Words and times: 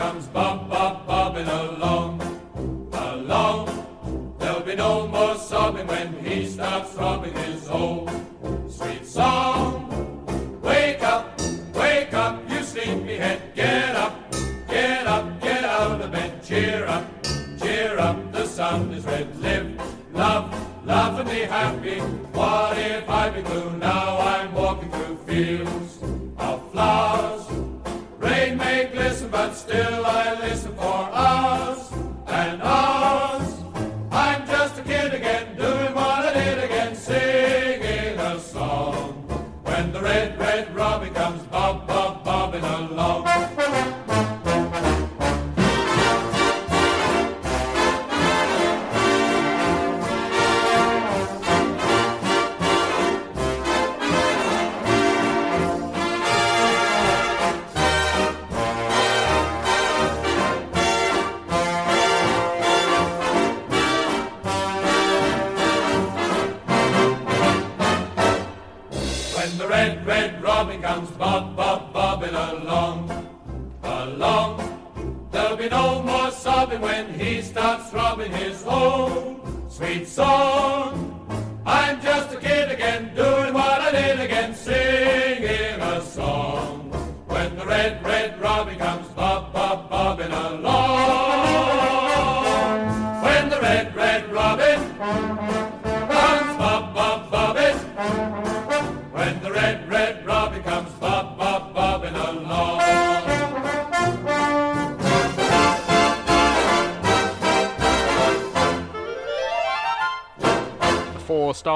comes 0.00 0.26
bob, 0.28 0.70
bob, 0.70 1.06
bobbing 1.06 1.46
along, 1.46 2.22
along, 2.90 4.34
there'll 4.38 4.62
be 4.62 4.74
no 4.74 5.06
more 5.06 5.34
sobbing 5.36 5.86
when 5.86 6.08
he 6.24 6.46
stops 6.46 6.94
throbbing 6.94 7.34
his 7.34 7.68
old 7.68 8.08
sweet 8.66 9.04
song. 9.06 9.70
Wake 10.62 11.02
up, 11.02 11.38
wake 11.74 12.14
up, 12.14 12.34
you 12.48 12.62
sleepyhead, 12.62 13.54
get 13.54 13.94
up, 13.94 14.14
get 14.68 15.06
up, 15.06 15.38
get 15.42 15.64
out 15.64 16.00
of 16.00 16.10
bed, 16.10 16.42
cheer 16.42 16.86
up, 16.86 17.04
cheer 17.60 17.98
up, 17.98 18.32
the 18.32 18.46
sun 18.46 18.90
is 18.92 19.04
red, 19.04 19.28
live, 19.38 19.68
love, 20.14 20.46
love 20.86 21.20
and 21.20 21.28
be 21.28 21.40
happy. 21.40 21.98
What 22.38 22.78
if 22.78 23.06
I 23.06 23.28
be 23.28 23.42
blue? 23.42 23.76
Now 23.76 24.18
I'm 24.18 24.54
walking 24.54 24.90
through 24.90 25.18
fields 25.26 25.98
of 26.38 26.72
flowers. 26.72 27.49
But 29.30 29.54
still 29.54 30.04
I 30.04 30.34
listen 30.40 30.74
for 30.74 30.82
hours 30.82 31.89
more 76.70 76.78
when 76.78 77.12
he 77.14 77.42
starts 77.42 77.90
throbbing 77.90 78.32
his 78.32 78.64
own 78.64 79.40
sweet 79.68 80.06
song. 80.06 81.16
I'm 81.66 82.00
just 82.00 82.32
a 82.34 82.36
kid 82.36 82.70
again, 82.70 83.14
doing 83.14 83.54
what 83.54 83.80
I 83.80 83.92
did 83.92 84.20
again, 84.20 84.54
singing 84.54 85.80
a 85.80 86.00
song. 86.02 86.90
When 87.26 87.56
the 87.56 87.66
red, 87.66 88.04
red 88.04 88.40
robin 88.40 88.78
comes 88.78 88.99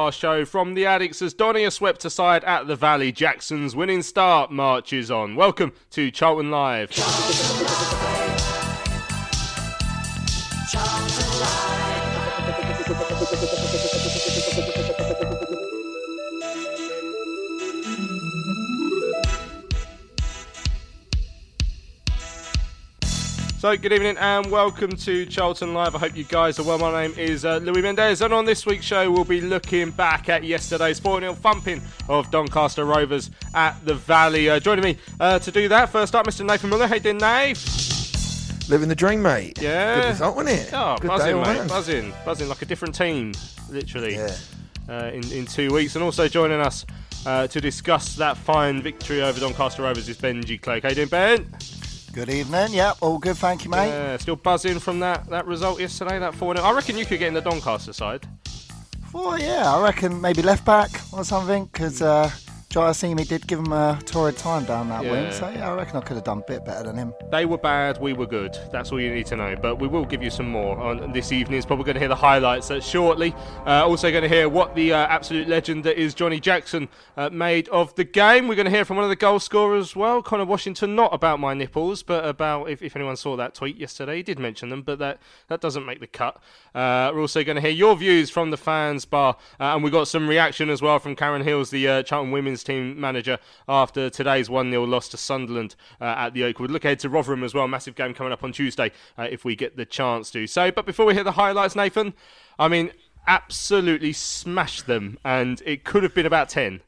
Star 0.05 0.13
show 0.13 0.45
from 0.45 0.75
the 0.75 0.83
Addicks 0.83 1.23
as 1.23 1.33
Donny 1.33 1.65
are 1.65 1.71
swept 1.71 2.05
aside 2.05 2.45
at 2.45 2.67
the 2.67 2.77
Valley. 2.77 3.11
Jackson's 3.11 3.75
winning 3.75 4.03
start 4.03 4.51
marches 4.51 5.11
on. 5.11 5.35
Welcome 5.35 5.73
to 5.93 6.11
Charlton 6.11 6.51
Live. 6.51 6.91
So, 23.65 23.75
good 23.79 23.95
evening 23.95 24.19
and 24.19 24.51
welcome 24.51 24.91
to 24.95 25.25
Charlton 25.25 25.73
Live. 25.73 25.95
I 25.95 25.99
hope 25.99 26.15
you 26.15 26.25
guys 26.25 26.59
are 26.59 26.65
well. 26.65 26.77
My 26.77 27.07
name 27.07 27.19
is 27.19 27.47
uh, 27.47 27.57
Louis 27.63 27.81
Mendez, 27.81 28.21
and 28.21 28.35
on 28.35 28.45
this 28.45 28.67
week's 28.67 28.85
show, 28.85 29.11
we'll 29.11 29.25
be 29.25 29.41
looking 29.41 29.91
back 29.91 30.29
at 30.29 30.45
yesterday's 30.45 31.01
4 31.01 31.21
0 31.21 31.33
thumping 31.33 31.81
of 32.11 32.31
Doncaster 32.31 32.85
Rovers 32.85 33.31
at 33.55 33.83
the 33.87 33.95
Valley. 33.95 34.51
Uh, 34.51 34.61
joining 34.61 34.85
me 34.85 34.99
uh, 35.19 35.39
to 35.39 35.51
do 35.51 35.67
that, 35.69 35.89
first 35.89 36.15
up, 36.15 36.27
Mr. 36.27 36.45
Nathan 36.45 36.69
Miller. 36.69 36.87
Hey, 36.87 36.99
doing, 36.99 37.17
Nate? 37.17 37.57
Living 38.69 38.91
the 38.91 38.95
dream, 38.95 39.23
mate. 39.23 39.59
Yeah. 39.63 39.95
Good 40.03 40.09
result, 40.11 40.37
wasn't 40.37 40.61
it? 40.61 40.71
Oh, 40.75 40.99
Good 41.01 41.09
buzzing, 41.09 41.37
mate. 41.37 41.57
round. 41.57 41.69
Buzzing. 41.71 42.13
Buzzing 42.27 42.49
like 42.51 42.61
a 42.61 42.67
different 42.67 42.95
team, 42.95 43.33
literally, 43.71 44.17
Yeah. 44.17 44.37
uh, 44.91 45.11
in, 45.11 45.25
in 45.33 45.47
two 45.47 45.73
weeks. 45.73 45.95
And 45.95 46.05
also 46.05 46.29
joining 46.29 46.61
us 46.61 46.85
uh, 47.25 47.47
to 47.47 47.63
discuss 47.63 48.15
that 48.17 48.37
fine 48.37 48.83
victory 48.83 49.23
over 49.23 49.41
Doncaster 49.41 49.85
Rovers 49.85 50.07
is 50.07 50.19
Benji 50.19 50.61
Clegg. 50.61 50.83
Hey, 50.83 50.93
doing, 50.93 51.09
Ben? 51.09 51.51
Good 52.15 52.31
evening. 52.31 52.73
Yep, 52.75 52.99
all 53.01 53.19
good. 53.19 53.37
Thank 53.37 53.65
you, 53.65 53.71
mate. 53.71 53.89
Yeah, 53.89 54.17
still 54.19 54.37
buzzing 54.37 54.79
from 54.79 55.01
that, 55.01 55.29
that 55.31 55.49
result 55.49 55.81
yesterday, 55.81 56.21
that 56.21 56.33
4 56.33 56.55
0. 56.55 56.65
I 56.65 56.73
reckon 56.73 56.97
you 56.97 57.05
could 57.05 57.19
get 57.19 57.27
in 57.27 57.35
the 57.35 57.41
Doncaster 57.41 57.93
side. 57.93 58.25
Well, 59.13 59.37
yeah, 59.37 59.75
I 59.75 59.83
reckon 59.83 60.21
maybe 60.21 60.41
left 60.41 60.65
back 60.65 60.93
or 61.13 61.25
something 61.25 61.65
because 61.65 62.03
uh, 62.03 62.31
Jaiyesimi 62.75 63.29
did 63.29 63.47
give 63.47 63.61
him 63.61 63.73
a 63.73 64.01
torrid 64.05 64.37
time 64.37 64.65
down 64.65 64.89
that 64.89 65.05
wing. 65.05 65.31
So 65.31 65.49
yeah, 65.49 65.71
I 65.71 65.77
reckon 65.77 65.97
I 65.97 66.01
could 66.01 66.17
have 66.17 66.25
done 66.25 66.39
a 66.39 66.43
bit 66.43 66.65
better 66.65 66.83
than 66.83 66.97
him. 66.97 67.15
They 67.31 67.47
were 67.47 67.57
bad, 67.57 68.01
we 68.01 68.15
were 68.15 68.27
good. 68.27 68.59
That's 68.73 68.91
all 68.91 69.01
you 69.01 69.15
need 69.15 69.27
to 69.27 69.37
know. 69.37 69.55
But 69.55 69.77
we 69.77 69.87
will 69.87 70.05
give 70.05 70.25
you 70.25 70.31
some 70.31 70.49
more 70.49 70.77
on 70.81 71.13
this 71.13 71.31
evening. 71.31 71.59
It's 71.59 71.67
Probably 71.67 71.85
going 71.85 71.95
to 71.95 72.01
hear 72.01 72.09
the 72.09 72.17
highlights 72.17 72.73
uh, 72.73 72.81
shortly. 72.81 73.33
Uh, 73.65 73.87
also 73.87 74.11
going 74.11 74.25
to 74.25 74.29
hear 74.29 74.49
what 74.49 74.75
the 74.75 74.93
uh, 74.93 75.07
absolute 75.07 75.47
legend 75.47 75.85
that 75.85 76.01
is 76.01 76.15
Johnny 76.15 76.41
Jackson 76.41 76.89
uh, 77.17 77.31
made 77.31 77.69
of 77.69 77.95
the 77.95 78.03
game. 78.03 78.49
We're 78.49 78.57
going 78.57 78.65
to 78.65 78.73
hear 78.73 78.85
from 78.85 78.97
one 78.97 79.05
of 79.05 79.11
the 79.11 79.15
goal 79.15 79.39
scorers 79.39 79.91
as 79.91 79.97
well, 79.97 80.21
Conor 80.21 80.45
Washington. 80.45 80.97
Not 80.97 81.15
about 81.15 81.39
my 81.39 81.55
nipples, 81.55 82.03
but 82.03 82.25
about 82.25 82.69
if, 82.69 82.83
if 82.83 82.97
anyone 82.97 83.15
saw 83.15 83.37
that 83.37 83.55
tweet 83.55 83.77
yesterday, 83.77 84.17
he 84.17 84.25
did 84.25 84.41
mention 84.41 84.71
them, 84.71 84.83
but 84.83 84.99
that 84.99 85.21
that 85.47 85.61
doesn't 85.61 85.87
make 85.87 86.01
the 86.01 86.09
cut. 86.09 86.39
Uh, 86.75 87.13
we're 87.15 87.21
also 87.21 87.45
going 87.45 87.55
to 87.55 87.63
hear 87.63 87.71
your 87.71 87.95
views 87.97 88.31
from 88.31 88.51
the 88.51 88.57
fans 88.57 89.05
bar, 89.05 89.37
uh, 89.61 89.75
and 89.77 89.85
we 89.85 89.91
got 89.91 90.09
some 90.09 90.27
reaction 90.29 90.71
as 90.71 90.83
well 90.83 90.99
from 90.99 91.15
Karen 91.15 91.43
Hills, 91.43 91.71
the 91.71 91.87
uh, 91.87 92.03
Charlton 92.03 92.33
women's 92.33 92.64
team 92.65 92.99
manager, 92.99 93.39
after 93.69 94.11
today's 94.11 94.51
1 94.51 94.71
0 94.71 94.85
loss 94.85 95.09
to 95.11 95.17
Sunderland 95.17 95.77
uh, 96.01 96.05
at 96.05 96.35
the 96.35 96.45
Oakwood. 96.45 96.71
Look 96.71 96.85
ahead 96.85 96.99
to 97.01 97.09
Rotherham 97.09 97.45
as 97.45 97.55
well. 97.55 97.69
Massive 97.69 97.95
game 97.95 98.15
coming 98.15 98.33
up 98.33 98.43
on 98.43 98.53
Tuesday 98.53 98.91
uh, 99.19 99.29
if 99.31 99.45
we 99.45 99.55
get 99.55 99.77
the 99.77 99.85
chance 99.85 100.31
to. 100.33 100.47
So, 100.47 100.71
but 100.71 100.87
before 100.87 101.07
we 101.07 101.15
hear 101.15 101.25
the 101.25 101.33
highlights, 101.33 101.77
Nathan, 101.77 102.15
I 102.59 102.69
mean, 102.69 102.91
absolutely 103.27 104.13
smashed 104.13 104.87
them, 104.87 105.19
and 105.25 105.63
it 105.65 105.85
could 105.85 106.03
have 106.03 106.15
been 106.15 106.27
about 106.27 106.49
10. 106.49 106.81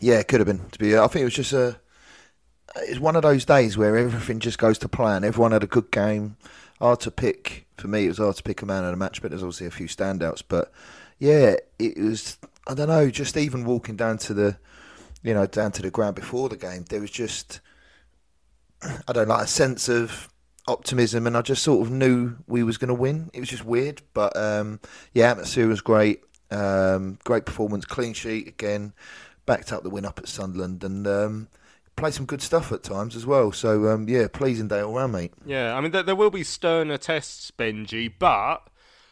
Yeah, 0.00 0.18
it 0.18 0.28
could 0.28 0.40
have 0.40 0.46
been. 0.46 0.68
To 0.70 0.78
be, 0.78 0.96
I 0.96 1.06
think 1.08 1.22
it 1.22 1.24
was 1.24 1.34
just 1.34 1.52
a. 1.52 1.78
It's 2.76 3.00
one 3.00 3.16
of 3.16 3.22
those 3.22 3.44
days 3.44 3.76
where 3.76 3.96
everything 3.96 4.40
just 4.40 4.58
goes 4.58 4.78
to 4.78 4.88
plan. 4.88 5.24
Everyone 5.24 5.52
had 5.52 5.64
a 5.64 5.68
good 5.68 5.90
game. 5.90 6.36
Hard 6.78 7.00
to 7.00 7.10
pick 7.10 7.66
for 7.76 7.88
me. 7.88 8.04
It 8.04 8.08
was 8.08 8.18
hard 8.18 8.36
to 8.36 8.42
pick 8.42 8.62
a 8.62 8.66
man 8.66 8.84
of 8.84 8.90
the 8.90 8.96
match, 8.96 9.20
but 9.20 9.30
there's 9.30 9.42
obviously 9.42 9.66
a 9.66 9.70
few 9.70 9.88
standouts. 9.88 10.42
But 10.46 10.70
yeah, 11.18 11.56
it 11.78 11.98
was. 11.98 12.36
I 12.68 12.74
don't 12.74 12.88
know. 12.88 13.10
Just 13.10 13.36
even 13.36 13.64
walking 13.64 13.96
down 13.96 14.18
to 14.18 14.34
the, 14.34 14.58
you 15.22 15.34
know, 15.34 15.46
down 15.46 15.72
to 15.72 15.82
the 15.82 15.90
ground 15.90 16.14
before 16.14 16.48
the 16.48 16.56
game, 16.56 16.84
there 16.88 17.00
was 17.00 17.10
just. 17.10 17.60
I 19.08 19.12
don't 19.12 19.26
know, 19.26 19.34
like 19.34 19.44
a 19.44 19.48
sense 19.48 19.88
of 19.88 20.28
optimism, 20.68 21.26
and 21.26 21.36
I 21.36 21.42
just 21.42 21.64
sort 21.64 21.84
of 21.84 21.92
knew 21.92 22.36
we 22.46 22.62
was 22.62 22.78
going 22.78 22.88
to 22.88 22.94
win. 22.94 23.28
It 23.32 23.40
was 23.40 23.48
just 23.48 23.64
weird, 23.64 24.02
but 24.14 24.36
um, 24.36 24.78
yeah, 25.12 25.30
atmosphere 25.30 25.66
was 25.66 25.80
great. 25.80 26.20
Um, 26.50 27.18
great 27.24 27.44
performance, 27.44 27.84
clean 27.84 28.14
sheet 28.14 28.46
again, 28.46 28.92
backed 29.46 29.72
up 29.72 29.82
the 29.82 29.90
win 29.90 30.04
up 30.04 30.18
at 30.18 30.28
Sunderland, 30.28 30.84
and 30.84 31.08
um, 31.08 31.48
played 31.96 32.14
some 32.14 32.24
good 32.26 32.40
stuff 32.40 32.70
at 32.70 32.84
times 32.84 33.16
as 33.16 33.26
well. 33.26 33.50
So 33.50 33.88
um, 33.88 34.08
yeah, 34.08 34.28
pleasing 34.28 34.68
day 34.68 34.80
all 34.80 34.94
round, 34.94 35.12
mate. 35.12 35.32
Yeah, 35.44 35.74
I 35.74 35.80
mean, 35.80 35.90
there, 35.90 36.04
there 36.04 36.16
will 36.16 36.30
be 36.30 36.44
sterner 36.44 36.98
tests, 36.98 37.50
Benji, 37.50 38.12
but 38.16 38.68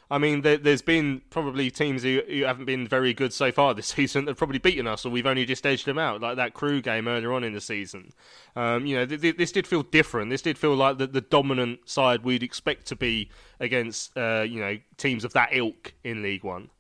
I 0.09 0.19
mean, 0.19 0.43
there, 0.43 0.59
has 0.59 0.83
been 0.83 1.23
probably 1.31 1.71
teams 1.71 2.05
who, 2.05 2.23
who, 2.29 2.45
haven't 2.45 2.67
been 2.67 2.87
very 2.87 3.13
good 3.13 3.33
so 3.33 3.51
far 3.51 3.75
this 3.75 3.87
season 3.97 4.25
that 4.25 4.33
have 4.33 4.39
probably 4.39 4.59
beaten 4.59 4.87
us, 4.87 5.05
or 5.05 5.11
we've 5.11 5.27
only 5.27 5.45
just 5.45 5.67
edged 5.67 5.87
them 5.87 5.99
out, 5.99 6.21
like 6.21 6.37
that 6.37 6.55
Crewe 6.55 6.81
game 6.81 7.09
earlier 7.09 7.33
on 7.33 7.43
in 7.43 7.53
the 7.53 7.61
season. 7.61 8.13
Um, 8.55 8.87
you 8.87 8.97
know, 8.97 9.07
th- 9.07 9.21
th- 9.21 9.37
this 9.37 9.53
did 9.53 9.67
feel 9.67 9.83
different. 9.83 10.31
This 10.31 10.43
did 10.43 10.59
feel 10.59 10.75
like 10.75 10.99
the, 10.99 11.09
the 11.09 11.21
dominant 11.21 11.89
side 11.89 12.23
we'd 12.23 12.43
expect 12.43 12.87
to 12.87 12.97
be 12.97 13.31
against, 13.59 14.17
uh, 14.17 14.45
you 14.49 14.61
know, 14.61 14.79
teams 14.97 15.25
of 15.25 15.33
that 15.33 15.49
ilk 15.53 15.95
in 16.05 16.23
League 16.23 16.45
One. 16.45 16.71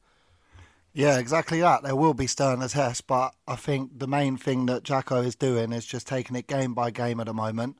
Yeah, 0.92 1.18
exactly 1.18 1.60
that. 1.60 1.82
There 1.82 1.96
will 1.96 2.14
be 2.14 2.26
sterner 2.26 2.68
tests, 2.68 3.02
but 3.02 3.34
I 3.46 3.56
think 3.56 3.98
the 3.98 4.06
main 4.06 4.38
thing 4.38 4.64
that 4.66 4.82
Jacko 4.82 5.20
is 5.20 5.34
doing 5.34 5.72
is 5.72 5.84
just 5.84 6.06
taking 6.06 6.36
it 6.36 6.46
game 6.46 6.72
by 6.72 6.90
game 6.90 7.20
at 7.20 7.26
the 7.26 7.34
moment 7.34 7.76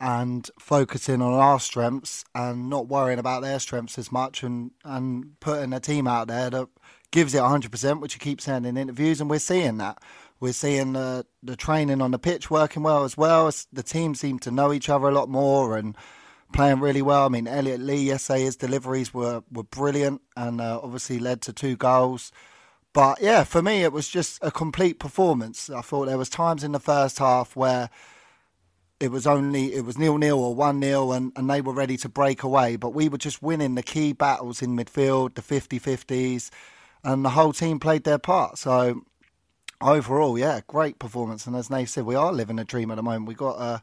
and 0.00 0.50
focusing 0.58 1.22
on 1.22 1.32
our 1.32 1.60
strengths 1.60 2.24
and 2.34 2.68
not 2.68 2.88
worrying 2.88 3.18
about 3.18 3.42
their 3.42 3.58
strengths 3.58 3.98
as 3.98 4.10
much 4.10 4.42
and, 4.42 4.72
and 4.84 5.38
putting 5.40 5.72
a 5.72 5.80
team 5.80 6.06
out 6.06 6.28
there 6.28 6.50
that 6.50 6.68
gives 7.10 7.34
it 7.34 7.40
100%, 7.40 8.00
which 8.00 8.14
he 8.14 8.18
keeps 8.18 8.44
saying 8.44 8.64
in 8.64 8.76
interviews, 8.76 9.20
and 9.20 9.30
we're 9.30 9.38
seeing 9.38 9.78
that. 9.78 9.98
We're 10.40 10.52
seeing 10.52 10.94
the, 10.94 11.24
the 11.42 11.56
training 11.56 12.02
on 12.02 12.10
the 12.10 12.18
pitch 12.18 12.50
working 12.50 12.82
well 12.82 13.04
as 13.04 13.16
well. 13.16 13.50
The 13.72 13.82
team 13.82 14.14
seem 14.14 14.38
to 14.40 14.50
know 14.50 14.72
each 14.72 14.88
other 14.88 15.08
a 15.08 15.14
lot 15.14 15.28
more 15.28 15.76
and 15.78 15.96
playing 16.52 16.80
really 16.80 17.02
well. 17.02 17.26
I 17.26 17.28
mean, 17.28 17.46
Elliot 17.46 17.80
Lee 17.80 18.02
yesterday, 18.02 18.42
his 18.42 18.56
deliveries 18.56 19.14
were, 19.14 19.42
were 19.50 19.62
brilliant 19.62 20.22
and 20.36 20.60
uh, 20.60 20.80
obviously 20.82 21.18
led 21.18 21.40
to 21.42 21.52
two 21.52 21.76
goals. 21.76 22.32
But 22.92 23.20
yeah, 23.20 23.44
for 23.44 23.62
me, 23.62 23.82
it 23.82 23.92
was 23.92 24.08
just 24.08 24.38
a 24.42 24.50
complete 24.50 24.98
performance. 24.98 25.70
I 25.70 25.80
thought 25.80 26.06
there 26.06 26.18
was 26.18 26.28
times 26.28 26.62
in 26.62 26.72
the 26.72 26.80
first 26.80 27.18
half 27.18 27.56
where 27.56 27.90
it 29.04 29.10
was 29.10 29.26
only 29.26 29.74
it 29.74 29.84
was 29.84 29.98
nil 29.98 30.18
nil 30.18 30.38
or 30.38 30.54
one 30.54 30.80
nil 30.80 31.12
and, 31.12 31.30
and 31.36 31.48
they 31.48 31.60
were 31.60 31.74
ready 31.74 31.96
to 31.98 32.08
break 32.08 32.42
away. 32.42 32.76
But 32.76 32.94
we 32.94 33.08
were 33.08 33.18
just 33.18 33.42
winning 33.42 33.74
the 33.74 33.82
key 33.82 34.12
battles 34.12 34.62
in 34.62 34.76
midfield, 34.76 35.34
the 35.34 35.42
50-50s, 35.42 36.50
and 37.04 37.24
the 37.24 37.30
whole 37.30 37.52
team 37.52 37.78
played 37.78 38.04
their 38.04 38.18
part. 38.18 38.58
So 38.58 39.02
overall, 39.80 40.38
yeah, 40.38 40.60
great 40.66 40.98
performance. 40.98 41.46
And 41.46 41.54
as 41.54 41.70
Nate 41.70 41.90
said, 41.90 42.06
we 42.06 42.14
are 42.14 42.32
living 42.32 42.58
a 42.58 42.64
dream 42.64 42.90
at 42.90 42.96
the 42.96 43.02
moment. 43.02 43.26
We've 43.26 43.36
got 43.36 43.60
a, 43.60 43.82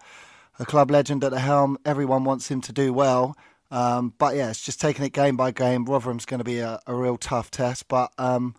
a 0.60 0.66
club 0.66 0.90
legend 0.90 1.24
at 1.24 1.32
the 1.32 1.40
helm. 1.40 1.78
Everyone 1.86 2.24
wants 2.24 2.50
him 2.50 2.62
to 2.62 2.74
do 2.74 2.92
well. 2.92 3.38
Um, 3.70 4.14
but 4.18 4.36
yeah, 4.36 4.50
it's 4.50 4.62
just 4.62 4.82
taking 4.82 5.06
it 5.06 5.14
game 5.14 5.38
by 5.38 5.52
game. 5.52 5.86
Rotherham's 5.86 6.26
going 6.26 6.40
to 6.40 6.44
be 6.44 6.60
a, 6.60 6.80
a 6.88 6.94
real 6.94 7.18
tough 7.18 7.52
test, 7.52 7.88
but 7.88 8.12
um, 8.18 8.56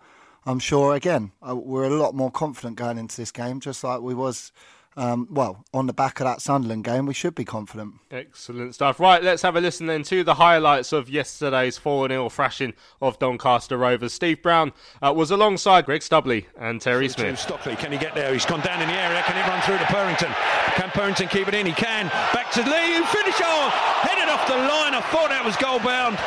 I'm 0.47 0.59
sure 0.59 0.95
again 0.95 1.33
uh, 1.47 1.55
we're 1.55 1.85
a 1.85 1.91
lot 1.91 2.15
more 2.15 2.31
confident 2.31 2.77
going 2.77 2.97
into 2.97 3.17
this 3.17 3.31
game, 3.31 3.61
just 3.61 3.85
like 3.85 4.01
we 4.01 4.15
was 4.15 4.53
um, 4.97 5.27
well, 5.31 5.65
on 5.73 5.87
the 5.87 5.93
back 5.93 6.21
of 6.21 6.27
that 6.27 6.43
Sunderland 6.43 6.85
game, 6.85 7.07
we 7.07 7.15
should 7.15 7.35
be 7.35 7.45
confident. 7.45 7.95
Excellent 8.11 8.75
stuff. 8.75 9.01
Right, 9.01 9.23
let's 9.23 9.43
have 9.43 9.57
a 9.57 9.61
listen 9.61 9.87
then 9.87 10.03
to 10.05 10.23
the 10.23 10.35
highlights 10.35 10.93
of 10.93 11.09
yesterday's 11.09 11.79
4 11.79 12.09
0 12.09 12.29
thrashing 12.29 12.75
of 13.01 13.19
Doncaster 13.19 13.79
Rovers. 13.79 14.13
Steve 14.13 14.43
Brown 14.43 14.73
uh, 15.01 15.13
was 15.15 15.31
alongside 15.31 15.87
Greg 15.87 16.03
Stubley 16.03 16.45
and 16.59 16.81
Terry 16.81 17.09
Smith. 17.09 17.39
Stockley, 17.39 17.75
can 17.77 17.91
he 17.91 17.99
get 17.99 18.15
there? 18.15 18.33
He's 18.33 18.45
gone 18.45 18.61
down 18.61 18.83
in 18.83 18.89
the 18.89 18.95
area. 18.95 19.23
Can 19.23 19.43
he 19.43 19.51
run 19.51 19.63
through 19.63 19.79
to 19.79 19.85
Purrington? 19.85 20.35
Can 20.75 20.91
Purrington 20.91 21.31
keep 21.31 21.49
it 21.49 21.55
in? 21.55 21.65
He 21.65 21.73
can. 21.73 22.09
Back 22.35 22.51
to 22.53 22.63
Lee, 22.63 22.97
who 22.97 23.05
finish 23.05 23.41
off. 23.41 23.73
Headed 24.03 24.29
off 24.29 24.47
the 24.47 24.57
line. 24.57 24.95
I 24.95 25.01
thought 25.11 25.31
that 25.31 25.45
was 25.45 25.57
goal 25.57 25.79
bound. 25.79 26.19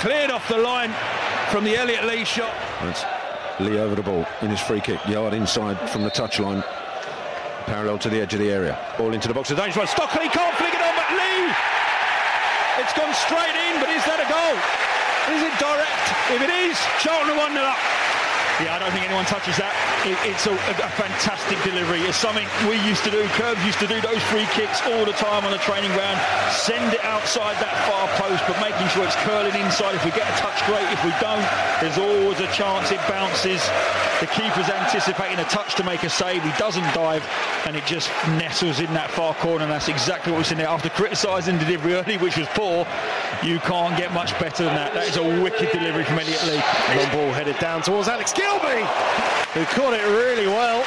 Cleared 0.00 0.30
off 0.30 0.48
the 0.48 0.58
line 0.58 0.94
from 1.50 1.64
the 1.64 1.76
Elliot 1.76 2.04
Lee 2.04 2.24
shot. 2.24 2.54
That's 2.82 3.04
Lee 3.60 3.78
over 3.78 3.94
the 3.94 4.02
ball 4.02 4.26
in 4.42 4.50
his 4.50 4.60
free 4.60 4.80
kick, 4.80 5.04
yard 5.08 5.34
inside 5.34 5.90
from 5.90 6.02
the 6.02 6.10
touchline 6.10 6.62
parallel 7.66 7.98
to 7.98 8.08
the 8.08 8.20
edge 8.20 8.32
of 8.32 8.40
the 8.40 8.50
area. 8.50 8.78
Ball 8.96 9.12
into 9.12 9.28
the 9.28 9.34
box 9.34 9.50
of 9.50 9.58
danger. 9.58 9.84
Stockley 9.86 10.30
can't 10.30 10.54
flick 10.56 10.72
it 10.72 10.80
on, 10.80 10.94
but 10.94 11.10
Lee! 11.10 11.50
It's 12.78 12.94
gone 12.94 13.12
straight 13.12 13.56
in, 13.68 13.82
but 13.82 13.90
is 13.90 14.04
that 14.06 14.22
a 14.22 14.28
goal? 14.30 14.56
Is 15.34 15.42
it 15.42 15.54
direct? 15.58 16.06
If 16.30 16.40
it 16.46 16.52
is, 16.70 16.78
Charlton 17.02 17.34
are 17.34 17.50
1 17.50 17.58
up. 17.58 18.05
Yeah, 18.56 18.72
I 18.72 18.78
don't 18.80 18.88
think 18.96 19.04
anyone 19.04 19.28
touches 19.28 19.60
that. 19.60 19.68
It, 20.08 20.16
it's 20.24 20.48
a, 20.48 20.56
a, 20.56 20.88
fantastic 20.96 21.60
delivery. 21.60 22.00
It's 22.08 22.16
something 22.16 22.48
we 22.64 22.80
used 22.88 23.04
to 23.04 23.12
do. 23.12 23.20
Curbs 23.36 23.60
used 23.68 23.76
to 23.84 23.86
do 23.86 24.00
those 24.00 24.22
free 24.32 24.48
kicks 24.56 24.80
all 24.88 25.04
the 25.04 25.12
time 25.12 25.44
on 25.44 25.52
the 25.52 25.60
training 25.60 25.92
ground. 25.92 26.16
Send 26.48 26.88
it 26.96 27.04
outside 27.04 27.60
that 27.60 27.76
far 27.84 28.08
post, 28.16 28.40
but 28.48 28.56
making 28.64 28.88
sure 28.96 29.04
it's 29.04 29.18
curling 29.28 29.52
inside. 29.60 29.92
If 29.92 30.08
we 30.08 30.10
get 30.16 30.24
a 30.24 30.36
touch, 30.40 30.56
great. 30.64 30.88
If 30.88 31.04
we 31.04 31.12
don't, 31.20 31.44
there's 31.84 32.00
always 32.00 32.40
a 32.40 32.48
chance 32.48 32.88
it 32.88 33.02
bounces. 33.04 33.60
The 34.24 34.30
keeper's 34.32 34.72
anticipating 34.72 35.36
a 35.36 35.48
touch 35.52 35.76
to 35.76 35.84
make 35.84 36.00
a 36.00 36.08
save. 36.08 36.40
He 36.40 36.52
doesn't 36.56 36.88
dive, 36.96 37.28
and 37.68 37.76
it 37.76 37.84
just 37.84 38.08
nestles 38.40 38.80
in 38.80 38.88
that 38.96 39.10
far 39.10 39.34
corner. 39.36 39.68
And 39.68 39.72
that's 39.72 39.92
exactly 39.92 40.32
what 40.32 40.38
we've 40.38 40.48
seen 40.48 40.56
there. 40.56 40.72
After 40.72 40.88
criticising 40.88 41.60
the 41.60 41.64
delivery 41.68 41.92
early, 41.92 42.16
which 42.16 42.40
was 42.40 42.48
poor, 42.56 42.88
you 43.44 43.60
can't 43.60 43.98
get 44.00 44.16
much 44.16 44.32
better 44.40 44.64
than 44.64 44.74
that. 44.80 44.94
That 44.94 45.12
is 45.12 45.20
a 45.20 45.42
wicked 45.44 45.68
delivery 45.76 46.04
from 46.08 46.20
Elliot 46.20 46.40
Lee. 46.48 46.62
Long 46.96 47.12
ball 47.12 47.32
headed 47.36 47.58
down 47.58 47.82
towards 47.82 48.08
Alex 48.08 48.32
Gilbey, 48.46 48.86
who 49.54 49.64
caught 49.74 49.92
it 49.92 50.06
really 50.06 50.46
well. 50.46 50.80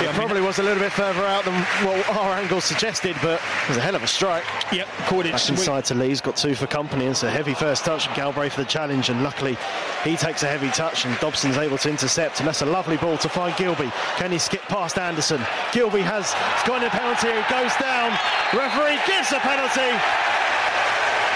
It 0.00 0.04
yeah, 0.04 0.14
probably 0.14 0.40
was 0.40 0.58
a 0.58 0.62
little 0.62 0.82
bit 0.82 0.92
further 0.92 1.24
out 1.24 1.44
than 1.44 1.54
what 1.84 2.08
our 2.16 2.32
angle 2.32 2.60
suggested, 2.60 3.16
but 3.22 3.40
it 3.40 3.68
was 3.68 3.76
a 3.76 3.80
hell 3.80 3.94
of 3.94 4.02
a 4.02 4.06
strike. 4.06 4.44
Yep, 4.72 4.88
caught 5.08 5.26
it. 5.26 5.32
Back 5.32 5.48
inside 5.48 5.84
to 5.86 5.94
Lee's 5.94 6.20
got 6.20 6.36
two 6.36 6.54
for 6.54 6.66
company. 6.66 7.06
It's 7.06 7.22
a 7.22 7.30
heavy 7.30 7.54
first 7.54 7.84
touch. 7.84 8.12
Galbraith 8.14 8.54
for 8.54 8.62
the 8.62 8.68
challenge, 8.68 9.08
and 9.08 9.22
luckily 9.22 9.56
he 10.04 10.16
takes 10.16 10.42
a 10.42 10.46
heavy 10.46 10.70
touch, 10.70 11.04
and 11.04 11.18
Dobson's 11.20 11.56
able 11.56 11.78
to 11.78 11.90
intercept. 11.90 12.40
And 12.40 12.48
that's 12.48 12.62
a 12.62 12.66
lovely 12.66 12.96
ball 12.96 13.18
to 13.18 13.28
find 13.28 13.54
Gilbey. 13.54 13.90
Can 14.16 14.30
he 14.30 14.38
skip 14.38 14.62
past 14.62 14.98
Anderson? 14.98 15.40
Gilbey 15.72 16.02
has 16.02 16.32
gone 16.66 16.84
a 16.84 16.90
penalty. 16.90 17.28
He 17.28 17.44
goes 17.52 17.74
down. 17.76 18.12
Referee 18.52 19.00
gives 19.06 19.32
a 19.32 19.40
penalty. 19.40 19.92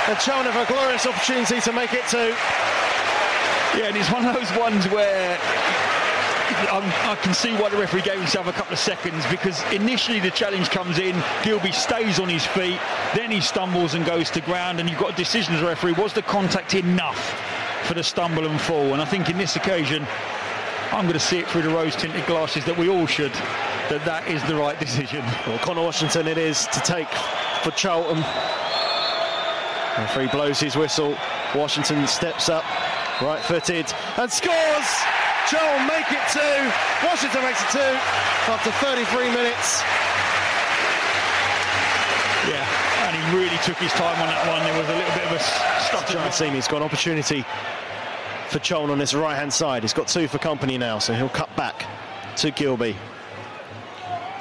And 0.08 0.18
Charlton 0.20 0.52
have 0.52 0.68
a 0.68 0.72
glorious 0.72 1.06
opportunity 1.06 1.60
to 1.60 1.72
make 1.72 1.92
it 1.92 2.06
two. 2.08 2.34
Yeah, 3.76 3.86
and 3.86 3.96
it's 3.96 4.10
one 4.10 4.24
of 4.24 4.34
those 4.34 4.50
ones 4.56 4.86
where 4.88 5.38
i 6.70 7.10
i 7.10 7.16
can 7.16 7.34
see 7.34 7.52
why 7.56 7.68
the 7.68 7.76
referee 7.76 8.02
gave 8.02 8.18
himself 8.18 8.46
a 8.46 8.52
couple 8.52 8.72
of 8.72 8.78
seconds 8.78 9.24
because 9.30 9.62
initially 9.72 10.20
the 10.20 10.30
challenge 10.30 10.70
comes 10.70 10.98
in, 10.98 11.14
Gilbey 11.42 11.72
stays 11.72 12.20
on 12.20 12.28
his 12.28 12.46
feet, 12.46 12.78
then 13.14 13.30
he 13.30 13.40
stumbles 13.40 13.94
and 13.94 14.04
goes 14.04 14.30
to 14.30 14.40
ground, 14.40 14.78
and 14.78 14.88
you've 14.88 14.98
got 14.98 15.12
a 15.12 15.16
decision 15.16 15.54
as 15.54 15.62
a 15.62 15.66
referee. 15.66 15.92
Was 15.92 16.12
the 16.12 16.22
contact 16.22 16.74
enough 16.74 17.18
for 17.84 17.94
the 17.94 18.02
stumble 18.02 18.46
and 18.46 18.60
fall? 18.60 18.92
And 18.92 19.02
I 19.02 19.04
think 19.04 19.28
in 19.28 19.38
this 19.38 19.56
occasion, 19.56 20.06
I'm 20.92 21.06
going 21.06 21.14
to 21.14 21.20
see 21.20 21.38
it 21.38 21.48
through 21.48 21.62
the 21.62 21.70
rose-tinted 21.70 22.26
glasses 22.26 22.64
that 22.66 22.78
we 22.78 22.88
all 22.88 23.06
should, 23.06 23.32
that 23.32 24.04
that 24.04 24.28
is 24.28 24.42
the 24.44 24.54
right 24.54 24.78
decision. 24.78 25.24
Well, 25.46 25.58
Conor 25.58 25.82
Washington 25.82 26.28
it 26.28 26.38
is 26.38 26.66
to 26.68 26.80
take 26.80 27.08
for 27.62 27.72
Charlton. 27.72 28.18
Referee 29.98 30.28
blows 30.28 30.60
his 30.60 30.76
whistle. 30.76 31.16
Washington 31.54 32.06
steps 32.06 32.48
up, 32.48 32.64
right-footed, 33.22 33.92
and 34.16 34.30
scores! 34.30 34.88
Joel 35.50 35.78
make 35.86 36.10
it 36.10 36.24
two. 36.32 36.56
Washington 37.04 37.42
makes 37.42 37.60
it 37.62 37.70
two 37.70 37.94
after 38.48 38.70
33 38.80 39.28
minutes. 39.28 39.82
Yeah, 42.48 42.64
and 43.06 43.16
he 43.16 43.36
really 43.36 43.58
took 43.58 43.76
his 43.76 43.92
time 43.92 44.20
on 44.20 44.28
that 44.28 44.46
one. 44.48 44.64
There 44.64 44.78
was 44.78 44.88
a 44.88 44.96
little 44.96 45.14
bit 45.14 45.24
of 45.24 45.32
a 45.32 45.40
stutter. 45.84 46.50
He's 46.54 46.68
got 46.68 46.78
an 46.78 46.82
opportunity 46.82 47.44
for 48.48 48.58
Chol 48.58 48.90
on 48.90 48.98
this 48.98 49.14
right 49.14 49.34
hand 49.34 49.52
side. 49.52 49.82
He's 49.82 49.92
got 49.92 50.08
two 50.08 50.28
for 50.28 50.38
company 50.38 50.78
now, 50.78 50.98
so 50.98 51.12
he'll 51.12 51.28
cut 51.28 51.54
back 51.56 51.86
to 52.36 52.50
Gilbey. 52.50 52.96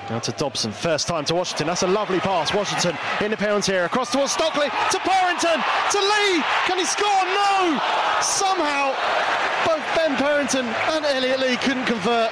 Now 0.09 0.19
to 0.19 0.31
Dobson, 0.33 0.71
first 0.71 1.07
time 1.07 1.25
to 1.25 1.35
Washington. 1.35 1.67
That's 1.67 1.83
a 1.83 1.87
lovely 1.87 2.19
pass. 2.19 2.53
Washington 2.53 2.97
in 3.21 3.31
the 3.31 3.37
penalty 3.37 3.71
area, 3.71 3.85
across 3.85 4.11
towards 4.11 4.33
Stockley 4.33 4.67
to 4.67 4.97
Purrington 4.99 5.63
to 5.91 5.99
Lee. 5.99 6.43
Can 6.67 6.77
he 6.77 6.85
score? 6.85 7.07
No! 7.07 7.79
Somehow 8.21 8.93
both 9.65 9.83
Ben 9.95 10.15
Purrington 10.17 10.65
and 10.95 11.05
Elliot 11.05 11.39
Lee 11.39 11.55
couldn't 11.57 11.85
convert. 11.85 12.31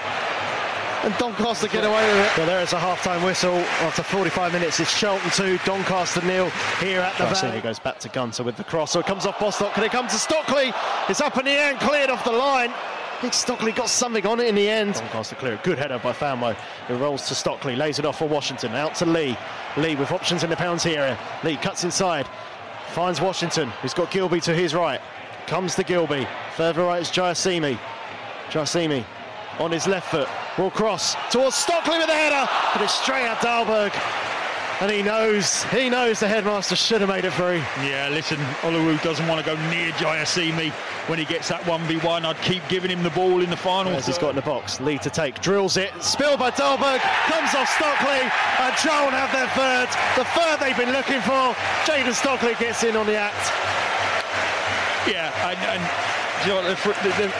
And 1.04 1.18
Doncaster 1.18 1.68
get 1.68 1.84
away 1.84 2.06
with 2.14 2.26
it. 2.28 2.38
Well, 2.38 2.46
there 2.46 2.62
is 2.62 2.74
a 2.74 2.80
half-time 2.80 3.24
whistle 3.24 3.56
after 3.82 4.04
45 4.04 4.54
minutes. 4.54 4.80
It's 4.80 5.00
Charlton 5.00 5.32
2, 5.32 5.58
Doncaster 5.66 6.22
nil 6.22 6.52
here 6.80 7.02
at 7.02 7.18
the 7.18 7.26
Valley. 7.26 7.56
He 7.56 7.62
goes 7.62 7.80
back 7.80 7.98
to 8.02 8.10
Gunter 8.10 8.44
with 8.44 8.56
the 8.56 8.64
cross. 8.64 8.92
So 8.92 9.00
it 9.00 9.08
comes 9.08 9.26
off 9.26 9.40
Bostock. 9.40 9.74
Can 9.74 9.84
it 9.84 9.92
come 9.92 10.08
to 10.08 10.14
Stockley? 10.20 10.72
It's 11.10 11.20
up 11.20 11.40
in 11.40 11.46
the 11.46 11.52
air 11.52 11.72
and 11.72 11.80
cleared 11.80 12.12
off 12.12 12.24
the 12.24 12.32
line. 12.32 12.72
Think 13.22 13.36
Stockley 13.36 13.72
got 13.72 13.88
something 13.88 14.26
on 14.26 14.40
it 14.40 14.48
in 14.48 14.56
the 14.56 14.68
end. 14.68 14.96
Doncaster 14.96 15.36
clear. 15.36 15.60
Good 15.62 15.78
header 15.78 16.00
by 16.00 16.12
Fanwo. 16.12 16.58
It 16.90 16.94
rolls 16.96 17.28
to 17.28 17.36
Stockley, 17.36 17.76
lays 17.76 18.00
it 18.00 18.06
off 18.06 18.18
for 18.18 18.28
Washington. 18.28 18.74
Out 18.74 18.96
to 18.96 19.06
Lee. 19.06 19.38
Lee 19.78 19.96
with 19.96 20.12
options 20.12 20.44
in 20.44 20.50
the 20.50 20.56
penalty 20.56 20.98
area. 20.98 21.20
Lee 21.44 21.56
cuts 21.56 21.84
inside. 21.84 22.28
Finds 22.94 23.22
Washington, 23.22 23.70
who's 23.84 23.94
got 23.94 24.10
Gilbey 24.10 24.42
to 24.42 24.56
his 24.56 24.74
right. 24.74 25.00
Comes 25.46 25.76
to 25.76 25.84
Gilbey. 25.84 26.28
Further 26.56 26.84
right 26.84 27.04
is 27.04 27.10
Jaiyesimi. 27.10 27.78
Jaiyesimi 28.50 29.06
on 29.60 29.72
his 29.72 29.86
left 29.86 30.10
foot. 30.10 30.28
Will 30.58 30.72
cross 30.72 31.16
towards 31.30 31.56
Stockley 31.56 32.00
with 32.00 32.10
a 32.10 32.14
header. 32.14 32.50
But 32.74 32.82
it's 32.82 32.94
straight 32.94 33.28
at 33.28 33.38
Dahlberg. 33.38 34.31
And 34.82 34.90
he 34.90 35.04
knows, 35.04 35.62
he 35.66 35.92
knows 35.92 36.20
the 36.20 36.28
headmaster 36.28 36.76
should 36.76 37.02
have 37.02 37.10
made 37.10 37.24
it 37.24 37.34
free. 37.34 37.60
Yeah, 37.86 38.10
listen, 38.10 38.38
Olowu 38.66 39.00
doesn't 39.04 39.28
want 39.28 39.40
to 39.40 39.46
go 39.46 39.56
near 39.70 39.92
Jaiyesimi 39.92 40.72
when 41.08 41.20
he 41.20 41.26
gets 41.26 41.50
that 41.50 41.62
1v1. 41.66 42.26
I'd 42.26 42.42
keep 42.42 42.68
giving 42.68 42.90
him 42.90 43.04
the 43.04 43.12
ball 43.12 43.44
in 43.44 43.52
the 43.52 43.56
final. 43.56 43.94
He's 43.94 44.18
got 44.18 44.32
in 44.32 44.36
the 44.36 44.42
box, 44.42 44.82
lead 44.82 45.04
to 45.04 45.12
take, 45.12 45.40
drills 45.40 45.78
it, 45.78 45.94
spilled 46.02 46.40
by 46.40 46.50
Dahlberg, 46.50 47.00
comes 47.30 47.54
off 47.54 47.70
Stockley, 47.70 48.26
and 48.26 48.76
Charlton 48.76 49.14
have 49.14 49.32
their 49.32 49.46
third, 49.54 49.88
the 50.18 50.26
third 50.34 50.58
they've 50.60 50.76
been 50.76 50.94
looking 50.94 51.22
for. 51.22 51.54
Jayden 51.86 52.16
Stockley 52.16 52.56
gets 52.56 52.84
in 52.84 52.96
on 52.96 53.06
the 53.06 53.16
act. 53.16 53.54
Yeah, 55.06 55.30
and, 55.46 55.60
and 55.78 55.82
you 56.48 56.54
know, 56.54 56.64
the, 56.64 56.76
the, 57.06 57.10
the, 57.22 57.34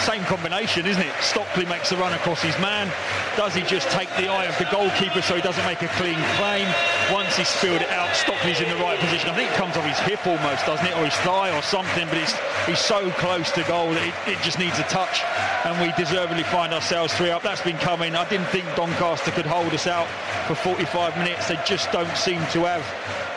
same 0.00 0.22
combination, 0.24 0.86
isn't 0.86 1.02
it? 1.02 1.12
Stockley 1.20 1.64
makes 1.66 1.90
the 1.90 1.96
run 1.96 2.12
across 2.14 2.42
his 2.42 2.58
man. 2.58 2.90
Does 3.36 3.54
he 3.54 3.62
just 3.62 3.88
take 3.90 4.08
the 4.16 4.28
eye 4.28 4.44
of 4.44 4.56
the 4.58 4.66
goalkeeper 4.70 5.22
so 5.22 5.34
he 5.34 5.42
doesn't 5.42 5.64
make 5.64 5.82
a 5.82 5.88
clean 5.98 6.18
claim? 6.36 6.66
Once 7.12 7.36
he's 7.36 7.48
spilled 7.48 7.82
it 7.82 7.90
out, 7.90 8.14
Stockley's 8.14 8.60
in 8.60 8.68
the 8.68 8.76
right 8.82 8.98
position. 8.98 9.30
I 9.30 9.34
think 9.34 9.50
it 9.50 9.56
comes 9.56 9.76
off 9.76 9.84
his 9.84 9.98
hip 10.00 10.26
almost, 10.26 10.66
doesn't 10.66 10.86
it? 10.86 10.96
Or 10.96 11.04
his 11.04 11.14
thigh 11.26 11.56
or 11.56 11.62
something, 11.62 12.06
but 12.08 12.18
he's, 12.18 12.34
he's 12.66 12.78
so 12.78 13.10
close 13.12 13.50
to 13.52 13.62
goal 13.64 13.90
that 13.92 14.06
it, 14.06 14.38
it 14.38 14.42
just 14.42 14.58
needs 14.58 14.78
a 14.78 14.84
touch. 14.84 15.22
And 15.64 15.78
we 15.80 15.92
deservedly 15.92 16.44
find 16.44 16.72
ourselves 16.72 17.12
three 17.14 17.30
up. 17.30 17.42
That's 17.42 17.62
been 17.62 17.78
coming. 17.78 18.14
I 18.14 18.28
didn't 18.28 18.48
think 18.48 18.64
Doncaster 18.76 19.30
could 19.32 19.46
hold 19.46 19.72
us 19.74 19.86
out 19.86 20.06
for 20.46 20.54
45 20.54 21.16
minutes. 21.18 21.48
They 21.48 21.58
just 21.66 21.90
don't 21.92 22.16
seem 22.16 22.40
to 22.52 22.64
have 22.64 23.27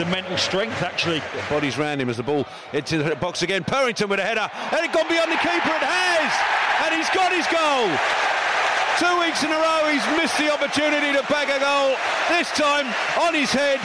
the 0.00 0.06
mental 0.06 0.36
strength, 0.38 0.82
actually. 0.82 1.20
Bodies 1.50 1.76
round 1.76 2.00
him 2.00 2.08
as 2.08 2.16
the 2.16 2.22
ball 2.22 2.46
into 2.72 3.02
the 3.02 3.14
box 3.16 3.42
again. 3.42 3.62
Purrington 3.62 4.08
with 4.08 4.18
a 4.18 4.24
header. 4.24 4.48
And 4.72 4.80
it 4.80 4.92
gone 4.96 5.08
beyond 5.12 5.28
the 5.28 5.36
keeper. 5.36 5.76
It 5.76 5.84
has! 5.84 6.32
And 6.88 6.96
he's 6.96 7.12
got 7.12 7.28
his 7.28 7.44
goal. 7.52 7.84
Two 8.96 9.12
weeks 9.20 9.44
in 9.44 9.52
a 9.52 9.60
row, 9.60 9.92
he's 9.92 10.04
missed 10.16 10.40
the 10.40 10.48
opportunity 10.48 11.12
to 11.12 11.20
bag 11.28 11.52
a 11.52 11.60
goal. 11.60 12.00
This 12.32 12.48
time, 12.56 12.88
on 13.20 13.36
his 13.36 13.52
head. 13.52 13.76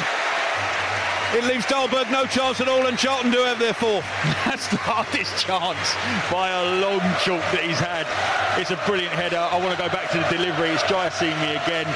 It 1.35 1.43
leaves 1.51 1.65
Dahlberg 1.65 2.09
no 2.11 2.23
chance 2.25 2.61
at 2.61 2.69
all, 2.69 2.87
and 2.87 2.97
Charlton 2.97 3.31
do 3.31 3.43
have 3.43 3.59
their 3.59 3.73
fourth. 3.73 4.05
That's 4.47 4.71
the 4.71 4.79
hardest 4.79 5.35
chance 5.43 5.99
by 6.31 6.55
a 6.55 6.79
long 6.79 7.03
chalk 7.27 7.43
that 7.51 7.59
he's 7.67 7.79
had. 7.79 8.07
It's 8.55 8.71
a 8.71 8.79
brilliant 8.87 9.11
header. 9.11 9.43
I 9.43 9.59
want 9.59 9.75
to 9.75 9.81
go 9.81 9.91
back 9.91 10.11
to 10.11 10.17
the 10.23 10.29
delivery. 10.31 10.69
It's 10.69 10.83
Jaiyesimi 10.83 11.59
again. 11.59 11.91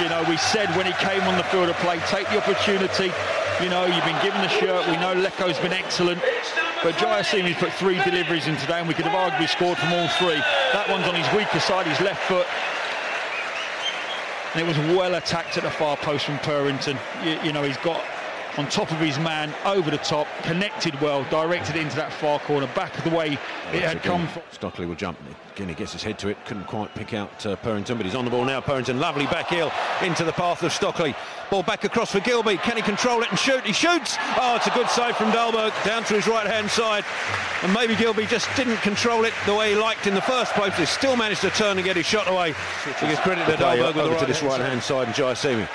You 0.00 0.08
know, 0.08 0.24
we 0.24 0.38
said 0.38 0.72
when 0.72 0.86
he 0.86 0.96
came 1.04 1.20
on 1.28 1.36
the 1.36 1.44
field 1.44 1.68
of 1.68 1.76
play, 1.84 2.00
take 2.08 2.24
the 2.32 2.40
opportunity, 2.40 3.12
you 3.60 3.68
know, 3.68 3.86
you've 3.86 4.04
been 4.04 4.22
given 4.22 4.40
the 4.40 4.48
shirt. 4.48 4.86
We 4.86 4.96
know 4.96 5.14
Leko's 5.14 5.58
been 5.58 5.72
excellent. 5.72 6.20
But 6.82 6.94
Jaiyesimi's 6.94 7.56
put 7.56 7.72
three 7.74 8.02
deliveries 8.02 8.48
in 8.48 8.56
today, 8.56 8.78
and 8.78 8.88
we 8.88 8.94
could 8.94 9.06
have 9.06 9.14
arguably 9.14 9.48
scored 9.48 9.78
from 9.78 9.92
all 9.92 10.08
three. 10.18 10.40
That 10.72 10.88
one's 10.88 11.06
on 11.06 11.14
his 11.14 11.30
weaker 11.32 11.60
side, 11.60 11.86
his 11.86 12.00
left 12.00 12.22
foot. 12.24 12.46
And 14.54 14.60
it 14.60 14.66
was 14.66 14.76
well 14.96 15.14
attacked 15.14 15.56
at 15.56 15.62
the 15.62 15.70
far 15.70 15.96
post 15.96 16.26
from 16.26 16.38
Purrington. 16.38 16.98
You, 17.24 17.38
you 17.46 17.52
know, 17.52 17.62
he's 17.62 17.78
got 17.78 18.04
on 18.58 18.68
top 18.68 18.90
of 18.90 18.98
his 18.98 19.18
man, 19.18 19.54
over 19.64 19.90
the 19.90 19.98
top, 19.98 20.26
connected 20.42 20.98
well, 21.00 21.24
directed 21.30 21.76
into 21.76 21.96
that 21.96 22.12
far 22.12 22.38
corner, 22.40 22.66
back 22.74 22.96
of 22.98 23.04
the 23.04 23.10
way 23.10 23.38
it 23.72 23.82
had 23.82 24.02
come 24.02 24.28
from. 24.28 24.42
Stockley 24.50 24.86
will 24.86 24.94
jump. 24.94 25.18
Again, 25.54 25.68
he 25.68 25.74
gets 25.74 25.92
his 25.92 26.02
head 26.02 26.18
to 26.20 26.28
it. 26.28 26.42
Couldn't 26.46 26.64
quite 26.64 26.94
pick 26.94 27.14
out 27.14 27.44
uh, 27.44 27.56
Purrington, 27.56 27.96
but 27.96 28.06
he's 28.06 28.14
on 28.14 28.24
the 28.24 28.30
ball 28.30 28.44
now. 28.44 28.60
Purrington, 28.60 28.98
lovely 28.98 29.26
back 29.26 29.48
heel 29.48 29.70
into 30.02 30.24
the 30.24 30.32
path 30.32 30.62
of 30.62 30.72
Stockley. 30.72 31.14
Ball 31.50 31.62
back 31.62 31.84
across 31.84 32.12
for 32.12 32.20
Gilbey. 32.20 32.58
Can 32.58 32.76
he 32.76 32.82
control 32.82 33.22
it 33.22 33.28
and 33.30 33.38
shoot? 33.38 33.62
He 33.64 33.72
shoots. 33.72 34.16
Oh, 34.36 34.56
it's 34.56 34.66
a 34.66 34.70
good 34.70 34.88
save 34.88 35.16
from 35.16 35.30
Dahlberg 35.30 35.72
down 35.84 36.04
to 36.04 36.14
his 36.14 36.26
right 36.26 36.46
hand 36.46 36.70
side. 36.70 37.04
And 37.62 37.72
maybe 37.72 37.94
Gilbey 37.94 38.28
just 38.28 38.48
didn't 38.56 38.78
control 38.78 39.24
it 39.24 39.34
the 39.44 39.54
way 39.54 39.70
he 39.70 39.76
liked 39.76 40.06
in 40.06 40.14
the 40.14 40.22
first 40.22 40.52
place. 40.54 40.76
He 40.76 40.86
still 40.86 41.16
managed 41.16 41.42
to 41.42 41.50
turn 41.50 41.76
and 41.76 41.84
get 41.84 41.96
his 41.96 42.06
shot 42.06 42.28
away. 42.28 42.54
He 43.00 43.06
gives 43.06 43.20
credit 43.20 43.44
to 43.46 43.52
Dahlberg 43.52 43.94
with 43.94 44.04
the 44.04 44.10
right 44.10 44.20
to 44.20 44.26
this 44.26 44.42
right 44.42 44.60
hand 44.60 44.82
side 44.82 45.08
and 45.08 45.16
Jaiyesimi 45.16 45.68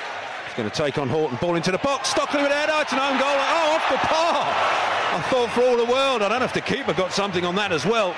going 0.57 0.69
to 0.69 0.75
take 0.75 0.97
on 0.97 1.07
Horton. 1.07 1.37
Ball 1.39 1.55
into 1.55 1.71
the 1.71 1.77
box. 1.77 2.09
Stockley 2.09 2.41
with 2.41 2.51
a 2.51 2.55
header. 2.55 2.73
It's 2.77 2.91
an 2.91 2.99
own 2.99 3.17
goal. 3.19 3.29
Oh, 3.29 3.75
off 3.75 3.89
the 3.91 3.97
par. 3.97 4.43
I 5.15 5.21
thought 5.29 5.51
for 5.51 5.61
all 5.61 5.77
the 5.77 5.85
world, 5.85 6.23
I 6.23 6.29
don't 6.29 6.39
know 6.39 6.45
if 6.45 6.53
the 6.53 6.61
keeper 6.61 6.93
got 6.93 7.13
something 7.13 7.45
on 7.45 7.55
that 7.55 7.71
as 7.71 7.85
well. 7.85 8.15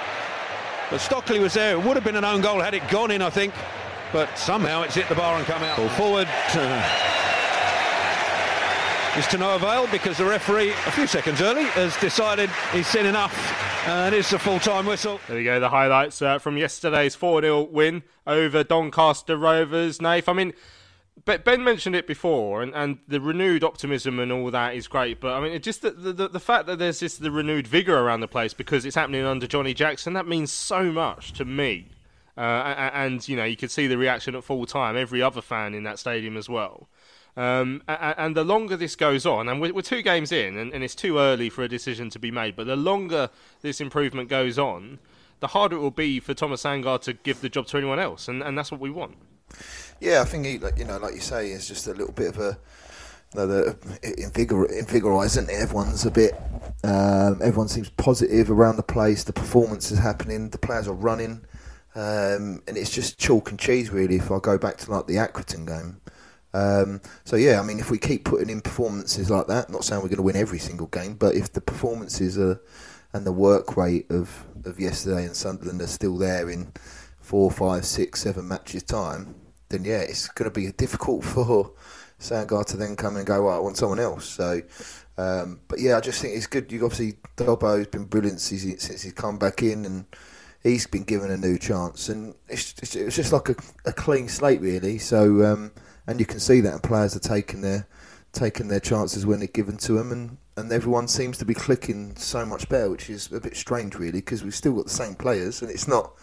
But 0.90 1.02
Stockley 1.02 1.40
was 1.40 1.54
there. 1.54 1.74
It 1.74 1.84
would 1.84 1.96
have 1.96 2.04
been 2.04 2.16
an 2.16 2.24
own 2.24 2.42
goal 2.42 2.62
had 2.62 2.74
it 2.74 2.88
gone 2.88 3.12
in, 3.12 3.22
I 3.22 3.30
think. 3.30 3.54
But 4.14 4.38
somehow 4.38 4.84
it's 4.84 4.96
hit 4.96 5.10
the 5.10 5.16
bar 5.16 5.38
and 5.38 5.46
come 5.46 5.62
out. 5.62 5.78
Ball 5.78 5.90
forward. 5.90 6.28
is 9.18 9.28
to 9.28 9.38
no 9.38 9.56
avail 9.56 9.86
because 9.88 10.18
the 10.18 10.26
referee, 10.26 10.72
a 10.72 10.92
few 10.92 11.06
seconds 11.06 11.42
early, 11.42 11.66
has 11.66 11.98
decided 11.98 12.50
he's 12.72 12.88
seen 12.88 13.06
enough. 13.06 13.36
And 13.86 14.16
it's 14.16 14.32
a 14.32 14.40
full-time 14.40 14.86
whistle. 14.86 15.20
There 15.28 15.36
we 15.36 15.44
go, 15.44 15.60
the 15.60 15.70
highlights 15.70 16.22
uh, 16.22 16.40
from 16.40 16.58
yesterday's 16.58 17.18
4-0 17.18 17.70
win 17.70 18.04
over 18.26 18.64
Doncaster 18.64 19.36
Rovers. 19.36 20.02
Nath, 20.02 20.30
I 20.30 20.34
mean, 20.34 20.54
Ben 21.26 21.64
mentioned 21.64 21.96
it 21.96 22.08
before, 22.08 22.62
and, 22.62 22.74
and 22.74 23.00
the 23.08 23.20
renewed 23.20 23.64
optimism 23.64 24.20
and 24.20 24.32
all 24.32 24.52
that 24.52 24.76
is 24.76 24.88
great. 24.88 25.20
But 25.20 25.34
I 25.34 25.42
mean, 25.42 25.62
just 25.62 25.82
the, 25.82 25.92
the, 25.92 26.28
the 26.28 26.40
fact 26.40 26.68
that 26.68 26.80
there's 26.80 27.00
just 27.00 27.22
the 27.22 27.32
renewed 27.32 27.68
vigor 27.68 27.98
around 27.98 28.22
the 28.22 28.28
place 28.28 28.54
because 28.54 28.86
it's 28.86 28.96
happening 28.96 29.26
under 29.26 29.48
Johnny 29.48 29.74
Jackson 29.74 30.14
that 30.14 30.28
means 30.28 30.52
so 30.52 30.92
much 30.92 31.34
to 31.34 31.46
me. 31.46 31.90
Uh, 32.38 32.90
and, 32.94 33.28
you 33.28 33.36
know, 33.36 33.44
you 33.44 33.58
could 33.58 33.70
see 33.70 33.86
the 33.86 33.98
reaction 33.98 34.34
at 34.34 34.46
full 34.46 34.66
time. 34.66 34.96
Every 34.96 35.22
other 35.22 35.42
fan 35.42 35.74
in 35.74 35.84
that 35.84 36.00
stadium 36.00 36.38
as 36.38 36.48
well. 36.48 36.88
Um, 37.36 37.84
and 37.88 38.36
the 38.36 38.44
longer 38.44 38.76
this 38.78 38.96
goes 38.96 39.26
on, 39.26 39.50
and 39.50 39.62
we're, 39.62 39.82
two 39.82 40.02
games 40.02 40.32
in, 40.32 40.58
and, 40.58 40.84
it's 40.84 40.96
too 40.96 41.20
early 41.20 41.50
for 41.50 41.64
a 41.64 41.68
decision 41.68 42.10
to 42.12 42.20
be 42.20 42.32
made. 42.32 42.56
But 42.56 42.68
the 42.68 42.76
longer 42.76 43.30
this 43.62 43.80
improvement 43.80 44.30
goes 44.30 44.58
on, 44.58 45.00
the 45.40 45.48
harder 45.48 45.78
it 45.78 45.80
will 45.80 45.92
be 45.92 46.20
for 46.20 46.34
Thomas 46.34 46.64
Sandgaard 46.64 47.02
to 47.02 47.14
give 47.14 47.42
the 47.42 47.50
job 47.50 47.68
to 47.68 47.78
anyone 47.78 48.00
else, 48.00 48.28
and, 48.28 48.42
and 48.42 48.58
that's 48.58 48.72
what 48.72 48.82
we 48.82 48.90
want. 48.90 49.16
Yeah, 50.00 50.22
I 50.22 50.26
think 50.26 50.46
he, 50.46 50.58
like, 50.58 50.78
you 50.78 50.86
know, 50.86 50.98
like 50.98 51.14
you 51.14 51.20
say, 51.20 51.52
it's 51.52 51.68
just 51.68 51.88
a 51.88 51.94
little 51.94 52.14
bit 52.14 52.30
of 52.30 52.40
a 52.40 52.58
you 53.34 53.40
know, 53.40 53.48
the 53.48 53.78
invigor, 54.04 54.68
invigorising. 54.82 55.50
Everyone's 55.50 56.06
a 56.06 56.12
bit. 56.12 56.34
Um, 56.84 57.40
everyone 57.44 57.68
seems 57.68 57.90
positive 57.90 58.50
around 58.50 58.78
the 58.78 58.84
place. 58.84 59.24
The 59.24 59.34
performance 59.34 59.92
is 59.92 60.00
happening. 60.00 60.50
The 60.50 60.58
players 60.58 60.88
are 60.88 60.94
running, 60.94 61.46
um, 61.96 62.64
and 62.68 62.78
it's 62.78 62.90
just 62.90 63.20
chalk 63.20 63.52
and 63.52 63.60
cheese 63.60 63.92
really. 63.92 64.16
If 64.16 64.32
I 64.32 64.40
go 64.40 64.58
back 64.58 64.78
to 64.78 64.92
like 64.92 65.08
the 65.08 65.16
Accrington 65.16 65.68
game. 65.68 66.02
Um, 66.52 67.02
so 67.26 67.36
yeah, 67.36 67.60
I 67.60 67.64
mean, 67.64 67.80
if 67.80 67.92
we 67.92 68.00
keep 68.00 68.26
putting 68.26 68.50
in 68.50 68.62
performances 68.62 69.30
like 69.30 69.48
that, 69.48 69.70
not 69.70 69.84
saying 69.84 70.02
we're 70.02 70.08
going 70.08 70.18
to 70.18 70.24
win 70.24 70.36
every 70.36 70.58
single 70.58 70.88
game, 70.88 71.14
but 71.14 71.36
if 71.36 71.54
the 71.54 71.62
performances 71.62 72.40
are 72.40 72.60
and 73.14 73.26
the 73.26 73.32
work 73.32 73.78
rate 73.78 74.10
of, 74.10 74.46
of 74.66 74.80
yesterday 74.80 75.26
and 75.26 75.36
Sunderland 75.36 75.82
are 75.82 75.88
still 75.88 76.18
there 76.18 76.50
in 76.50 76.72
four, 77.20 77.52
five, 77.52 77.86
six, 77.86 78.22
seven 78.22 78.48
matches 78.48 78.84
time, 78.84 79.36
then 79.70 79.84
yeah, 79.84 80.00
it's 80.00 80.28
going 80.28 80.50
to 80.50 80.60
be 80.60 80.72
difficult 80.72 81.24
for 81.26 81.72
Sandgaard 82.20 82.66
to 82.68 82.78
then 82.78 82.96
come 82.96 83.16
and 83.16 83.26
go, 83.26 83.40
right, 83.40 83.56
I 83.56 83.60
want 83.60 83.78
someone 83.78 84.00
else. 84.00 84.26
So, 84.26 84.62
um, 85.18 85.62
but 85.68 85.80
yeah, 85.80 85.98
I 85.98 86.02
just 86.02 86.22
think 86.22 86.36
it's 86.36 86.48
good. 86.48 86.72
You 86.72 86.84
obviously 86.84 87.18
Dobbo's 87.38 87.88
been 87.88 88.06
brilliant 88.06 88.42
since, 88.42 88.64
he, 88.64 88.78
since 88.78 89.04
he's 89.04 89.14
come 89.14 89.38
back 89.38 89.64
in, 89.64 89.86
and 89.86 90.06
he's 90.64 90.88
been 90.88 91.04
given 91.04 91.32
a 91.32 91.38
new 91.38 91.58
chance, 91.58 92.10
and 92.10 92.36
it's, 92.48 92.76
it's, 92.82 92.96
it's 92.96 93.16
just 93.16 93.32
like 93.32 93.50
a, 93.50 93.56
a, 93.86 93.94
clean 93.94 94.28
slate 94.28 94.62
really. 94.62 94.98
So, 94.98 95.46
um, 95.46 95.72
and 96.08 96.20
you 96.20 96.26
can 96.26 96.40
see 96.40 96.62
that, 96.62 96.84
players 96.84 97.16
are 97.16 97.20
taking 97.20 97.62
their 97.62 97.88
taking 98.32 98.68
their 98.68 98.80
chances 98.80 99.26
when 99.26 99.40
they're 99.40 99.48
given 99.48 99.78
to 99.78 99.94
them, 99.94 100.12
and, 100.12 100.38
and 100.56 100.72
everyone 100.72 101.08
seems 101.08 101.38
to 101.38 101.46
be 101.46 101.54
clicking 101.54 102.16
so 102.16 102.46
much 102.46 102.70
better, 102.70 102.90
which 102.90 103.10
is 103.10 103.32
a 103.32 103.40
bit 103.40 103.56
strange 103.56 103.96
really, 103.96 104.20
because 104.20 104.44
we've 104.44 104.54
still 104.54 104.76
got 104.76 104.86
the 104.86 104.92
same 104.92 105.16
players, 105.16 105.62
and 105.62 105.72
it's 105.72 105.88
not 105.88 106.14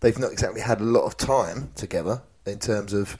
they've 0.00 0.18
not 0.18 0.32
exactly 0.32 0.60
had 0.60 0.80
a 0.80 0.84
lot 0.84 1.04
of 1.04 1.16
time 1.16 1.70
together 1.74 2.22
in 2.46 2.58
terms 2.58 2.92
of 2.92 3.16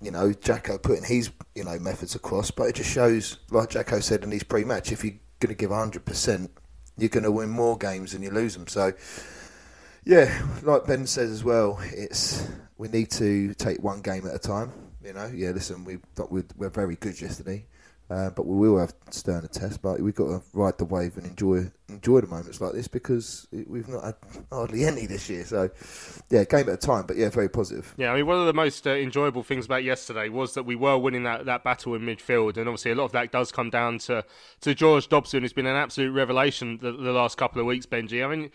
you 0.00 0.10
know 0.10 0.32
Jacko 0.32 0.78
putting 0.78 1.04
his 1.04 1.30
you 1.54 1.64
know 1.64 1.78
methods 1.78 2.14
across, 2.14 2.50
but 2.50 2.64
it 2.64 2.76
just 2.76 2.90
shows, 2.90 3.38
like 3.50 3.70
Jacko 3.70 4.00
said 4.00 4.22
in 4.22 4.30
his 4.30 4.42
pre-match, 4.42 4.92
if 4.92 5.04
you're 5.04 5.14
going 5.40 5.54
to 5.54 5.58
give 5.58 5.70
hundred 5.70 6.04
percent, 6.04 6.50
you're 6.96 7.08
going 7.08 7.24
to 7.24 7.32
win 7.32 7.50
more 7.50 7.76
games 7.76 8.12
than 8.12 8.22
you 8.22 8.30
lose 8.30 8.54
them. 8.54 8.66
So 8.66 8.92
yeah, 10.04 10.46
like 10.62 10.86
Ben 10.86 11.06
says 11.06 11.30
as 11.30 11.44
well, 11.44 11.78
it's 11.92 12.48
we 12.78 12.88
need 12.88 13.10
to 13.12 13.54
take 13.54 13.82
one 13.82 14.00
game 14.00 14.26
at 14.26 14.34
a 14.34 14.38
time. 14.38 14.72
You 15.04 15.12
know, 15.12 15.30
yeah. 15.34 15.50
Listen, 15.50 15.84
we 15.84 15.98
we 16.30 16.42
we're 16.56 16.70
very 16.70 16.96
good 16.96 17.20
yesterday. 17.20 17.66
Uh, 18.10 18.30
but 18.30 18.46
we 18.46 18.68
will 18.68 18.78
have 18.78 18.94
sterner 19.10 19.48
test, 19.48 19.82
But 19.82 20.00
we've 20.00 20.14
got 20.14 20.28
to 20.28 20.42
ride 20.54 20.78
the 20.78 20.86
wave 20.86 21.18
and 21.18 21.26
enjoy 21.26 21.70
enjoy 21.90 22.20
the 22.20 22.26
moments 22.26 22.60
like 22.60 22.72
this 22.72 22.88
because 22.88 23.46
we've 23.50 23.88
not 23.88 24.04
had 24.04 24.14
hardly 24.50 24.84
any 24.84 25.06
this 25.06 25.28
year. 25.28 25.44
So, 25.44 25.70
yeah, 26.30 26.44
game 26.44 26.68
at 26.68 26.74
a 26.74 26.76
time. 26.76 27.04
But 27.06 27.16
yeah, 27.16 27.28
very 27.28 27.48
positive. 27.48 27.94
Yeah, 27.98 28.12
I 28.12 28.16
mean, 28.16 28.26
one 28.26 28.38
of 28.38 28.46
the 28.46 28.54
most 28.54 28.86
uh, 28.86 28.90
enjoyable 28.90 29.42
things 29.42 29.66
about 29.66 29.84
yesterday 29.84 30.30
was 30.30 30.54
that 30.54 30.64
we 30.64 30.74
were 30.74 30.96
winning 30.96 31.24
that, 31.24 31.44
that 31.46 31.64
battle 31.64 31.94
in 31.94 32.02
midfield, 32.02 32.56
and 32.56 32.66
obviously 32.68 32.92
a 32.92 32.94
lot 32.94 33.04
of 33.04 33.12
that 33.12 33.30
does 33.30 33.52
come 33.52 33.68
down 33.68 33.98
to 34.00 34.24
to 34.62 34.74
George 34.74 35.08
Dobson, 35.08 35.42
who's 35.42 35.52
been 35.52 35.66
an 35.66 35.76
absolute 35.76 36.12
revelation 36.12 36.78
the, 36.80 36.92
the 36.92 37.12
last 37.12 37.36
couple 37.36 37.60
of 37.60 37.66
weeks. 37.66 37.84
Benji, 37.84 38.24
I 38.24 38.34
mean 38.34 38.50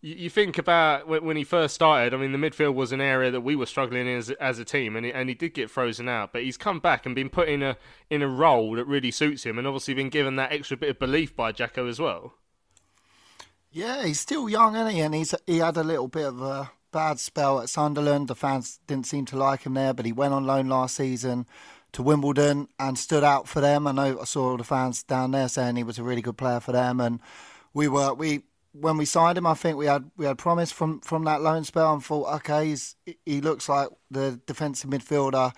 you 0.00 0.30
think 0.30 0.58
about 0.58 1.08
when 1.08 1.36
he 1.36 1.44
first 1.44 1.74
started. 1.74 2.14
I 2.14 2.16
mean, 2.16 2.32
the 2.32 2.38
midfield 2.38 2.74
was 2.74 2.92
an 2.92 3.00
area 3.00 3.30
that 3.30 3.40
we 3.40 3.56
were 3.56 3.66
struggling 3.66 4.06
in 4.06 4.16
as, 4.16 4.30
as 4.30 4.58
a 4.58 4.64
team, 4.64 4.94
and 4.94 5.06
he, 5.06 5.12
and 5.12 5.28
he 5.28 5.34
did 5.34 5.54
get 5.54 5.70
frozen 5.70 6.08
out. 6.08 6.32
But 6.32 6.42
he's 6.42 6.56
come 6.56 6.80
back 6.80 7.06
and 7.06 7.14
been 7.14 7.30
put 7.30 7.48
in 7.48 7.62
a 7.62 7.76
in 8.10 8.22
a 8.22 8.28
role 8.28 8.72
that 8.76 8.86
really 8.86 9.10
suits 9.10 9.44
him, 9.44 9.58
and 9.58 9.66
obviously 9.66 9.94
been 9.94 10.10
given 10.10 10.36
that 10.36 10.52
extra 10.52 10.76
bit 10.76 10.90
of 10.90 10.98
belief 10.98 11.34
by 11.34 11.52
Jacko 11.52 11.88
as 11.88 11.98
well. 11.98 12.34
Yeah, 13.70 14.04
he's 14.04 14.20
still 14.20 14.48
young, 14.48 14.74
isn't 14.76 14.90
he? 14.90 15.00
And 15.00 15.14
he's 15.14 15.34
he 15.46 15.58
had 15.58 15.76
a 15.76 15.84
little 15.84 16.08
bit 16.08 16.26
of 16.26 16.40
a 16.40 16.70
bad 16.92 17.18
spell 17.18 17.60
at 17.60 17.68
Sunderland. 17.68 18.28
The 18.28 18.34
fans 18.34 18.80
didn't 18.86 19.06
seem 19.06 19.26
to 19.26 19.36
like 19.36 19.62
him 19.62 19.74
there, 19.74 19.92
but 19.92 20.06
he 20.06 20.12
went 20.12 20.34
on 20.34 20.46
loan 20.46 20.68
last 20.68 20.96
season 20.96 21.46
to 21.92 22.02
Wimbledon 22.02 22.68
and 22.78 22.98
stood 22.98 23.24
out 23.24 23.48
for 23.48 23.60
them. 23.60 23.86
I 23.86 23.92
know 23.92 24.20
I 24.20 24.24
saw 24.24 24.50
all 24.50 24.56
the 24.56 24.64
fans 24.64 25.02
down 25.02 25.30
there 25.30 25.48
saying 25.48 25.76
he 25.76 25.82
was 25.82 25.98
a 25.98 26.02
really 26.02 26.22
good 26.22 26.36
player 26.36 26.60
for 26.60 26.72
them, 26.72 27.00
and 27.00 27.20
we 27.74 27.88
were 27.88 28.14
we 28.14 28.44
when 28.80 28.96
we 28.96 29.04
signed 29.04 29.38
him, 29.38 29.46
I 29.46 29.54
think 29.54 29.76
we 29.78 29.86
had 29.86 30.10
we 30.16 30.26
had 30.26 30.38
promise 30.38 30.72
from, 30.72 31.00
from 31.00 31.24
that 31.24 31.42
loan 31.42 31.64
spell 31.64 31.92
and 31.94 32.04
thought, 32.04 32.34
okay, 32.36 32.68
he's, 32.68 32.96
he 33.24 33.40
looks 33.40 33.68
like 33.68 33.88
the 34.10 34.40
defensive 34.46 34.90
midfielder 34.90 35.52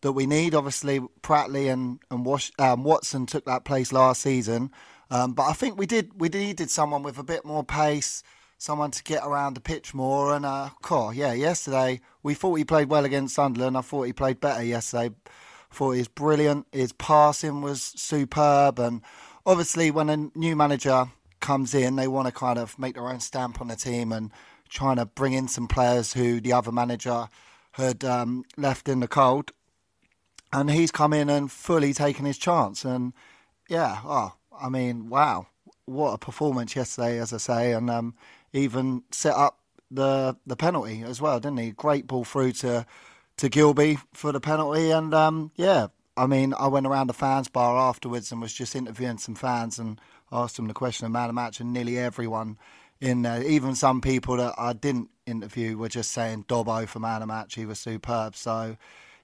that 0.00 0.12
we 0.12 0.26
need. 0.26 0.54
Obviously, 0.54 1.00
Pratley 1.22 1.72
and 1.72 1.98
and 2.10 2.24
Wash, 2.26 2.50
um, 2.58 2.84
Watson 2.84 3.26
took 3.26 3.44
that 3.46 3.64
place 3.64 3.92
last 3.92 4.22
season, 4.22 4.70
Um, 5.10 5.32
but 5.32 5.44
I 5.44 5.52
think 5.52 5.78
we 5.78 5.86
did 5.86 6.20
we 6.20 6.28
needed 6.28 6.70
someone 6.70 7.02
with 7.02 7.18
a 7.18 7.22
bit 7.24 7.44
more 7.44 7.64
pace, 7.64 8.22
someone 8.58 8.90
to 8.90 9.02
get 9.02 9.22
around 9.24 9.54
the 9.54 9.60
pitch 9.60 9.94
more. 9.94 10.34
And 10.34 10.44
uh, 10.44 10.70
cool, 10.82 11.12
yeah, 11.12 11.32
yesterday 11.32 12.00
we 12.22 12.34
thought 12.34 12.54
he 12.56 12.64
played 12.64 12.88
well 12.88 13.04
against 13.04 13.34
Sunderland. 13.34 13.76
I 13.76 13.82
thought 13.82 14.04
he 14.04 14.12
played 14.12 14.40
better 14.40 14.64
yesterday. 14.64 15.14
I 15.70 15.74
thought 15.74 15.92
he 15.92 15.98
was 16.00 16.08
brilliant. 16.08 16.66
His 16.72 16.92
passing 16.92 17.60
was 17.62 17.82
superb, 17.82 18.78
and 18.78 19.02
obviously 19.44 19.90
when 19.90 20.08
a 20.08 20.16
new 20.34 20.56
manager 20.56 21.06
comes 21.44 21.74
in, 21.74 21.96
they 21.96 22.08
want 22.08 22.26
to 22.26 22.32
kind 22.32 22.58
of 22.58 22.76
make 22.78 22.94
their 22.94 23.08
own 23.08 23.20
stamp 23.20 23.60
on 23.60 23.68
the 23.68 23.76
team 23.76 24.10
and 24.12 24.32
trying 24.68 24.96
to 24.96 25.04
bring 25.04 25.34
in 25.34 25.46
some 25.46 25.68
players 25.68 26.14
who 26.14 26.40
the 26.40 26.52
other 26.52 26.72
manager 26.72 27.28
had 27.72 28.02
um, 28.02 28.44
left 28.56 28.88
in 28.88 29.00
the 29.00 29.06
cold. 29.06 29.52
And 30.52 30.70
he's 30.70 30.90
come 30.90 31.12
in 31.12 31.28
and 31.28 31.52
fully 31.52 31.92
taken 31.92 32.24
his 32.24 32.38
chance. 32.38 32.84
And 32.84 33.12
yeah, 33.68 33.98
oh, 34.04 34.32
I 34.58 34.68
mean, 34.70 35.10
wow, 35.10 35.48
what 35.84 36.14
a 36.14 36.18
performance 36.18 36.74
yesterday, 36.74 37.18
as 37.18 37.32
I 37.32 37.36
say, 37.36 37.72
and 37.72 37.90
um, 37.90 38.14
even 38.52 39.02
set 39.10 39.34
up 39.34 39.58
the 39.90 40.36
the 40.46 40.56
penalty 40.56 41.02
as 41.02 41.20
well, 41.20 41.38
didn't 41.40 41.58
he? 41.58 41.70
Great 41.72 42.06
ball 42.06 42.24
through 42.24 42.52
to 42.52 42.86
to 43.36 43.50
Gilbey 43.50 43.98
for 44.12 44.32
the 44.32 44.40
penalty, 44.40 44.90
and 44.90 45.12
um, 45.12 45.50
yeah, 45.56 45.88
I 46.16 46.26
mean, 46.26 46.54
I 46.58 46.68
went 46.68 46.86
around 46.86 47.08
the 47.08 47.14
fans 47.14 47.48
bar 47.48 47.76
afterwards 47.76 48.30
and 48.30 48.40
was 48.40 48.52
just 48.52 48.76
interviewing 48.76 49.18
some 49.18 49.34
fans 49.34 49.78
and 49.78 50.00
asked 50.32 50.58
him 50.58 50.66
the 50.66 50.74
question 50.74 51.06
of 51.06 51.12
man 51.12 51.28
of 51.28 51.34
match, 51.34 51.60
and 51.60 51.72
nearly 51.72 51.98
everyone 51.98 52.58
in 53.00 53.22
there, 53.22 53.42
even 53.42 53.74
some 53.74 54.00
people 54.00 54.36
that 54.36 54.54
I 54.56 54.72
didn't 54.72 55.10
interview, 55.26 55.76
were 55.76 55.88
just 55.88 56.12
saying 56.12 56.44
Dobbo 56.48 56.86
for 56.86 57.00
man 57.00 57.22
of 57.22 57.28
match. 57.28 57.54
He 57.54 57.66
was 57.66 57.78
superb. 57.78 58.36
So, 58.36 58.76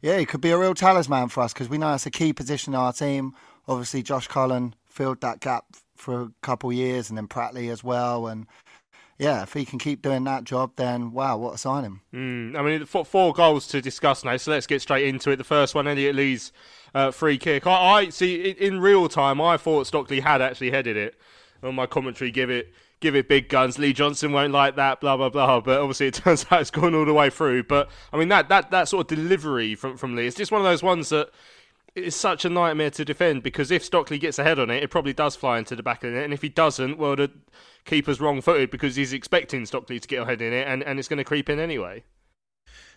yeah, 0.03 0.19
he 0.19 0.27
could 0.27 0.41
be 0.41 0.51
a 0.51 0.59
real 0.59 0.75
talisman 0.75 1.29
for 1.29 1.43
us 1.43 1.53
because 1.53 1.69
we 1.69 1.79
know 1.79 1.95
it's 1.95 2.07
a 2.07 2.11
key 2.11 2.33
position 2.33 2.75
in 2.75 2.81
our 2.81 2.93
team. 2.93 3.35
Obviously, 3.69 4.03
Josh 4.03 4.29
Cullen 4.29 4.75
filled 4.87 5.21
that 5.21 5.41
gap 5.41 5.65
for 5.97 6.23
a 6.23 6.33
couple 6.43 6.71
of 6.71 6.77
years, 6.77 7.09
and 7.09 7.17
then 7.17 7.29
Pratley 7.29 7.71
as 7.71 7.85
well, 7.85 8.27
and 8.27 8.47
yeah, 9.21 9.43
if 9.43 9.53
he 9.53 9.67
can 9.67 9.79
keep 9.79 10.01
doing 10.01 10.25
that 10.25 10.45
job, 10.45 10.73
then 10.77 11.13
wow, 11.13 11.37
what 11.37 11.55
a 11.55 11.59
signing. 11.59 12.01
Mm, 12.15 12.57
I 12.57 12.63
mean, 12.63 12.87
four, 12.87 13.35
goals 13.35 13.67
to 13.69 13.83
discuss 13.83 14.25
now, 14.25 14.35
so 14.39 14.51
let's 14.51 14.67
get 14.67 14.81
straight 14.81 15.07
into 15.07 15.31
it. 15.31 15.37
The 15.37 15.45
first 15.45 15.75
one, 15.75 15.87
Elliot 15.87 16.15
Lee's 16.15 16.53
uh, 16.95 17.11
free 17.11 17.37
kick. 17.37 17.67
I, 17.67 17.71
I, 17.71 18.09
see 18.09 18.49
in 18.49 18.81
real 18.81 19.11
time. 19.11 19.39
I 19.39 19.59
thought 19.59 19.87
Stockley 19.87 20.21
had 20.21 20.41
actually 20.41 20.71
headed 20.71 20.97
it. 20.97 21.17
On 21.63 21.75
my 21.75 21.85
commentary, 21.85 22.31
give 22.31 22.49
it 22.49 22.73
give 23.01 23.15
it 23.15 23.29
big 23.29 23.51
guns. 23.51 23.79
Lee 23.79 23.93
Johnson 23.93 24.33
won't 24.33 24.55
like 24.55 24.77
that, 24.77 25.03
blah 25.03 25.19
blah 25.19 25.29
blah. 25.29 25.61
But 25.61 25.81
obviously, 25.81 26.07
it 26.07 26.15
turns 26.25 26.47
out 26.51 26.63
it's 26.63 26.71
gone 26.71 26.95
all 26.95 27.05
the 27.05 27.13
way 27.13 27.29
through. 27.29 27.65
But 27.65 27.91
I 28.15 28.17
mean, 28.17 28.29
that 28.29 28.49
that 28.49 28.71
that 28.71 28.89
sort 28.89 29.13
of 29.13 29.19
delivery 29.19 29.75
from 29.75 29.99
from 29.99 30.17
Lee, 30.17 30.29
it's 30.29 30.37
just 30.37 30.51
one 30.51 30.63
of 30.63 30.67
those 30.67 30.83
ones 30.83 31.11
that 31.11 31.29
it's 31.95 32.17
such 32.17 32.45
a 32.45 32.49
nightmare 32.49 32.91
to 32.91 33.05
defend 33.05 33.43
because 33.43 33.71
if 33.71 33.85
Stockley 33.85 34.19
gets 34.19 34.39
ahead 34.39 34.59
on 34.59 34.71
it, 34.71 34.83
it 34.83 34.91
probably 34.91 35.13
does 35.13 35.37
fly 35.37 35.59
into 35.59 35.77
the 35.77 35.83
back 35.83 36.05
of 36.05 36.11
the 36.11 36.17
net. 36.17 36.25
And 36.25 36.33
if 36.33 36.43
he 36.43 36.49
doesn't, 36.49 36.99
well, 36.99 37.17
the 37.17 37.31
keeper's 37.85 38.21
wrong 38.21 38.41
footed 38.41 38.71
because 38.71 38.97
he's 38.97 39.13
expecting 39.13 39.67
Stockley 39.67 39.99
to 39.99 40.09
get 40.09 40.23
ahead 40.23 40.43
in 40.43 40.53
it 40.53 40.67
and, 40.67 40.83
and 40.83 40.99
it's 40.99 41.09
going 41.09 41.19
to 41.19 41.25
creep 41.25 41.49
in 41.49 41.59
anyway. 41.59 42.05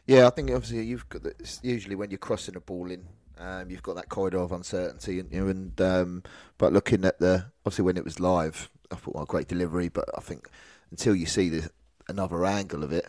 Yeah, 0.06 0.28
I 0.28 0.32
think 0.32 0.52
obviously 0.52 0.84
you've 0.84 1.08
got 1.10 1.22
usually 1.62 1.96
when 1.96 2.12
you're 2.12 2.18
crossing 2.18 2.56
a 2.56 2.60
ball 2.60 2.92
in, 2.92 3.06
um, 3.38 3.70
you've 3.70 3.84
got 3.84 3.96
that 3.96 4.10
corridor 4.10 4.40
of 4.40 4.52
uncertainty, 4.52 5.20
and, 5.20 5.32
you 5.32 5.42
know, 5.42 5.48
and 5.48 5.82
um, 5.82 6.24
but 6.58 6.74
looking 6.74 7.06
at 7.06 7.20
the 7.20 7.46
obviously 7.66 7.86
when 7.86 7.98
it 7.98 8.04
was 8.04 8.20
live, 8.20 8.70
I 8.92 8.96
thought 8.96 9.16
well, 9.16 9.26
great 9.26 9.48
delivery, 9.48 9.90
but 9.90 10.06
I 10.18 10.22
think 10.22 10.50
until 10.92 11.16
you 11.16 11.26
see 11.26 11.50
the, 11.50 11.70
another 12.10 12.46
angle 12.46 12.84
of 12.84 12.92
it, 12.92 13.08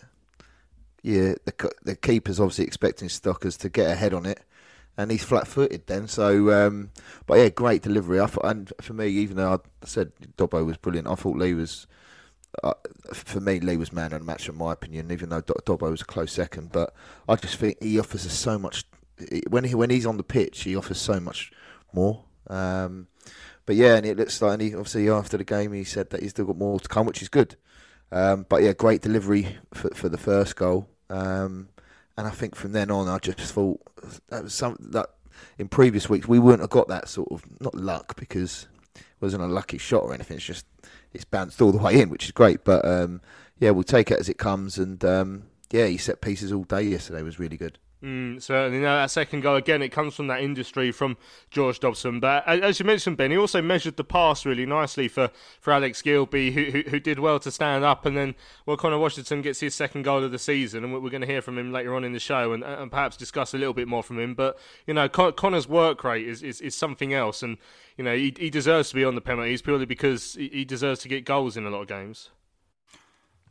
yeah, 1.02 1.34
the 1.44 1.70
the 1.82 1.96
keeper's 1.96 2.38
obviously 2.38 2.64
expecting 2.64 3.08
Stockers 3.08 3.56
to 3.58 3.68
get 3.68 3.90
ahead 3.90 4.14
on 4.14 4.24
it, 4.24 4.40
and 4.96 5.10
he's 5.10 5.24
flat-footed 5.24 5.86
then. 5.86 6.08
So, 6.08 6.52
um, 6.52 6.90
but 7.26 7.38
yeah, 7.38 7.48
great 7.48 7.82
delivery. 7.82 8.20
I 8.20 8.26
thought, 8.26 8.46
and 8.46 8.72
for 8.80 8.92
me, 8.92 9.08
even 9.08 9.36
though 9.36 9.54
I 9.54 9.86
said 9.86 10.12
Dobbo 10.36 10.64
was 10.64 10.76
brilliant, 10.76 11.08
I 11.08 11.14
thought 11.14 11.36
Lee 11.36 11.54
was. 11.54 11.86
Uh, 12.62 12.74
for 13.12 13.40
me, 13.40 13.58
Lee 13.58 13.76
was 13.76 13.92
man 13.92 14.12
of 14.12 14.20
the 14.20 14.24
match, 14.24 14.48
in 14.48 14.56
my 14.56 14.72
opinion. 14.72 15.10
Even 15.10 15.30
though 15.30 15.40
Dobbo 15.40 15.90
was 15.90 16.02
a 16.02 16.04
close 16.04 16.32
second, 16.32 16.70
but 16.70 16.94
I 17.28 17.34
just 17.36 17.56
think 17.56 17.82
he 17.82 17.98
offers 17.98 18.24
us 18.26 18.34
so 18.34 18.58
much. 18.58 18.84
When 19.48 19.64
he 19.64 19.74
when 19.74 19.90
he's 19.90 20.06
on 20.06 20.18
the 20.18 20.22
pitch, 20.22 20.62
he 20.62 20.76
offers 20.76 21.00
so 21.00 21.18
much 21.18 21.50
more. 21.92 22.24
Um, 22.48 23.08
but 23.66 23.76
yeah, 23.76 23.96
and 23.96 24.06
it 24.06 24.16
looks 24.16 24.40
like, 24.42 24.52
and 24.52 24.62
he, 24.62 24.74
obviously 24.74 25.08
after 25.08 25.36
the 25.36 25.44
game, 25.44 25.72
he 25.72 25.84
said 25.84 26.10
that 26.10 26.22
he's 26.22 26.30
still 26.30 26.44
got 26.44 26.58
more 26.58 26.78
to 26.78 26.88
come, 26.88 27.06
which 27.06 27.22
is 27.22 27.28
good. 27.28 27.56
Um, 28.12 28.46
but 28.48 28.62
yeah, 28.62 28.72
great 28.72 29.02
delivery 29.02 29.56
for, 29.72 29.90
for 29.90 30.08
the 30.08 30.18
first 30.18 30.54
goal. 30.56 30.88
Um, 31.10 31.68
and 32.16 32.26
I 32.26 32.30
think 32.30 32.54
from 32.54 32.72
then 32.72 32.90
on, 32.90 33.08
I 33.08 33.18
just 33.18 33.52
thought 33.52 33.80
that 34.28 34.44
was 34.44 34.58
that 34.58 35.10
in 35.58 35.68
previous 35.68 36.08
weeks 36.08 36.28
we 36.28 36.38
wouldn't 36.38 36.62
have 36.62 36.70
got 36.70 36.88
that 36.88 37.08
sort 37.08 37.30
of 37.30 37.44
not 37.60 37.74
luck 37.74 38.16
because 38.16 38.68
it 38.94 39.02
wasn't 39.20 39.42
a 39.42 39.46
lucky 39.46 39.78
shot 39.78 40.02
or 40.02 40.14
anything. 40.14 40.36
It's 40.36 40.46
just 40.46 40.66
it's 41.12 41.24
bounced 41.24 41.60
all 41.60 41.72
the 41.72 41.78
way 41.78 42.00
in, 42.00 42.10
which 42.10 42.24
is 42.24 42.30
great. 42.30 42.64
But 42.64 42.84
um, 42.84 43.20
yeah, 43.58 43.70
we'll 43.70 43.84
take 43.84 44.10
it 44.10 44.18
as 44.18 44.28
it 44.28 44.38
comes. 44.38 44.78
And 44.78 45.04
um, 45.04 45.44
yeah, 45.70 45.86
he 45.86 45.96
set 45.96 46.20
pieces 46.20 46.52
all 46.52 46.64
day 46.64 46.82
yesterday. 46.82 47.22
Was 47.22 47.38
really 47.38 47.56
good. 47.56 47.78
Mm, 48.04 48.42
certainly. 48.42 48.80
Now, 48.80 48.96
that 48.96 49.10
second 49.10 49.40
goal, 49.40 49.56
again, 49.56 49.80
it 49.80 49.88
comes 49.88 50.14
from 50.14 50.26
that 50.26 50.42
industry 50.42 50.92
from 50.92 51.16
George 51.50 51.80
Dobson. 51.80 52.20
But 52.20 52.46
as 52.46 52.78
you 52.78 52.84
mentioned, 52.84 53.16
Ben, 53.16 53.30
he 53.30 53.38
also 53.38 53.62
measured 53.62 53.96
the 53.96 54.04
pass 54.04 54.44
really 54.44 54.66
nicely 54.66 55.08
for, 55.08 55.30
for 55.58 55.72
Alex 55.72 56.02
Gilbey, 56.02 56.52
who, 56.52 56.64
who, 56.64 56.90
who 56.90 57.00
did 57.00 57.18
well 57.18 57.38
to 57.38 57.50
stand 57.50 57.82
up. 57.82 58.04
And 58.04 58.14
then, 58.14 58.34
well, 58.66 58.76
Conor 58.76 58.98
Washington 58.98 59.40
gets 59.40 59.60
his 59.60 59.74
second 59.74 60.02
goal 60.02 60.22
of 60.22 60.32
the 60.32 60.38
season. 60.38 60.84
And 60.84 60.92
we're 60.92 61.08
going 61.08 61.22
to 61.22 61.26
hear 61.26 61.40
from 61.40 61.56
him 61.56 61.72
later 61.72 61.94
on 61.94 62.04
in 62.04 62.12
the 62.12 62.20
show 62.20 62.52
and, 62.52 62.62
and 62.62 62.90
perhaps 62.90 63.16
discuss 63.16 63.54
a 63.54 63.58
little 63.58 63.72
bit 63.72 63.88
more 63.88 64.02
from 64.02 64.18
him. 64.18 64.34
But, 64.34 64.58
you 64.86 64.92
know, 64.92 65.08
Con- 65.08 65.32
Conor's 65.32 65.66
work 65.66 66.04
rate 66.04 66.28
is, 66.28 66.42
is, 66.42 66.60
is 66.60 66.74
something 66.74 67.14
else. 67.14 67.42
And, 67.42 67.56
you 67.96 68.04
know, 68.04 68.14
he, 68.14 68.34
he 68.38 68.50
deserves 68.50 68.90
to 68.90 68.96
be 68.96 69.04
on 69.04 69.14
the 69.14 69.22
penalties 69.22 69.62
purely 69.62 69.86
because 69.86 70.34
he, 70.34 70.48
he 70.48 70.64
deserves 70.66 71.00
to 71.00 71.08
get 71.08 71.24
goals 71.24 71.56
in 71.56 71.64
a 71.64 71.70
lot 71.70 71.80
of 71.80 71.88
games. 71.88 72.28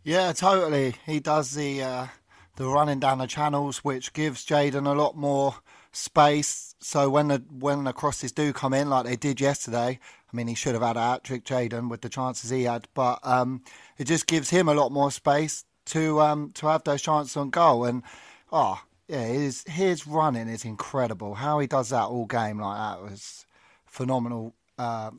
Yeah, 0.04 0.32
totally. 0.34 0.94
He 1.08 1.20
does 1.20 1.56
the. 1.56 1.82
Uh 1.82 2.08
the 2.56 2.68
running 2.68 3.00
down 3.00 3.18
the 3.18 3.28
channels, 3.28 3.80
which 3.80 4.14
gives 4.14 4.46
Jayden 4.46 4.86
a 4.86 4.94
lot 4.94 5.16
more 5.16 5.56
space. 5.92 6.76
So 6.80 7.10
when 7.10 7.28
the 7.30 7.44
when 7.50 7.84
the 7.84 7.94
crosses 7.94 8.32
do 8.32 8.54
come 8.54 8.74
in, 8.74 8.90
like 8.90 9.06
they 9.06 9.16
did 9.16 9.42
yesterday, 9.42 10.00
I 10.00 10.36
mean 10.36 10.48
he 10.48 10.56
should 10.56 10.74
have 10.74 10.84
had 10.84 10.98
a 10.98 11.02
hat 11.02 11.24
trick, 11.24 11.46
Jayden, 11.46 11.90
with 11.90 12.02
the 12.02 12.10
chances 12.10 12.50
he 12.50 12.64
had, 12.64 12.88
but 12.94 13.20
um, 13.24 13.64
it 13.98 14.06
just 14.06 14.28
gives 14.28 14.50
him 14.50 14.68
a 14.68 14.74
lot 14.74 14.92
more 14.92 15.12
space 15.12 15.66
to 15.86 16.22
um, 16.22 16.52
to 16.56 16.68
have 16.68 16.84
those 16.84 17.02
chances 17.02 17.38
on 17.38 17.50
goal. 17.50 17.86
And 17.86 18.04
oh 18.52 18.82
yeah, 19.08 19.26
his 19.26 19.64
his 19.68 20.06
running 20.06 20.48
is 20.50 20.66
incredible. 20.66 21.36
How 21.36 21.60
he 21.60 21.68
does 21.68 21.90
that 21.90 22.06
all 22.06 22.26
game 22.26 22.60
like 22.60 22.78
that 22.78 23.02
was 23.04 23.46
phenomenal. 23.86 24.54
Uh, 24.78 25.12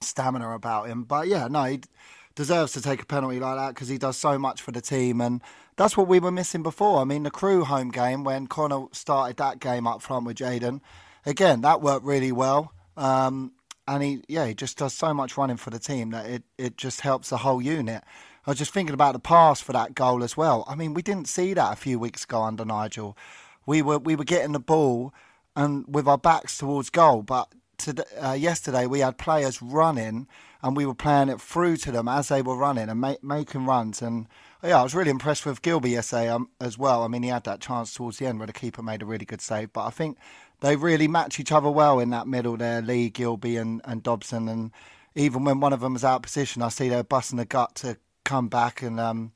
stamina 0.00 0.50
about 0.54 0.88
him, 0.88 1.04
but 1.04 1.28
yeah, 1.28 1.48
no, 1.48 1.64
he 1.64 1.80
deserves 2.34 2.72
to 2.72 2.82
take 2.82 3.02
a 3.02 3.06
penalty 3.06 3.40
like 3.40 3.56
that 3.56 3.68
because 3.74 3.88
he 3.88 3.98
does 3.98 4.16
so 4.16 4.38
much 4.38 4.60
for 4.60 4.72
the 4.72 4.80
team 4.80 5.20
and 5.20 5.40
that's 5.76 5.96
what 5.96 6.08
we 6.08 6.20
were 6.20 6.30
missing 6.30 6.62
before. 6.62 7.00
I 7.00 7.04
mean, 7.04 7.22
the 7.24 7.30
Crewe 7.30 7.64
home 7.64 7.90
game 7.90 8.24
when 8.24 8.46
Conor 8.46 8.86
started 8.92 9.36
that 9.38 9.60
game 9.60 9.86
up 9.86 10.02
front 10.02 10.26
with 10.26 10.36
Jayden, 10.36 10.80
again 11.26 11.60
that 11.62 11.80
worked 11.80 12.04
really 12.04 12.32
well. 12.32 12.72
Um, 12.96 13.52
and 13.86 14.02
he, 14.02 14.22
yeah, 14.28 14.46
he 14.46 14.54
just 14.54 14.78
does 14.78 14.94
so 14.94 15.12
much 15.12 15.36
running 15.36 15.56
for 15.56 15.70
the 15.70 15.78
team 15.78 16.10
that 16.10 16.26
it, 16.26 16.42
it 16.56 16.76
just 16.76 17.02
helps 17.02 17.30
the 17.30 17.38
whole 17.38 17.60
unit. 17.60 18.02
I 18.46 18.50
was 18.50 18.58
just 18.58 18.72
thinking 18.72 18.94
about 18.94 19.12
the 19.12 19.18
pass 19.18 19.60
for 19.60 19.72
that 19.72 19.94
goal 19.94 20.22
as 20.22 20.36
well. 20.36 20.64
I 20.68 20.74
mean, 20.74 20.94
we 20.94 21.02
didn't 21.02 21.28
see 21.28 21.54
that 21.54 21.72
a 21.72 21.76
few 21.76 21.98
weeks 21.98 22.24
ago 22.24 22.42
under 22.42 22.64
Nigel. 22.64 23.16
We 23.66 23.82
were 23.82 23.98
we 23.98 24.16
were 24.16 24.24
getting 24.24 24.52
the 24.52 24.60
ball 24.60 25.14
and 25.56 25.84
with 25.88 26.06
our 26.06 26.18
backs 26.18 26.58
towards 26.58 26.90
goal, 26.90 27.22
but 27.22 27.48
to, 27.78 28.04
uh, 28.22 28.32
yesterday 28.32 28.86
we 28.86 29.00
had 29.00 29.18
players 29.18 29.62
running 29.62 30.28
and 30.62 30.76
we 30.76 30.86
were 30.86 30.94
playing 30.94 31.28
it 31.28 31.40
through 31.40 31.76
to 31.78 31.92
them 31.92 32.08
as 32.08 32.28
they 32.28 32.42
were 32.42 32.56
running 32.56 32.88
and 32.88 33.00
ma- 33.00 33.16
making 33.22 33.66
runs 33.66 34.02
and 34.02 34.26
yeah, 34.64 34.80
I 34.80 34.82
was 34.82 34.94
really 34.94 35.10
impressed 35.10 35.44
with 35.44 35.62
Gilbey 35.62 35.90
yesterday 35.90 36.28
um, 36.28 36.48
as 36.60 36.78
well. 36.78 37.02
I 37.02 37.08
mean, 37.08 37.22
he 37.22 37.28
had 37.28 37.44
that 37.44 37.60
chance 37.60 37.92
towards 37.92 38.18
the 38.18 38.26
end 38.26 38.38
where 38.38 38.46
the 38.46 38.52
keeper 38.52 38.82
made 38.82 39.02
a 39.02 39.06
really 39.06 39.26
good 39.26 39.40
save, 39.42 39.72
but 39.72 39.84
I 39.86 39.90
think 39.90 40.16
they 40.60 40.76
really 40.76 41.06
match 41.06 41.38
each 41.38 41.52
other 41.52 41.70
well 41.70 42.00
in 42.00 42.10
that 42.10 42.26
middle 42.26 42.56
there, 42.56 42.80
Lee, 42.80 43.10
Gilbey, 43.10 43.60
and, 43.60 43.82
and 43.84 44.02
Dobson. 44.02 44.48
And 44.48 44.72
even 45.14 45.44
when 45.44 45.60
one 45.60 45.72
of 45.72 45.80
them 45.80 45.92
was 45.92 46.04
out 46.04 46.16
of 46.16 46.22
position, 46.22 46.62
I 46.62 46.68
see 46.68 46.88
they're 46.88 47.04
busting 47.04 47.36
the 47.36 47.44
gut 47.44 47.74
to 47.76 47.98
come 48.24 48.48
back 48.48 48.80
and 48.80 48.98
um, 48.98 49.32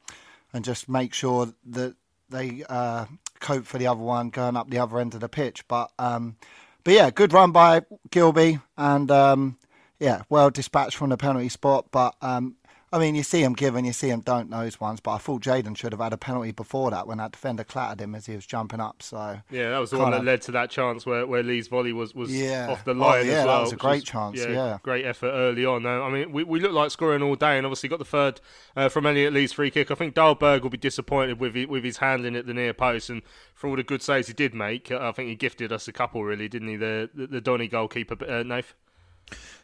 and 0.52 0.64
just 0.64 0.88
make 0.88 1.12
sure 1.12 1.52
that 1.66 1.94
they 2.30 2.64
uh, 2.68 3.04
cope 3.40 3.66
for 3.66 3.78
the 3.78 3.86
other 3.86 4.00
one 4.00 4.30
going 4.30 4.56
up 4.56 4.70
the 4.70 4.78
other 4.78 4.98
end 4.98 5.14
of 5.14 5.20
the 5.20 5.28
pitch. 5.28 5.66
But 5.68 5.90
um, 5.98 6.36
but 6.84 6.94
yeah, 6.94 7.10
good 7.10 7.32
run 7.32 7.52
by 7.52 7.82
Gilbey 8.10 8.62
and 8.76 9.10
um, 9.10 9.58
yeah, 9.98 10.22
well 10.28 10.50
dispatched 10.50 10.96
from 10.96 11.10
the 11.10 11.16
penalty 11.16 11.48
spot. 11.48 11.86
But 11.90 12.14
um, 12.22 12.56
I 12.90 12.98
mean, 12.98 13.14
you 13.14 13.22
see 13.22 13.42
him 13.42 13.52
give 13.52 13.74
and 13.74 13.86
you 13.86 13.92
see 13.92 14.08
him 14.08 14.20
don't 14.20 14.50
those 14.50 14.80
ones, 14.80 15.00
but 15.00 15.12
I 15.12 15.18
thought 15.18 15.42
Jayden 15.42 15.76
should 15.76 15.92
have 15.92 16.00
had 16.00 16.14
a 16.14 16.16
penalty 16.16 16.52
before 16.52 16.90
that 16.90 17.06
when 17.06 17.18
that 17.18 17.32
defender 17.32 17.62
clattered 17.62 18.00
him 18.00 18.14
as 18.14 18.24
he 18.26 18.34
was 18.34 18.46
jumping 18.46 18.80
up. 18.80 19.02
So 19.02 19.40
yeah, 19.50 19.70
that 19.70 19.78
was 19.78 19.90
the 19.90 19.98
one 19.98 20.12
that 20.12 20.24
led 20.24 20.40
to 20.42 20.52
that 20.52 20.70
chance 20.70 21.04
where, 21.04 21.26
where 21.26 21.42
Lee's 21.42 21.68
volley 21.68 21.92
was, 21.92 22.14
was 22.14 22.34
yeah. 22.34 22.68
off 22.70 22.84
the 22.84 22.94
line 22.94 23.26
oh, 23.26 23.30
yeah, 23.30 23.32
as 23.32 23.44
well. 23.44 23.56
that 23.56 23.62
was 23.62 23.72
a 23.72 23.76
great 23.76 23.94
was, 23.94 24.04
chance. 24.04 24.38
Yeah, 24.38 24.48
yeah, 24.48 24.78
great 24.82 25.04
effort 25.04 25.30
early 25.30 25.66
on. 25.66 25.84
I 25.84 26.08
mean, 26.08 26.32
we 26.32 26.44
we 26.44 26.60
looked 26.60 26.74
like 26.74 26.90
scoring 26.90 27.22
all 27.22 27.36
day, 27.36 27.58
and 27.58 27.66
obviously 27.66 27.90
got 27.90 27.98
the 27.98 28.04
third 28.06 28.40
uh, 28.74 28.88
from 28.88 29.04
Elliot 29.04 29.34
Lee's 29.34 29.52
free 29.52 29.70
kick. 29.70 29.90
I 29.90 29.94
think 29.94 30.14
Dahlberg 30.14 30.62
will 30.62 30.70
be 30.70 30.78
disappointed 30.78 31.38
with 31.38 31.56
with 31.68 31.84
his 31.84 31.98
handling 31.98 32.36
at 32.36 32.46
the 32.46 32.54
near 32.54 32.72
post, 32.72 33.10
and 33.10 33.22
for 33.54 33.68
all 33.68 33.76
the 33.76 33.82
good 33.82 34.02
saves 34.02 34.28
he 34.28 34.34
did 34.34 34.54
make, 34.54 34.90
I 34.90 35.12
think 35.12 35.28
he 35.28 35.34
gifted 35.34 35.72
us 35.72 35.88
a 35.88 35.92
couple 35.92 36.24
really, 36.24 36.48
didn't 36.48 36.68
he? 36.68 36.76
The 36.76 37.10
the, 37.14 37.26
the 37.26 37.40
Donny 37.40 37.68
goalkeeper, 37.68 38.16
uh, 38.26 38.42
Nath. 38.42 38.74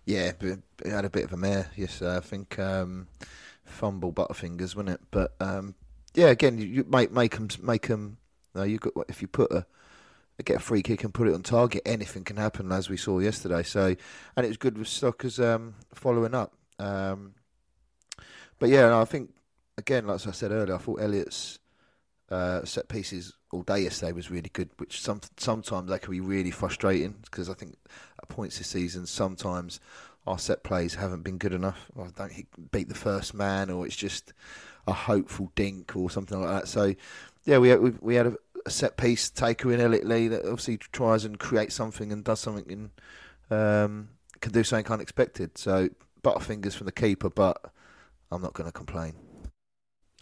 Yeah, 0.05 0.33
but 0.39 0.59
it 0.85 0.91
had 0.91 1.05
a 1.05 1.11
bit 1.11 1.25
of 1.25 1.33
a 1.33 1.37
mare. 1.37 1.71
Yes, 1.77 2.03
I 2.03 2.21
think 2.21 2.59
um, 2.59 3.09
fumble 3.65 4.13
Butterfingers, 4.13 4.77
wasn't 4.77 4.91
it? 4.91 5.01
But 5.11 5.35
um, 5.41 5.75
yeah, 6.15 6.27
again, 6.27 6.59
you, 6.59 6.67
you 6.67 6.85
make 6.85 7.13
make 7.13 7.37
them 7.37 7.49
make 7.63 7.89
them. 7.89 8.19
No, 8.55 8.63
you 8.63 8.79
got 8.79 8.93
if 9.09 9.23
you 9.23 9.29
put 9.29 9.51
a 9.51 9.67
get 10.45 10.57
a 10.57 10.61
free 10.61 10.83
kick 10.83 11.05
and 11.05 11.15
put 11.15 11.29
it 11.29 11.35
on 11.35 11.43
target, 11.43 11.83
anything 11.87 12.25
can 12.25 12.37
happen, 12.37 12.73
as 12.73 12.91
we 12.91 12.97
saw 12.97 13.19
yesterday. 13.21 13.63
So, 13.63 13.95
and 14.37 14.45
it 14.45 14.49
was 14.49 14.57
good 14.57 14.77
with 14.77 14.89
Stockers 14.89 15.39
um, 15.39 15.75
following 15.95 16.35
up. 16.35 16.53
Um, 16.79 17.35
but 18.59 18.69
yeah, 18.69 18.99
I 18.99 19.05
think 19.05 19.31
again, 19.79 20.07
like 20.07 20.27
I 20.27 20.31
said 20.33 20.51
earlier, 20.51 20.75
I 20.75 20.79
thought 20.79 21.01
Elliot's 21.01 21.59
uh, 22.31 22.65
set 22.65 22.89
pieces 22.89 23.35
all 23.53 23.63
day 23.63 23.81
yesterday 23.81 24.13
was 24.13 24.31
really 24.31 24.51
good, 24.53 24.71
which 24.79 25.01
some 25.01 25.21
sometimes 25.37 25.89
that 25.89 26.03
can 26.03 26.11
be 26.11 26.21
really 26.21 26.51
frustrating 26.51 27.15
because 27.25 27.49
I 27.49 27.55
think 27.55 27.77
points 28.29 28.59
this 28.59 28.69
season 28.69 29.07
sometimes 29.07 29.81
our 30.27 30.39
set 30.39 30.63
plays 30.63 30.95
haven't 30.95 31.23
been 31.23 31.39
good 31.39 31.53
enough. 31.53 31.91
I 31.99 32.09
don't 32.17 32.71
beat 32.71 32.89
the 32.89 32.95
first 32.95 33.35
man, 33.35 33.71
or 33.71 33.87
it's 33.87 33.97
just 33.97 34.33
a 34.87 34.93
hopeful 34.93 35.53
dink 35.55 35.97
or 35.97 36.11
something 36.11 36.41
like 36.41 36.63
that. 36.63 36.69
So 36.69 36.95
yeah, 37.45 37.59
we 37.59 37.75
we, 37.77 37.91
we 38.01 38.15
had 38.15 38.29
a, 38.29 38.37
a 38.65 38.71
set 38.71 38.97
piece 38.97 39.29
taker 39.29 39.73
in 39.73 39.81
Elliot 39.81 40.07
Lee 40.07 40.29
that 40.29 40.45
obviously 40.45 40.79
tries 40.79 41.25
and 41.25 41.39
creates 41.39 41.75
something 41.75 42.11
and 42.11 42.25
does 42.25 42.41
something 42.41 42.91
and 43.51 43.59
um, 43.59 44.09
can 44.41 44.53
do 44.53 44.65
something 44.65 44.91
unexpected. 44.91 45.59
So 45.59 45.91
butterfingers 46.23 46.75
from 46.75 46.87
the 46.87 46.93
keeper, 46.93 47.29
but 47.29 47.71
I'm 48.31 48.43
not 48.43 48.55
going 48.55 48.67
to 48.67 48.73
complain. 48.73 49.15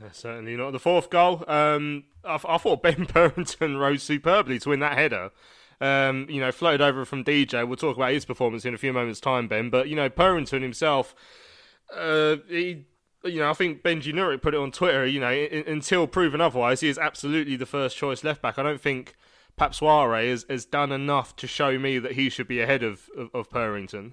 Yeah, 0.01 0.09
certainly 0.11 0.57
not. 0.57 0.73
The 0.73 0.81
fourth 0.81 1.11
goal, 1.11 1.45
um, 1.47 2.05
I, 2.25 2.41
I, 2.49 2.59
thought 2.59 2.83
Ben 2.83 3.07
Purrington 3.07 3.79
rose 3.79 4.03
superbly 4.03 4.59
to 4.61 4.71
win 4.71 4.81
that 4.81 4.99
header. 4.99 5.31
Um, 5.83 6.27
you 6.31 6.41
know, 6.41 6.53
floated 6.53 6.81
over 6.81 7.05
from 7.05 7.25
DJ. 7.25 7.67
We'll 7.67 7.77
talk 7.77 7.97
about 7.97 8.13
his 8.13 8.25
performance 8.25 8.65
in 8.65 8.73
a 8.73 8.79
few 8.79 8.93
moments' 8.93 9.19
time, 9.19 9.49
Ben. 9.49 9.69
But 9.69 9.89
you 9.89 9.97
know, 9.97 10.09
Purrington 10.09 10.63
himself, 10.63 11.13
uh, 11.93 12.37
he, 12.49 12.85
you 13.25 13.41
know, 13.41 13.51
I 13.51 13.53
think 13.53 13.83
Benji 13.83 14.13
Nurick 14.13 14.43
put 14.43 14.55
it 14.55 14.61
on 14.61 14.71
Twitter. 14.71 15.05
You 15.05 15.19
know, 15.19 15.31
until 15.67 16.07
proven 16.07 16.41
otherwise, 16.41 16.81
he 16.83 16.89
is 16.89 16.99
absolutely 16.99 17.57
the 17.57 17.67
first 17.67 17.97
choice 17.97 18.23
left 18.23 18.41
back. 18.41 18.61
I 18.61 18.63
don't 18.63 18.81
think 18.81 19.17
Pape 19.57 19.73
Souaré 19.73 20.31
has, 20.31 20.47
has 20.49 20.65
done 20.65 20.93
enough 20.93 21.35
to 21.37 21.47
show 21.47 21.79
me 21.79 21.99
that 21.99 22.13
he 22.13 22.29
should 22.29 22.47
be 22.49 22.61
ahead 22.61 22.85
of, 22.85 23.11
of, 23.17 23.31
of 23.35 23.51
Purrington. 23.51 24.13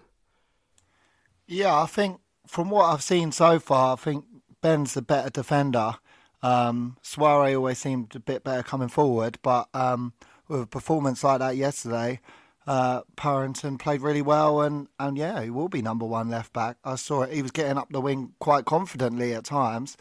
Yeah, 1.47 1.79
I 1.79 1.85
think 1.85 2.19
from 2.47 2.69
what 2.69 2.85
I've 2.85 3.03
seen 3.03 3.31
so 3.31 3.59
far, 3.59 3.93
I 3.93 3.95
think 3.95 4.25
Ben's 4.61 4.95
the 4.95 5.01
better 5.01 5.29
defender. 5.29 5.95
Um, 6.41 6.97
always 7.19 7.77
seemed 7.77 8.15
a 8.15 8.19
bit 8.19 8.43
better 8.43 8.63
coming 8.63 8.87
forward, 8.87 9.37
but 9.41 9.67
um, 9.73 10.13
with 10.49 10.61
a 10.63 10.67
performance 10.67 11.23
like 11.23 11.39
that 11.39 11.55
yesterday, 11.55 12.19
uh, 12.67 13.01
Purrington 13.15 13.79
played 13.79 14.01
really 14.01 14.21
well, 14.21 14.61
and, 14.61 14.87
and 14.99 15.17
yeah, 15.17 15.41
he 15.41 15.49
will 15.49 15.69
be 15.69 15.81
number 15.81 16.05
one 16.05 16.29
left 16.29 16.51
back. 16.53 16.77
I 16.83 16.95
saw 16.95 17.21
it; 17.23 17.33
he 17.33 17.41
was 17.41 17.51
getting 17.51 17.77
up 17.77 17.89
the 17.89 18.01
wing 18.01 18.33
quite 18.39 18.65
confidently 18.65 19.33
at 19.33 19.45
times. 19.45 19.95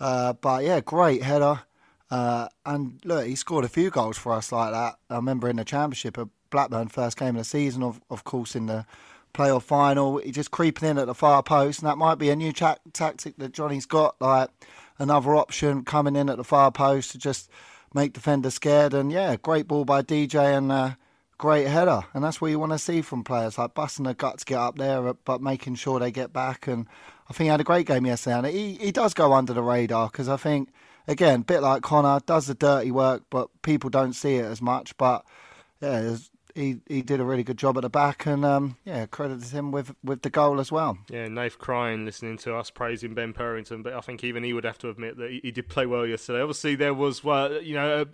Uh, 0.00 0.32
but 0.32 0.64
yeah, 0.64 0.80
great 0.80 1.22
header. 1.22 1.60
Uh, 2.10 2.48
and 2.66 3.00
look, 3.04 3.26
he 3.26 3.36
scored 3.36 3.64
a 3.64 3.68
few 3.68 3.90
goals 3.90 4.18
for 4.18 4.32
us 4.32 4.50
like 4.50 4.72
that. 4.72 4.96
I 5.08 5.16
remember 5.16 5.48
in 5.48 5.56
the 5.56 5.64
Championship 5.64 6.18
at 6.18 6.26
Blackburn, 6.50 6.88
first 6.88 7.16
game 7.16 7.36
of 7.36 7.42
the 7.42 7.44
season, 7.44 7.82
of 7.82 8.00
of 8.10 8.24
course 8.24 8.56
in 8.56 8.66
the 8.66 8.84
playoff 9.32 9.62
final. 9.62 10.18
He 10.18 10.32
just 10.32 10.50
creeping 10.50 10.88
in 10.88 10.98
at 10.98 11.06
the 11.06 11.14
far 11.14 11.42
post, 11.42 11.80
and 11.80 11.88
that 11.88 11.96
might 11.96 12.16
be 12.16 12.30
a 12.30 12.36
new 12.36 12.52
ta- 12.52 12.78
tactic 12.92 13.36
that 13.38 13.52
Johnny's 13.52 13.86
got, 13.86 14.20
like 14.20 14.50
another 14.98 15.34
option 15.36 15.84
coming 15.84 16.16
in 16.16 16.28
at 16.28 16.36
the 16.36 16.44
far 16.44 16.70
post 16.70 17.12
to 17.12 17.18
just 17.18 17.50
make 17.94 18.12
defenders 18.12 18.54
scared. 18.54 18.94
And 18.94 19.10
yeah, 19.12 19.36
great 19.36 19.66
ball 19.68 19.84
by 19.84 20.02
DJ 20.02 20.56
and 20.56 20.70
uh, 20.70 20.92
great 21.38 21.66
header, 21.66 22.02
and 22.14 22.22
that's 22.22 22.40
what 22.40 22.50
you 22.50 22.58
want 22.58 22.72
to 22.72 22.78
see 22.78 23.02
from 23.02 23.24
players, 23.24 23.58
like 23.58 23.74
busting 23.74 24.04
the 24.04 24.14
guts, 24.14 24.44
get 24.44 24.58
up 24.58 24.76
there, 24.76 25.14
but 25.24 25.40
making 25.40 25.76
sure 25.76 25.98
they 25.98 26.10
get 26.10 26.32
back. 26.32 26.66
And 26.66 26.86
I 27.28 27.32
think 27.32 27.46
he 27.46 27.50
had 27.50 27.60
a 27.60 27.64
great 27.64 27.86
game 27.86 28.06
yesterday, 28.06 28.36
and 28.36 28.46
he 28.46 28.74
he 28.74 28.92
does 28.92 29.14
go 29.14 29.32
under 29.32 29.52
the 29.52 29.62
radar 29.62 30.08
because 30.08 30.28
I 30.28 30.36
think. 30.36 30.70
Again, 31.08 31.40
bit 31.42 31.60
like 31.60 31.82
Conor, 31.82 32.20
does 32.24 32.46
the 32.46 32.54
dirty 32.54 32.92
work, 32.92 33.24
but 33.30 33.48
people 33.62 33.90
don't 33.90 34.12
see 34.12 34.36
it 34.36 34.44
as 34.44 34.62
much. 34.62 34.96
But 34.96 35.24
yeah, 35.80 36.16
he 36.54 36.80
he 36.86 37.02
did 37.02 37.20
a 37.20 37.24
really 37.24 37.42
good 37.42 37.56
job 37.56 37.76
at 37.76 37.82
the 37.82 37.90
back, 37.90 38.26
and 38.26 38.44
um, 38.44 38.76
yeah, 38.84 39.06
credited 39.06 39.48
him 39.48 39.72
with 39.72 39.94
with 40.04 40.22
the 40.22 40.30
goal 40.30 40.60
as 40.60 40.70
well. 40.70 40.98
Yeah, 41.08 41.28
Nath 41.28 41.58
crying 41.58 42.04
listening 42.04 42.38
to 42.38 42.54
us 42.56 42.70
praising 42.70 43.14
Ben 43.14 43.32
Purrington, 43.32 43.82
but 43.82 43.92
I 43.92 44.00
think 44.00 44.24
even 44.24 44.44
he 44.44 44.52
would 44.52 44.64
have 44.64 44.78
to 44.78 44.90
admit 44.90 45.16
that 45.18 45.30
he, 45.30 45.40
he 45.42 45.50
did 45.50 45.68
play 45.68 45.86
well 45.86 46.06
yesterday. 46.06 46.40
Obviously, 46.40 46.74
there 46.74 46.94
was 46.94 47.24
well, 47.24 47.62
you 47.62 47.74
know 47.74 48.06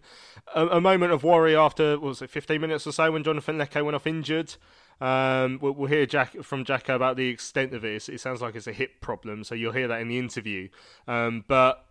a, 0.55 0.66
a, 0.66 0.81
moment 0.81 1.12
of 1.12 1.25
worry 1.25 1.57
after 1.57 1.99
was 1.99 2.22
it 2.22 2.31
15 2.31 2.61
minutes 2.61 2.87
or 2.87 2.92
so 2.92 3.11
when 3.11 3.25
Jonathan 3.25 3.59
Leko 3.59 3.85
went 3.85 3.94
off 3.94 4.07
injured. 4.07 4.55
Um, 5.01 5.59
we'll, 5.61 5.72
we'll, 5.72 5.88
hear 5.88 6.07
Jack 6.07 6.42
from 6.42 6.64
Jacko 6.64 6.94
about 6.94 7.16
the 7.16 7.29
extent 7.29 7.75
of 7.75 7.85
it. 7.85 8.09
It 8.09 8.20
sounds 8.20 8.40
like 8.40 8.55
it's 8.55 8.66
a 8.66 8.72
hip 8.72 9.01
problem, 9.03 9.44
so 9.44 9.55
you'll 9.55 9.72
hear 9.72 9.88
that 9.88 10.01
in 10.01 10.09
the 10.09 10.18
interview. 10.18 10.68
Um, 11.07 11.44
but 11.46 11.85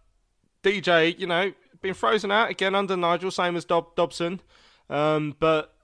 DJ, 0.64 1.18
you 1.20 1.28
know, 1.28 1.54
been 1.82 1.94
frozen 1.94 2.32
out 2.32 2.50
again 2.50 2.74
under 2.74 2.98
Nigel, 2.98 3.30
same 3.30 3.56
as 3.56 3.64
Dob- 3.64 3.96
Dobson. 3.96 4.42
Um, 4.90 5.36
but 5.40 5.75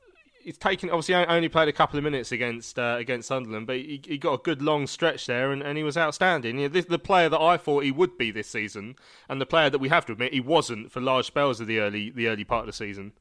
he's 0.43 0.57
taken 0.57 0.89
obviously 0.89 1.15
only 1.15 1.49
played 1.49 1.67
a 1.67 1.73
couple 1.73 1.97
of 1.97 2.03
minutes 2.03 2.31
against 2.31 2.77
uh, 2.77 2.95
against 2.99 3.27
Sunderland, 3.27 3.67
but 3.67 3.77
he, 3.77 4.01
he 4.05 4.17
got 4.17 4.33
a 4.33 4.37
good 4.37 4.61
long 4.61 4.87
stretch 4.87 5.25
there, 5.27 5.51
and, 5.51 5.61
and 5.61 5.77
he 5.77 5.83
was 5.83 5.97
outstanding. 5.97 6.57
You 6.57 6.67
know, 6.67 6.73
this, 6.73 6.85
the 6.85 6.99
player 6.99 7.29
that 7.29 7.39
I 7.39 7.57
thought 7.57 7.83
he 7.83 7.91
would 7.91 8.17
be 8.17 8.31
this 8.31 8.47
season, 8.47 8.95
and 9.29 9.39
the 9.39 9.45
player 9.45 9.69
that 9.69 9.79
we 9.79 9.89
have 9.89 10.05
to 10.07 10.13
admit 10.13 10.33
he 10.33 10.39
wasn't 10.39 10.91
for 10.91 11.01
large 11.01 11.27
spells 11.27 11.59
of 11.59 11.67
the 11.67 11.79
early 11.79 12.09
the 12.09 12.27
early 12.27 12.43
part 12.43 12.61
of 12.61 12.67
the 12.67 12.73
season. 12.73 13.13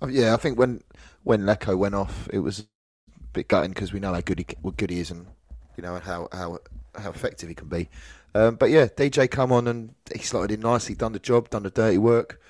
Oh, 0.00 0.08
yeah, 0.08 0.34
I 0.34 0.36
think 0.36 0.58
when 0.58 0.82
when 1.24 1.42
Leko 1.42 1.76
went 1.76 1.94
off, 1.94 2.28
it 2.32 2.38
was 2.40 2.60
a 2.60 2.64
bit 3.32 3.48
gutting 3.48 3.70
because 3.70 3.92
we 3.92 4.00
know 4.00 4.14
how 4.14 4.20
good 4.20 4.38
he 4.38 4.46
what 4.62 4.76
good 4.76 4.90
he 4.90 5.00
is, 5.00 5.10
and 5.10 5.26
you 5.76 5.82
know 5.82 5.98
how 5.98 6.28
how 6.32 6.58
how 6.96 7.10
effective 7.10 7.48
he 7.48 7.54
can 7.54 7.68
be. 7.68 7.88
Um, 8.34 8.56
but 8.56 8.70
yeah, 8.70 8.86
DJ 8.86 9.30
come 9.30 9.52
on 9.52 9.66
and 9.66 9.94
he 10.12 10.22
slotted 10.22 10.52
in 10.52 10.60
nicely, 10.60 10.94
done 10.94 11.12
the 11.12 11.18
job, 11.18 11.50
done 11.50 11.62
the 11.62 11.70
dirty 11.70 11.98
work. 11.98 12.40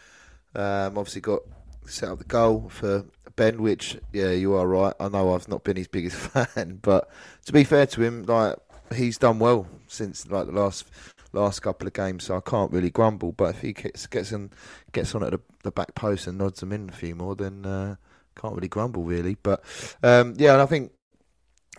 Um, 0.55 0.99
obviously 0.99 1.21
got 1.21 1.41
set 1.87 2.09
up 2.09 2.19
the 2.19 2.25
goal 2.25 2.69
for 2.69 3.05
Ben, 3.38 3.62
which 3.62 3.96
yeah, 4.12 4.33
you 4.33 4.55
are 4.55 4.66
right. 4.66 4.92
I 4.98 5.09
know 5.09 5.33
I've 5.33 5.46
not 5.46 5.62
been 5.62 5.77
his 5.77 5.87
biggest 5.87 6.16
fan, 6.16 6.81
but 6.83 7.09
to 7.46 7.53
be 7.53 7.62
fair 7.62 7.87
to 7.87 8.03
him, 8.03 8.24
like 8.24 8.57
he's 8.92 9.16
done 9.16 9.38
well 9.38 9.68
since 9.87 10.27
like 10.29 10.46
the 10.46 10.53
last 10.53 10.87
last 11.33 11.61
couple 11.61 11.87
of 11.87 11.92
games, 11.92 12.24
so 12.24 12.37
I 12.37 12.40
can't 12.40 12.72
really 12.72 12.90
grumble. 12.90 13.31
But 13.31 13.55
if 13.55 13.61
he 13.61 13.72
gets 13.72 14.09
gets 14.09 14.33
on 14.33 14.51
gets 14.90 15.14
on 15.14 15.22
at 15.22 15.31
the, 15.31 15.40
the 15.62 15.70
back 15.70 15.94
post 15.94 16.27
and 16.27 16.37
nods 16.37 16.59
them 16.59 16.72
in 16.72 16.88
a 16.88 16.92
few 16.92 17.14
more, 17.14 17.37
then 17.37 17.64
uh, 17.64 17.94
can't 18.35 18.57
really 18.57 18.66
grumble 18.66 19.05
really. 19.05 19.37
But 19.40 19.62
um, 20.03 20.35
yeah, 20.37 20.55
and 20.55 20.62
I 20.62 20.66
think 20.66 20.90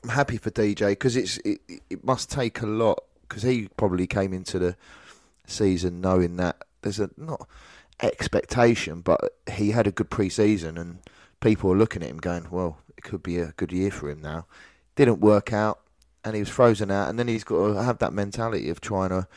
I'm 0.03 0.11
happy 0.11 0.37
for 0.37 0.51
DJ 0.51 0.91
because 0.91 1.17
it's 1.17 1.39
it, 1.39 1.59
it 1.89 2.05
must 2.05 2.31
take 2.31 2.61
a 2.61 2.67
lot 2.67 3.03
because 3.27 3.43
he 3.43 3.67
probably 3.75 4.07
came 4.07 4.31
into 4.31 4.59
the 4.59 4.77
season 5.45 5.99
knowing 5.99 6.37
that 6.37 6.63
there's 6.83 7.01
a 7.01 7.09
not 7.17 7.49
expectation, 8.01 9.01
but 9.01 9.35
he 9.51 9.71
had 9.71 9.87
a 9.87 9.91
good 9.91 10.09
pre-season 10.09 10.77
and 10.77 10.99
people 11.39 11.71
are 11.71 11.77
looking 11.77 12.03
at 12.03 12.09
him 12.09 12.17
going, 12.17 12.47
well, 12.49 12.77
it 12.97 13.03
could 13.03 13.23
be 13.23 13.37
a 13.37 13.53
good 13.57 13.71
year 13.71 13.91
for 13.91 14.09
him 14.09 14.21
now. 14.21 14.45
Didn't 14.95 15.19
work 15.21 15.53
out, 15.53 15.79
and 16.23 16.35
he 16.35 16.41
was 16.41 16.49
frozen 16.49 16.91
out, 16.91 17.09
and 17.09 17.17
then 17.17 17.27
he's 17.27 17.43
got 17.43 17.73
to 17.73 17.83
have 17.83 17.99
that 17.99 18.13
mentality 18.13 18.69
of 18.69 18.81
trying 18.81 19.09
to 19.09 19.27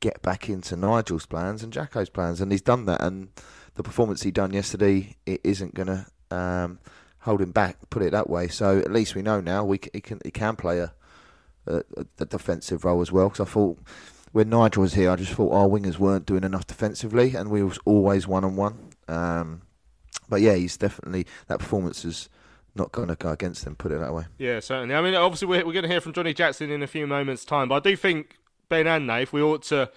get 0.00 0.20
back 0.22 0.48
into 0.48 0.76
Nigel's 0.76 1.26
plans 1.26 1.62
and 1.62 1.72
Jacko's 1.72 2.10
plans, 2.10 2.40
and 2.40 2.50
he's 2.50 2.62
done 2.62 2.86
that. 2.86 3.00
And 3.00 3.28
the 3.74 3.82
performance 3.82 4.22
he 4.22 4.30
done 4.30 4.52
yesterday, 4.52 5.16
it 5.24 5.40
isn't 5.44 5.74
going 5.74 5.86
to 5.86 6.36
um, 6.36 6.80
hold 7.20 7.40
him 7.40 7.52
back. 7.52 7.76
Put 7.90 8.02
it 8.02 8.10
that 8.12 8.28
way. 8.28 8.48
So 8.48 8.78
at 8.78 8.92
least 8.92 9.14
we 9.14 9.22
know 9.22 9.40
now 9.40 9.64
we 9.64 9.78
he 9.92 10.00
can 10.00 10.20
he 10.24 10.30
can 10.30 10.56
play 10.56 10.80
a 10.80 10.92
a, 11.66 11.82
a 12.18 12.24
defensive 12.26 12.84
role 12.84 13.00
as 13.00 13.12
well. 13.12 13.28
Because 13.28 13.48
I 13.48 13.50
thought 13.50 13.78
when 14.32 14.50
Nigel 14.50 14.82
was 14.82 14.94
here, 14.94 15.10
I 15.10 15.16
just 15.16 15.32
thought 15.32 15.52
our 15.52 15.68
wingers 15.68 15.98
weren't 15.98 16.26
doing 16.26 16.44
enough 16.44 16.66
defensively, 16.66 17.34
and 17.34 17.50
we 17.50 17.62
was 17.62 17.78
always 17.84 18.26
one 18.26 18.44
on 18.44 18.56
one. 18.56 18.90
But 20.32 20.40
yeah, 20.40 20.54
he's 20.54 20.78
definitely 20.78 21.26
that 21.48 21.58
performance 21.58 22.06
is 22.06 22.30
not 22.74 22.90
going 22.90 23.08
to 23.08 23.16
go 23.16 23.32
against 23.32 23.66
him. 23.66 23.76
Put 23.76 23.92
it 23.92 24.00
that 24.00 24.14
way. 24.14 24.24
Yeah, 24.38 24.60
certainly. 24.60 24.94
I 24.94 25.02
mean, 25.02 25.14
obviously 25.14 25.46
we're, 25.46 25.66
we're 25.66 25.74
going 25.74 25.82
to 25.82 25.90
hear 25.90 26.00
from 26.00 26.14
Johnny 26.14 26.32
Jackson 26.32 26.70
in 26.70 26.82
a 26.82 26.86
few 26.86 27.06
moments' 27.06 27.44
time, 27.44 27.68
but 27.68 27.74
I 27.74 27.90
do 27.90 27.96
think 27.96 28.38
Ben 28.70 28.86
and 28.86 29.06
Nath, 29.06 29.34
we 29.34 29.42
ought 29.42 29.62
to, 29.64 29.90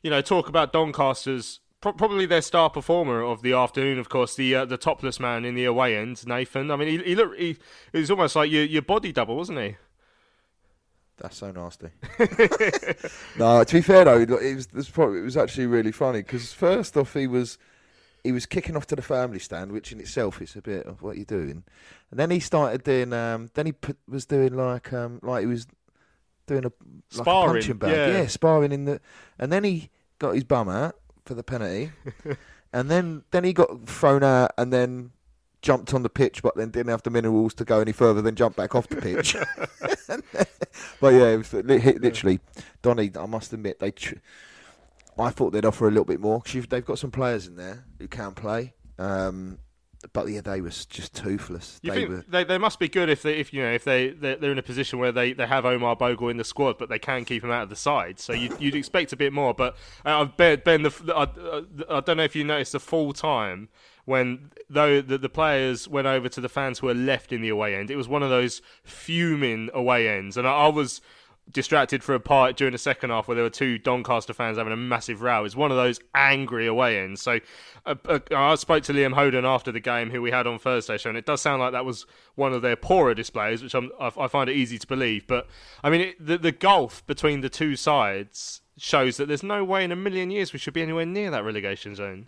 you 0.00 0.08
know, 0.08 0.20
talk 0.20 0.48
about 0.48 0.72
Doncaster's 0.72 1.58
probably 1.80 2.26
their 2.26 2.42
star 2.42 2.70
performer 2.70 3.22
of 3.24 3.42
the 3.42 3.54
afternoon. 3.54 3.98
Of 3.98 4.08
course, 4.08 4.36
the 4.36 4.54
uh, 4.54 4.64
the 4.66 4.76
topless 4.76 5.18
man 5.18 5.44
in 5.44 5.56
the 5.56 5.64
away 5.64 5.96
end, 5.96 6.24
Nathan. 6.28 6.70
I 6.70 6.76
mean, 6.76 6.86
he, 6.86 6.98
he 6.98 7.16
looked 7.16 7.36
he, 7.40 7.56
he 7.92 7.98
was 7.98 8.08
almost 8.12 8.36
like 8.36 8.52
your 8.52 8.62
your 8.62 8.82
body 8.82 9.10
double, 9.10 9.34
wasn't 9.34 9.58
he? 9.58 9.76
That's 11.16 11.38
so 11.38 11.50
nasty. 11.50 11.88
no, 13.36 13.64
to 13.64 13.74
be 13.74 13.80
fair 13.80 14.04
though, 14.04 14.20
it 14.20 14.28
was, 14.30 14.66
it 14.66 14.74
was, 14.74 14.88
probably, 14.88 15.18
it 15.18 15.24
was 15.24 15.36
actually 15.36 15.66
really 15.66 15.90
funny 15.90 16.20
because 16.20 16.52
first 16.52 16.96
off 16.96 17.14
he 17.14 17.26
was 17.26 17.58
he 18.24 18.32
was 18.32 18.46
kicking 18.46 18.76
off 18.76 18.86
to 18.88 18.96
the 18.96 19.02
family 19.02 19.38
stand, 19.38 19.72
which 19.72 19.92
in 19.92 20.00
itself 20.00 20.40
is 20.40 20.56
a 20.56 20.62
bit 20.62 20.86
of 20.86 21.02
what 21.02 21.16
you're 21.16 21.24
doing. 21.24 21.64
And 22.10 22.20
then 22.20 22.30
he 22.30 22.40
started 22.40 22.84
doing. 22.84 23.12
Um, 23.12 23.50
then 23.54 23.66
he 23.66 23.72
put, 23.72 23.96
was 24.08 24.26
doing 24.26 24.54
like 24.54 24.92
um, 24.92 25.20
like 25.22 25.40
he 25.40 25.46
was 25.46 25.66
doing 26.46 26.64
a 26.64 26.68
like 26.68 26.72
sparring, 27.10 27.50
a 27.50 27.52
punching 27.54 27.76
bag, 27.78 27.90
yeah. 27.90 28.06
yeah, 28.18 28.26
sparring 28.26 28.72
in 28.72 28.84
the. 28.84 29.00
And 29.38 29.50
then 29.50 29.64
he 29.64 29.90
got 30.18 30.34
his 30.34 30.44
bum 30.44 30.68
out 30.68 30.96
for 31.24 31.34
the 31.34 31.42
penalty, 31.42 31.92
and 32.72 32.90
then 32.90 33.24
then 33.30 33.44
he 33.44 33.52
got 33.52 33.86
thrown 33.86 34.22
out, 34.22 34.52
and 34.56 34.72
then 34.72 35.12
jumped 35.62 35.94
on 35.94 36.02
the 36.02 36.10
pitch, 36.10 36.42
but 36.42 36.56
then 36.56 36.70
didn't 36.70 36.90
have 36.90 37.02
the 37.04 37.10
minerals 37.10 37.54
to 37.54 37.64
go 37.64 37.80
any 37.80 37.92
further 37.92 38.20
than 38.20 38.34
jump 38.34 38.56
back 38.56 38.74
off 38.74 38.88
the 38.88 38.96
pitch. 38.96 39.36
but 41.00 41.14
yeah, 41.14 41.28
it 41.28 41.36
was 41.38 41.52
literally 41.52 42.40
Donny. 42.82 43.10
I 43.18 43.26
must 43.26 43.52
admit, 43.52 43.78
they. 43.78 43.92
Tr- 43.92 44.16
I 45.18 45.30
thought 45.30 45.50
they'd 45.50 45.64
offer 45.64 45.86
a 45.86 45.90
little 45.90 46.04
bit 46.04 46.20
more 46.20 46.40
because 46.40 46.66
they've 46.66 46.84
got 46.84 46.98
some 46.98 47.10
players 47.10 47.46
in 47.46 47.56
there 47.56 47.84
who 47.98 48.08
can 48.08 48.32
play. 48.32 48.74
Um, 48.98 49.58
but 50.12 50.28
yeah, 50.28 50.40
they 50.40 50.60
were 50.60 50.70
just 50.70 51.14
toothless. 51.14 51.78
You 51.82 51.92
they 51.92 51.96
think 51.96 52.10
were, 52.10 52.24
they, 52.28 52.44
they 52.44 52.58
must 52.58 52.78
be 52.78 52.88
good 52.88 53.08
if 53.08 53.22
they 53.22 53.34
if 53.34 53.52
you 53.52 53.62
know 53.62 53.70
if 53.70 53.84
they 53.84 54.10
they're, 54.10 54.36
they're 54.36 54.52
in 54.52 54.58
a 54.58 54.62
position 54.62 54.98
where 54.98 55.12
they, 55.12 55.32
they 55.32 55.46
have 55.46 55.64
Omar 55.64 55.96
Bogle 55.96 56.28
in 56.28 56.36
the 56.36 56.44
squad, 56.44 56.78
but 56.78 56.88
they 56.88 56.98
can 56.98 57.24
keep 57.24 57.44
him 57.44 57.50
out 57.50 57.64
of 57.64 57.68
the 57.68 57.76
side. 57.76 58.18
So 58.18 58.32
you'd, 58.32 58.60
you'd 58.60 58.74
expect 58.74 59.12
a 59.12 59.16
bit 59.16 59.32
more. 59.32 59.54
But 59.54 59.76
uh, 60.04 60.24
Ben, 60.24 60.62
ben 60.64 60.82
the, 60.82 61.14
I, 61.14 61.96
I 61.96 62.00
don't 62.00 62.16
know 62.16 62.24
if 62.24 62.34
you 62.34 62.44
noticed 62.44 62.72
the 62.72 62.80
full 62.80 63.12
time 63.12 63.68
when 64.04 64.50
though 64.68 65.00
the, 65.00 65.18
the 65.18 65.28
players 65.28 65.86
went 65.86 66.08
over 66.08 66.28
to 66.28 66.40
the 66.40 66.48
fans 66.48 66.80
who 66.80 66.88
were 66.88 66.94
left 66.94 67.32
in 67.32 67.40
the 67.40 67.48
away 67.48 67.76
end. 67.76 67.90
It 67.90 67.96
was 67.96 68.08
one 68.08 68.22
of 68.22 68.30
those 68.30 68.60
fuming 68.82 69.70
away 69.72 70.08
ends, 70.08 70.36
and 70.36 70.48
I, 70.48 70.52
I 70.52 70.68
was 70.68 71.00
distracted 71.52 72.02
for 72.02 72.14
a 72.14 72.20
part 72.20 72.56
during 72.56 72.72
the 72.72 72.78
second 72.78 73.10
half 73.10 73.28
where 73.28 73.34
there 73.34 73.44
were 73.44 73.50
two 73.50 73.78
Doncaster 73.78 74.32
fans 74.32 74.58
having 74.58 74.72
a 74.72 74.76
massive 74.76 75.22
row. 75.22 75.44
It's 75.44 75.56
one 75.56 75.70
of 75.70 75.76
those 75.76 76.00
angry 76.14 76.66
away 76.66 76.98
ends. 76.98 77.22
So 77.22 77.40
uh, 77.86 77.94
uh, 78.06 78.18
I 78.34 78.54
spoke 78.56 78.82
to 78.84 78.92
Liam 78.92 79.14
Hoden 79.14 79.44
after 79.44 79.72
the 79.72 79.80
game, 79.80 80.10
who 80.10 80.22
we 80.22 80.30
had 80.30 80.46
on 80.46 80.58
Thursday 80.58 80.98
show, 80.98 81.10
and 81.10 81.18
it 81.18 81.26
does 81.26 81.40
sound 81.40 81.60
like 81.60 81.72
that 81.72 81.84
was 81.84 82.06
one 82.34 82.52
of 82.52 82.62
their 82.62 82.76
poorer 82.76 83.14
displays, 83.14 83.62
which 83.62 83.74
I'm, 83.74 83.90
I, 84.00 84.10
I 84.18 84.28
find 84.28 84.48
it 84.48 84.56
easy 84.56 84.78
to 84.78 84.86
believe. 84.86 85.26
But 85.26 85.46
I 85.82 85.90
mean, 85.90 86.00
it, 86.00 86.26
the, 86.26 86.38
the 86.38 86.52
gulf 86.52 87.06
between 87.06 87.40
the 87.40 87.48
two 87.48 87.76
sides 87.76 88.60
shows 88.78 89.16
that 89.18 89.28
there's 89.28 89.42
no 89.42 89.62
way 89.64 89.84
in 89.84 89.92
a 89.92 89.96
million 89.96 90.30
years 90.30 90.52
we 90.52 90.58
should 90.58 90.74
be 90.74 90.82
anywhere 90.82 91.06
near 91.06 91.30
that 91.30 91.44
relegation 91.44 91.94
zone. 91.94 92.26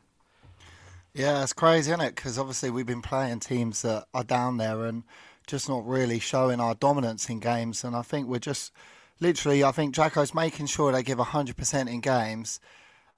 Yeah, 1.14 1.42
it's 1.44 1.52
crazy, 1.52 1.92
isn't 1.92 2.04
it? 2.04 2.16
Because 2.16 2.38
obviously 2.38 2.70
we've 2.70 2.86
been 2.86 3.02
playing 3.02 3.40
teams 3.40 3.82
that 3.82 4.06
are 4.12 4.24
down 4.24 4.56
there 4.56 4.84
and 4.84 5.04
just 5.46 5.68
not 5.68 5.86
really 5.86 6.18
showing 6.18 6.60
our 6.60 6.74
dominance 6.74 7.28
in 7.28 7.38
games. 7.38 7.84
And 7.84 7.94
I 7.94 8.02
think 8.02 8.26
we're 8.26 8.40
just 8.40 8.72
literally, 9.20 9.64
I 9.64 9.72
think 9.72 9.94
Jacko's 9.94 10.34
making 10.34 10.66
sure 10.66 10.92
they 10.92 11.02
give 11.02 11.18
100% 11.18 11.92
in 11.92 12.00
games 12.00 12.60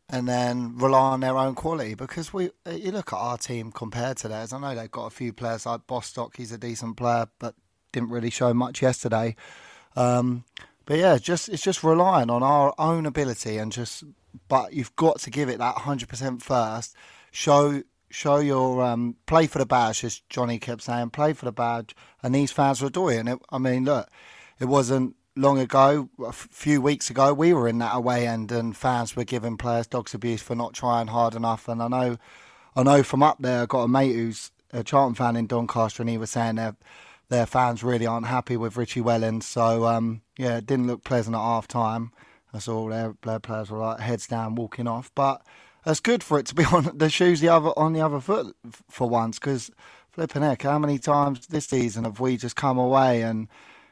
and 0.09 0.29
then 0.29 0.77
rely 0.77 1.13
on 1.13 1.21
their 1.21 1.37
own 1.37 1.55
quality. 1.55 1.95
Because 1.95 2.33
we, 2.33 2.51
you 2.71 2.93
look 2.93 3.13
at 3.13 3.19
our 3.19 3.39
team 3.39 3.73
compared 3.73 4.17
to 4.19 4.29
theirs. 4.29 4.53
I 4.53 4.61
know 4.61 4.75
they've 4.75 4.91
got 4.91 5.07
a 5.07 5.11
few 5.11 5.33
players 5.33 5.67
like 5.67 5.87
Bostock. 5.87 6.37
He's 6.37 6.53
a 6.53 6.59
decent 6.59 6.97
player, 6.97 7.27
but 7.39 7.55
didn't 7.93 8.11
really 8.11 8.31
show 8.31 8.55
much 8.55 8.83
yesterday. 8.83 9.37
Um, 9.97 10.45
but 10.85 10.99
yeah, 10.99 11.19
just 11.19 11.49
it's 11.49 11.63
just 11.63 11.83
relying 11.83 12.31
on 12.31 12.43
our 12.43 12.75
own 12.79 13.07
ability 13.07 13.59
and 13.59 13.73
just. 13.73 14.05
But 14.49 14.75
you've 14.75 14.95
got 14.97 15.19
to 15.21 15.31
give 15.31 15.49
it 15.49 15.59
that 15.59 15.77
100% 15.77 16.43
first 16.43 16.95
show 17.33 17.83
show 18.11 18.37
your 18.37 18.85
um, 18.85 19.17
play 19.27 19.47
for 19.47 19.59
the 19.59 19.67
badge, 19.67 20.05
as 20.05 20.23
Johnny 20.29 20.59
kept 20.59 20.83
saying, 20.83 21.11
play 21.11 21.33
for 21.33 21.45
the 21.45 21.53
badge, 21.53 21.97
and 22.23 22.35
these 22.35 22.53
fans 22.53 22.81
were 22.81 22.91
doing 22.91 23.27
it. 23.27 23.39
I 23.51 23.59
mean, 23.59 23.85
look, 23.85 24.09
it 24.61 24.67
wasn't 24.67 25.17
long 25.37 25.59
ago, 25.59 26.09
a 26.25 26.33
few 26.33 26.81
weeks 26.81 27.11
ago, 27.11 27.33
we 27.33 27.53
were 27.53 27.69
in 27.69 27.79
that 27.79 27.95
away 27.95 28.27
end, 28.27 28.51
and 28.51 28.77
fans 28.77 29.15
were 29.15 29.25
giving 29.25 29.57
players 29.57 29.87
dogs 29.87 30.15
abuse 30.15 30.43
for 30.43 30.55
not 30.55 30.73
trying 30.73 31.09
hard 31.09 31.35
enough. 31.35 31.69
And 31.69 31.83
I 31.83 31.89
know, 31.89 32.17
I 32.75 32.83
know 32.83 33.03
from 33.03 33.23
up 33.23 33.37
there, 33.41 33.63
I 33.63 33.67
got 33.67 33.83
a 33.83 33.89
mate 33.89 34.15
who's 34.15 34.51
a 34.73 34.83
Charlton 34.83 35.15
fan 35.15 35.37
in 35.37 35.47
Doncaster, 35.47 36.03
and 36.03 36.11
he 36.11 36.19
was 36.19 36.31
saying 36.31 36.57
their 36.57 36.77
their 37.29 37.47
fans 37.47 37.83
really 37.83 38.07
aren't 38.07 38.27
happy 38.27 38.57
with 38.57 38.77
Richie 38.77 39.01
Wellens. 39.01 39.43
So 39.43 39.87
um, 39.87 40.23
yeah, 40.39 40.59
it 40.59 40.67
didn't 40.67 40.87
look 40.87 41.05
pleasant 41.05 41.37
at 41.37 41.41
half 41.41 41.67
time. 41.69 42.13
I 42.55 42.59
saw 42.59 42.89
their, 42.89 43.15
their 43.23 43.41
players 43.41 43.71
were 43.71 43.79
like 43.79 44.01
heads 44.01 44.27
down 44.27 44.55
walking 44.55 44.87
off, 44.87 45.11
but 45.15 45.43
that's 45.85 46.01
good 46.01 46.23
for 46.23 46.39
it 46.39 46.47
to 46.47 46.55
be 46.55 46.65
on 46.73 46.91
the 46.97 47.11
shoes 47.11 47.41
the 47.41 47.49
other 47.49 47.71
on 47.77 47.93
the 47.93 48.01
other 48.01 48.21
foot 48.21 48.57
for 48.89 49.09
once. 49.09 49.39
Because 49.39 49.71
flipping 50.11 50.43
heck, 50.43 50.63
how 50.63 50.79
many 50.79 50.99
times 50.99 51.47
this 51.49 51.67
season 51.67 52.05
have 52.05 52.21
we 52.21 52.37
just 52.37 52.57
come 52.57 52.79
away 52.79 53.23
and 53.23 53.49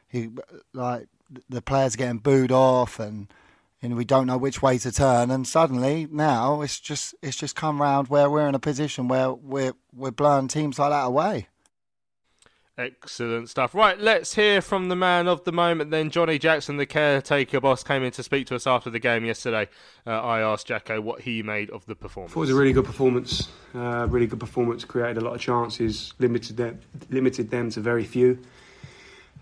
he, 0.07 0.29
like 0.73 1.07
the 1.49 1.61
players 1.61 1.95
getting 1.95 2.19
booed 2.19 2.51
off 2.51 2.99
and 2.99 3.27
and 3.81 3.95
we 3.95 4.05
don't 4.05 4.25
know 4.25 4.37
which 4.37 4.61
way 4.61 4.77
to 4.77 4.91
turn 4.91 5.29
and 5.29 5.47
suddenly 5.47 6.07
now 6.11 6.61
it's 6.61 6.79
just 6.79 7.13
it's 7.21 7.37
just 7.37 7.55
come 7.55 7.81
round 7.81 8.07
where 8.07 8.29
we're 8.29 8.47
in 8.47 8.55
a 8.55 8.59
position 8.59 9.07
where 9.07 9.31
we're 9.31 9.73
we're 9.93 10.11
blowing 10.11 10.47
teams 10.47 10.79
like 10.79 10.91
that 10.91 11.05
away. 11.05 11.47
Excellent 12.77 13.47
stuff. 13.47 13.73
Right, 13.73 13.97
let's 13.97 14.35
hear 14.35 14.59
from 14.61 14.89
the 14.89 14.97
man 14.97 15.29
of 15.29 15.45
the 15.45 15.53
moment 15.53 15.91
then. 15.91 16.09
Johnny 16.09 16.37
Jackson, 16.37 16.75
the 16.75 16.85
caretaker 16.85 17.61
boss, 17.61 17.83
came 17.83 18.03
in 18.03 18.11
to 18.11 18.23
speak 18.23 18.47
to 18.47 18.55
us 18.55 18.67
after 18.67 18.89
the 18.89 18.99
game 18.99 19.23
yesterday. 19.23 19.69
Uh, 20.05 20.09
I 20.09 20.41
asked 20.41 20.67
Jacko 20.67 20.99
what 20.99 21.21
he 21.21 21.41
made 21.41 21.69
of 21.69 21.85
the 21.85 21.95
performance. 21.95 22.35
it 22.35 22.39
was 22.39 22.49
a 22.49 22.55
really 22.55 22.73
good 22.73 22.83
performance. 22.83 23.47
Uh, 23.73 24.07
really 24.09 24.27
good 24.27 24.41
performance. 24.41 24.83
Created 24.83 25.19
a 25.19 25.21
lot 25.21 25.35
of 25.35 25.39
chances. 25.39 26.13
Limited 26.19 26.57
them, 26.57 26.79
limited 27.09 27.49
them 27.49 27.69
to 27.69 27.79
very 27.79 28.03
few. 28.03 28.39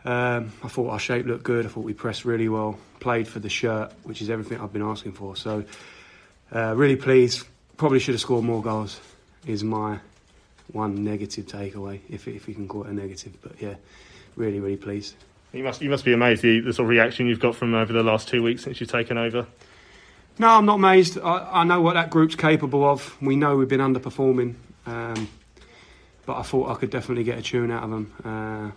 Um, 0.05 0.51
I 0.63 0.67
thought 0.67 0.89
our 0.89 0.99
shape 0.99 1.25
looked 1.25 1.43
good. 1.43 1.65
I 1.65 1.69
thought 1.69 1.83
we 1.83 1.93
pressed 1.93 2.25
really 2.25 2.49
well. 2.49 2.77
Played 2.99 3.27
for 3.27 3.39
the 3.39 3.49
shirt, 3.49 3.91
which 4.03 4.21
is 4.21 4.29
everything 4.29 4.59
I've 4.59 4.73
been 4.73 4.81
asking 4.81 5.13
for. 5.13 5.35
So, 5.35 5.63
uh, 6.53 6.73
really 6.75 6.95
pleased. 6.95 7.47
Probably 7.77 7.99
should 7.99 8.13
have 8.13 8.21
scored 8.21 8.43
more 8.43 8.61
goals. 8.61 8.99
Is 9.45 9.63
my 9.63 9.99
one 10.71 11.03
negative 11.03 11.45
takeaway, 11.45 11.99
if 12.09 12.27
if 12.27 12.47
you 12.47 12.55
can 12.55 12.67
call 12.67 12.83
it 12.83 12.89
a 12.89 12.93
negative. 12.93 13.33
But 13.41 13.61
yeah, 13.61 13.75
really, 14.35 14.59
really 14.59 14.77
pleased. 14.77 15.15
You 15.51 15.63
must 15.63 15.81
you 15.81 15.89
must 15.89 16.05
be 16.05 16.13
amazed 16.13 16.41
the, 16.41 16.59
the 16.61 16.73
sort 16.73 16.85
of 16.85 16.89
reaction 16.89 17.27
you've 17.27 17.39
got 17.39 17.55
from 17.55 17.73
over 17.73 17.93
the 17.93 18.03
last 18.03 18.27
two 18.27 18.41
weeks 18.41 18.63
since 18.63 18.79
you've 18.79 18.91
taken 18.91 19.17
over. 19.17 19.45
No, 20.39 20.47
I'm 20.49 20.65
not 20.65 20.75
amazed. 20.75 21.19
I, 21.19 21.61
I 21.61 21.63
know 21.63 21.81
what 21.81 21.93
that 21.93 22.09
group's 22.09 22.35
capable 22.35 22.83
of. 22.83 23.15
We 23.21 23.35
know 23.35 23.55
we've 23.55 23.67
been 23.67 23.79
underperforming, 23.79 24.55
um, 24.87 25.29
but 26.25 26.37
I 26.37 26.41
thought 26.41 26.71
I 26.71 26.75
could 26.75 26.89
definitely 26.89 27.23
get 27.23 27.37
a 27.37 27.41
tune 27.43 27.69
out 27.69 27.83
of 27.83 27.89
them. 27.91 28.13
Uh, 28.23 28.71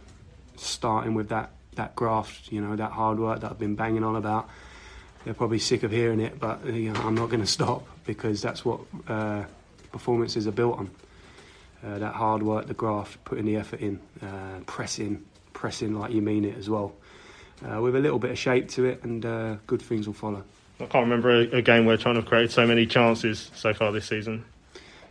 starting 0.61 1.14
with 1.14 1.29
that 1.29 1.51
that 1.77 1.95
graft, 1.95 2.51
you 2.51 2.61
know, 2.61 2.75
that 2.75 2.92
hard 2.92 3.19
work 3.19 3.40
that 3.40 3.51
I've 3.51 3.59
been 3.59 3.75
banging 3.75 4.03
on 4.03 4.16
about. 4.16 4.49
They're 5.25 5.35
probably 5.35 5.59
sick 5.59 5.83
of 5.83 5.90
hearing 5.90 6.21
it, 6.21 6.40
but 6.40 6.64
you 6.66 6.92
know, 6.92 7.01
I'm 7.01 7.14
not 7.14 7.29
going 7.29 7.40
to 7.42 7.47
stop 7.47 7.87
because 8.05 8.40
that's 8.40 8.64
what 8.64 8.81
uh, 9.09 9.45
performances 9.92 10.47
are 10.47 10.53
built 10.53 10.79
on. 10.79 10.90
Uh, 11.85 11.99
that 11.99 12.14
hard 12.14 12.42
work, 12.42 12.66
the 12.66 12.75
graft, 12.75 13.23
putting 13.25 13.45
the 13.45 13.57
effort 13.57 13.81
in, 13.81 14.01
uh, 14.23 14.59
pressing, 14.64 15.25
pressing 15.53 15.95
like 15.95 16.11
you 16.11 16.23
mean 16.23 16.45
it 16.45 16.57
as 16.57 16.69
well, 16.71 16.95
uh, 17.64 17.81
with 17.81 17.95
a 17.95 17.99
little 18.01 18.19
bit 18.19 18.31
of 18.31 18.38
shape 18.38 18.69
to 18.69 18.87
it, 18.87 19.05
and 19.05 19.25
uh, 19.27 19.57
good 19.66 19.83
things 19.83 20.07
will 20.07 20.14
follow. 20.14 20.42
I 20.81 20.87
can't 20.87 21.05
remember 21.05 21.31
a, 21.31 21.59
a 21.59 21.62
game 21.62 21.85
where 21.85 21.97
China 21.97 22.21
have 22.21 22.27
created 22.27 22.51
so 22.51 22.66
many 22.66 22.87
chances 22.87 23.51
so 23.55 23.73
far 23.73 23.92
this 23.92 24.07
season. 24.07 24.45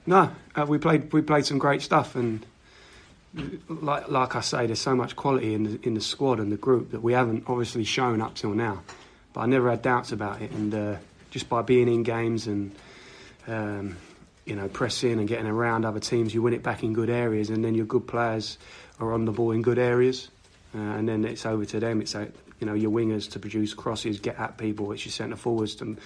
No, 0.06 0.32
uh, 0.56 0.66
we 0.68 0.78
played 0.78 1.12
we 1.14 1.22
played 1.22 1.46
some 1.46 1.58
great 1.58 1.82
stuff, 1.82 2.16
and 2.16 2.46
like 3.68 4.10
like 4.10 4.36
I 4.36 4.42
say, 4.42 4.66
there's 4.66 4.80
so 4.80 4.96
much 4.96 5.16
quality 5.16 5.54
in 5.54 5.64
the, 5.64 5.80
in 5.84 5.94
the 5.94 6.02
squad 6.02 6.40
and 6.40 6.52
the 6.52 6.58
group 6.58 6.92
that 6.92 7.02
we 7.02 7.14
haven't 7.14 7.46
obviously 7.48 7.84
shown 7.84 8.22
up 8.22 8.36
till 8.36 8.54
now. 8.54 8.84
But 9.34 9.42
I 9.42 9.46
never 9.48 9.70
had 9.70 9.82
doubts 9.82 10.12
about 10.12 10.42
it, 10.42 10.52
and 10.52 10.74
uh, 10.74 10.96
just 11.32 11.50
by 11.50 11.62
being 11.62 11.88
in 11.88 12.04
games 12.04 12.48
and 12.48 12.74
um, 13.48 13.98
you 14.46 14.56
know 14.56 14.68
pressing 14.68 15.20
and 15.20 15.28
getting 15.28 15.48
around 15.48 15.86
other 15.86 16.00
teams, 16.00 16.34
you 16.34 16.42
win 16.42 16.54
it 16.54 16.64
back 16.64 16.84
in 16.84 16.94
good 16.94 17.10
areas, 17.10 17.50
and 17.50 17.64
then 17.64 17.76
your 17.76 17.86
good 17.86 18.08
players 18.08 18.58
are 19.00 19.12
on 19.12 19.26
the 19.26 19.32
ball 19.32 19.52
in 19.52 19.62
good 19.62 19.80
areas, 19.80 20.30
uh, 20.74 20.80
and 20.80 21.08
then 21.08 21.26
it's 21.26 21.46
over 21.46 21.66
to 21.66 21.80
them. 21.80 22.02
It's 22.02 22.14
you 22.14 22.32
know 22.62 22.74
your 22.74 22.92
wingers 22.92 23.32
to 23.32 23.40
produce 23.40 23.74
crosses, 23.74 24.20
get 24.20 24.40
at 24.40 24.58
people. 24.58 24.92
It's 24.94 25.06
your 25.06 25.12
centre 25.12 25.36
forwards 25.36 25.76
to 25.76 25.98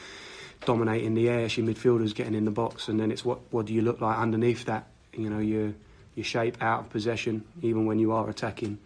dominate 0.65 1.03
in 1.03 1.13
the 1.13 1.29
air. 1.29 1.41
It's 1.41 1.57
your 1.57 1.67
midfielders 1.67 2.15
getting 2.15 2.33
in 2.33 2.45
the 2.45 2.51
box, 2.51 2.87
and 2.87 2.99
then 2.99 3.11
it's 3.11 3.23
what 3.23 3.39
what 3.51 3.67
do 3.67 3.73
you 3.73 3.83
look 3.83 4.01
like 4.01 4.17
underneath 4.17 4.65
that? 4.65 4.87
You 5.13 5.29
know 5.29 5.39
you 5.39 5.75
your 6.15 6.23
shape 6.23 6.61
out 6.61 6.81
of 6.81 6.89
possession, 6.89 7.43
even 7.61 7.85
when 7.85 7.99
you 7.99 8.11
are 8.11 8.29
attacking. 8.29 8.79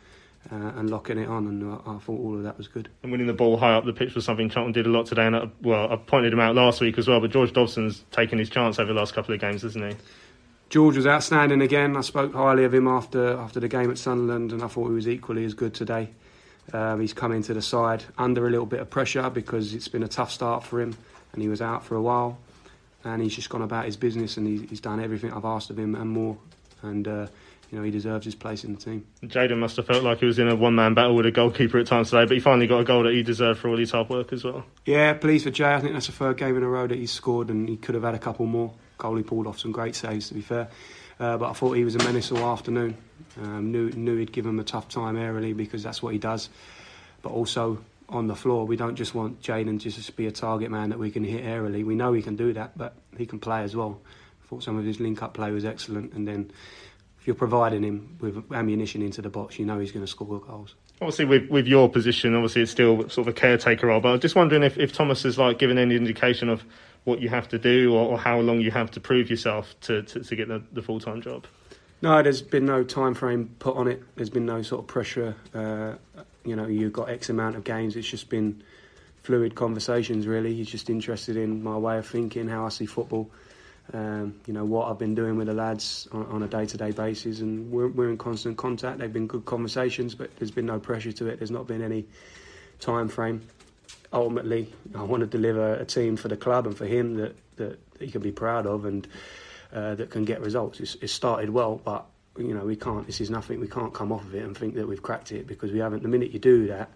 Uh, 0.52 0.74
and 0.76 0.90
locking 0.90 1.18
it 1.18 1.30
on, 1.30 1.48
and 1.48 1.64
I, 1.72 1.76
I, 1.92 1.98
thought 2.00 2.20
all 2.20 2.36
of 2.36 2.44
that 2.44 2.58
was 2.58 2.68
good. 2.68 2.90
And 3.02 3.14
winning 3.14 3.28
the 3.28 3.34
ball 3.34 3.56
high 3.56 3.76
up 3.76 3.86
the 3.86 3.94
pitch 3.94 4.14
was 4.14 4.26
something 4.26 4.50
Charlton 4.50 4.74
did 4.74 4.86
a 4.86 4.90
lot 4.90 5.06
today. 5.06 5.26
And 5.26 5.38
I, 5.38 5.50
well, 5.62 5.90
I 5.90 5.96
pointed 5.96 6.34
him 6.34 6.42
out 6.42 6.54
last 6.54 6.82
week 6.82 6.98
as 6.98 7.08
well. 7.08 7.22
But 7.22 7.32
George 7.32 7.54
Dobson's 7.54 8.04
taken 8.12 8.40
his 8.40 8.50
chance 8.50 8.78
over 8.78 8.92
the 8.92 9.00
last 9.00 9.14
couple 9.14 9.34
of 9.34 9.40
games, 9.40 9.62
hasn't 9.62 9.94
he? 9.94 9.98
George 10.70 10.98
was 10.98 11.08
outstanding 11.08 11.62
again. 11.62 11.96
I 11.96 12.02
spoke 12.02 12.34
highly 12.34 12.66
of 12.66 12.74
him 12.74 12.90
after 12.90 13.38
after 13.38 13.62
the 13.62 13.70
game 13.70 13.90
at 13.90 13.98
Sunderland, 13.98 14.52
and 14.52 14.62
I 14.62 14.68
thought 14.68 14.88
he 14.88 14.94
was 14.94 15.08
equally 15.08 15.46
as 15.46 15.54
good 15.54 15.74
today. 15.74 16.10
Um, 16.72 17.00
he's 17.00 17.14
come 17.14 17.32
into 17.32 17.54
the 17.54 17.62
side 17.62 18.04
under 18.18 18.48
a 18.48 18.50
little 18.50 18.66
bit 18.66 18.80
of 18.80 18.90
pressure 18.90 19.30
because 19.30 19.74
it's 19.74 19.88
been 19.88 20.04
a 20.04 20.08
tough 20.08 20.32
start 20.32 20.64
for 20.64 20.82
him, 20.82 20.96
and 21.34 21.42
he 21.42 21.48
was 21.48 21.62
out 21.62 21.86
for 21.86 21.96
a 21.96 22.02
while. 22.02 22.38
And 23.04 23.22
he's 23.22 23.36
just 23.36 23.50
gone 23.50 23.62
about 23.62 23.86
his 23.86 23.98
business, 23.98 24.38
and 24.38 24.48
he's, 24.48 24.70
he's 24.70 24.82
done 24.82 25.00
everything 25.00 25.32
I've 25.34 25.46
asked 25.46 25.70
of 25.70 25.78
him 25.78 25.94
and 25.94 26.10
more. 26.10 26.38
And 26.84 27.08
uh, 27.08 27.28
you 27.72 27.80
know, 27.80 27.84
he 27.84 27.90
deserves 27.90 28.24
his 28.24 28.36
place 28.36 28.64
in 28.64 28.76
the 28.76 28.80
team. 28.80 29.08
Jayden 29.24 29.58
must 29.58 29.78
have 29.78 29.88
felt 29.88 30.04
like 30.04 30.20
he 30.20 30.28
was 30.28 30.38
in 30.38 30.48
a 30.48 30.56
one 30.56 30.76
man 30.76 30.94
battle 30.94 31.16
with 31.16 31.26
a 31.26 31.32
goalkeeper 31.32 31.80
at 31.80 31.88
times 31.88 32.12
today, 32.12 32.26
but 32.26 32.34
he 32.34 32.40
finally 32.40 32.68
got 32.68 32.82
a 32.82 32.84
goal 32.84 33.02
that 33.02 33.14
he 33.14 33.24
deserved 33.24 33.60
for 33.60 33.70
all 33.70 33.78
his 33.78 33.90
hard 33.90 34.10
work 34.10 34.32
as 34.32 34.44
well. 34.44 34.64
Yeah, 34.86 35.14
pleased 35.14 35.46
for 35.46 35.50
Jay. 35.50 35.74
I 35.74 35.80
think 35.80 35.94
that's 35.94 36.06
the 36.06 36.12
third 36.12 36.38
game 36.38 36.56
in 36.56 36.62
a 36.62 36.70
row 36.70 36.86
that 36.86 36.98
he's 36.98 37.12
scored, 37.12 37.50
and 37.50 37.68
he 37.68 37.78
could 37.78 37.96
have 37.96 38.04
had 38.04 38.14
a 38.14 38.20
couple 38.20 38.46
more. 38.46 38.74
Goalie 39.00 39.26
pulled 39.26 39.48
off 39.48 39.58
some 39.58 39.72
great 39.72 39.96
saves, 39.96 40.28
to 40.28 40.36
be 40.36 40.42
fair. 40.42 40.70
Uh, 41.20 41.38
but 41.38 41.50
I 41.50 41.54
thought 41.54 41.74
he 41.74 41.84
was 41.84 41.96
a 41.96 42.00
menace 42.00 42.32
all 42.32 42.52
afternoon. 42.52 42.96
Um, 43.42 43.72
knew, 43.72 43.90
knew 43.90 44.18
he'd 44.18 44.32
give 44.32 44.46
him 44.46 44.60
a 44.60 44.64
tough 44.64 44.88
time 44.90 45.16
aerially 45.16 45.58
because 45.58 45.82
that's 45.82 46.04
what 46.04 46.14
he 46.14 46.20
does. 46.20 46.50
But 47.24 47.32
also 47.32 47.84
on 48.10 48.28
the 48.28 48.36
floor, 48.36 48.66
we 48.66 48.76
don't 48.76 48.96
just 48.96 49.16
want 49.16 49.42
Jayden 49.42 49.80
just 49.80 50.04
to 50.06 50.12
be 50.12 50.28
a 50.28 50.32
target 50.32 50.70
man 50.70 50.90
that 50.90 51.00
we 51.00 51.10
can 51.10 51.24
hit 51.24 51.44
aerially. 51.44 51.84
We 51.84 51.96
know 51.96 52.14
he 52.14 52.22
can 52.22 52.36
do 52.36 52.54
that, 52.54 52.78
but 52.78 52.94
he 53.18 53.26
can 53.26 53.40
play 53.40 53.64
as 53.64 53.76
well. 53.76 54.00
Thought 54.54 54.64
some 54.64 54.78
of 54.78 54.86
his 54.86 55.00
link 55.00 55.24
up 55.24 55.34
play 55.34 55.50
was 55.50 55.66
excellent, 55.66 56.14
and 56.14 56.28
then 56.28 56.52
if 57.20 57.26
you're 57.26 57.36
providing 57.36 57.84
him 57.84 58.18
with 58.20 58.52
ammunition 58.54 59.02
into 59.02 59.20
the 59.20 59.30
box, 59.30 59.58
you 59.58 59.66
know 59.66 59.80
he's 59.80 59.92
going 59.92 60.06
to 60.06 60.12
score 60.12 60.40
goals. 60.40 60.76
Obviously, 61.02 61.26
with, 61.26 61.50
with 61.50 61.66
your 61.66 61.90
position, 61.90 62.36
obviously 62.36 62.62
it's 62.62 62.72
still 62.72 63.10
sort 63.10 63.28
of 63.28 63.28
a 63.30 63.34
caretaker 63.34 63.88
role. 63.88 64.00
But 64.00 64.10
I 64.10 64.12
was 64.12 64.22
just 64.22 64.36
wondering 64.36 64.62
if, 64.62 64.78
if 64.78 64.94
Thomas 64.94 65.24
has 65.24 65.40
like 65.40 65.58
given 65.58 65.80
any 65.80 65.96
indication 65.96 66.50
of 66.50 66.64
what 67.04 67.20
you 67.20 67.30
have 67.30 67.48
to 67.48 67.58
do 67.58 67.96
or, 67.96 68.10
or 68.10 68.20
how 68.20 68.40
long 68.42 68.62
you 68.62 68.70
have 68.70 68.92
to 68.92 69.00
prove 69.00 69.32
yourself 69.32 69.74
to, 69.82 70.04
to, 70.04 70.20
to 70.20 70.36
get 70.36 70.50
the, 70.50 70.62
the 70.72 70.84
full 70.84 71.00
time 71.00 71.20
job. 71.22 71.48
No, 72.04 72.22
there's 72.22 72.44
been 72.44 72.66
no 72.66 72.84
time 72.84 73.16
frame 73.16 73.56
put 73.58 73.76
on 73.76 73.88
it. 73.88 74.04
There's 74.16 74.30
been 74.30 74.46
no 74.46 74.62
sort 74.62 74.82
of 74.82 74.88
pressure. 74.88 75.36
Uh, 75.54 75.94
you 76.46 76.56
know, 76.56 76.68
you've 76.68 76.94
got 76.94 77.10
X 77.10 77.30
amount 77.30 77.56
of 77.56 77.64
games. 77.64 77.96
It's 77.96 78.08
just 78.08 78.30
been 78.30 78.62
fluid 79.24 79.56
conversations. 79.56 80.28
Really, 80.28 80.54
he's 80.54 80.70
just 80.70 80.90
interested 80.90 81.38
in 81.38 81.64
my 81.64 81.78
way 81.78 81.98
of 81.98 82.06
thinking, 82.06 82.50
how 82.50 82.66
I 82.66 82.70
see 82.70 82.86
football. 82.86 83.32
Um, 83.92 84.40
you 84.48 84.54
know 84.54 84.64
what 84.64 84.90
I've 84.90 84.98
been 84.98 85.14
doing 85.14 85.36
with 85.36 85.48
the 85.48 85.54
lads 85.54 86.08
on, 86.14 86.26
on 86.28 86.44
a 86.44 86.48
day-to-day 86.48 86.92
basis, 86.92 87.42
and 87.42 87.70
we're, 87.70 87.90
we're 87.90 88.10
in 88.10 88.18
constant 88.18 88.58
contact. 88.58 89.00
They've 89.00 89.12
been 89.12 89.28
good 89.28 89.46
conversations, 89.46 90.16
but 90.16 90.36
there's 90.38 90.52
been 90.52 90.66
no 90.66 90.80
pressure 90.80 91.12
to 91.12 91.28
it. 91.28 91.40
There's 91.40 91.52
not 91.52 91.68
been 91.68 91.82
any 91.82 92.06
time 92.80 93.10
frame. 93.10 93.42
Ultimately, 94.14 94.72
I 94.96 95.04
want 95.04 95.22
to 95.22 95.28
deliver 95.28 95.74
a 95.74 95.86
team 95.86 96.16
for 96.16 96.30
the 96.30 96.38
club 96.38 96.66
and 96.66 96.78
for 96.78 96.86
him 96.86 97.16
that 97.16 97.36
that, 97.58 97.80
that 97.94 98.06
he 98.06 98.12
can 98.12 98.22
be 98.22 98.32
proud 98.32 98.66
of 98.66 98.86
and 98.86 99.08
uh, 99.74 99.96
that 99.96 100.10
can 100.10 100.26
get 100.26 100.42
results. 100.42 100.80
It's, 100.80 100.96
it's 101.02 101.14
started 101.14 101.50
well, 101.50 101.82
but 101.84 102.06
you 102.38 102.54
know 102.54 102.66
we 102.66 102.76
can't. 102.76 103.06
This 103.06 103.22
is 103.22 103.30
nothing. 103.30 103.60
We 103.60 103.68
can't 103.68 103.94
come 103.94 104.12
off 104.12 104.24
of 104.24 104.36
it 104.36 104.44
and 104.44 104.58
think 104.58 104.76
that 104.76 104.88
we've 104.88 105.02
cracked 105.02 105.32
it 105.32 105.48
because 105.48 105.72
we 105.72 105.80
haven't. 105.80 106.04
The 106.04 106.10
minute 106.10 106.32
you 106.32 106.40
do 106.40 106.68
that, 106.68 106.90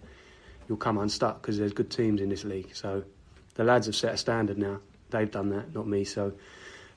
you'll 0.67 0.78
come 0.78 0.97
unstuck 0.97 1.41
because 1.41 1.58
there's 1.58 1.73
good 1.73 1.89
teams 1.89 2.21
in 2.21 2.30
this 2.30 2.43
league. 2.43 2.76
So 2.76 3.04
the 3.56 3.63
lads 3.63 3.88
have 3.88 3.95
set 3.95 4.13
a 4.13 4.17
standard 4.17 4.58
now. 4.58 4.80
They've 5.10 5.30
done 5.30 5.50
that, 5.50 5.73
not 5.73 5.88
me. 5.88 6.04
So 6.04 6.34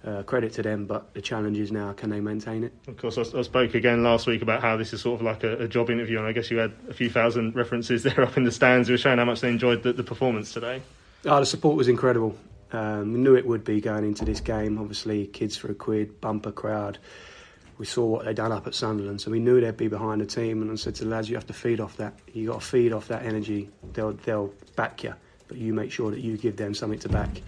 uh, 0.04 0.22
credit 0.22 0.52
to 0.54 0.62
them, 0.62 0.86
but 0.86 1.12
the 1.14 1.20
challenge 1.20 1.58
is 1.58 1.70
now 1.70 1.92
can 1.92 2.10
they 2.10 2.20
maintain 2.20 2.64
it? 2.64 2.72
Of 2.88 2.96
course, 2.96 3.18
I, 3.18 3.38
I 3.38 3.42
spoke 3.42 3.74
again 3.74 4.02
last 4.02 4.26
week 4.26 4.42
about 4.42 4.62
how 4.62 4.76
this 4.76 4.92
is 4.92 5.02
sort 5.02 5.20
of 5.20 5.26
like 5.26 5.44
a, 5.44 5.64
a, 5.64 5.68
job 5.68 5.90
interview, 5.90 6.18
and 6.18 6.26
I 6.26 6.32
guess 6.32 6.50
you 6.50 6.58
had 6.58 6.72
a 6.88 6.94
few 6.94 7.10
thousand 7.10 7.54
references 7.54 8.02
there 8.04 8.22
up 8.22 8.36
in 8.36 8.44
the 8.44 8.52
stands. 8.52 8.88
You 8.88 8.94
were 8.94 8.98
showing 8.98 9.18
how 9.18 9.24
much 9.24 9.40
they 9.40 9.50
enjoyed 9.50 9.82
the, 9.82 9.92
the 9.92 10.04
performance 10.04 10.52
today. 10.52 10.82
Oh, 11.26 11.40
the 11.40 11.46
support 11.46 11.76
was 11.76 11.88
incredible. 11.88 12.36
Um, 12.72 13.12
we 13.12 13.18
knew 13.18 13.34
it 13.34 13.46
would 13.46 13.64
be 13.64 13.80
going 13.80 14.04
into 14.04 14.24
this 14.24 14.40
game. 14.40 14.78
Obviously, 14.78 15.26
kids 15.26 15.56
for 15.56 15.70
a 15.70 15.74
quid, 15.74 16.20
bumper 16.20 16.52
crowd. 16.52 16.98
We 17.78 17.86
saw 17.86 18.04
what 18.06 18.24
they'd 18.26 18.36
done 18.36 18.52
up 18.52 18.66
at 18.66 18.74
Sunderland, 18.74 19.20
so 19.20 19.30
we 19.30 19.40
knew 19.40 19.60
they'd 19.60 19.76
be 19.76 19.88
behind 19.88 20.20
the 20.20 20.26
team. 20.26 20.62
And 20.62 20.70
I 20.70 20.74
said 20.76 20.94
to 20.96 21.04
the 21.04 21.10
lads, 21.10 21.28
"You 21.28 21.36
have 21.36 21.46
to 21.46 21.54
feed 21.54 21.80
off 21.80 21.96
that. 21.96 22.14
You 22.32 22.48
got 22.48 22.60
to 22.60 22.66
feed 22.66 22.92
off 22.92 23.08
that 23.08 23.24
energy. 23.24 23.70
They'll 23.92 24.12
they'll 24.12 24.52
back 24.76 25.02
you, 25.02 25.14
but 25.48 25.56
you 25.56 25.74
make 25.74 25.90
sure 25.90 26.10
that 26.10 26.20
you 26.20 26.36
give 26.36 26.56
them 26.56 26.74
something 26.74 26.98
to 27.00 27.08
back." 27.08 27.42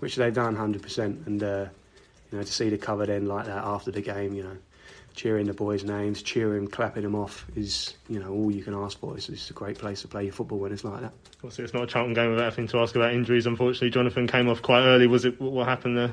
Which 0.00 0.14
they've 0.14 0.32
done 0.32 0.56
100%. 0.56 1.26
And 1.26 1.42
uh, 1.42 1.66
you 2.30 2.38
know, 2.38 2.44
to 2.44 2.52
see 2.52 2.68
the 2.68 2.78
covered 2.78 3.10
end 3.10 3.28
like 3.28 3.46
that 3.46 3.64
after 3.64 3.90
the 3.90 4.00
game, 4.00 4.34
you 4.34 4.42
know, 4.42 4.56
cheering 5.14 5.46
the 5.46 5.52
boys' 5.52 5.82
names, 5.84 6.22
cheering, 6.22 6.68
clapping 6.68 7.02
them 7.02 7.14
off 7.14 7.44
is, 7.56 7.94
you 8.08 8.20
know, 8.20 8.30
all 8.30 8.50
you 8.50 8.62
can 8.62 8.74
ask 8.74 8.98
for. 8.98 9.16
It's, 9.16 9.28
it's 9.28 9.50
a 9.50 9.52
great 9.52 9.76
place 9.76 10.02
to 10.02 10.08
play 10.08 10.24
your 10.24 10.32
football 10.32 10.58
when 10.58 10.72
it's 10.72 10.84
like 10.84 11.00
that. 11.00 11.12
Obviously, 11.38 11.64
it's 11.64 11.74
not 11.74 11.82
a 11.82 11.86
Charlton 11.86 12.14
game 12.14 12.30
without 12.30 12.44
having 12.44 12.68
to 12.68 12.78
ask 12.78 12.94
about 12.94 13.12
injuries. 13.12 13.46
Unfortunately, 13.46 13.90
Jonathan 13.90 14.26
came 14.26 14.48
off 14.48 14.62
quite 14.62 14.82
early. 14.82 15.06
Was 15.06 15.24
it 15.24 15.40
what 15.40 15.66
happened 15.66 15.96
there? 15.96 16.12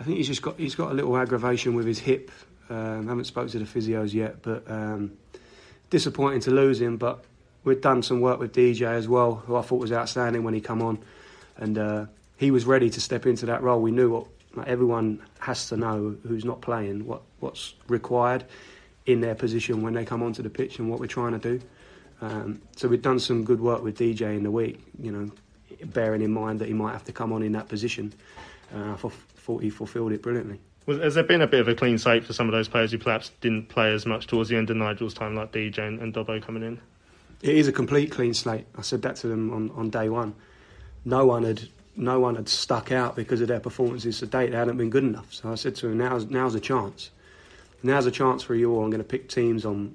I 0.00 0.04
think 0.04 0.16
he's 0.16 0.26
just 0.26 0.42
got 0.42 0.58
he's 0.58 0.74
got 0.74 0.90
a 0.90 0.94
little 0.94 1.16
aggravation 1.16 1.74
with 1.74 1.86
his 1.86 1.98
hip. 1.98 2.30
Um, 2.70 3.06
haven't 3.08 3.24
spoke 3.24 3.50
to 3.50 3.58
the 3.58 3.66
physios 3.66 4.14
yet, 4.14 4.42
but 4.42 4.68
um, 4.70 5.12
disappointing 5.90 6.40
to 6.40 6.50
lose 6.50 6.80
him. 6.80 6.96
But 6.96 7.24
we've 7.62 7.80
done 7.80 8.02
some 8.02 8.20
work 8.20 8.38
with 8.40 8.54
DJ 8.54 8.82
as 8.86 9.06
well, 9.06 9.34
who 9.34 9.56
I 9.56 9.62
thought 9.62 9.80
was 9.80 9.92
outstanding 9.92 10.44
when 10.44 10.54
he 10.54 10.60
come 10.60 10.80
on, 10.82 10.98
and 11.56 11.78
uh, 11.78 12.06
he 12.36 12.50
was 12.50 12.64
ready 12.64 12.90
to 12.90 13.00
step 13.00 13.26
into 13.26 13.46
that 13.46 13.62
role. 13.62 13.80
We 13.80 13.90
knew 13.90 14.10
what 14.10 14.26
everyone 14.66 15.22
has 15.40 15.68
to 15.68 15.76
know 15.76 16.16
who's 16.26 16.44
not 16.44 16.60
playing 16.60 17.06
what, 17.06 17.22
what's 17.40 17.74
required 17.88 18.44
in 19.06 19.20
their 19.20 19.34
position 19.34 19.82
when 19.82 19.94
they 19.94 20.04
come 20.04 20.22
onto 20.22 20.42
the 20.42 20.50
pitch 20.50 20.78
and 20.78 20.90
what 20.90 21.00
we're 21.00 21.06
trying 21.06 21.38
to 21.38 21.58
do. 21.58 21.64
Um, 22.20 22.62
so 22.76 22.88
we've 22.88 23.02
done 23.02 23.18
some 23.18 23.44
good 23.44 23.60
work 23.60 23.82
with 23.82 23.98
DJ 23.98 24.36
in 24.36 24.44
the 24.44 24.50
week, 24.50 24.80
you 25.00 25.12
know, 25.12 25.30
bearing 25.86 26.22
in 26.22 26.32
mind 26.32 26.60
that 26.60 26.68
he 26.68 26.74
might 26.74 26.92
have 26.92 27.04
to 27.04 27.12
come 27.12 27.32
on 27.32 27.42
in 27.42 27.52
that 27.52 27.68
position. 27.68 28.12
Uh, 28.74 28.92
I 28.92 28.96
thought 28.96 29.62
he 29.62 29.70
fulfilled 29.70 30.12
it 30.12 30.22
brilliantly. 30.22 30.60
has 30.86 31.14
there 31.14 31.24
been 31.24 31.42
a 31.42 31.46
bit 31.46 31.60
of 31.60 31.68
a 31.68 31.74
clean 31.74 31.98
slate 31.98 32.24
for 32.24 32.32
some 32.32 32.48
of 32.48 32.52
those 32.52 32.68
players 32.68 32.92
who 32.92 32.98
perhaps 32.98 33.30
didn't 33.40 33.68
play 33.68 33.92
as 33.92 34.06
much 34.06 34.26
towards 34.26 34.48
the 34.48 34.56
end 34.56 34.70
of 34.70 34.76
Nigel's 34.76 35.14
time, 35.14 35.34
like 35.34 35.52
DJ 35.52 35.78
and, 35.78 36.00
and 36.00 36.14
Dobbo 36.14 36.40
coming 36.40 36.62
in? 36.62 36.80
It 37.42 37.56
is 37.56 37.68
a 37.68 37.72
complete 37.72 38.10
clean 38.10 38.32
slate. 38.32 38.66
I 38.76 38.82
said 38.82 39.02
that 39.02 39.16
to 39.16 39.26
them 39.26 39.52
on, 39.52 39.70
on 39.76 39.90
day 39.90 40.08
one. 40.08 40.34
No 41.04 41.26
one 41.26 41.42
had 41.42 41.68
no 41.96 42.20
one 42.20 42.34
had 42.34 42.48
stuck 42.48 42.90
out 42.90 43.16
because 43.16 43.40
of 43.40 43.48
their 43.48 43.60
performances 43.60 44.18
to 44.18 44.26
date. 44.26 44.50
They 44.50 44.56
hadn't 44.56 44.76
been 44.76 44.90
good 44.90 45.04
enough. 45.04 45.32
So 45.32 45.50
I 45.50 45.54
said 45.54 45.76
to 45.76 45.88
him, 45.88 45.98
now's, 45.98 46.26
now's 46.26 46.54
a 46.54 46.60
chance. 46.60 47.10
Now's 47.82 48.06
a 48.06 48.10
chance 48.10 48.42
for 48.42 48.54
you 48.54 48.72
all. 48.72 48.82
I'm 48.82 48.90
going 48.90 49.02
to 49.02 49.08
pick 49.08 49.28
teams 49.28 49.64
on. 49.64 49.94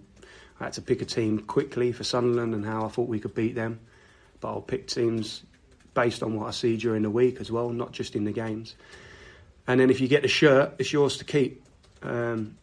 I 0.60 0.66
had 0.66 0.74
to 0.74 0.82
pick 0.82 1.02
a 1.02 1.06
team 1.06 1.40
quickly 1.40 1.92
for 1.92 2.04
Sunderland 2.04 2.54
and 2.54 2.66
how 2.66 2.86
I 2.86 2.90
thought 2.90 3.10
we 3.10 3.20
could 3.20 3.34
beat 3.34 3.56
them. 3.56 3.80
But 4.40 4.50
I'll 4.50 4.62
pick 4.62 4.88
teams 4.88 5.44
based 5.94 6.24
on 6.24 6.36
what 6.36 6.48
I 6.48 6.52
see 6.52 6.78
during 6.78 7.02
the 7.02 7.10
week 7.10 7.42
as 7.42 7.52
well, 7.52 7.70
not 7.70 7.92
just 7.92 8.16
in 8.16 8.24
the 8.24 8.32
games. 8.32 8.76
And 9.68 9.80
then 9.80 9.90
if 9.90 10.00
you 10.00 10.08
get 10.08 10.22
the 10.22 10.28
shirt, 10.28 10.74
it's 10.78 10.94
yours 10.94 11.18
to 11.18 11.26
keep. 11.26 11.64
Um, 12.02 12.56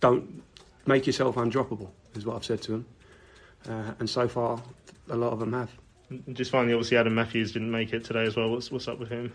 don't 0.00 0.42
make 0.86 1.06
yourself 1.06 1.36
undroppable, 1.36 1.88
is 2.14 2.26
what 2.26 2.36
I've 2.36 2.44
said 2.44 2.62
to 2.62 2.72
them. 2.72 2.86
Uh, 3.68 3.92
and 3.98 4.10
so 4.10 4.28
far, 4.28 4.60
a 5.08 5.16
lot 5.16 5.32
of 5.32 5.38
them 5.38 5.52
have. 5.52 5.70
Just 6.32 6.50
finally, 6.50 6.72
obviously, 6.72 6.96
Adam 6.96 7.14
Matthews 7.14 7.52
didn't 7.52 7.70
make 7.70 7.92
it 7.92 8.04
today 8.04 8.24
as 8.24 8.36
well. 8.36 8.50
What's 8.50 8.70
what's 8.70 8.88
up 8.88 8.98
with 8.98 9.08
him? 9.08 9.32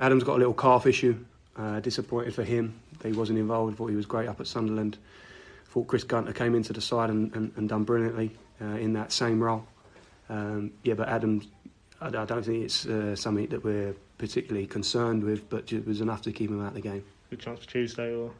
Adam's 0.00 0.24
got 0.24 0.36
a 0.36 0.38
little 0.38 0.54
calf 0.54 0.86
issue. 0.86 1.24
Uh, 1.56 1.78
disappointed 1.78 2.34
for 2.34 2.42
him 2.42 2.80
that 2.98 3.08
he 3.08 3.14
wasn't 3.14 3.38
involved. 3.38 3.76
Thought 3.76 3.86
he 3.86 3.96
was 3.96 4.06
great 4.06 4.28
up 4.28 4.40
at 4.40 4.48
Sunderland. 4.48 4.98
Thought 5.66 5.86
Chris 5.86 6.02
Gunter 6.02 6.32
came 6.32 6.54
into 6.56 6.72
the 6.72 6.80
side 6.80 7.10
and, 7.10 7.32
and, 7.34 7.52
and 7.56 7.68
done 7.68 7.84
brilliantly 7.84 8.32
uh, 8.60 8.76
in 8.76 8.92
that 8.94 9.12
same 9.12 9.40
role. 9.40 9.64
Um, 10.28 10.72
yeah, 10.82 10.94
but 10.94 11.08
Adam, 11.08 11.42
I, 12.00 12.08
I 12.08 12.24
don't 12.24 12.44
think 12.44 12.64
it's 12.64 12.86
uh, 12.86 13.14
something 13.14 13.46
that 13.48 13.62
we're 13.62 13.94
particularly 14.18 14.66
concerned 14.66 15.22
with, 15.22 15.48
but 15.48 15.72
it 15.72 15.86
was 15.86 16.00
enough 16.00 16.22
to 16.22 16.32
keep 16.32 16.50
him 16.50 16.60
out 16.60 16.68
of 16.68 16.74
the 16.74 16.80
game. 16.80 17.04
Good 17.30 17.40
chance 17.40 17.60
for 17.60 17.70
Tuesday, 17.70 18.12
or 18.14 18.32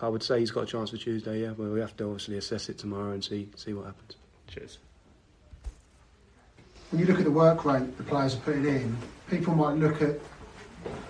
I 0.00 0.08
would 0.08 0.22
say 0.22 0.38
he's 0.38 0.52
got 0.52 0.62
a 0.62 0.66
chance 0.66 0.90
for 0.90 0.96
Tuesday. 0.96 1.42
Yeah, 1.42 1.52
well, 1.52 1.70
we 1.70 1.80
have 1.80 1.96
to 1.96 2.04
obviously 2.04 2.38
assess 2.38 2.68
it 2.68 2.78
tomorrow 2.78 3.12
and 3.12 3.24
see 3.24 3.48
see 3.56 3.72
what 3.72 3.86
happens. 3.86 4.16
Cheers 4.46 4.78
when 6.90 7.00
you 7.00 7.06
look 7.06 7.18
at 7.18 7.24
the 7.24 7.30
work 7.30 7.64
rate 7.64 7.96
the 7.96 8.02
players 8.02 8.34
are 8.34 8.40
putting 8.40 8.66
in, 8.66 8.96
people 9.28 9.54
might 9.54 9.76
look 9.76 10.02
at 10.02 10.18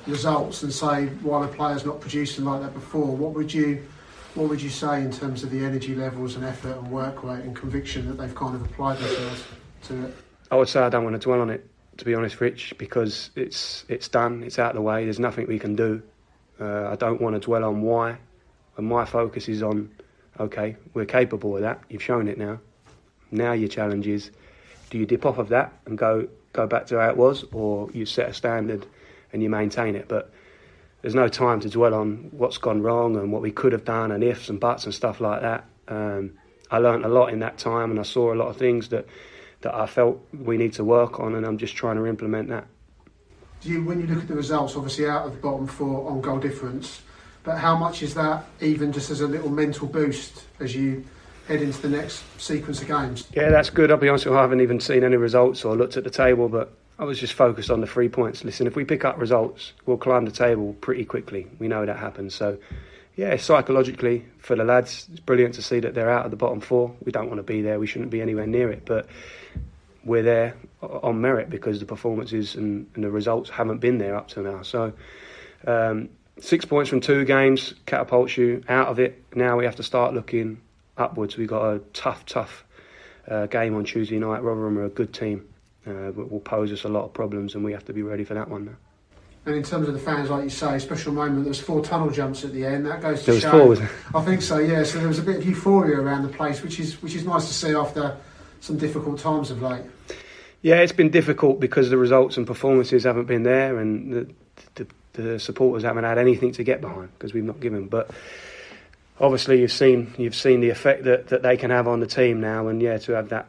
results 0.06 0.62
and 0.62 0.72
say, 0.72 1.06
why 1.22 1.44
the 1.44 1.52
players 1.52 1.84
not 1.84 2.00
producing 2.00 2.44
like 2.44 2.60
that 2.60 2.74
before? 2.74 3.16
What 3.16 3.32
would 3.34 3.52
you 3.52 3.86
what 4.34 4.48
would 4.48 4.62
you 4.62 4.70
say 4.70 5.00
in 5.00 5.10
terms 5.10 5.42
of 5.42 5.50
the 5.50 5.64
energy 5.64 5.94
levels 5.96 6.36
and 6.36 6.44
effort 6.44 6.76
and 6.76 6.88
work 6.90 7.24
rate 7.24 7.42
and 7.42 7.54
conviction 7.54 8.06
that 8.06 8.14
they've 8.14 8.34
kind 8.34 8.54
of 8.54 8.62
applied 8.62 8.98
themselves 8.98 9.44
to 9.84 10.04
it? 10.04 10.14
I 10.52 10.56
would 10.56 10.68
say 10.68 10.80
I 10.80 10.88
don't 10.88 11.02
want 11.02 11.14
to 11.14 11.18
dwell 11.20 11.40
on 11.40 11.50
it, 11.50 11.68
to 11.96 12.04
be 12.04 12.14
honest, 12.14 12.40
Rich, 12.40 12.74
because 12.78 13.30
it's 13.34 13.84
it's 13.88 14.08
done, 14.08 14.42
it's 14.44 14.58
out 14.58 14.70
of 14.70 14.76
the 14.76 14.82
way. 14.82 15.04
There's 15.04 15.18
nothing 15.18 15.46
we 15.46 15.58
can 15.58 15.74
do. 15.74 16.02
Uh, 16.60 16.90
I 16.90 16.96
don't 16.96 17.20
want 17.20 17.34
to 17.34 17.40
dwell 17.40 17.64
on 17.64 17.82
why, 17.82 18.18
and 18.76 18.86
my 18.86 19.04
focus 19.04 19.48
is 19.48 19.62
on, 19.62 19.90
okay, 20.38 20.76
we're 20.94 21.06
capable 21.06 21.56
of 21.56 21.62
that. 21.62 21.80
You've 21.88 22.02
shown 22.02 22.28
it 22.28 22.38
now. 22.38 22.60
Now 23.30 23.52
your 23.52 23.68
challenge 23.68 24.06
is 24.06 24.30
do 24.90 24.98
you 24.98 25.06
dip 25.06 25.24
off 25.24 25.38
of 25.38 25.48
that 25.48 25.72
and 25.86 25.96
go 25.96 26.28
go 26.52 26.66
back 26.66 26.86
to 26.86 26.98
how 26.98 27.08
it 27.08 27.16
was, 27.16 27.44
or 27.52 27.90
you 27.92 28.04
set 28.04 28.28
a 28.28 28.34
standard 28.34 28.86
and 29.32 29.42
you 29.42 29.48
maintain 29.48 29.94
it? 29.94 30.08
But 30.08 30.32
there's 31.02 31.14
no 31.14 31.28
time 31.28 31.60
to 31.60 31.70
dwell 31.70 31.94
on 31.94 32.28
what's 32.32 32.58
gone 32.58 32.82
wrong 32.82 33.16
and 33.16 33.32
what 33.32 33.40
we 33.40 33.50
could 33.50 33.72
have 33.72 33.84
done 33.84 34.12
and 34.12 34.22
ifs 34.22 34.48
and 34.48 34.60
buts 34.60 34.84
and 34.84 34.94
stuff 34.94 35.20
like 35.20 35.40
that. 35.40 35.64
Um, 35.88 36.32
I 36.70 36.78
learned 36.78 37.04
a 37.04 37.08
lot 37.08 37.32
in 37.32 37.38
that 37.38 37.56
time, 37.56 37.90
and 37.90 37.98
I 37.98 38.02
saw 38.02 38.34
a 38.34 38.36
lot 38.36 38.48
of 38.48 38.56
things 38.56 38.88
that 38.88 39.06
that 39.62 39.74
I 39.74 39.86
felt 39.86 40.20
we 40.32 40.56
need 40.56 40.72
to 40.74 40.84
work 40.84 41.20
on, 41.20 41.34
and 41.34 41.46
I'm 41.46 41.58
just 41.58 41.76
trying 41.76 41.96
to 41.96 42.06
implement 42.06 42.48
that. 42.48 42.66
Do 43.60 43.68
you, 43.68 43.84
when 43.84 44.00
you 44.00 44.06
look 44.06 44.22
at 44.22 44.28
the 44.28 44.34
results, 44.34 44.74
obviously 44.74 45.06
out 45.06 45.26
of 45.26 45.32
the 45.32 45.38
bottom 45.38 45.66
four 45.66 46.10
on 46.10 46.22
goal 46.22 46.38
difference, 46.38 47.02
but 47.42 47.58
how 47.58 47.76
much 47.76 48.02
is 48.02 48.14
that 48.14 48.46
even 48.60 48.90
just 48.90 49.10
as 49.10 49.20
a 49.20 49.26
little 49.26 49.50
mental 49.50 49.86
boost 49.86 50.44
as 50.60 50.74
you 50.74 51.04
head 51.50 51.62
into 51.62 51.82
the 51.82 51.88
next 51.88 52.22
sequence 52.40 52.80
of 52.80 52.86
games. 52.86 53.26
Yeah, 53.34 53.50
that's 53.50 53.70
good. 53.70 53.90
I'll 53.90 53.96
be 53.96 54.08
honest 54.08 54.24
with 54.24 54.32
you, 54.32 54.38
I 54.38 54.42
haven't 54.42 54.60
even 54.60 54.78
seen 54.78 55.02
any 55.02 55.16
results 55.16 55.64
or 55.64 55.76
looked 55.76 55.96
at 55.96 56.04
the 56.04 56.10
table, 56.10 56.48
but 56.48 56.72
I 56.98 57.04
was 57.04 57.18
just 57.18 57.32
focused 57.32 57.70
on 57.70 57.80
the 57.80 57.88
three 57.88 58.08
points. 58.08 58.44
Listen, 58.44 58.68
if 58.68 58.76
we 58.76 58.84
pick 58.84 59.04
up 59.04 59.18
results, 59.18 59.72
we'll 59.84 59.96
climb 59.96 60.24
the 60.24 60.30
table 60.30 60.74
pretty 60.80 61.04
quickly. 61.04 61.48
We 61.58 61.66
know 61.66 61.84
that 61.84 61.96
happens. 61.96 62.36
So, 62.36 62.56
yeah, 63.16 63.36
psychologically 63.36 64.24
for 64.38 64.54
the 64.54 64.62
lads, 64.62 65.08
it's 65.10 65.18
brilliant 65.20 65.54
to 65.54 65.62
see 65.62 65.80
that 65.80 65.94
they're 65.94 66.10
out 66.10 66.24
of 66.24 66.30
the 66.30 66.36
bottom 66.36 66.60
four. 66.60 66.94
We 67.04 67.10
don't 67.10 67.26
want 67.26 67.38
to 67.38 67.42
be 67.42 67.62
there. 67.62 67.80
We 67.80 67.88
shouldn't 67.88 68.12
be 68.12 68.22
anywhere 68.22 68.46
near 68.46 68.70
it, 68.70 68.84
but 68.84 69.08
we're 70.04 70.22
there 70.22 70.54
on 70.80 71.20
merit 71.20 71.50
because 71.50 71.80
the 71.80 71.86
performances 71.86 72.54
and, 72.54 72.86
and 72.94 73.02
the 73.02 73.10
results 73.10 73.50
haven't 73.50 73.78
been 73.78 73.98
there 73.98 74.14
up 74.16 74.28
to 74.28 74.42
now. 74.42 74.62
So. 74.62 74.92
Um, 75.66 76.08
six 76.40 76.64
points 76.64 76.88
from 76.88 77.00
two 77.00 77.26
games 77.26 77.74
catapults 77.84 78.38
you 78.38 78.62
out 78.66 78.88
of 78.88 78.98
it. 78.98 79.22
Now 79.34 79.58
we 79.58 79.66
have 79.66 79.76
to 79.76 79.82
start 79.82 80.14
looking 80.14 80.62
upwards. 80.96 81.36
We've 81.36 81.48
got 81.48 81.74
a 81.74 81.78
tough, 81.92 82.26
tough 82.26 82.64
uh, 83.28 83.46
game 83.46 83.74
on 83.74 83.84
Tuesday 83.84 84.18
night. 84.18 84.42
Rotherham 84.42 84.78
are 84.78 84.84
a 84.84 84.88
good 84.90 85.12
team. 85.12 85.46
Uh, 85.86 86.12
will 86.14 86.40
pose 86.40 86.72
us 86.72 86.84
a 86.84 86.88
lot 86.88 87.04
of 87.04 87.12
problems, 87.14 87.54
and 87.54 87.64
we 87.64 87.72
have 87.72 87.84
to 87.86 87.92
be 87.92 88.02
ready 88.02 88.24
for 88.24 88.34
that 88.34 88.48
one 88.48 88.66
now. 88.66 88.76
And 89.46 89.54
in 89.54 89.62
terms 89.62 89.88
of 89.88 89.94
the 89.94 90.00
fans, 90.00 90.28
like 90.28 90.44
you 90.44 90.50
say, 90.50 90.78
special 90.78 91.12
moment. 91.14 91.44
There 91.44 91.48
was 91.48 91.58
four 91.60 91.82
tunnel 91.82 92.10
jumps 92.10 92.44
at 92.44 92.52
the 92.52 92.66
end. 92.66 92.84
That 92.84 93.00
goes 93.00 93.20
to 93.20 93.26
There 93.26 93.34
was 93.34 93.42
show. 93.42 93.74
four? 93.74 94.20
I 94.20 94.24
think 94.24 94.42
so. 94.42 94.58
Yeah. 94.58 94.82
So 94.84 94.98
there 94.98 95.08
was 95.08 95.18
a 95.18 95.22
bit 95.22 95.36
of 95.36 95.46
euphoria 95.46 95.98
around 95.98 96.22
the 96.24 96.28
place, 96.28 96.62
which 96.62 96.78
is 96.78 97.00
which 97.02 97.14
is 97.14 97.24
nice 97.24 97.46
to 97.48 97.54
see 97.54 97.74
after 97.74 98.18
some 98.60 98.76
difficult 98.76 99.18
times 99.18 99.50
of 99.50 99.62
late. 99.62 99.82
Yeah, 100.60 100.76
it's 100.76 100.92
been 100.92 101.08
difficult 101.08 101.58
because 101.58 101.88
the 101.88 101.96
results 101.96 102.36
and 102.36 102.46
performances 102.46 103.04
haven't 103.04 103.24
been 103.24 103.44
there, 103.44 103.78
and 103.78 104.12
the, 104.12 104.30
the, 104.74 104.86
the 105.14 105.40
supporters 105.40 105.84
haven't 105.84 106.04
had 106.04 106.18
anything 106.18 106.52
to 106.52 106.62
get 106.62 106.82
behind 106.82 107.08
because 107.14 107.32
we've 107.32 107.42
not 107.42 107.60
given. 107.60 107.88
But 107.88 108.10
obviously, 109.20 109.60
you've 109.60 109.72
seen 109.72 110.12
you've 110.18 110.34
seen 110.34 110.60
the 110.60 110.70
effect 110.70 111.04
that, 111.04 111.28
that 111.28 111.42
they 111.42 111.56
can 111.56 111.70
have 111.70 111.86
on 111.86 112.00
the 112.00 112.06
team 112.06 112.40
now, 112.40 112.68
and 112.68 112.80
yeah, 112.82 112.98
to 112.98 113.12
have 113.12 113.28
that, 113.28 113.48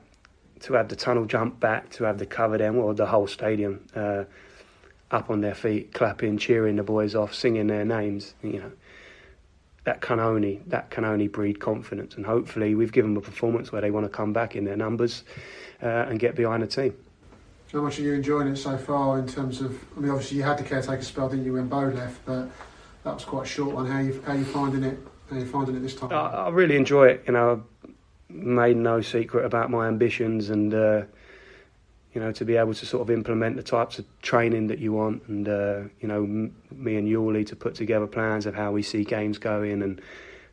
to 0.61 0.73
have 0.73 0.89
the 0.89 0.95
tunnel 0.95 1.25
jump 1.25 1.59
back, 1.59 1.89
to 1.91 2.03
have 2.03 2.19
the 2.19 2.25
cover 2.25 2.61
end, 2.61 2.77
or 2.77 2.93
the 2.93 3.05
whole 3.05 3.27
stadium 3.27 3.85
uh, 3.95 4.25
up 5.09 5.29
on 5.29 5.41
their 5.41 5.55
feet, 5.55 5.93
clapping, 5.93 6.37
cheering 6.37 6.75
the 6.75 6.83
boys 6.83 7.15
off, 7.15 7.33
singing 7.33 7.67
their 7.67 7.85
names, 7.85 8.33
you 8.43 8.59
know. 8.59 8.71
That 9.83 9.99
can 9.99 10.19
only 10.19 10.61
that 10.67 10.91
can 10.91 11.05
only 11.05 11.27
breed 11.27 11.59
confidence, 11.59 12.15
and 12.15 12.25
hopefully 12.25 12.75
we've 12.75 12.91
given 12.91 13.15
them 13.15 13.23
a 13.23 13.25
performance 13.25 13.71
where 13.71 13.81
they 13.81 13.89
want 13.89 14.05
to 14.05 14.09
come 14.09 14.31
back 14.31 14.55
in 14.55 14.63
their 14.65 14.77
numbers 14.77 15.23
uh, 15.81 15.87
and 15.87 16.19
get 16.19 16.35
behind 16.35 16.61
the 16.61 16.67
team. 16.67 16.95
How 17.71 17.81
much 17.81 17.97
are 17.97 18.03
you 18.03 18.13
enjoying 18.13 18.49
it 18.49 18.57
so 18.57 18.77
far 18.77 19.17
in 19.17 19.27
terms 19.27 19.59
of? 19.59 19.79
I 19.97 20.01
mean, 20.01 20.11
obviously 20.11 20.37
you 20.37 20.43
had 20.43 20.59
the 20.59 20.63
caretaker 20.63 21.01
spell, 21.01 21.29
didn't 21.29 21.45
you, 21.45 21.53
when 21.53 21.67
Bo 21.67 21.79
left? 21.87 22.23
But 22.25 22.49
that 23.03 23.13
was 23.15 23.25
quite 23.25 23.45
a 23.45 23.49
short 23.49 23.73
one. 23.73 23.87
How 23.87 23.99
you 23.99 24.21
how 24.23 24.33
you 24.33 24.45
finding 24.45 24.83
it? 24.83 24.99
Finding 25.31 25.77
it 25.77 25.79
this 25.79 25.95
time? 25.95 26.11
I, 26.11 26.27
I 26.27 26.49
really 26.49 26.75
enjoy 26.75 27.07
it. 27.07 27.23
You 27.25 27.33
know, 27.33 27.51
I've 27.51 27.93
made 28.29 28.75
no 28.75 28.99
secret 28.99 29.45
about 29.45 29.71
my 29.71 29.87
ambitions, 29.87 30.49
and 30.49 30.73
uh, 30.73 31.03
you 32.13 32.19
know, 32.19 32.33
to 32.33 32.43
be 32.43 32.57
able 32.57 32.73
to 32.73 32.85
sort 32.85 33.01
of 33.01 33.09
implement 33.09 33.55
the 33.55 33.63
types 33.63 33.97
of 33.97 34.05
training 34.21 34.67
that 34.67 34.79
you 34.79 34.91
want, 34.91 35.23
and 35.29 35.47
uh, 35.47 35.81
you 36.01 36.07
know, 36.09 36.23
m- 36.23 36.55
me 36.69 36.97
and 36.97 37.07
Yuli 37.07 37.45
to 37.47 37.55
put 37.55 37.75
together 37.75 38.07
plans 38.07 38.45
of 38.45 38.55
how 38.55 38.73
we 38.73 38.83
see 38.83 39.05
games 39.05 39.37
going 39.37 39.81
and 39.81 40.01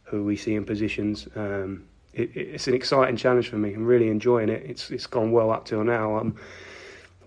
who 0.04 0.22
we 0.22 0.36
see 0.36 0.54
in 0.54 0.64
positions. 0.64 1.26
Um, 1.34 1.84
it, 2.12 2.36
it's 2.36 2.68
an 2.68 2.74
exciting 2.74 3.16
challenge 3.16 3.48
for 3.48 3.56
me. 3.56 3.74
I'm 3.74 3.84
really 3.84 4.08
enjoying 4.08 4.48
it. 4.48 4.62
It's 4.64 4.92
it's 4.92 5.08
gone 5.08 5.32
well 5.32 5.50
up 5.50 5.64
till 5.64 5.82
now. 5.82 6.18
I'm 6.18 6.36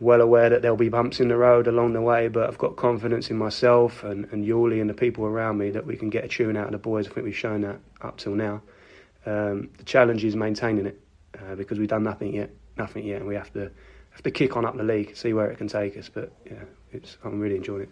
well 0.01 0.19
aware 0.19 0.49
that 0.49 0.63
there'll 0.63 0.75
be 0.75 0.89
bumps 0.89 1.19
in 1.19 1.27
the 1.27 1.37
road 1.37 1.67
along 1.67 1.93
the 1.93 2.01
way, 2.01 2.27
but 2.27 2.49
I've 2.49 2.57
got 2.57 2.75
confidence 2.75 3.29
in 3.29 3.37
myself 3.37 4.03
and, 4.03 4.25
and 4.31 4.43
Yuli 4.43 4.81
and 4.81 4.89
the 4.89 4.95
people 4.95 5.25
around 5.25 5.59
me 5.59 5.69
that 5.69 5.85
we 5.85 5.95
can 5.95 6.09
get 6.09 6.25
a 6.25 6.27
tune 6.27 6.57
out 6.57 6.65
of 6.65 6.71
the 6.71 6.79
boys. 6.79 7.07
I 7.07 7.11
think 7.11 7.23
we've 7.23 7.37
shown 7.37 7.61
that 7.61 7.79
up 8.01 8.17
till 8.17 8.33
now. 8.33 8.63
Um, 9.27 9.69
the 9.77 9.83
challenge 9.83 10.25
is 10.25 10.35
maintaining 10.35 10.87
it 10.87 10.99
uh, 11.39 11.53
because 11.53 11.77
we've 11.77 11.87
done 11.87 12.03
nothing 12.03 12.33
yet, 12.33 12.49
nothing 12.77 13.05
yet, 13.05 13.19
and 13.19 13.27
we 13.27 13.35
have 13.35 13.53
to 13.53 13.71
have 14.09 14.23
to 14.23 14.31
kick 14.31 14.57
on 14.57 14.65
up 14.65 14.75
the 14.75 14.83
league, 14.83 15.15
see 15.15 15.33
where 15.33 15.51
it 15.51 15.59
can 15.59 15.67
take 15.67 15.95
us. 15.95 16.09
But 16.09 16.33
yeah, 16.45 16.63
it's 16.91 17.17
I'm 17.23 17.39
really 17.39 17.55
enjoying 17.55 17.83
it. 17.83 17.89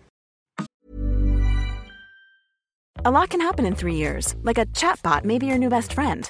A 3.05 3.12
lot 3.12 3.30
can 3.30 3.39
happen 3.39 3.66
in 3.66 3.76
three 3.76 3.95
years, 3.95 4.36
like 4.41 4.57
a 4.57 4.66
chatbot 4.66 5.24
may 5.24 5.38
be 5.38 5.45
your 5.45 5.60
new 5.60 5.70
best 5.70 5.93
friend. 5.93 6.30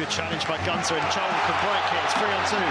Good 0.00 0.08
challenge 0.08 0.48
by 0.48 0.56
Gunter 0.64 0.96
and 0.96 1.08
Chong 1.12 1.28
can 1.28 1.56
break 1.60 1.84
it. 1.92 2.00
It's 2.08 2.16
three 2.16 2.32
on 2.32 2.40
two. 2.48 2.68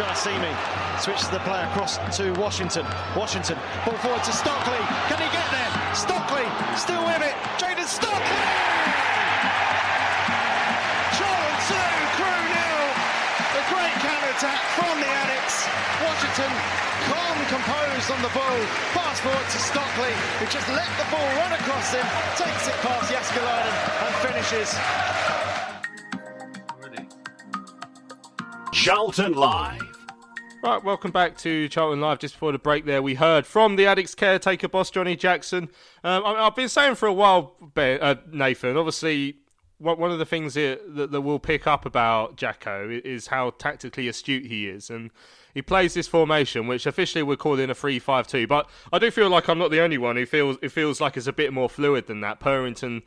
Jaiyesimi 0.00 0.48
switches 0.96 1.28
the 1.28 1.36
play 1.44 1.60
across 1.68 2.00
to 2.16 2.32
Washington. 2.40 2.88
Washington 3.12 3.60
ball 3.84 4.00
forward 4.00 4.24
to 4.24 4.32
Stockley. 4.32 4.80
Can 5.12 5.20
he 5.20 5.28
get 5.28 5.44
there? 5.52 5.68
Stockley 5.92 6.48
still 6.80 7.04
with 7.04 7.20
it. 7.20 7.36
Jayden 7.60 7.84
Stockley. 7.84 8.48
Charlton 11.20 11.56
two, 11.68 11.92
Crewe 12.16 12.48
nil. 12.48 12.84
The 13.52 13.64
great 13.68 13.96
counter 14.00 14.32
attack 14.40 14.60
from 14.80 14.96
the 15.04 15.10
Addicks. 15.20 15.68
Washington 16.00 16.48
calm, 17.12 17.36
composed 17.52 18.08
on 18.08 18.24
the 18.24 18.32
ball. 18.32 18.56
Pass 18.96 19.20
forward 19.20 19.48
to 19.52 19.60
Stockley, 19.60 20.16
who 20.40 20.48
just 20.48 20.64
let 20.72 20.88
the 20.96 21.04
ball 21.12 21.28
run 21.44 21.52
across 21.60 21.92
him, 21.92 22.08
takes 22.40 22.72
it 22.72 22.76
past 22.80 23.12
Jääskeläinen 23.12 23.76
and 24.00 24.14
finishes. 24.24 24.72
Charlton 28.80 29.34
Live. 29.34 29.82
Right, 30.62 30.82
welcome 30.82 31.10
back 31.10 31.36
to 31.40 31.68
Charlton 31.68 32.00
Live. 32.00 32.18
Just 32.18 32.32
before 32.32 32.50
the 32.50 32.58
break, 32.58 32.86
there 32.86 33.02
we 33.02 33.12
heard 33.12 33.44
from 33.44 33.76
the 33.76 33.82
Addicks 33.82 34.16
caretaker 34.16 34.68
boss 34.68 34.90
Johnny 34.90 35.16
Jackson. 35.16 35.64
Um, 36.02 36.24
I, 36.24 36.46
I've 36.46 36.56
been 36.56 36.70
saying 36.70 36.94
for 36.94 37.06
a 37.06 37.12
while, 37.12 37.56
Ben, 37.60 38.00
uh, 38.00 38.14
Nathan. 38.32 38.78
Obviously, 38.78 39.36
one 39.76 40.10
of 40.10 40.18
the 40.18 40.24
things 40.24 40.54
that, 40.54 40.80
that, 40.94 41.10
that 41.10 41.20
we'll 41.20 41.38
pick 41.38 41.66
up 41.66 41.84
about 41.84 42.36
Jacko 42.36 42.88
is 43.04 43.26
how 43.26 43.50
tactically 43.50 44.08
astute 44.08 44.46
he 44.46 44.66
is, 44.66 44.88
and 44.88 45.10
he 45.52 45.60
plays 45.60 45.92
this 45.92 46.08
formation, 46.08 46.66
which 46.66 46.86
officially 46.86 47.22
we're 47.22 47.36
calling 47.36 47.68
a 47.68 47.74
three-five-two. 47.74 48.46
But 48.46 48.66
I 48.90 48.98
do 48.98 49.10
feel 49.10 49.28
like 49.28 49.50
I'm 49.50 49.58
not 49.58 49.70
the 49.70 49.82
only 49.82 49.98
one 49.98 50.16
who 50.16 50.24
feels 50.24 50.56
it 50.62 50.72
feels 50.72 51.02
like 51.02 51.18
it's 51.18 51.26
a 51.26 51.34
bit 51.34 51.52
more 51.52 51.68
fluid 51.68 52.06
than 52.06 52.22
that. 52.22 52.40
Purrington 52.40 53.02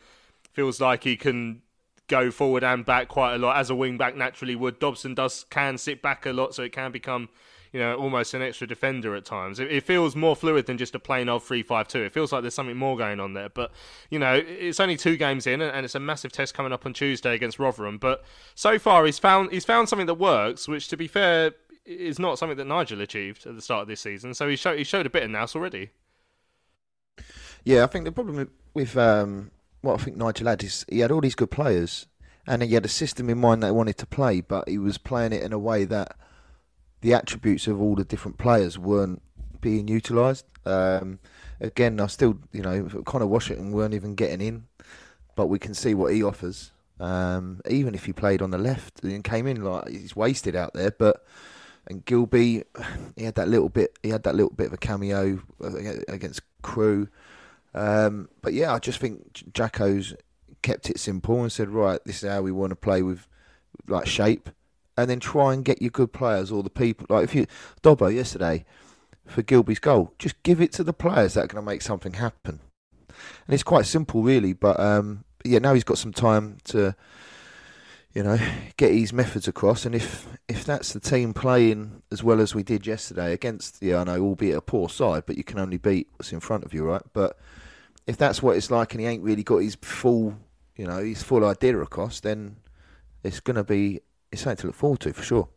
feels 0.52 0.80
like 0.80 1.04
he 1.04 1.18
can 1.18 1.64
go 2.08 2.32
forward 2.32 2.64
and 2.64 2.86
back 2.86 3.08
quite 3.08 3.36
a 3.36 3.38
lot 3.38 3.58
as 3.58 3.70
a 3.70 3.76
wing 3.76 3.98
back 3.98 4.16
naturally 4.16 4.56
would. 4.56 4.80
Dobson 4.80 5.14
does 5.14 5.46
can 5.50 5.78
sit 5.78 6.02
back 6.02 6.26
a 6.26 6.32
lot, 6.32 6.54
so 6.54 6.64
it 6.64 6.72
can 6.72 6.92
become 6.92 7.30
you 7.72 7.80
know 7.80 7.96
almost 7.96 8.34
an 8.34 8.42
extra 8.42 8.68
defender 8.68 9.16
at 9.16 9.26
times. 9.26 9.60
It, 9.60 9.72
it 9.72 9.84
feels 9.84 10.16
more 10.16 10.36
fluid 10.36 10.66
than 10.68 10.78
just 10.78 10.96
a 10.96 11.00
plain 11.00 11.30
old 11.30 11.44
three-five-two. 11.44 12.04
It 12.04 12.14
feels 12.14 12.32
like 12.32 12.42
there's 12.42 12.54
something 12.54 12.78
more 12.78 12.98
going 12.98 13.20
on 13.20 13.34
there. 13.34 13.50
But 13.50 13.72
you 14.10 14.20
know 14.20 14.34
it's 14.34 14.80
only 14.80 14.98
two 14.98 15.18
games 15.18 15.48
in, 15.48 15.62
and 15.62 15.86
it's 15.86 15.96
a 15.96 16.00
massive 16.00 16.32
test 16.32 16.54
coming 16.54 16.72
up 16.72 16.86
on 16.86 16.94
Tuesday 16.94 17.34
against 17.34 17.60
Rotherham. 17.60 17.98
But 17.98 18.24
so 18.56 18.78
far 18.78 19.06
he's 19.06 19.20
found 19.20 19.52
he's 19.52 19.66
found 19.66 19.90
something 19.90 20.08
that 20.08 20.16
works, 20.16 20.68
which 20.68 20.88
to 20.90 20.98
be 20.98 21.08
fair 21.08 21.52
is 21.86 22.20
not 22.20 22.40
something 22.40 22.58
that 22.58 22.68
Nigel 22.68 23.02
achieved 23.02 23.46
at 23.46 23.56
the 23.56 23.62
start 23.62 23.82
of 23.82 23.88
this 23.88 24.02
season. 24.02 24.34
So 24.34 24.48
he 24.48 24.56
showed 24.56 24.78
he 24.78 24.84
showed 24.84 25.06
a 25.06 25.10
bit 25.10 25.24
of 25.24 25.32
nous 25.32 25.56
already. 25.56 25.90
Yeah, 27.66 27.84
I 27.84 27.88
think 27.88 28.06
the 28.06 28.12
problem 28.12 28.50
with 28.74 28.98
um, 28.98 29.52
what 29.84 30.00
I 30.00 30.04
think 30.04 30.18
Nigel 30.18 30.48
had 30.48 30.64
is 30.64 30.86
he 30.90 31.00
had 31.00 31.12
all 31.12 31.22
these 31.22 31.36
good 31.36 31.52
players, 31.52 32.08
and 32.48 32.64
he 32.64 32.74
had 32.74 32.86
a 32.86 32.90
system 32.90 33.30
in 33.30 33.38
mind 33.38 33.62
that 33.62 33.68
he 33.68 33.72
wanted 33.74 33.98
to 33.98 34.06
play, 34.06 34.42
but 34.42 34.68
he 34.68 34.78
was 34.78 34.98
playing 34.98 35.34
it 35.34 35.44
in 35.44 35.54
a 35.54 35.60
way 35.60 35.84
that 35.86 36.16
the 37.02 37.14
attributes 37.14 37.68
of 37.68 37.82
all 37.82 37.96
the 37.96 38.06
different 38.06 38.38
players 38.38 38.80
weren't 38.80 39.22
being 39.60 39.90
utilised. 39.90 40.46
Um, 40.66 41.20
again, 41.60 42.00
I 42.00 42.08
still, 42.08 42.40
you 42.54 42.62
know, 42.62 42.88
Conor 43.06 43.28
Washington 43.28 43.74
weren't 43.74 43.94
even 43.94 44.16
getting 44.16 44.42
in, 44.42 44.68
but 45.36 45.48
we 45.48 45.60
can 45.60 45.74
see 45.74 45.94
what 45.94 46.14
he 46.14 46.24
offers. 46.24 46.72
Um, 47.00 47.60
even 47.70 47.94
if 47.94 48.06
he 48.06 48.14
played 48.14 48.42
on 48.42 48.52
the 48.52 48.58
left 48.58 49.04
and 49.04 49.22
came 49.22 49.48
in 49.48 49.64
like 49.64 49.90
he's 49.90 50.16
wasted 50.16 50.56
out 50.56 50.74
there, 50.74 50.92
but 50.92 51.26
and 51.88 52.06
Gilbey, 52.06 52.64
he 53.18 53.26
had 53.26 53.36
that 53.36 53.50
little 53.50 53.68
bit, 53.68 54.00
he 54.02 54.10
had 54.10 54.24
that 54.24 54.36
little 54.36 54.54
bit 54.54 54.68
of 54.68 54.74
a 54.74 54.78
cameo 54.78 55.42
against 56.08 56.42
Crewe. 56.62 57.10
Um, 57.74 58.30
but 58.42 58.54
yeah, 58.54 58.74
I 58.74 58.80
just 58.80 59.00
think 59.00 59.34
Jacko's 59.52 60.14
kept 60.62 60.90
it 60.90 61.00
simple 61.00 61.42
and 61.42 61.52
said, 61.52 61.70
right, 61.70 62.00
this 62.06 62.24
is 62.24 62.30
how 62.30 62.42
we 62.42 62.52
want 62.52 62.72
to 62.72 62.76
play 62.76 63.02
with 63.02 63.28
like 63.88 64.08
shape, 64.08 64.50
and 64.98 65.10
then 65.10 65.20
try 65.20 65.54
and 65.54 65.66
get 65.66 65.82
your 65.82 65.92
good 65.92 66.14
players 66.14 66.52
or 66.52 66.64
the 66.64 66.70
people. 66.70 67.06
Like 67.10 67.24
if 67.24 67.36
you 67.36 67.48
Dobbo 67.82 68.14
yesterday 68.14 68.66
for 69.26 69.42
Gilbey's 69.42 69.80
goal, 69.80 70.14
just 70.20 70.42
give 70.44 70.62
it 70.62 70.72
to 70.74 70.84
the 70.84 70.94
players 70.94 71.34
that 71.34 71.46
are 71.46 71.48
going 71.48 71.64
to 71.64 71.72
make 71.72 71.82
something 71.82 72.14
happen. 72.14 72.60
And 73.48 73.54
it's 73.54 73.64
quite 73.64 73.86
simple, 73.86 74.22
really. 74.22 74.54
But 74.54 74.80
um, 74.80 75.24
yeah, 75.44 75.60
now 75.60 75.74
he's 75.74 75.84
got 75.84 75.98
some 75.98 76.14
time 76.14 76.58
to, 76.66 76.96
you 78.14 78.24
know, 78.24 78.38
get 78.78 78.92
his 78.92 79.14
methods 79.14 79.48
across. 79.48 79.86
And 79.86 79.96
if 79.96 80.28
if 80.48 80.64
that's 80.64 80.94
the 80.94 81.00
team 81.00 81.34
playing 81.34 82.04
as 82.12 82.24
well 82.24 82.40
as 82.40 82.54
we 82.54 82.64
did 82.64 82.86
yesterday 82.86 83.34
against, 83.34 83.82
yeah, 83.82 84.02
I 84.02 84.04
know, 84.04 84.22
albeit 84.22 84.58
a 84.58 84.62
poor 84.62 84.90
side, 84.90 85.24
but 85.26 85.38
you 85.38 85.44
can 85.44 85.60
only 85.60 85.78
beat 85.78 86.08
what's 86.16 86.32
in 86.32 86.40
front 86.40 86.64
of 86.64 86.74
you, 86.74 86.84
right? 86.84 87.02
But 87.14 87.38
if 88.08 88.18
that's 88.18 88.42
what 88.42 88.58
it's 88.58 88.72
like 88.72 88.94
and 88.94 89.02
he 89.02 89.08
ain't 89.08 89.24
really 89.24 89.44
got 89.44 89.58
his 89.58 89.76
full, 89.82 90.36
you 90.76 90.86
know, 90.86 91.04
his 91.04 91.24
full 91.24 91.46
idea 91.46 91.78
across, 91.80 92.20
then 92.20 92.58
it's 93.24 93.40
going 93.40 93.56
to 93.56 93.64
be 93.64 94.02
it's 94.32 94.42
something 94.42 94.58
to 94.62 94.68
look 94.68 94.76
forward 94.76 95.00
to 95.02 95.14
for 95.14 95.24
sure. 95.24 95.50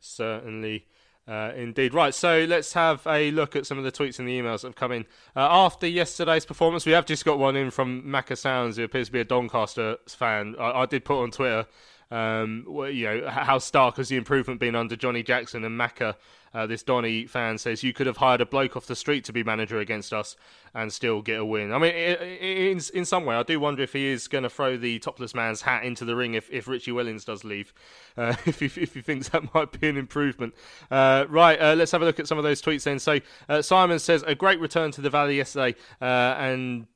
Certainly. 0.00 0.86
Uh, 1.26 1.52
indeed. 1.56 1.94
Right, 1.94 2.14
so 2.14 2.44
let's 2.46 2.74
have 2.74 3.06
a 3.06 3.30
look 3.30 3.56
at 3.56 3.64
some 3.64 3.78
of 3.78 3.84
the 3.84 3.92
tweets 3.92 4.18
and 4.18 4.28
the 4.28 4.38
emails 4.38 4.60
that 4.60 4.68
have 4.68 4.74
come 4.76 4.92
in. 4.92 5.06
Uh, 5.34 5.48
after 5.50 5.86
yesterday's 5.86 6.44
performance, 6.44 6.84
we 6.84 6.92
have 6.92 7.06
just 7.06 7.24
got 7.24 7.38
one 7.38 7.56
in 7.56 7.70
from 7.70 8.02
Macca 8.02 8.36
Sounds, 8.36 8.76
who 8.76 8.84
appears 8.84 9.06
to 9.06 9.12
be 9.12 9.20
a 9.20 9.24
Doncaster 9.24 9.96
fan. 10.06 10.54
I, 10.58 10.82
I 10.82 10.86
did 10.86 11.04
put 11.04 11.22
on 11.22 11.30
Twitter, 11.30 11.66
um, 12.10 12.64
you 12.92 13.04
know, 13.04 13.28
how 13.28 13.58
stark 13.58 13.96
has 13.96 14.08
the 14.08 14.16
improvement 14.16 14.60
been 14.60 14.74
under 14.74 14.96
Johnny 14.96 15.22
Jackson 15.22 15.64
and 15.64 15.78
Macca 15.78 16.16
uh, 16.54 16.66
this 16.66 16.84
Donny 16.84 17.26
fan 17.26 17.58
says 17.58 17.82
you 17.82 17.92
could 17.92 18.06
have 18.06 18.18
hired 18.18 18.40
a 18.40 18.46
bloke 18.46 18.76
off 18.76 18.86
the 18.86 18.94
street 18.94 19.24
to 19.24 19.32
be 19.32 19.42
manager 19.42 19.80
against 19.80 20.12
us 20.12 20.36
and 20.72 20.92
still 20.92 21.20
get 21.20 21.40
a 21.40 21.44
win. 21.44 21.72
I 21.72 21.78
mean, 21.78 21.92
in 21.92 22.80
in 22.94 23.04
some 23.04 23.24
way, 23.24 23.34
I 23.34 23.42
do 23.42 23.58
wonder 23.58 23.82
if 23.82 23.92
he 23.92 24.06
is 24.06 24.28
going 24.28 24.44
to 24.44 24.50
throw 24.50 24.76
the 24.76 25.00
topless 25.00 25.34
man's 25.34 25.62
hat 25.62 25.84
into 25.84 26.04
the 26.04 26.14
ring 26.14 26.34
if, 26.34 26.48
if 26.50 26.68
Richie 26.68 26.92
Wellens 26.92 27.24
does 27.24 27.42
leave. 27.42 27.74
Uh, 28.16 28.36
if, 28.46 28.60
he, 28.60 28.66
if 28.66 28.94
he 28.94 29.00
thinks 29.00 29.30
that 29.30 29.52
might 29.52 29.78
be 29.78 29.88
an 29.88 29.96
improvement. 29.96 30.54
Uh, 30.90 31.24
right, 31.28 31.60
uh, 31.60 31.74
let's 31.74 31.90
have 31.90 32.02
a 32.02 32.04
look 32.04 32.20
at 32.20 32.28
some 32.28 32.38
of 32.38 32.44
those 32.44 32.62
tweets 32.62 32.84
then. 32.84 33.00
So 33.00 33.18
uh, 33.48 33.60
Simon 33.60 33.98
says 33.98 34.22
a 34.24 34.36
great 34.36 34.60
return 34.60 34.92
to 34.92 35.00
the 35.00 35.10
Valley 35.10 35.36
yesterday, 35.36 35.76
uh, 36.00 36.04
and 36.38 36.86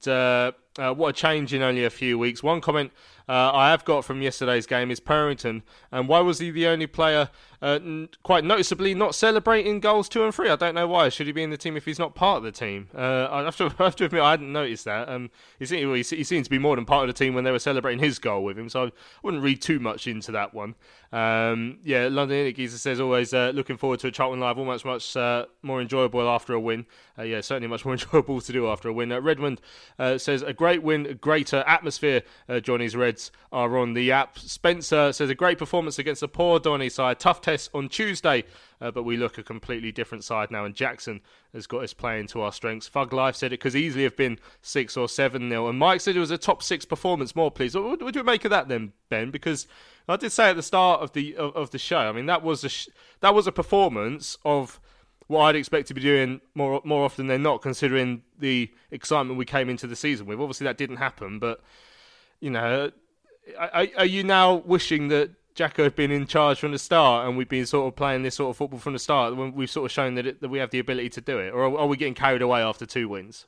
what 0.77 1.09
a 1.09 1.13
change 1.13 1.53
in 1.53 1.63
only 1.63 1.85
a 1.85 1.91
few 1.91 2.17
weeks. 2.17 2.45
One 2.45 2.61
comment 2.61 2.93
uh, 3.29 3.51
I 3.53 3.71
have 3.71 3.85
got 3.85 4.05
from 4.05 4.23
yesterday's 4.23 4.67
game 4.67 4.91
is 4.91 5.01
Purrington. 5.01 5.63
And 5.93 6.09
why 6.09 6.21
was 6.21 6.39
he 6.39 6.51
the 6.51 6.67
only 6.67 6.87
player, 6.87 7.29
uh, 7.61 7.79
quite 8.23 8.45
noticeably, 8.45 8.95
not 8.95 9.15
celebrating 9.15 9.81
goals 9.81 10.09
two 10.09 10.25
and 10.25 10.35
three? 10.35 10.49
I 10.49 10.57
don't 10.57 10.75
know 10.75 10.89
why. 10.89 11.11
Should 11.11 11.27
he 11.27 11.33
be 11.33 11.43
in 11.43 11.51
the 11.51 11.57
team 11.59 11.77
if 11.77 11.85
he's 11.85 11.99
not 11.99 12.15
part 12.15 12.39
of 12.39 12.45
the 12.45 12.53
team? 12.53 12.89
Uh, 12.97 13.29
I, 13.31 13.43
have 13.43 13.57
to, 13.57 13.67
I 13.79 13.85
have 13.85 13.97
to 13.97 14.07
admit, 14.07 14.23
I 14.23 14.31
hadn't 14.31 14.53
noticed 14.53 14.87
that. 14.87 15.09
Um, 15.09 15.31
he, 15.59 15.67
seemed, 15.67 15.95
he, 15.95 16.03
seems 16.03 16.47
to 16.47 16.51
be 16.51 16.59
more 16.59 16.77
than 16.77 16.87
part 16.87 17.09
of 17.09 17.15
the 17.15 17.25
team 17.25 17.35
when 17.35 17.45
they 17.45 17.51
were 17.51 17.59
celebrating 17.59 18.03
his 18.03 18.19
goal 18.19 18.45
with 18.45 18.59
him, 18.59 18.69
so 18.69 18.87
I 18.87 18.91
wouldn't 19.23 19.43
read 19.43 19.61
too 19.61 19.79
much 19.79 20.07
into 20.07 20.33
that 20.33 20.55
one. 20.55 20.75
Um, 21.13 21.79
yeah, 21.85 22.09
London 22.11 22.53
Geezer 22.55 22.79
says 22.79 23.01
always 23.01 23.33
uh, 23.33 23.53
looking 23.55 23.77
forward 23.77 24.01
to 24.01 24.09
a 24.09 24.11
Charlton 24.11 24.41
Live, 24.41 24.59
almost 24.59 24.85
much 24.85 25.17
uh, 25.17 25.47
more 25.63 25.81
enjoyable 25.81 26.29
after 26.29 26.53
a 26.53 26.61
win. 26.61 26.87
Uh, 27.19 27.23
yeah, 27.23 27.41
certainly 27.41 27.69
much 27.69 27.85
more 27.85 27.95
enjoyable 27.95 28.41
to 28.41 28.53
do 28.53 28.69
after 28.69 28.89
a 28.89 28.93
win. 28.93 29.11
Uh, 29.11 29.21
Redmond 29.21 29.61
uh, 29.99 30.19
says 30.19 30.43
a 30.43 30.53
great 30.53 30.83
win, 30.83 31.07
a 31.07 31.15
greater 31.15 31.65
atmosphere. 31.67 32.23
Uh, 32.49 32.61
Johnny's 32.61 32.95
Are 33.51 33.79
on 33.79 33.95
the 33.95 34.13
app. 34.13 34.39
Spencer 34.39 35.13
says 35.13 35.31
a 35.31 35.35
great 35.35 35.59
performance 35.59 35.99
against 35.99 36.23
a 36.23 36.29
poor 36.29 36.59
Donny 36.61 36.89
side. 36.89 37.19
Tough 37.19 37.41
test 37.41 37.71
on 37.73 37.89
Tuesday, 37.89 38.45
uh, 38.81 38.91
but 38.91 39.05
we 39.05 39.17
look 39.17 39.39
a 39.39 39.43
completely 39.43 39.91
different 39.91 40.25
side 40.25 40.51
now. 40.51 40.65
And 40.65 40.75
Jackson 40.75 41.21
has 41.53 41.67
got 41.67 41.83
his 41.83 41.95
playing 41.95 42.27
to 42.29 42.43
our 42.43 42.53
strengths. 42.53 42.87
Fug 42.87 43.13
Life 43.13 43.37
said 43.37 43.53
it 43.53 43.61
could 43.61 43.75
easily 43.75 44.05
have 44.05 44.17
been 44.17 44.39
six 44.61 44.97
or 44.97 45.09
seven 45.09 45.49
nil. 45.49 45.69
And 45.69 45.79
Mike 45.79 46.01
said 46.01 46.17
it 46.17 46.21
was 46.21 46.31
a 46.31 46.39
top 46.39 46.63
six 46.63 46.85
performance. 46.85 47.35
More, 47.35 47.51
please. 47.51 47.75
What 47.75 48.03
would 48.03 48.17
you 48.17 48.25
make 48.25 48.45
of 48.45 48.51
that 48.51 48.69
then, 48.69 48.93
Ben? 49.09 49.31
Because 49.31 49.67
I 50.09 50.17
did 50.17 50.33
say 50.33 50.51
at 50.51 50.57
the 50.57 50.63
start 50.63 51.03
of 51.03 51.13
the 51.13 51.37
of, 51.37 51.55
of 51.57 51.71
the 51.71 51.79
show. 51.79 51.99
I 51.99 52.13
mean, 52.13 52.27
that 52.27 52.43
was 52.43 52.65
a 52.65 52.69
sh- 52.69 52.89
that 53.21 53.35
was 53.35 53.47
a 53.47 53.53
performance 53.53 54.39
of 54.45 54.81
what 55.27 55.43
I'd 55.43 55.57
expect 55.57 55.89
to 55.89 55.95
be 55.95 56.01
doing 56.01 56.41
more 56.55 56.81
more 56.85 57.05
often 57.05 57.27
than 57.27 57.43
not, 57.43 57.63
considering 57.63 58.23
the 58.39 58.71
excitement 58.91 59.39
we 59.39 59.45
came 59.45 59.69
into 59.69 59.87
the 59.87 59.97
season 59.97 60.27
with. 60.27 60.41
Obviously, 60.41 60.65
that 60.65 60.79
didn't 60.79 60.97
happen, 60.97 61.39
but 61.39 61.61
you 62.41 62.51
know, 62.51 62.91
are, 63.57 63.87
are 63.97 64.07
you 64.07 64.25
now 64.25 64.55
wishing 64.55 65.09
that 65.09 65.31
Jacko 65.55 65.85
had 65.85 65.97
been 65.97 66.11
in 66.11 66.27
charge 66.27 66.61
from 66.61 66.73
the 66.73 66.79
start 66.79 67.27
and 67.27 67.37
we've 67.37 67.49
been 67.49 67.67
sort 67.67 67.89
of 67.89 67.97
playing 67.97 68.23
this 68.23 68.37
sort 68.37 68.51
of 68.51 68.57
football 68.57 68.79
from 68.79 68.93
the 68.93 68.99
start 68.99 69.37
when 69.37 69.53
we've 69.55 69.71
sort 69.71 69.87
of 69.87 69.93
shown 69.93 70.15
that 70.15 70.27
it, 70.27 70.41
that 70.41 70.49
we 70.49 70.59
have 70.59 70.71
the 70.71 70.79
ability 70.79 71.11
to 71.11 71.21
do 71.21 71.39
it, 71.39 71.53
or 71.53 71.65
are, 71.65 71.79
are 71.79 71.87
we 71.87 71.97
getting 71.97 72.15
carried 72.15 72.43
away 72.43 72.61
after 72.61 72.87
two 72.87 73.09
wins? 73.09 73.47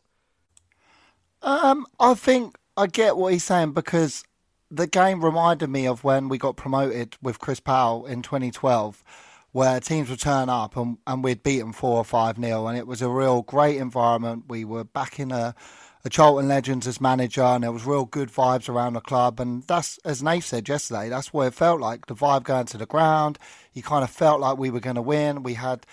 Um, 1.42 1.86
I 1.98 2.14
think 2.14 2.56
I 2.76 2.86
get 2.86 3.16
what 3.16 3.32
he's 3.32 3.44
saying 3.44 3.72
because 3.72 4.24
the 4.70 4.86
game 4.86 5.24
reminded 5.24 5.68
me 5.68 5.86
of 5.86 6.04
when 6.04 6.28
we 6.28 6.38
got 6.38 6.56
promoted 6.56 7.16
with 7.22 7.38
Chris 7.38 7.60
Powell 7.60 8.06
in 8.06 8.22
2012 8.22 9.02
where 9.52 9.80
teams 9.80 10.08
would 10.08 10.20
turn 10.20 10.48
up 10.48 10.76
and, 10.76 10.98
and 11.06 11.24
we'd 11.24 11.42
beat 11.42 11.58
them 11.58 11.72
four 11.72 11.96
or 11.96 12.04
five 12.04 12.38
nil, 12.38 12.68
and 12.68 12.78
it 12.78 12.86
was 12.86 13.02
a 13.02 13.08
real 13.08 13.42
great 13.42 13.78
environment. 13.78 14.44
We 14.48 14.64
were 14.64 14.84
back 14.84 15.18
in 15.18 15.32
a, 15.32 15.54
a 16.04 16.10
Charlton 16.10 16.48
Legends 16.48 16.86
as 16.86 17.00
manager, 17.00 17.42
and 17.42 17.64
there 17.64 17.72
was 17.72 17.84
real 17.84 18.04
good 18.04 18.30
vibes 18.30 18.68
around 18.68 18.94
the 18.94 19.00
club. 19.00 19.40
And 19.40 19.62
that's, 19.64 19.98
as 19.98 20.22
Nate 20.22 20.44
said 20.44 20.68
yesterday, 20.68 21.08
that's 21.08 21.32
what 21.32 21.48
it 21.48 21.54
felt 21.54 21.80
like. 21.80 22.06
The 22.06 22.14
vibe 22.14 22.44
going 22.44 22.66
to 22.66 22.78
the 22.78 22.86
ground, 22.86 23.38
you 23.72 23.82
kind 23.82 24.04
of 24.04 24.10
felt 24.10 24.40
like 24.40 24.58
we 24.58 24.70
were 24.70 24.80
going 24.80 24.96
to 24.96 25.02
win. 25.02 25.42
We 25.42 25.54
had 25.54 25.86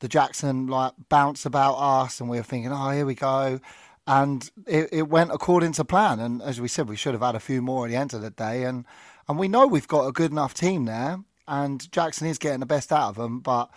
the 0.00 0.08
Jackson 0.08 0.66
like 0.68 0.92
bounce 1.08 1.44
about 1.44 1.74
us, 1.74 2.20
and 2.20 2.30
we 2.30 2.36
were 2.36 2.42
thinking, 2.44 2.72
oh, 2.72 2.90
here 2.90 3.06
we 3.06 3.14
go. 3.14 3.60
And 4.06 4.50
it, 4.66 4.88
it 4.92 5.08
went 5.08 5.32
according 5.32 5.72
to 5.72 5.84
plan. 5.84 6.20
And 6.20 6.40
as 6.40 6.60
we 6.60 6.68
said, 6.68 6.88
we 6.88 6.96
should 6.96 7.12
have 7.14 7.22
had 7.22 7.34
a 7.34 7.40
few 7.40 7.60
more 7.60 7.86
at 7.86 7.90
the 7.90 7.96
end 7.96 8.14
of 8.14 8.22
the 8.22 8.30
day. 8.30 8.64
And 8.64 8.84
and 9.28 9.38
we 9.38 9.48
know 9.48 9.66
we've 9.66 9.88
got 9.88 10.06
a 10.06 10.12
good 10.12 10.30
enough 10.30 10.54
team 10.54 10.86
there 10.86 11.18
and 11.48 11.90
Jackson 11.90 12.28
is 12.28 12.38
getting 12.38 12.60
the 12.60 12.66
best 12.66 12.92
out 12.92 13.08
of 13.08 13.14
them. 13.16 13.40
But 13.40 13.70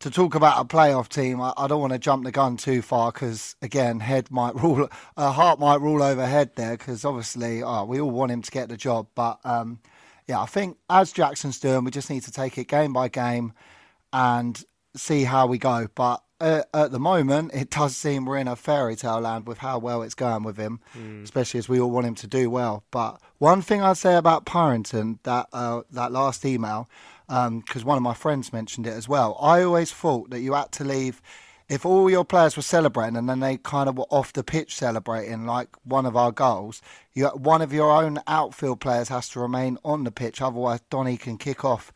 to 0.00 0.10
talk 0.10 0.34
about 0.34 0.60
a 0.60 0.64
playoff 0.64 1.08
team, 1.08 1.40
I, 1.40 1.52
I 1.56 1.66
don't 1.66 1.80
want 1.80 1.92
to 1.92 1.98
jump 1.98 2.24
the 2.24 2.32
gun 2.32 2.56
too 2.56 2.82
far 2.82 3.12
because 3.12 3.56
again, 3.62 4.00
head 4.00 4.30
might 4.30 4.54
rule, 4.62 4.88
uh, 5.16 5.32
heart 5.32 5.58
might 5.58 5.80
rule 5.80 6.02
over 6.02 6.26
head 6.26 6.50
there 6.56 6.76
because 6.76 7.04
obviously 7.04 7.62
oh, 7.62 7.84
we 7.84 8.00
all 8.00 8.10
want 8.10 8.32
him 8.32 8.42
to 8.42 8.50
get 8.50 8.68
the 8.68 8.76
job. 8.76 9.06
But 9.14 9.38
um, 9.44 9.80
yeah, 10.26 10.40
I 10.40 10.46
think 10.46 10.78
as 10.88 11.12
Jackson's 11.12 11.60
doing, 11.60 11.84
we 11.84 11.90
just 11.90 12.10
need 12.10 12.22
to 12.24 12.32
take 12.32 12.58
it 12.58 12.68
game 12.68 12.92
by 12.92 13.08
game 13.08 13.52
and 14.12 14.62
see 14.96 15.24
how 15.24 15.46
we 15.46 15.58
go. 15.58 15.88
But 15.94 16.22
uh, 16.44 16.62
at 16.74 16.92
the 16.92 16.98
moment, 16.98 17.52
it 17.54 17.70
does 17.70 17.96
seem 17.96 18.24
we're 18.24 18.38
in 18.38 18.48
a 18.48 18.56
fairy 18.56 18.96
tale 18.96 19.20
land 19.20 19.46
with 19.46 19.58
how 19.58 19.78
well 19.78 20.02
it's 20.02 20.14
going 20.14 20.42
with 20.42 20.56
him, 20.56 20.80
mm. 20.96 21.22
especially 21.22 21.58
as 21.58 21.68
we 21.68 21.80
all 21.80 21.90
want 21.90 22.06
him 22.06 22.14
to 22.16 22.26
do 22.26 22.50
well. 22.50 22.84
But 22.90 23.20
one 23.38 23.62
thing 23.62 23.82
I'd 23.82 23.96
say 23.96 24.14
about 24.16 24.44
Purrington, 24.44 25.18
that 25.22 25.48
uh, 25.52 25.82
that 25.90 26.12
last 26.12 26.44
email, 26.44 26.88
because 27.26 27.82
um, 27.82 27.84
one 27.84 27.96
of 27.96 28.02
my 28.02 28.14
friends 28.14 28.52
mentioned 28.52 28.86
it 28.86 28.92
as 28.92 29.08
well. 29.08 29.36
I 29.40 29.62
always 29.62 29.90
thought 29.92 30.30
that 30.30 30.40
you 30.40 30.52
had 30.52 30.72
to 30.72 30.84
leave 30.84 31.22
if 31.68 31.86
all 31.86 32.10
your 32.10 32.24
players 32.24 32.56
were 32.56 32.62
celebrating 32.62 33.16
and 33.16 33.28
then 33.28 33.40
they 33.40 33.56
kind 33.56 33.88
of 33.88 33.96
were 33.96 34.04
off 34.10 34.32
the 34.32 34.44
pitch 34.44 34.76
celebrating 34.76 35.46
like 35.46 35.68
one 35.84 36.04
of 36.04 36.16
our 36.16 36.30
goals, 36.30 36.82
you 37.14 37.26
one 37.28 37.62
of 37.62 37.72
your 37.72 37.90
own 37.90 38.20
outfield 38.26 38.80
players 38.80 39.08
has 39.08 39.28
to 39.30 39.40
remain 39.40 39.78
on 39.84 40.04
the 40.04 40.10
pitch. 40.10 40.42
Otherwise, 40.42 40.80
Donny 40.90 41.16
can 41.16 41.38
kick 41.38 41.64
off 41.64 41.92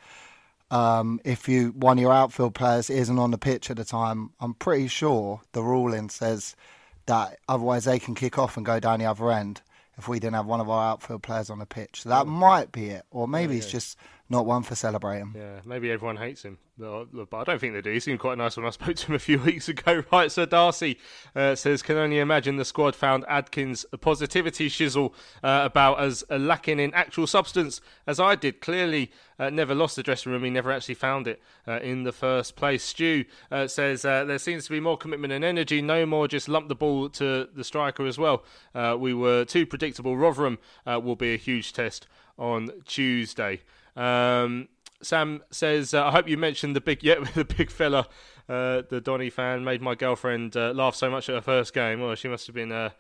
um, 0.71 1.21
if 1.25 1.49
you 1.49 1.69
one 1.71 1.99
of 1.99 2.03
your 2.03 2.13
outfield 2.13 2.55
players 2.55 2.91
isn't 2.91 3.19
on 3.19 3.31
the 3.31 3.39
pitch 3.39 3.71
at 3.71 3.77
the 3.77 3.85
time, 3.85 4.31
I'm 4.41 4.55
pretty 4.55 4.89
sure 4.89 5.41
the 5.53 5.63
ruling 5.63 6.11
says 6.11 6.55
that 7.07 7.39
otherwise 7.49 7.85
they 7.85 7.99
can 7.99 8.15
kick 8.15 8.39
off 8.39 8.57
and 8.57 8.67
go 8.67 8.79
down 8.79 9.01
the 9.01 9.07
other 9.07 9.31
end 9.31 9.63
if 9.97 10.09
we 10.09 10.21
didn't 10.21 10.35
have 10.35 10.47
one 10.47 10.61
of 10.61 10.71
our 10.71 10.93
outfield 10.93 11.23
players 11.23 11.51
on 11.51 11.59
the 11.59 11.67
pitch. 11.67 12.03
So 12.03 12.11
that 12.11 12.27
might 12.27 12.71
be 12.71 12.91
it, 12.91 13.05
or 13.11 13.27
maybe 13.27 13.55
yeah, 13.55 13.59
yeah. 13.59 13.63
it's 13.63 13.73
just 13.73 13.99
not 14.31 14.45
one 14.45 14.63
for 14.63 14.75
celebrating. 14.75 15.33
Yeah, 15.35 15.61
maybe 15.65 15.91
everyone 15.91 16.19
hates 16.19 16.43
him, 16.43 16.59
but 16.77 17.07
I 17.33 17.45
don't 17.45 17.59
think 17.59 17.73
they 17.73 17.81
do. 17.81 17.91
He 17.91 18.01
seemed 18.01 18.21
quite 18.21 18.37
nice 18.37 18.57
when 18.57 18.67
I 18.67 18.71
spoke 18.79 18.97
to 18.97 19.07
him 19.07 19.15
a 19.15 19.19
few 19.19 19.39
weeks 19.39 19.69
ago. 19.69 20.03
Right, 20.13 20.31
Sir 20.31 20.47
Darcy 20.47 20.99
uh, 21.37 21.55
says, 21.55 21.83
can 21.83 21.97
only 21.97 22.19
imagine 22.19 22.57
the 22.57 22.65
squad 22.65 22.95
found 22.95 23.25
Adkins 23.29 23.85
positivity 24.01 24.69
shizzle 24.69 25.13
uh, 25.43 25.63
about 25.65 26.01
as 26.01 26.25
uh, 26.31 26.37
lacking 26.37 26.79
in 26.79 26.93
actual 26.95 27.27
substance 27.27 27.81
as 28.07 28.19
I 28.19 28.35
did. 28.35 28.61
Clearly, 28.61 29.11
uh, 29.39 29.51
never 29.51 29.75
lost 29.75 29.97
the 29.97 30.03
dressing 30.03 30.33
room. 30.33 30.45
He 30.45 30.51
never 30.51 30.71
actually 30.73 30.95
found 30.95 31.27
it 31.27 31.41
uh, 31.67 31.81
in 31.81 32.05
the 32.05 32.13
first 32.13 32.57
place. 32.57 32.83
Stu 32.83 33.25
uh, 33.51 33.67
says 33.67 34.03
there 34.03 34.39
seems 34.39 34.65
to 34.65 34.71
be 34.71 34.81
more 34.81 34.97
commitment 34.97 35.33
and 35.33 35.45
energy. 35.45 35.81
No 35.83 36.07
more 36.07 36.27
just 36.27 36.49
lump 36.49 36.69
the 36.69 36.75
ball 36.75 37.09
to 37.11 37.49
the 37.55 37.65
striker 37.65 38.07
as 38.07 38.19
well. 38.19 38.45
we 38.99 39.15
were 39.15 39.45
too 39.45 39.67
predictable. 39.67 40.17
Rotherham 40.17 40.59
will 40.85 41.17
be 41.17 41.35
a 41.35 41.39
huge 41.39 41.73
test 41.73 42.07
on 42.39 42.71
Tuesday. 42.85 43.61
Um, 43.99 44.69
Sam 45.03 45.43
says, 45.51 45.95
uh, 45.95 46.07
"I 46.07 46.11
hope 46.11 46.29
you 46.29 46.37
mentioned 46.37 46.75
the 46.75 46.81
big, 46.81 47.03
yeah, 47.03 47.17
the 47.35 47.45
big 47.45 47.71
fella, 47.71 48.09
uh, 48.49 48.83
the 48.89 49.01
Donny 49.03 49.31
fan 49.31 49.65
made 49.65 49.83
my 49.83 49.95
girlfriend 49.95 50.57
uh, 50.57 50.73
laugh 50.73 50.95
so 50.95 51.11
much 51.11 51.29
at 51.29 51.35
her 51.35 51.41
first 51.41 51.75
game. 51.75 52.01
Well, 52.01 52.15
she 52.15 52.29
must 52.29 52.47
have 52.47 52.55
been 52.55 52.73
uh, 52.73 52.91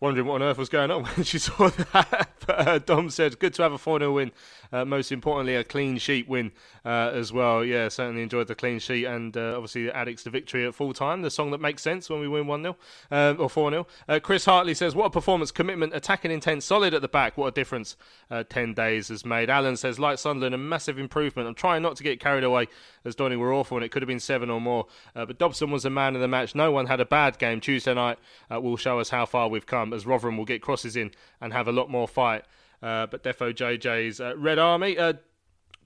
wondering 0.00 0.26
what 0.26 0.36
on 0.36 0.42
earth 0.42 0.58
was 0.58 0.68
going 0.68 0.90
on 0.90 1.04
when 1.16 1.24
she 1.24 1.38
saw 1.38 1.68
that. 1.68 2.28
but 2.46 2.68
uh, 2.68 2.78
Dom 2.78 3.10
said, 3.10 3.38
good 3.38 3.54
to 3.54 3.62
have 3.62 3.72
a 3.72 3.78
4 3.78 4.00
0 4.00 4.12
win. 4.12 4.32
Uh, 4.72 4.84
most 4.84 5.12
importantly, 5.12 5.54
a 5.54 5.64
clean 5.64 5.96
sheet 5.96 6.28
win 6.28 6.50
uh, 6.84 7.10
as 7.14 7.32
well. 7.32 7.64
Yeah, 7.64 7.88
certainly 7.88 8.22
enjoyed 8.22 8.48
the 8.48 8.54
clean 8.54 8.78
sheet 8.78 9.04
and 9.04 9.36
uh, 9.36 9.54
obviously 9.54 9.86
the 9.86 9.92
Addicks 9.92 10.24
to 10.24 10.30
victory 10.30 10.66
at 10.66 10.74
full 10.74 10.92
time, 10.92 11.22
the 11.22 11.30
song 11.30 11.52
that 11.52 11.60
makes 11.60 11.82
sense 11.82 12.10
when 12.10 12.20
we 12.20 12.28
win 12.28 12.46
1 12.46 12.62
0 12.62 12.76
um, 13.10 13.40
or 13.40 13.48
4 13.48 13.70
0. 13.70 13.86
Uh, 14.08 14.18
Chris 14.22 14.44
Hartley 14.44 14.74
says, 14.74 14.94
what 14.94 15.06
a 15.06 15.10
performance, 15.10 15.50
commitment, 15.50 15.94
attacking 15.94 16.30
intent, 16.30 16.62
solid 16.62 16.94
at 16.94 17.02
the 17.02 17.08
back. 17.08 17.38
What 17.38 17.46
a 17.46 17.52
difference 17.52 17.96
uh, 18.30 18.44
10 18.48 18.74
days 18.74 19.08
has 19.08 19.24
made. 19.24 19.50
Alan 19.50 19.76
says, 19.76 19.98
like 19.98 20.18
Sunderland, 20.18 20.54
a 20.54 20.58
massive 20.58 20.98
improvement. 20.98 21.48
I'm 21.48 21.54
trying 21.54 21.82
not 21.82 21.96
to 21.96 22.02
get 22.02 22.20
carried 22.20 22.44
away 22.44 22.68
as 23.04 23.14
Donny 23.14 23.36
were 23.36 23.52
awful 23.52 23.76
and 23.76 23.84
it 23.84 23.90
could 23.90 24.02
have 24.02 24.08
been 24.08 24.20
seven 24.20 24.50
or 24.50 24.60
more. 24.60 24.86
but 25.14 25.38
Dobson 25.38 25.70
was 25.70 25.84
the 25.84 25.90
man 25.90 26.14
of 26.14 26.20
the 26.20 26.28
match. 26.28 26.54
No 26.54 26.70
one 26.70 26.86
had 26.86 27.00
a 27.00 27.06
bad 27.06 27.38
game. 27.38 27.60
Tuesday 27.60 27.94
night 27.94 28.18
will 28.50 28.76
show 28.76 28.98
us 28.98 29.10
how 29.10 29.24
far 29.26 29.48
we've 29.48 29.66
come 29.66 29.85
as 29.92 30.06
Rotherham 30.06 30.36
will 30.36 30.44
get 30.44 30.62
crosses 30.62 30.96
in 30.96 31.10
and 31.40 31.52
have 31.52 31.68
a 31.68 31.72
lot 31.72 31.90
more 31.90 32.08
fight. 32.08 32.44
Uh, 32.82 33.06
but 33.06 33.22
Defo 33.22 33.54
JJ's 33.54 34.20
uh, 34.20 34.36
Red 34.36 34.58
Army. 34.58 34.98
Uh, 34.98 35.14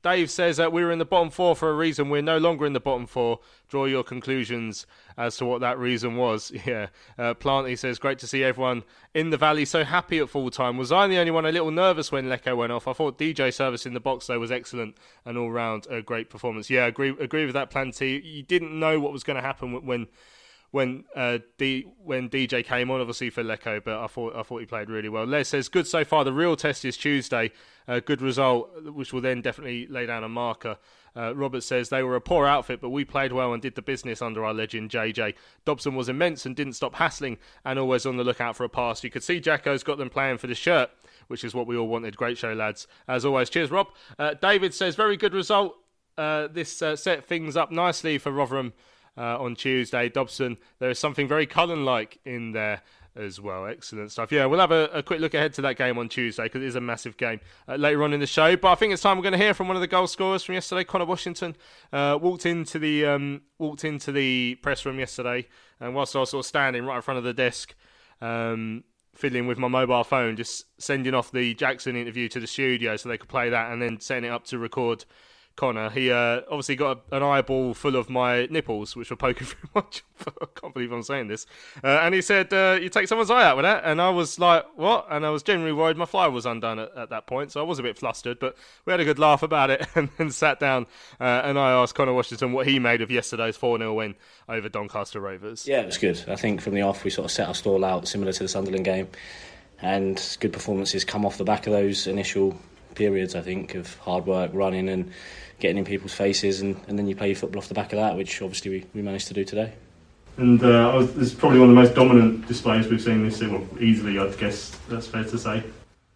Dave 0.03 0.31
says 0.31 0.57
that 0.57 0.73
we 0.73 0.83
were 0.83 0.91
in 0.91 0.99
the 0.99 1.05
bottom 1.05 1.29
four 1.29 1.55
for 1.55 1.69
a 1.69 1.75
reason. 1.75 2.09
We're 2.09 2.23
no 2.23 2.39
longer 2.39 2.65
in 2.65 2.73
the 2.73 2.81
bottom 2.81 3.07
four. 3.07 3.41
Draw 3.69 3.85
your 3.85 4.03
conclusions 4.03 4.87
as 5.19 5.37
to 5.37 5.45
what 5.45 5.61
that 5.61 5.79
reason 5.79 6.17
was. 6.17 6.53
Yeah. 6.71 6.89
Uh, 7.19 7.35
Planty 7.35 7.75
says, 7.75 7.99
great 7.99 8.19
to 8.21 8.27
see 8.27 8.45
everyone 8.45 8.85
in 9.15 9.31
the 9.31 9.37
valley 9.37 9.65
so 9.65 9.83
happy 9.83 10.19
at 10.19 10.29
full 10.29 10.51
time. 10.51 10.77
Was 10.77 10.93
I 10.93 11.07
the 11.09 11.19
only 11.19 11.33
one 11.33 11.45
a 11.45 11.53
little 11.53 11.71
nervous 11.71 12.13
when 12.13 12.27
Leko 12.27 12.57
went 12.57 12.71
off? 12.71 12.87
I 12.87 12.93
thought 12.93 13.19
DJ 13.19 13.53
service 13.53 13.87
in 13.87 13.95
the 13.95 14.01
box 14.01 14.27
though 14.27 14.39
was 14.39 14.53
excellent 14.53 14.97
and 15.25 15.37
all 15.37 15.51
round 15.51 15.87
a 15.91 16.01
great 16.01 16.31
performance. 16.31 16.71
Yeah, 16.71 16.87
agree 16.87 17.11
agree 17.19 17.45
with 17.45 17.55
that, 17.55 17.71
Planty. 17.71 18.23
You 18.25 18.43
didn't 18.43 18.79
know 18.79 19.01
what 19.01 19.13
was 19.13 19.25
going 19.25 19.37
to 19.37 19.43
happen 19.43 19.85
when 19.85 20.07
when 20.71 21.05
uh, 21.17 21.39
D, 21.59 21.87
when 22.03 22.29
DJ 22.29 22.65
came 22.65 22.91
on, 22.91 23.01
obviously 23.01 23.31
for 23.31 23.43
Leko, 23.43 23.83
but 23.83 23.99
I 23.99 24.07
thought 24.07 24.37
I 24.37 24.43
thought 24.43 24.61
he 24.61 24.67
played 24.67 24.89
really 24.89 25.09
well. 25.09 25.25
Les 25.25 25.49
says 25.49 25.69
good 25.69 25.87
so 25.87 26.05
far. 26.05 26.25
The 26.25 26.33
real 26.33 26.57
test 26.57 26.85
is 26.85 26.97
Tuesday. 26.97 27.51
A 27.89 28.01
good 28.01 28.23
result, 28.23 28.71
which 28.85 29.13
will 29.13 29.21
then 29.21 29.41
definitely 29.41 29.87
lay 29.89 30.07
down 30.07 30.23
a 30.23 30.29
marker. 30.29 30.77
Uh, 31.17 31.35
Robert 31.35 31.63
says 31.63 31.89
they 31.89 32.05
were 32.05 32.15
a 32.15 32.21
poor 32.21 32.47
outfit, 32.47 32.81
but 32.81 32.91
we 32.91 33.05
played 33.05 33.33
well 33.33 33.53
and 33.53 33.61
did 33.61 33.75
the 33.75 33.83
business 33.83 34.23
under 34.23 34.45
our 34.45 34.55
legend 34.55 34.91
JJ. 34.91 35.35
Dobson 35.65 35.97
was 35.97 36.09
immense 36.09 36.47
and 36.47 36.55
didn't 36.55 36.75
stop 36.75 36.95
hassling 36.95 37.39
and 37.65 37.81
always 37.81 38.07
on 38.07 38.17
the 38.17 38.23
lookout 38.23 38.55
for 38.55 38.63
a 38.63 38.69
pass. 38.69 39.03
You 39.03 39.11
could 39.11 39.25
see 39.25 39.41
Jacko's 39.41 39.83
got 39.83 39.99
them 39.99 40.09
playing 40.09 40.39
for 40.39 40.47
the 40.47 40.55
shirt, 40.55 40.91
which 41.27 41.43
is 41.43 41.53
what 41.53 41.67
we 41.67 41.77
all 41.77 41.89
wanted. 41.89 42.17
Great 42.17 42.39
show, 42.39 42.53
lads. 42.53 42.87
As 43.09 43.25
always, 43.25 43.51
cheers, 43.51 43.73
Rob. 43.73 43.89
Uh, 44.21 44.35
David 44.35 44.73
says 44.73 44.95
very 44.95 45.17
good 45.17 45.35
result. 45.35 45.77
Uh, 46.17 46.47
this 46.47 46.81
uh, 46.83 46.95
set 46.95 47.25
things 47.25 47.57
up 47.57 47.73
nicely 47.73 48.19
for 48.19 48.31
Rotherham 48.31 48.73
uh, 49.17 49.39
on 49.39 49.55
Tuesday. 49.55 50.09
Dobson, 50.09 50.57
there 50.79 50.91
is 50.91 50.99
something 50.99 51.29
very 51.29 51.47
Cullen 51.47 51.85
like 51.85 52.19
in 52.25 52.53
there 52.53 52.83
as 53.17 53.41
well. 53.41 53.67
Excellent 53.67 54.11
stuff. 54.13 54.33
Yeah, 54.33 54.47
we'll 54.47 54.61
have 54.61 54.71
a, 54.71 54.85
a, 54.93 55.03
quick 55.03 55.21
look 55.21 55.35
ahead 55.35 55.53
to 55.55 55.63
that 55.63 55.77
game 55.77 55.99
on 55.99 56.09
Tuesday 56.09 56.45
because 56.45 56.63
it 56.63 56.67
is 56.67 56.77
a 56.77 56.81
massive 56.81 57.17
game 57.17 57.41
uh, 57.69 57.77
later 57.77 58.03
on 58.03 58.13
in 58.13 58.21
the 58.21 58.27
show. 58.27 58.57
But 58.57 58.73
I 58.73 58.75
think 58.77 58.93
it's 58.93 59.03
time 59.03 59.17
we're 59.17 59.23
going 59.23 59.33
to 59.33 59.39
hear 59.39 59.55
from 59.55 59.69
one 59.69 59.77
of 59.77 59.81
the 59.81 59.89
goal 59.89 60.07
scorers 60.07 60.43
from 60.43 60.55
yesterday. 60.55 60.85
Conor 60.85 61.07
Washington 61.07 61.57
uh, 61.93 62.19
walked 62.21 62.47
into 62.47 62.79
the 62.79 63.07
um, 63.07 63.43
walked 63.59 63.85
into 63.85 64.13
the 64.13 64.57
press 64.57 64.85
room 64.87 64.99
yesterday, 64.99 65.47
and 65.81 65.95
whilst 65.95 66.15
I 66.15 66.21
was 66.21 66.31
sort 66.31 66.45
of 66.45 66.49
standing 66.49 66.85
right 66.85 66.97
in 66.97 67.03
front 67.03 67.19
of 67.19 67.25
the 67.25 67.35
desk. 67.35 67.75
Um, 68.21 68.85
fiddling 69.15 69.47
with 69.47 69.59
my 69.59 69.69
mobile 69.69 70.05
phone, 70.05 70.37
just 70.37 70.65
sending 70.79 71.15
off 71.15 71.31
the 71.31 71.53
Jackson 71.55 71.95
interview 71.95 72.29
to 72.29 72.41
the 72.41 72.47
studio 72.47 72.97
so 72.97 73.09
they 73.09 73.19
could 73.19 73.29
play 73.29 73.51
that, 73.51 73.73
and 73.73 73.83
then 73.83 74.01
setting 74.01 74.25
it 74.25 74.33
up 74.33 74.45
to 74.47 74.59
record 74.59 75.05
Conor, 75.57 75.91
he 75.91 76.11
uh, 76.11 76.41
obviously 76.49 76.77
got 76.77 77.03
an 77.13 77.23
eyeball 77.23 77.75
full 77.75 77.97
of 77.97 78.09
my 78.09 78.47
nipples, 78.47 78.97
which 78.97 79.11
were 79.11 79.17
poking 79.17 79.47
through 79.47 79.69
my 79.75 79.83
I 80.41 80.47
can't 80.55 80.73
believe 80.75 80.93
I'm 80.93 81.03
saying 81.03 81.29
this. 81.29 81.47
Uh, 81.83 82.01
and 82.03 82.15
he 82.15 82.23
said, 82.23 82.53
uh, 82.53 82.79
"You 82.81 82.89
take 82.89 83.09
someone's 83.09 83.31
eye 83.31 83.45
out 83.45 83.57
with 83.57 83.65
that," 83.65 83.85
and 83.85 84.01
I 84.01 84.11
was 84.11 84.39
like, 84.39 84.65
"What?" 84.77 85.07
And 85.11 85.25
I 85.25 85.31
was 85.31 85.43
genuinely 85.43 85.73
worried 85.73 85.97
my 85.97 86.07
fly 86.07 86.27
was 86.29 86.47
undone 86.47 86.79
at, 86.79 86.97
at 86.97 87.11
that 87.11 87.27
point, 87.27 87.53
so 87.53 87.61
I 87.61 87.65
was 87.65 87.79
a 87.79 87.83
bit 87.83 87.99
flustered. 87.99 88.39
But 88.39 88.57
we 88.85 88.91
had 88.91 89.01
a 89.01 89.05
good 89.05 89.19
laugh 89.19 89.43
about 89.43 89.71
it, 89.71 89.87
and 89.95 90.09
then 90.17 90.31
sat 90.31 90.61
down, 90.61 90.87
uh, 91.21 91.43
and 91.45 91.59
I 91.59 91.73
asked 91.73 91.95
Conor 91.95 92.15
Washington 92.15 92.53
what 92.53 92.67
he 92.67 92.79
made 92.79 93.03
of 93.03 93.11
yesterday's 93.11 93.57
four 93.57 93.79
0 93.79 93.95
win 93.95 94.15
over 94.49 94.69
Doncaster 94.69 95.21
Rovers. 95.21 95.67
Yeah, 95.67 95.81
it 95.81 95.87
was 95.87 95.99
good. 95.99 96.25
I 96.29 96.37
think 96.37 96.61
from 96.61 96.75
the 96.75 96.83
off 96.83 97.05
we 97.05 97.11
sort 97.11 97.27
of 97.27 97.31
set 97.31 97.49
our 97.49 97.55
stall 97.55 97.85
out 97.85 98.09
similar 98.09 98.33
to 98.33 98.43
the 98.43 98.49
Sunderland 98.49 98.85
game, 98.85 99.09
and 99.83 100.37
good 100.41 100.53
performances 100.53 101.05
come 101.05 101.25
off 101.25 101.39
the 101.39 101.45
back 101.45 101.67
of 101.67 101.73
those 101.73 102.07
initial 102.07 102.59
periods. 102.95 103.35
I 103.35 103.41
think 103.41 103.75
of 103.75 103.97
hard 103.99 104.27
work, 104.27 104.51
running, 104.55 104.89
and 104.89 105.11
getting 105.59 105.79
in 105.79 105.85
people's 105.85 106.15
faces, 106.15 106.61
and, 106.61 106.81
and 106.89 106.99
then 106.99 107.07
you 107.07 107.15
play 107.15 107.29
your 107.29 107.37
football 107.37 107.61
off 107.61 107.69
the 107.69 107.75
back 107.75 107.93
of 107.93 107.99
that, 107.99 108.17
which 108.17 108.41
obviously 108.43 108.71
we, 108.71 108.87
we 108.95 109.03
managed 109.03 109.29
to 109.29 109.35
do 109.35 109.45
today. 109.45 109.73
And 110.37 110.63
uh, 110.63 110.93
was, 110.95 111.13
this 111.15 111.29
is 111.29 111.35
probably 111.35 111.59
one 111.59 111.69
of 111.69 111.75
the 111.75 111.81
most 111.83 111.95
dominant 111.95 112.47
displays 112.47 112.89
we've 112.89 113.03
seen 113.03 113.25
this 113.25 113.35
season. 113.35 113.53
Well, 113.53 113.83
easily, 113.83 114.19
I'd 114.19 114.39
guess 114.39 114.71
that's 114.89 115.07
fair 115.07 115.25
to 115.25 115.39
say. 115.39 115.63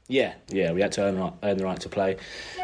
Yeah, 0.09 0.35
yeah, 0.49 0.73
we 0.73 0.81
had 0.81 0.93
to 0.93 1.03
earn, 1.03 1.33
earn 1.43 1.57
the 1.57 1.65
right 1.65 1.81
to 1.81 1.89
play. 1.89 2.17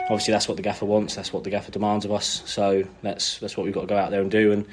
Obviously, 0.02 0.32
that's 0.32 0.46
what 0.48 0.56
the 0.56 0.62
gaffer 0.62 0.84
wants. 0.84 1.14
That's 1.14 1.32
what 1.32 1.44
the 1.44 1.50
gaffer 1.50 1.70
demands 1.70 2.04
of 2.04 2.12
us. 2.12 2.42
So 2.44 2.84
that's 3.02 3.38
that's 3.38 3.56
what 3.56 3.64
we've 3.64 3.74
got 3.74 3.82
to 3.82 3.86
go 3.86 3.96
out 3.96 4.10
there 4.10 4.20
and 4.20 4.30
do. 4.30 4.52
And 4.52 4.66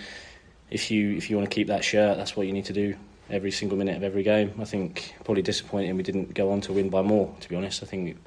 if 0.69 0.91
you 0.91 1.15
if 1.15 1.29
you 1.29 1.37
want 1.37 1.49
to 1.49 1.53
keep 1.53 1.67
that 1.67 1.83
shirt, 1.83 2.17
that's 2.17 2.35
what 2.35 2.45
you 2.45 2.53
need 2.53 2.65
to 2.65 2.73
do 2.73 2.95
every 3.29 3.51
single 3.51 3.77
minute 3.77 3.95
of 3.95 4.03
every 4.03 4.23
game. 4.23 4.53
I 4.59 4.65
think 4.65 5.15
probably 5.23 5.43
disappointing 5.43 5.95
we 5.95 6.03
didn't 6.03 6.33
go 6.33 6.51
on 6.51 6.61
to 6.61 6.73
win 6.73 6.89
by 6.89 7.01
more. 7.01 7.33
To 7.39 7.49
be 7.49 7.55
honest, 7.55 7.83
I 7.83 7.85
think 7.85 8.17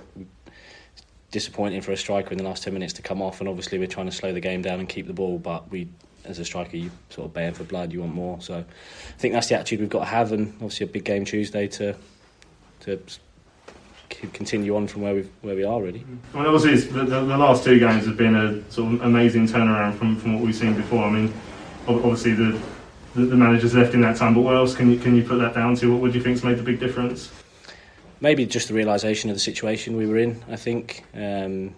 disappointing 1.30 1.80
for 1.80 1.92
a 1.92 1.96
striker 1.96 2.30
in 2.32 2.38
the 2.38 2.44
last 2.44 2.62
10 2.64 2.72
minutes 2.72 2.92
to 2.94 3.02
come 3.02 3.22
off 3.22 3.40
and 3.40 3.48
obviously 3.48 3.78
we're 3.78 3.86
trying 3.86 4.06
to 4.06 4.12
slow 4.12 4.32
the 4.32 4.40
game 4.40 4.62
down 4.62 4.80
and 4.80 4.88
keep 4.88 5.06
the 5.06 5.12
ball 5.12 5.38
but 5.38 5.70
we 5.70 5.88
as 6.24 6.38
a 6.38 6.44
striker 6.44 6.76
you 6.76 6.90
sort 7.08 7.26
of 7.26 7.32
baying 7.32 7.54
for 7.54 7.64
blood 7.64 7.92
you 7.92 8.00
want 8.00 8.14
more 8.14 8.40
so 8.40 8.58
I 8.58 9.18
think 9.18 9.32
that's 9.32 9.48
the 9.48 9.54
attitude 9.54 9.80
we've 9.80 9.88
got 9.88 10.00
to 10.00 10.06
have 10.06 10.32
and 10.32 10.52
obviously 10.54 10.84
a 10.84 10.88
big 10.88 11.04
game 11.04 11.24
Tuesday 11.24 11.66
to 11.68 11.94
to 12.80 13.00
continue 14.32 14.76
on 14.76 14.86
from 14.86 15.02
where 15.02 15.14
we 15.14 15.22
where 15.42 15.54
we 15.54 15.64
are 15.64 15.80
really. 15.80 16.00
Mm. 16.00 16.18
I 16.34 16.36
mean, 16.38 16.46
obviously 16.46 16.90
the, 16.90 17.04
the, 17.04 17.20
the, 17.20 17.38
last 17.38 17.64
two 17.64 17.78
games 17.78 18.06
have 18.06 18.16
been 18.16 18.34
a 18.34 18.70
sort 18.70 18.94
of 18.94 19.02
amazing 19.02 19.46
turnaround 19.46 19.96
from, 19.96 20.16
from 20.16 20.34
what 20.34 20.44
we've 20.44 20.54
seen 20.54 20.74
before. 20.74 21.04
I 21.04 21.10
mean, 21.10 21.32
obviously 21.86 22.34
the, 22.34 22.60
the, 23.14 23.26
the 23.26 23.36
managers 23.36 23.74
left 23.74 23.94
in 23.94 24.00
that 24.02 24.16
time, 24.16 24.34
but 24.34 24.40
what 24.42 24.56
else 24.56 24.74
can 24.74 24.90
you 24.90 24.98
can 24.98 25.14
you 25.14 25.22
put 25.22 25.38
that 25.38 25.54
down 25.54 25.74
to? 25.76 25.92
What 25.92 26.00
would 26.02 26.14
you 26.14 26.22
think's 26.22 26.42
made 26.42 26.58
the 26.58 26.62
big 26.62 26.80
difference? 26.80 27.30
Maybe 28.20 28.46
just 28.46 28.68
the 28.68 28.74
realization 28.74 29.30
of 29.30 29.36
the 29.36 29.40
situation 29.40 29.96
we 29.96 30.06
were 30.06 30.18
in. 30.18 30.42
I 30.48 30.56
think 30.56 31.04
um, 31.14 31.74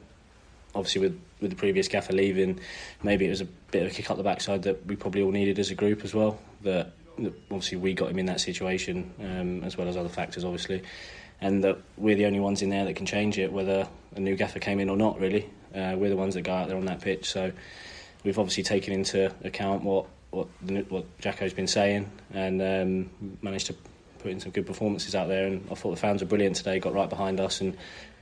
obviously 0.75 1.01
with 1.01 1.21
with 1.41 1.51
the 1.51 1.57
previous 1.57 1.89
gaffer 1.89 2.13
leaving, 2.13 2.61
maybe 3.03 3.27
it 3.27 3.31
was 3.31 3.41
a 3.41 3.45
bit 3.45 3.83
of 3.83 3.91
a 3.91 3.95
kick 3.95 4.11
up 4.11 4.17
the 4.17 4.23
backside 4.23 4.63
that 4.63 4.87
we 4.87 4.95
probably 4.95 5.23
all 5.23 5.33
needed 5.33 5.59
as 5.59 5.71
a 5.71 5.75
group 5.75 6.05
as 6.05 6.15
well. 6.15 6.39
That, 6.63 6.93
that 7.19 7.35
obviously 7.51 7.79
we 7.79 7.95
got 7.95 8.11
him 8.11 8.19
in 8.21 8.27
that 8.27 8.41
situation 8.41 9.13
um, 9.21 9.65
as 9.65 9.77
well 9.77 9.89
as 9.89 9.97
other 9.97 10.09
factors, 10.09 10.45
obviously, 10.45 10.83
and 11.41 11.65
that 11.65 11.79
we're 11.97 12.15
the 12.15 12.27
only 12.27 12.39
ones 12.39 12.63
in 12.63 12.71
there 12.71 12.85
that 12.85 12.95
can 12.95 13.07
change 13.07 13.39
it, 13.39 13.53
whether 13.53 13.89
a 14.15 14.21
new 14.21 14.37
gaffer 14.37 14.61
came 14.61 14.79
in 14.79 14.89
or 14.89 14.97
not. 14.97 15.19
Really, 15.19 15.51
uh, 15.75 15.95
we're 15.97 16.11
the 16.11 16.17
ones 16.17 16.35
that 16.35 16.43
go 16.43 16.53
out 16.53 16.69
there 16.69 16.77
on 16.77 16.87
that 16.87 17.01
pitch. 17.01 17.29
So 17.29 17.53
we've 18.25 18.39
obviously 18.39 18.63
taken 18.63 18.95
into 18.95 19.35
account 19.45 19.83
what 19.83 20.07
what 20.31 20.47
what 20.89 21.19
Jacko's 21.19 21.53
been 21.53 21.67
saying 21.67 22.11
and 22.33 22.63
um, 22.63 23.37
managed 23.43 23.67
to 23.67 23.75
putting 24.23 24.41
some 24.41 24.53
good 24.53 24.67
performances 24.67 25.15
out 25.15 25.29
there. 25.29 25.47
And 25.47 25.67
I 25.71 25.75
thought 25.75 25.91
the 25.91 25.97
fans 25.97 26.23
were 26.23 26.29
brilliant 26.29 26.57
today, 26.57 26.79
got 26.79 26.95
right 26.95 27.09
behind 27.09 27.41
us, 27.41 27.61
and 27.61 27.77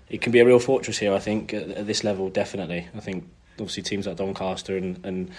it 0.09 0.20
can 0.20 0.32
be 0.32 0.40
a 0.40 0.46
real 0.46 0.59
fortress 0.59 0.98
here. 0.98 1.12
I 1.12 1.18
think 1.18 1.55
at, 1.55 1.68
at 1.70 1.86
this 1.86 2.05
level, 2.05 2.28
definitely. 2.30 2.88
I 2.94 3.01
think 3.01 3.28
obviously 3.53 3.82
teams 3.82 4.07
like 4.07 4.16
Doncaster 4.16 4.76
and, 4.76 5.05
and 5.05 5.30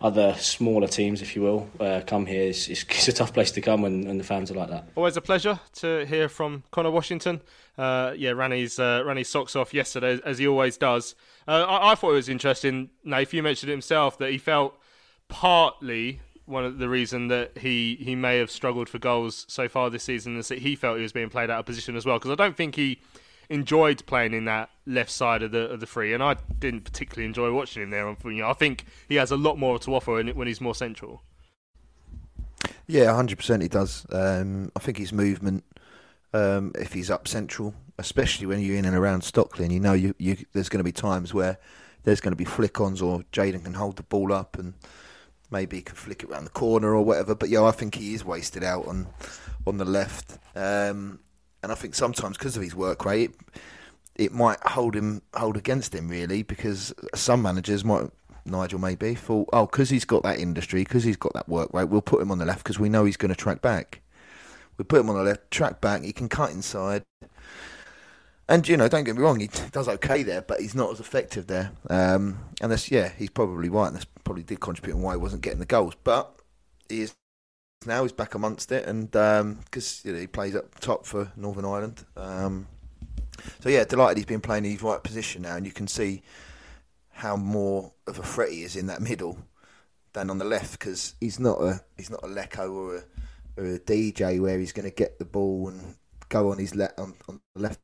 other 0.00 0.34
smaller 0.34 0.86
teams, 0.86 1.22
if 1.22 1.34
you 1.34 1.42
will, 1.42 1.70
uh, 1.80 2.02
come 2.06 2.26
here. 2.26 2.48
It's, 2.48 2.68
it's, 2.68 2.82
it's, 2.90 3.08
a 3.08 3.12
tough 3.12 3.32
place 3.32 3.50
to 3.52 3.60
come 3.60 3.82
when, 3.82 4.18
the 4.18 4.24
fans 4.24 4.50
are 4.50 4.54
like 4.54 4.70
that. 4.70 4.88
Always 4.94 5.16
a 5.16 5.22
pleasure 5.22 5.58
to 5.76 6.04
hear 6.06 6.28
from 6.28 6.64
Conor 6.70 6.90
Washington. 6.90 7.40
Uh, 7.78 8.12
yeah, 8.16 8.48
his, 8.48 8.78
uh, 8.78 9.04
his 9.16 9.28
socks 9.28 9.56
off 9.56 9.72
yesterday, 9.74 10.18
as 10.24 10.38
he 10.38 10.46
always 10.46 10.76
does. 10.76 11.14
Uh, 11.46 11.64
I, 11.68 11.92
I, 11.92 11.94
thought 11.94 12.10
it 12.10 12.14
was 12.14 12.28
interesting, 12.28 12.90
Nath, 13.04 13.32
you 13.34 13.42
mentioned 13.42 13.70
it 13.70 13.74
himself 13.74 14.18
that 14.18 14.30
he 14.30 14.38
felt 14.38 14.74
partly 15.28 16.20
one 16.46 16.64
of 16.64 16.78
the 16.78 16.88
reason 16.88 17.28
that 17.28 17.58
he, 17.58 17.96
he 17.96 18.14
may 18.14 18.38
have 18.38 18.50
struggled 18.50 18.88
for 18.88 18.98
goals 18.98 19.44
so 19.48 19.68
far 19.68 19.90
this 19.90 20.04
season 20.04 20.38
is 20.38 20.48
that 20.48 20.58
he 20.58 20.76
felt 20.76 20.96
he 20.96 21.02
was 21.02 21.12
being 21.12 21.28
played 21.28 21.50
out 21.50 21.60
of 21.60 21.66
position 21.66 21.96
as 21.96 22.06
well. 22.06 22.18
Because 22.18 22.30
I 22.30 22.36
don't 22.36 22.56
think 22.56 22.76
he 22.76 23.00
enjoyed 23.48 24.04
playing 24.06 24.32
in 24.32 24.44
that 24.46 24.70
left 24.86 25.10
side 25.10 25.42
of 25.42 25.52
the 25.52 25.68
of 25.70 25.80
the 25.80 25.86
free, 25.86 26.12
and 26.12 26.22
I 26.22 26.36
didn't 26.58 26.82
particularly 26.82 27.26
enjoy 27.26 27.52
watching 27.52 27.82
him 27.82 27.90
there. 27.90 28.08
You 28.24 28.42
know, 28.42 28.50
I 28.50 28.54
think 28.54 28.84
he 29.08 29.16
has 29.16 29.30
a 29.30 29.36
lot 29.36 29.58
more 29.58 29.78
to 29.80 29.94
offer 29.94 30.22
when 30.22 30.46
he's 30.46 30.60
more 30.60 30.74
central. 30.74 31.22
Yeah, 32.86 33.12
hundred 33.14 33.38
percent, 33.38 33.62
he 33.62 33.68
does. 33.68 34.06
Um, 34.10 34.70
I 34.76 34.80
think 34.80 34.98
his 34.98 35.12
movement, 35.12 35.64
um, 36.32 36.72
if 36.76 36.92
he's 36.92 37.10
up 37.10 37.26
central, 37.26 37.74
especially 37.98 38.46
when 38.46 38.60
you're 38.60 38.76
in 38.76 38.84
and 38.84 38.96
around 38.96 39.22
Stockley, 39.22 39.64
and 39.64 39.72
you 39.72 39.80
know 39.80 39.92
you, 39.92 40.14
you 40.18 40.36
there's 40.52 40.68
going 40.68 40.78
to 40.78 40.84
be 40.84 40.92
times 40.92 41.34
where 41.34 41.58
there's 42.04 42.20
going 42.20 42.32
to 42.32 42.36
be 42.36 42.44
flick-ons 42.44 43.02
or 43.02 43.24
Jayden 43.32 43.64
can 43.64 43.74
hold 43.74 43.96
the 43.96 44.04
ball 44.04 44.32
up 44.32 44.56
and 44.58 44.74
maybe 45.50 45.76
he 45.76 45.82
can 45.82 45.96
flick 45.96 46.22
it 46.22 46.30
around 46.30 46.44
the 46.44 46.50
corner 46.50 46.94
or 46.94 47.02
whatever. 47.02 47.34
But 47.34 47.48
yeah, 47.48 47.62
I 47.64 47.70
think 47.70 47.94
he 47.94 48.14
is 48.14 48.24
wasted 48.24 48.64
out 48.64 48.86
on 48.86 49.06
on 49.66 49.78
the 49.78 49.84
left, 49.84 50.38
um, 50.54 51.18
and 51.62 51.72
I 51.72 51.74
think 51.74 51.94
sometimes 51.94 52.38
because 52.38 52.56
of 52.56 52.62
his 52.62 52.74
work 52.74 53.04
rate, 53.04 53.30
it, 54.14 54.26
it, 54.26 54.32
might 54.32 54.60
hold 54.64 54.94
him 54.94 55.22
hold 55.34 55.56
against 55.56 55.94
him 55.94 56.08
really 56.08 56.42
because 56.42 56.94
some 57.14 57.42
managers 57.42 57.84
might. 57.84 58.10
Nigel 58.48 58.78
maybe 58.78 59.16
thought, 59.16 59.48
oh, 59.52 59.66
because 59.66 59.90
he's 59.90 60.04
got 60.04 60.22
that 60.22 60.38
industry, 60.38 60.84
because 60.84 61.02
he's 61.02 61.16
got 61.16 61.32
that 61.32 61.48
work 61.48 61.74
rate, 61.74 61.88
we'll 61.88 62.00
put 62.00 62.22
him 62.22 62.30
on 62.30 62.38
the 62.38 62.44
left 62.44 62.62
because 62.62 62.78
we 62.78 62.88
know 62.88 63.04
he's 63.04 63.16
going 63.16 63.30
to 63.30 63.34
track 63.34 63.60
back. 63.60 64.02
We 64.78 64.84
put 64.84 65.00
him 65.00 65.10
on 65.10 65.16
the 65.16 65.24
left, 65.24 65.50
track 65.50 65.80
back. 65.80 66.02
He 66.02 66.12
can 66.12 66.28
cut 66.28 66.52
inside, 66.52 67.02
and 68.48 68.66
you 68.68 68.76
know, 68.76 68.88
don't 68.88 69.04
get 69.04 69.16
me 69.16 69.22
wrong, 69.22 69.40
he 69.40 69.48
does 69.72 69.88
okay 69.88 70.22
there, 70.22 70.42
but 70.42 70.60
he's 70.60 70.74
not 70.74 70.92
as 70.92 71.00
effective 71.00 71.46
there. 71.46 71.72
Um, 71.90 72.38
and 72.60 72.70
that's 72.70 72.90
yeah, 72.90 73.10
he's 73.16 73.30
probably 73.30 73.68
right, 73.68 73.88
and 73.88 73.96
that's 73.96 74.06
probably 74.24 74.42
did 74.42 74.60
contribute 74.60 74.94
on 74.94 75.02
why 75.02 75.12
he 75.12 75.18
wasn't 75.18 75.42
getting 75.42 75.58
the 75.58 75.66
goals. 75.66 75.94
But 76.02 76.32
he 76.88 77.02
is 77.02 77.14
now 77.84 78.02
he's 78.02 78.12
back 78.12 78.34
amongst 78.34 78.72
it, 78.72 78.86
and 78.86 79.10
because 79.10 80.04
um, 80.04 80.08
you 80.08 80.12
know, 80.12 80.20
he 80.20 80.26
plays 80.26 80.56
up 80.56 80.78
top 80.80 81.06
for 81.06 81.32
Northern 81.36 81.64
Ireland. 81.64 82.04
Um, 82.16 82.68
so 83.60 83.68
yeah, 83.68 83.84
delighted 83.84 84.18
he's 84.18 84.26
been 84.26 84.40
playing 84.40 84.64
in 84.64 84.72
his 84.72 84.82
right 84.82 85.02
position 85.02 85.42
now, 85.42 85.56
and 85.56 85.66
you 85.66 85.72
can 85.72 85.86
see 85.86 86.22
how 87.10 87.36
more 87.36 87.92
of 88.06 88.18
a 88.18 88.22
threat 88.22 88.50
he 88.50 88.62
is 88.62 88.76
in 88.76 88.86
that 88.86 89.00
middle 89.00 89.38
than 90.12 90.30
on 90.30 90.38
the 90.38 90.44
left 90.44 90.72
because 90.72 91.14
he's 91.20 91.40
not 91.40 91.60
a 91.60 91.80
he's 91.96 92.10
not 92.10 92.22
a 92.22 92.26
Leko 92.26 92.70
or 92.72 92.96
a, 92.96 93.02
or 93.56 93.74
a 93.74 93.78
DJ 93.78 94.40
where 94.40 94.58
he's 94.58 94.72
going 94.72 94.88
to 94.88 94.94
get 94.94 95.18
the 95.18 95.24
ball 95.24 95.68
and 95.68 95.96
go 96.28 96.50
on 96.50 96.58
his 96.58 96.74
le- 96.74 96.92
on, 96.98 97.14
on 97.28 97.40
the 97.54 97.62
left 97.62 97.80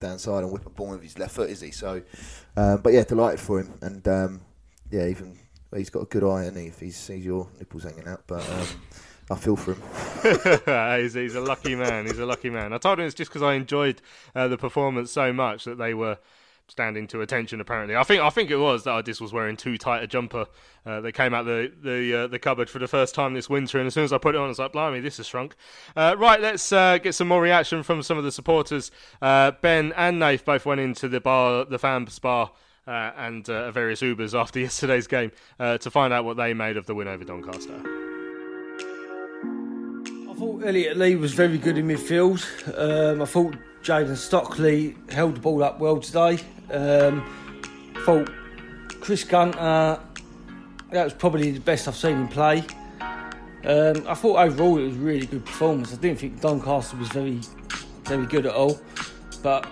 downside 0.00 0.42
and 0.42 0.52
whip 0.52 0.66
a 0.66 0.70
ball 0.70 0.90
with 0.90 1.02
his 1.02 1.18
left 1.18 1.34
foot, 1.34 1.50
is 1.50 1.60
he? 1.60 1.70
So, 1.70 2.02
um, 2.56 2.80
but 2.82 2.92
yeah, 2.92 3.04
delighted 3.04 3.40
for 3.40 3.60
him, 3.60 3.74
and 3.80 4.06
um, 4.08 4.40
yeah, 4.90 5.06
even 5.06 5.38
he's 5.74 5.90
got 5.90 6.00
a 6.00 6.06
good 6.06 6.24
eye, 6.24 6.44
and 6.44 6.56
he 6.56 6.66
if 6.66 6.80
he 6.80 6.90
sees 6.90 7.24
your 7.24 7.48
nipples 7.58 7.84
hanging 7.84 8.08
out, 8.08 8.22
but. 8.26 8.48
Um, 8.48 8.66
I 9.30 9.36
feel 9.36 9.56
for 9.56 9.72
him. 9.72 11.00
he's, 11.02 11.14
he's, 11.14 11.34
a 11.34 11.40
lucky 11.40 11.74
man. 11.74 12.04
He's 12.04 12.18
a 12.18 12.26
lucky 12.26 12.50
man. 12.50 12.74
I 12.74 12.78
told 12.78 12.98
him 12.98 13.06
it's 13.06 13.14
just 13.14 13.30
because 13.30 13.42
I 13.42 13.54
enjoyed 13.54 14.02
uh, 14.34 14.48
the 14.48 14.58
performance 14.58 15.10
so 15.10 15.32
much 15.32 15.64
that 15.64 15.78
they 15.78 15.94
were 15.94 16.18
standing 16.68 17.06
to 17.08 17.20
attention. 17.20 17.60
Apparently, 17.60 17.96
I 17.96 18.02
think 18.02 18.22
I 18.22 18.30
think 18.30 18.50
it 18.50 18.56
was 18.56 18.84
that 18.84 18.92
I 18.92 19.02
just 19.02 19.20
was 19.20 19.32
wearing 19.32 19.56
too 19.56 19.76
tight 19.78 20.02
a 20.02 20.06
jumper. 20.06 20.46
Uh, 20.86 21.00
they 21.00 21.12
came 21.12 21.34
out 21.34 21.44
the 21.44 21.72
the 21.82 22.14
uh, 22.14 22.26
the 22.26 22.38
cupboard 22.38 22.68
for 22.70 22.78
the 22.78 22.88
first 22.88 23.14
time 23.14 23.34
this 23.34 23.48
winter, 23.48 23.78
and 23.78 23.86
as 23.86 23.94
soon 23.94 24.04
as 24.04 24.12
I 24.12 24.18
put 24.18 24.34
it 24.34 24.38
on, 24.38 24.46
I 24.46 24.48
was 24.48 24.58
like, 24.58 24.72
"Blimey, 24.72 25.00
this 25.00 25.18
has 25.18 25.26
shrunk." 25.26 25.54
Uh, 25.96 26.16
right, 26.18 26.40
let's 26.40 26.72
uh, 26.72 26.98
get 26.98 27.14
some 27.14 27.28
more 27.28 27.40
reaction 27.40 27.82
from 27.82 28.02
some 28.02 28.18
of 28.18 28.24
the 28.24 28.32
supporters. 28.32 28.90
Uh, 29.20 29.52
ben 29.60 29.92
and 29.96 30.18
Nath 30.18 30.44
both 30.44 30.66
went 30.66 30.80
into 30.80 31.08
the 31.08 31.20
bar, 31.20 31.64
the 31.64 31.78
fans 31.78 32.18
bar. 32.18 32.52
Uh, 32.86 33.12
and 33.16 33.46
various 33.46 34.02
Ubers 34.02 34.38
after 34.38 34.60
yesterday's 34.68 35.06
game 35.06 35.32
to 35.58 35.90
find 35.90 36.12
out 36.12 36.26
what 36.26 36.36
they 36.36 36.52
made 36.52 36.76
of 36.76 36.84
the 36.84 36.94
win 36.94 37.08
over 37.08 37.24
Doncaster. 37.24 37.80
I 40.34 40.34
thought 40.36 40.64
Elliot 40.66 40.98
Lee 40.98 41.16
was 41.16 41.32
very 41.32 41.56
good 41.56 41.78
in 41.78 41.88
midfield. 41.88 42.44
Um, 42.76 43.22
I 43.22 43.24
thought 43.24 43.56
Jayden 43.82 44.16
Stockley 44.16 44.96
held 45.10 45.36
the 45.36 45.40
ball 45.40 45.62
up 45.62 45.78
well 45.78 45.98
today. 45.98 46.40
Um, 46.70 47.24
thought 48.04 48.30
Chris 49.00 49.24
Gunter, 49.24 50.00
that 50.90 51.04
was 51.04 51.12
probably 51.14 51.50
the 51.50 51.60
best 51.60 51.88
I've 51.88 51.96
seen 51.96 52.16
him 52.16 52.28
play. 52.28 52.64
Um, 53.64 54.04
I 54.06 54.14
thought 54.14 54.36
overall 54.36 54.78
it 54.78 54.86
was 54.86 54.96
a 54.96 55.00
really 55.00 55.26
good 55.26 55.44
performance. 55.44 55.92
I 55.92 55.96
didn't 55.96 56.18
think 56.18 56.40
Doncaster 56.40 56.96
was 56.96 57.08
very, 57.08 57.40
very 58.04 58.26
good 58.26 58.46
at 58.46 58.54
all, 58.54 58.78
but 59.42 59.66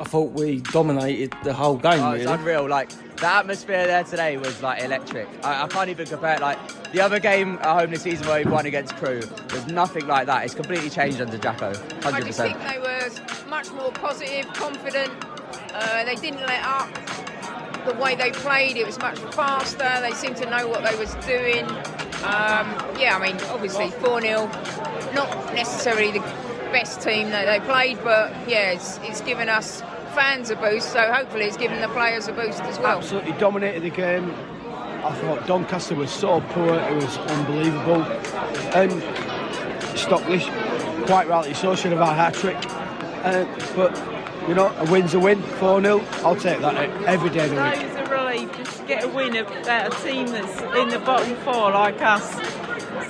I 0.00 0.04
thought 0.04 0.32
we 0.32 0.60
dominated 0.60 1.34
the 1.44 1.52
whole 1.52 1.76
game. 1.76 2.00
Oh, 2.00 2.12
really. 2.12 2.22
it's 2.22 2.30
unreal. 2.30 2.68
Like 2.68 2.90
the 3.16 3.26
atmosphere 3.26 3.86
there 3.86 4.04
today 4.04 4.38
was 4.38 4.62
like 4.62 4.82
electric. 4.82 5.28
I, 5.44 5.64
I, 5.64 5.68
can't 5.68 5.90
even 5.90 6.06
compare 6.06 6.36
it. 6.36 6.40
Like 6.40 6.58
the 6.92 7.02
other 7.02 7.20
game 7.20 7.58
at 7.60 7.78
home 7.78 7.90
this 7.90 8.02
season 8.02 8.26
where 8.26 8.42
we 8.42 8.50
won 8.50 8.64
against 8.64 8.96
Crewe 8.96 9.20
there's 9.48 9.66
nothing 9.66 10.06
like 10.06 10.26
that. 10.26 10.44
It's 10.44 10.54
completely 10.54 10.88
changed 10.88 11.20
under 11.20 11.36
Jacko. 11.36 11.72
100%. 11.72 12.12
I 12.12 12.20
just 12.20 12.38
think 12.38 12.58
they 12.60 12.78
were 12.78 13.10
much 13.48 13.70
more 13.72 13.92
positive, 13.92 14.46
confident, 14.54 15.12
uh, 15.80 16.04
they 16.04 16.16
didn't 16.16 16.46
let 16.46 16.62
up. 16.64 16.88
The 17.86 17.94
way 17.94 18.14
they 18.14 18.30
played, 18.30 18.76
it 18.76 18.84
was 18.86 18.98
much 18.98 19.18
faster. 19.34 19.88
They 20.02 20.12
seemed 20.12 20.36
to 20.36 20.50
know 20.50 20.68
what 20.68 20.84
they 20.84 20.94
was 20.98 21.14
doing. 21.26 21.64
Um, 22.22 22.68
yeah, 23.00 23.16
I 23.18 23.32
mean, 23.32 23.40
obviously 23.48 23.90
4 23.90 24.20
0, 24.20 24.46
not 25.14 25.54
necessarily 25.54 26.12
the 26.12 26.20
best 26.70 27.00
team 27.00 27.30
that 27.30 27.46
they 27.46 27.64
played, 27.64 27.98
but 28.04 28.30
yeah, 28.46 28.72
it's, 28.72 28.98
it's 28.98 29.22
given 29.22 29.48
us 29.48 29.80
fans 30.14 30.50
a 30.50 30.56
boost, 30.56 30.92
so 30.92 31.00
hopefully 31.12 31.44
it's 31.44 31.56
given 31.56 31.80
the 31.80 31.88
players 31.88 32.28
a 32.28 32.32
boost 32.32 32.60
as 32.62 32.78
well. 32.78 32.98
Absolutely 32.98 33.32
dominated 33.32 33.82
the 33.82 33.90
game. 33.90 34.30
I 35.02 35.14
thought 35.14 35.46
Doncaster 35.46 35.94
was 35.94 36.10
so 36.10 36.42
poor, 36.50 36.74
it 36.74 36.94
was 36.94 37.16
unbelievable. 37.16 38.02
And 38.74 38.92
Stockley, 39.98 40.40
quite 41.06 41.26
rightly 41.26 41.54
so, 41.54 41.74
should 41.74 41.92
have 41.92 42.00
had 42.00 42.10
a 42.10 42.14
hat 42.14 42.34
trick. 42.34 42.58
Uh, 43.24 43.46
but 43.74 44.19
you 44.50 44.56
know, 44.56 44.74
a 44.78 44.90
win's 44.90 45.14
a 45.14 45.20
win, 45.20 45.40
4 45.40 45.80
0. 45.80 46.00
I'll 46.24 46.34
take 46.34 46.60
that 46.60 46.74
every 47.06 47.30
day 47.30 47.44
of 47.44 47.50
the 47.50 47.62
week. 47.62 47.88
It's 47.88 47.94
a 47.94 48.12
relief 48.12 48.56
just 48.56 48.80
to 48.80 48.84
get 48.84 49.04
a 49.04 49.08
win 49.08 49.36
about 49.36 49.94
a 49.94 50.02
team 50.04 50.26
that's 50.26 50.60
in 50.76 50.88
the 50.88 50.98
bottom 50.98 51.36
four 51.44 51.70
like 51.70 52.02
us. 52.02 52.34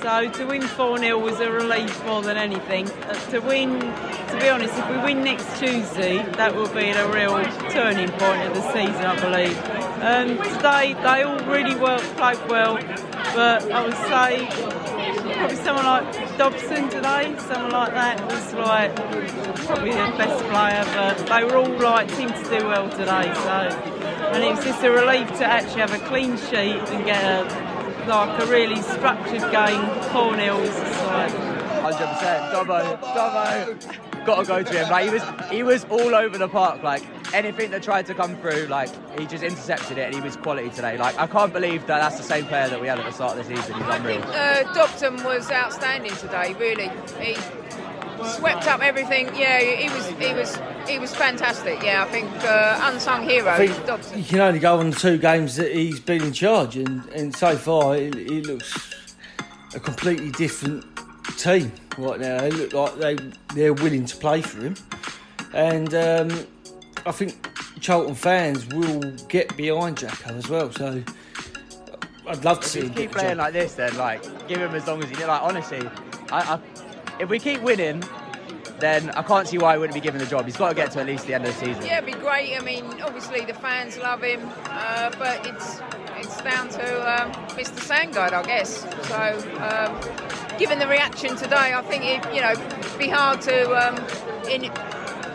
So 0.03 0.29
to 0.29 0.45
win 0.45 0.61
4 0.61 0.99
0 0.99 1.17
was 1.17 1.39
a 1.39 1.51
relief 1.51 2.05
more 2.05 2.21
than 2.21 2.37
anything. 2.37 2.87
Uh, 2.91 3.13
to 3.31 3.39
win, 3.39 3.79
to 3.79 4.37
be 4.39 4.49
honest, 4.49 4.77
if 4.77 4.87
we 4.91 4.97
win 4.97 5.23
next 5.23 5.47
Tuesday, 5.57 6.21
that 6.33 6.53
will 6.53 6.71
be 6.75 6.91
a 6.91 7.11
real 7.11 7.43
turning 7.71 8.09
point 8.09 8.43
of 8.43 8.53
the 8.53 8.61
season, 8.71 9.03
I 9.03 9.19
believe. 9.19 9.57
Um, 10.03 10.37
today, 10.57 10.93
they 10.93 11.23
all 11.23 11.39
really 11.51 11.73
well, 11.73 11.99
played 12.17 12.37
well, 12.47 12.75
but 13.33 13.71
I 13.71 13.83
would 13.83 13.97
say 13.97 14.80
probably 15.41 15.57
someone 15.63 15.85
like 15.85 16.37
Dobson 16.37 16.87
today, 16.89 17.35
someone 17.39 17.71
like 17.71 17.93
that 17.93 18.21
was 18.27 18.53
like 18.53 18.95
probably 19.65 19.89
the 19.89 20.13
best 20.15 20.43
player, 20.45 20.85
but 20.93 21.17
they 21.25 21.43
were 21.43 21.57
all 21.57 21.79
like 21.79 22.11
seemed 22.11 22.35
to 22.35 22.43
do 22.43 22.67
well 22.67 22.87
today. 22.91 23.33
So, 23.33 23.57
and 24.33 24.43
it 24.43 24.55
was 24.55 24.63
just 24.63 24.83
a 24.83 24.91
relief 24.91 25.27
to 25.39 25.45
actually 25.45 25.81
have 25.81 25.93
a 25.93 26.05
clean 26.07 26.37
sheet 26.37 26.77
and 26.93 27.05
get 27.05 27.23
a 27.23 27.71
like 28.07 28.39
a 28.39 28.45
really 28.45 28.81
structured 28.83 29.41
game, 29.51 29.83
four 30.11 30.35
0 30.35 30.57
like. 31.07 31.33
100%. 31.81 32.51
Dobbo, 32.51 32.99
Dobbo, 33.01 34.10
got 34.25 34.39
to 34.39 34.45
go 34.45 34.63
to 34.63 34.73
him. 34.73 34.89
Like 34.89 35.05
he 35.05 35.09
was, 35.09 35.23
he 35.49 35.63
was 35.63 35.85
all 35.85 36.15
over 36.15 36.37
the 36.37 36.47
park. 36.47 36.83
Like 36.83 37.03
anything 37.33 37.71
that 37.71 37.83
tried 37.83 38.05
to 38.07 38.13
come 38.13 38.35
through, 38.37 38.67
like 38.67 38.89
he 39.19 39.25
just 39.25 39.43
intercepted 39.43 39.97
it, 39.97 40.05
and 40.05 40.15
he 40.15 40.21
was 40.21 40.35
quality 40.35 40.69
today. 40.69 40.97
Like 40.97 41.17
I 41.17 41.27
can't 41.27 41.53
believe 41.53 41.85
that 41.87 41.99
that's 41.99 42.17
the 42.17 42.23
same 42.23 42.45
player 42.45 42.69
that 42.69 42.79
we 42.79 42.87
had 42.87 42.99
at 42.99 43.05
the 43.05 43.11
start 43.11 43.37
of 43.37 43.47
the 43.47 43.55
season. 43.55 43.75
He's 43.75 43.87
unreal. 43.87 44.23
Uh, 44.23 44.73
Dobson 44.73 45.23
was 45.23 45.49
outstanding 45.51 46.13
today. 46.15 46.53
Really, 46.59 46.89
he 47.19 47.35
swept 48.25 48.67
up 48.67 48.81
everything. 48.81 49.27
Yeah, 49.35 49.59
he 49.59 49.89
was, 49.89 50.07
he 50.07 50.33
was, 50.33 50.59
he 50.87 50.99
was 50.99 51.15
fantastic. 51.15 51.81
Yeah, 51.83 52.03
I 52.03 52.11
think 52.11 52.29
uh, 52.43 52.79
unsung 52.83 53.27
hero. 53.27 53.55
Dobson. 53.85 54.19
You 54.19 54.25
can 54.25 54.39
only 54.39 54.59
go 54.59 54.79
on 54.79 54.91
the 54.91 54.95
two 54.95 55.17
games 55.17 55.55
that 55.55 55.71
he's 55.71 55.99
been 55.99 56.23
in 56.23 56.33
charge, 56.33 56.77
and, 56.77 57.05
and 57.09 57.35
so 57.35 57.55
far 57.57 57.95
he 57.95 58.41
looks 58.41 59.15
a 59.73 59.79
completely 59.79 60.31
different 60.31 60.85
team 61.37 61.71
right 61.97 62.19
now. 62.19 62.39
They 62.41 62.51
look 62.51 62.73
like 62.73 62.95
they 62.95 63.15
they're 63.55 63.73
willing 63.73 64.05
to 64.05 64.17
play 64.17 64.41
for 64.41 64.61
him, 64.61 64.75
and 65.53 65.93
um, 65.93 66.47
I 67.05 67.11
think 67.11 67.47
Charlton 67.79 68.15
fans 68.15 68.67
will 68.67 69.01
get 69.27 69.55
behind 69.57 69.97
Jacko 69.97 70.35
as 70.35 70.49
well. 70.49 70.71
So 70.71 71.03
I'd 72.27 72.43
love 72.43 72.59
to 72.59 72.65
if 72.65 72.71
see 72.71 72.81
him 72.81 72.93
keep 72.93 73.11
playing 73.11 73.37
like 73.37 73.53
this. 73.53 73.75
Then 73.75 73.95
like 73.97 74.21
give 74.47 74.59
him 74.59 74.73
as 74.75 74.87
long 74.87 75.03
as 75.03 75.09
he 75.09 75.15
did. 75.15 75.27
Like 75.27 75.41
honestly, 75.41 75.81
I, 76.31 76.55
I, 76.55 76.59
if 77.19 77.29
we 77.29 77.39
keep 77.39 77.61
winning. 77.61 78.03
Then 78.81 79.11
I 79.11 79.21
can't 79.21 79.47
see 79.47 79.59
why 79.59 79.73
he 79.73 79.79
wouldn't 79.79 79.93
be 79.93 80.01
given 80.01 80.19
the 80.19 80.25
job. 80.25 80.45
He's 80.45 80.57
got 80.57 80.69
to 80.69 80.75
get 80.75 80.91
to 80.93 81.01
at 81.01 81.05
least 81.05 81.27
the 81.27 81.35
end 81.35 81.45
of 81.45 81.53
the 81.53 81.65
season. 81.65 81.85
Yeah, 81.85 81.99
it'd 81.99 82.11
be 82.11 82.19
great. 82.19 82.57
I 82.57 82.61
mean, 82.61 82.83
obviously 83.03 83.45
the 83.45 83.53
fans 83.53 83.97
love 83.99 84.23
him, 84.23 84.41
uh, 84.65 85.11
but 85.19 85.45
it's 85.45 85.79
it's 86.17 86.41
down 86.41 86.67
to 86.69 87.21
um, 87.21 87.31
Mr. 87.55 87.79
Sandgaard, 87.79 88.33
I 88.33 88.43
guess. 88.43 88.81
So, 89.07 89.21
um, 89.61 90.57
given 90.57 90.79
the 90.79 90.87
reaction 90.87 91.35
today, 91.35 91.73
I 91.75 91.81
think 91.83 92.03
it 92.05 92.33
you 92.33 92.41
know 92.41 92.55
be 92.97 93.07
hard 93.07 93.41
to 93.41 93.87
um, 93.87 93.95
in, 94.49 94.65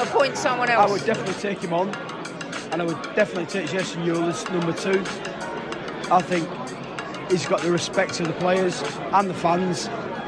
appoint 0.00 0.36
someone 0.36 0.68
else. 0.68 0.90
I 0.90 0.92
would 0.92 1.04
definitely 1.04 1.34
take 1.34 1.60
him 1.60 1.72
on, 1.72 1.94
and 2.72 2.82
I 2.82 2.84
would 2.84 3.00
definitely 3.14 3.46
take 3.46 3.70
Jason 3.70 4.02
Euell 4.02 4.28
as 4.28 4.44
number 4.50 4.72
two. 4.72 5.00
I 6.12 6.20
think 6.20 6.48
he's 7.30 7.46
got 7.46 7.60
the 7.60 7.70
respect 7.70 8.18
of 8.18 8.26
the 8.26 8.32
players 8.34 8.82
and 9.12 9.30
the 9.30 9.34
fans, 9.34 9.86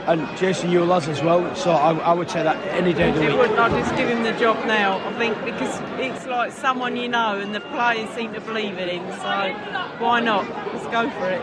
and 0.08 0.38
Jason 0.38 0.70
Euell 0.70 0.92
has 0.94 1.06
as 1.08 1.22
well. 1.22 1.54
So 1.54 1.70
I, 1.70 1.92
I 1.98 2.12
would 2.12 2.30
say 2.30 2.42
that 2.42 2.56
any 2.68 2.94
day 2.94 3.10
of 3.10 3.14
the 3.14 3.20
week. 3.20 3.36
wouldn't. 3.36 3.58
I'd 3.58 3.70
just 3.70 3.94
give 3.96 4.08
him 4.08 4.22
the 4.22 4.32
job 4.32 4.56
now. 4.66 5.06
I 5.06 5.12
think 5.18 5.36
because 5.44 5.80
it's 6.00 6.26
like 6.26 6.52
someone 6.52 6.96
you 6.96 7.08
know, 7.08 7.38
and 7.38 7.54
the 7.54 7.60
players 7.60 8.08
seem 8.10 8.32
to 8.32 8.40
believe 8.40 8.78
in 8.78 8.88
him. 8.88 9.10
So 9.12 10.02
why 10.02 10.20
not? 10.20 10.48
Let's 10.72 10.86
go 10.86 11.10
for 11.10 11.30
it. 11.30 11.42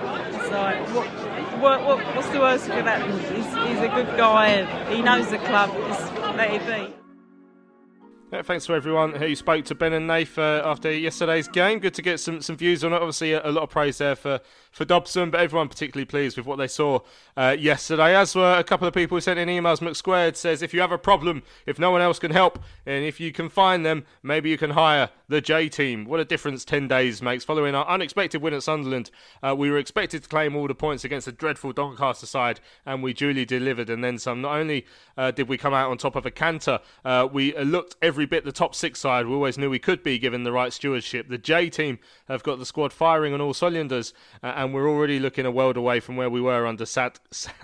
So 0.49 0.93
what? 0.93 1.07
What, 1.55 1.85
what, 1.85 2.15
what's 2.15 2.27
the 2.29 2.39
worst 2.39 2.67
that 2.67 2.75
could 2.75 2.85
happen? 2.85 3.11
He's, 3.33 3.45
he's 3.45 3.79
a 3.79 3.87
good 3.87 4.17
guy. 4.17 4.65
He 4.93 5.01
knows 5.01 5.29
the 5.29 5.37
club. 5.37 5.71
Just 5.87 6.13
let 6.35 6.53
it 6.53 6.65
be. 6.67 7.04
Yeah, 8.33 8.41
thanks 8.41 8.65
to 8.65 8.73
everyone 8.73 9.13
who 9.13 9.35
spoke 9.35 9.65
to 9.65 9.75
Ben 9.75 9.93
and 9.93 10.07
Nath 10.07 10.39
uh, 10.39 10.63
after 10.65 10.91
yesterday's 10.91 11.47
game. 11.47 11.77
Good 11.77 11.93
to 11.93 12.01
get 12.01 12.19
some, 12.19 12.41
some 12.41 12.57
views 12.57 12.83
on 12.83 12.91
it. 12.91 12.95
Obviously, 12.95 13.33
a, 13.33 13.47
a, 13.47 13.51
lot 13.51 13.61
of 13.61 13.69
praise 13.69 13.99
there 13.99 14.15
for, 14.15 14.39
for 14.71 14.83
Dobson, 14.83 15.29
but 15.29 15.41
everyone 15.41 15.69
particularly 15.69 16.05
pleased 16.05 16.35
with 16.35 16.47
what 16.47 16.55
they 16.55 16.67
saw 16.67 17.01
uh, 17.37 17.55
yesterday. 17.57 18.15
As 18.15 18.35
were 18.35 18.57
a 18.57 18.63
couple 18.63 18.87
of 18.87 18.95
people 18.95 19.15
who 19.15 19.21
sent 19.21 19.37
in 19.37 19.47
emails. 19.47 19.79
McSquared 19.79 20.35
says, 20.35 20.63
if 20.63 20.73
you 20.73 20.81
have 20.81 20.91
a 20.91 20.97
problem, 20.97 21.43
if 21.67 21.77
no 21.77 21.91
one 21.91 22.01
else 22.01 22.17
can 22.17 22.31
help, 22.31 22.57
and 22.87 23.05
if 23.05 23.19
you 23.19 23.31
can 23.31 23.47
find 23.47 23.85
them, 23.85 24.05
maybe 24.23 24.49
you 24.49 24.57
can 24.57 24.71
hire 24.71 25.11
the 25.27 25.41
J 25.41 25.69
team. 25.69 26.05
What 26.05 26.19
a 26.19 26.25
difference 26.25 26.65
10 26.65 26.87
days 26.87 27.21
makes. 27.21 27.43
Following 27.43 27.75
our 27.75 27.87
unexpected 27.87 28.41
win 28.41 28.53
at 28.53 28.63
Sunderland, 28.63 29.11
uh, 29.41 29.55
we 29.55 29.69
were 29.69 29.77
expected 29.77 30.23
to 30.23 30.29
claim 30.29 30.55
all 30.55 30.67
the 30.67 30.75
points 30.75 31.03
against 31.03 31.27
a 31.27 31.31
dreadful 31.31 31.73
Doncaster 31.73 32.25
side, 32.25 32.59
and 32.85 33.03
we 33.03 33.13
duly 33.13 33.45
delivered, 33.45 33.89
and 33.89 34.03
then 34.03 34.17
some. 34.17 34.41
Not 34.41 34.57
only 34.57 34.85
uh, 35.17 35.31
did 35.31 35.47
we 35.47 35.57
come 35.57 35.73
out 35.73 35.89
on 35.89 35.97
top 35.97 36.15
of 36.15 36.25
a 36.25 36.31
canter, 36.31 36.79
uh, 37.03 37.27
we 37.31 37.55
looked 37.57 37.95
every 38.01 38.25
bit 38.25 38.45
the 38.45 38.51
top 38.51 38.75
six 38.75 38.99
side 38.99 39.25
we 39.27 39.33
always 39.33 39.57
knew 39.57 39.69
we 39.69 39.79
could 39.79 40.03
be 40.03 40.17
given 40.17 40.43
the 40.43 40.51
right 40.51 40.71
stewardship. 40.71 41.29
The 41.29 41.37
J 41.37 41.69
team 41.69 41.99
have 42.27 42.43
got 42.43 42.59
the 42.59 42.65
squad 42.65 42.93
firing 42.93 43.33
on 43.33 43.41
all 43.41 43.53
cylinders, 43.53 44.13
uh, 44.43 44.53
and 44.55 44.73
we're 44.73 44.89
already 44.89 45.19
looking 45.19 45.45
a 45.45 45.51
world 45.51 45.77
away 45.77 45.99
from 45.99 46.15
where 46.15 46.29
we 46.29 46.41
were 46.41 46.65
under 46.65 46.85
Sat-. 46.85 47.19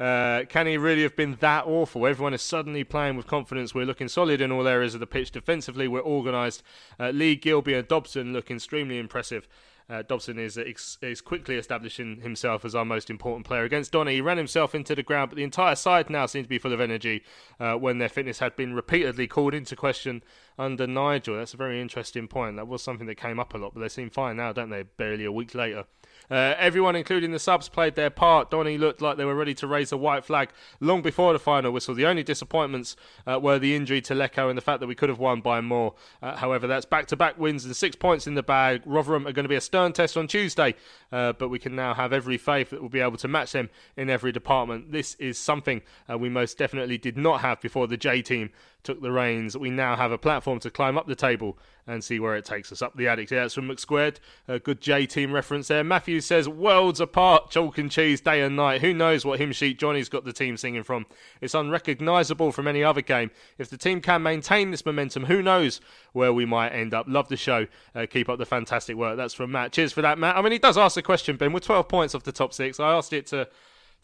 Uh, 0.00 0.44
can 0.48 0.66
he 0.66 0.76
really 0.76 1.02
have 1.02 1.16
been 1.16 1.36
that 1.40 1.66
awful? 1.66 2.06
Everyone 2.06 2.34
is 2.34 2.42
suddenly 2.42 2.84
playing 2.84 3.16
with 3.16 3.26
confidence. 3.26 3.74
We're 3.74 3.86
looking 3.86 4.08
solid 4.08 4.40
in 4.40 4.52
all 4.52 4.66
areas 4.66 4.94
of 4.94 5.00
the 5.00 5.06
pitch. 5.06 5.30
Defensively, 5.30 5.88
we're 5.94 6.02
organised. 6.02 6.62
Uh, 7.00 7.10
Lee, 7.10 7.36
Gilbey, 7.36 7.78
and 7.78 7.88
Dobson 7.88 8.32
look 8.32 8.50
extremely 8.50 8.98
impressive. 8.98 9.48
uh, 9.88 10.02
Dobson 10.02 10.38
is, 10.38 10.56
ex- 10.56 10.98
is 11.02 11.20
quickly 11.20 11.56
establishing 11.56 12.20
himself 12.22 12.64
as 12.64 12.74
our 12.74 12.84
most 12.84 13.10
important 13.10 13.46
player. 13.46 13.64
Against 13.64 13.92
Donny, 13.92 14.14
he 14.14 14.20
ran 14.20 14.38
himself 14.38 14.74
into 14.74 14.94
the 14.94 15.02
ground, 15.02 15.30
but 15.30 15.36
the 15.36 15.44
entire 15.44 15.74
side 15.74 16.08
now 16.08 16.26
seems 16.26 16.46
to 16.46 16.48
be 16.48 16.58
full 16.58 16.72
of 16.72 16.80
energy 16.80 17.22
uh, 17.60 17.74
when 17.74 17.98
their 17.98 18.08
fitness 18.08 18.38
had 18.38 18.56
been 18.56 18.74
repeatedly 18.74 19.26
called 19.26 19.54
into 19.54 19.76
question 19.76 20.22
under 20.58 20.86
Nigel. 20.86 21.36
That's 21.36 21.54
a 21.54 21.58
very 21.58 21.80
interesting 21.80 22.28
point. 22.28 22.56
That 22.56 22.68
was 22.68 22.82
something 22.82 23.06
that 23.06 23.16
came 23.16 23.38
up 23.38 23.54
a 23.54 23.58
lot, 23.58 23.74
but 23.74 23.80
they 23.80 23.88
seem 23.88 24.10
fine 24.10 24.36
now, 24.36 24.52
don't 24.52 24.70
they? 24.70 24.84
Barely 24.84 25.26
a 25.26 25.32
week 25.32 25.54
later. 25.54 25.84
Uh, 26.30 26.54
everyone, 26.58 26.96
including 26.96 27.32
the 27.32 27.38
subs, 27.38 27.68
played 27.68 27.94
their 27.94 28.10
part. 28.10 28.50
Donny 28.50 28.78
looked 28.78 29.00
like 29.00 29.16
they 29.16 29.24
were 29.24 29.34
ready 29.34 29.54
to 29.54 29.66
raise 29.66 29.92
a 29.92 29.96
white 29.96 30.24
flag 30.24 30.50
long 30.80 31.02
before 31.02 31.32
the 31.32 31.38
final 31.38 31.70
whistle. 31.70 31.94
The 31.94 32.06
only 32.06 32.22
disappointments 32.22 32.96
uh, 33.26 33.38
were 33.40 33.58
the 33.58 33.74
injury 33.74 34.00
to 34.02 34.14
Leko 34.14 34.48
and 34.48 34.56
the 34.56 34.62
fact 34.62 34.80
that 34.80 34.86
we 34.86 34.94
could 34.94 35.08
have 35.08 35.18
won 35.18 35.40
by 35.40 35.60
more. 35.60 35.94
Uh, 36.22 36.36
however, 36.36 36.66
that's 36.66 36.86
back 36.86 37.06
to 37.06 37.16
back 37.16 37.38
wins 37.38 37.64
and 37.64 37.76
six 37.76 37.94
points 37.96 38.26
in 38.26 38.34
the 38.34 38.42
bag. 38.42 38.82
Rotherham 38.84 39.26
are 39.26 39.32
going 39.32 39.44
to 39.44 39.48
be 39.48 39.54
a 39.54 39.60
stern 39.60 39.92
test 39.92 40.16
on 40.16 40.26
Tuesday, 40.26 40.74
uh, 41.12 41.32
but 41.32 41.48
we 41.48 41.58
can 41.58 41.76
now 41.76 41.94
have 41.94 42.12
every 42.12 42.38
faith 42.38 42.70
that 42.70 42.80
we'll 42.80 42.88
be 42.88 43.00
able 43.00 43.18
to 43.18 43.28
match 43.28 43.52
them 43.52 43.68
in 43.96 44.10
every 44.10 44.32
department. 44.32 44.92
This 44.92 45.14
is 45.16 45.38
something 45.38 45.82
uh, 46.10 46.18
we 46.18 46.28
most 46.28 46.58
definitely 46.58 46.98
did 46.98 47.16
not 47.16 47.40
have 47.40 47.60
before 47.60 47.86
the 47.86 47.96
J 47.96 48.22
team 48.22 48.50
took 48.84 49.00
the 49.00 49.10
reins. 49.10 49.56
We 49.56 49.70
now 49.70 49.96
have 49.96 50.12
a 50.12 50.18
platform 50.18 50.60
to 50.60 50.70
climb 50.70 50.96
up 50.96 51.06
the 51.06 51.14
table 51.16 51.58
and 51.86 52.02
see 52.02 52.18
where 52.20 52.36
it 52.36 52.44
takes 52.44 52.70
us 52.72 52.80
up 52.80 52.96
the 52.96 53.08
attic. 53.08 53.30
Yeah, 53.30 53.44
it's 53.44 53.54
from 53.54 53.68
McSquared. 53.68 54.16
A 54.48 54.58
good 54.58 54.80
J 54.80 55.06
team 55.06 55.32
reference 55.32 55.68
there. 55.68 55.84
Matthew 55.84 56.20
says, 56.20 56.48
worlds 56.48 57.00
apart, 57.00 57.50
chalk 57.50 57.78
and 57.78 57.90
cheese, 57.90 58.20
day 58.20 58.42
and 58.42 58.56
night. 58.56 58.80
Who 58.80 58.94
knows 58.94 59.24
what 59.24 59.38
hymn 59.38 59.52
sheet 59.52 59.78
Johnny's 59.78 60.08
got 60.08 60.24
the 60.24 60.32
team 60.32 60.56
singing 60.56 60.82
from? 60.82 61.06
It's 61.40 61.54
unrecognisable 61.54 62.52
from 62.52 62.68
any 62.68 62.84
other 62.84 63.02
game. 63.02 63.30
If 63.58 63.68
the 63.68 63.76
team 63.76 64.00
can 64.00 64.22
maintain 64.22 64.70
this 64.70 64.86
momentum, 64.86 65.24
who 65.24 65.42
knows 65.42 65.80
where 66.12 66.32
we 66.32 66.44
might 66.44 66.70
end 66.70 66.94
up? 66.94 67.06
Love 67.08 67.28
the 67.28 67.36
show. 67.36 67.66
Uh, 67.94 68.06
keep 68.08 68.28
up 68.28 68.38
the 68.38 68.46
fantastic 68.46 68.96
work. 68.96 69.16
That's 69.16 69.34
from 69.34 69.52
Matt. 69.52 69.72
Cheers 69.72 69.92
for 69.92 70.02
that, 70.02 70.18
Matt. 70.18 70.36
I 70.36 70.42
mean, 70.42 70.52
he 70.52 70.58
does 70.58 70.78
ask 70.78 70.96
a 70.96 71.02
question, 71.02 71.36
Ben. 71.36 71.52
We're 71.52 71.60
12 71.60 71.88
points 71.88 72.14
off 72.14 72.22
the 72.22 72.32
top 72.32 72.52
six. 72.52 72.80
I 72.80 72.92
asked 72.92 73.12
it 73.12 73.26
to 73.28 73.48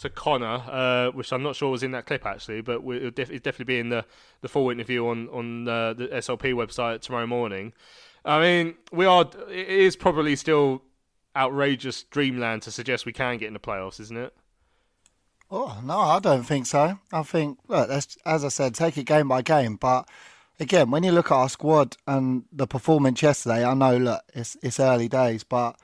to 0.00 0.10
Conor, 0.10 0.62
uh, 0.66 1.10
which 1.12 1.32
I'm 1.32 1.42
not 1.42 1.56
sure 1.56 1.70
was 1.70 1.82
in 1.82 1.92
that 1.92 2.06
clip 2.06 2.26
actually, 2.26 2.62
but 2.62 2.80
it'll, 2.80 3.10
def- 3.10 3.30
it'll 3.30 3.42
definitely 3.42 3.64
be 3.66 3.78
in 3.78 3.90
the, 3.90 4.04
the 4.40 4.48
full 4.48 4.70
interview 4.70 5.06
on 5.06 5.28
on 5.28 5.68
uh, 5.68 5.92
the 5.92 6.08
SLP 6.08 6.54
website 6.54 7.00
tomorrow 7.00 7.26
morning. 7.26 7.72
I 8.24 8.40
mean, 8.40 8.74
we 8.92 9.06
are. 9.06 9.28
It 9.48 9.68
is 9.68 9.96
probably 9.96 10.36
still 10.36 10.82
outrageous 11.36 12.02
dreamland 12.02 12.62
to 12.62 12.70
suggest 12.70 13.06
we 13.06 13.12
can 13.12 13.38
get 13.38 13.46
in 13.46 13.54
the 13.54 13.60
playoffs, 13.60 14.00
isn't 14.00 14.16
it? 14.16 14.34
Oh 15.50 15.80
no, 15.84 15.98
I 15.98 16.18
don't 16.18 16.44
think 16.44 16.66
so. 16.66 16.98
I 17.12 17.22
think 17.22 17.58
look, 17.68 17.90
as 17.90 18.44
I 18.44 18.48
said, 18.48 18.74
take 18.74 18.96
it 18.96 19.04
game 19.04 19.28
by 19.28 19.42
game. 19.42 19.76
But 19.76 20.08
again, 20.58 20.90
when 20.90 21.02
you 21.02 21.12
look 21.12 21.30
at 21.30 21.36
our 21.36 21.48
squad 21.48 21.96
and 22.06 22.44
the 22.52 22.66
performance 22.66 23.20
yesterday, 23.20 23.64
I 23.64 23.74
know 23.74 23.96
look, 23.96 24.22
it's 24.32 24.56
it's 24.62 24.80
early 24.80 25.08
days, 25.08 25.44
but 25.44 25.76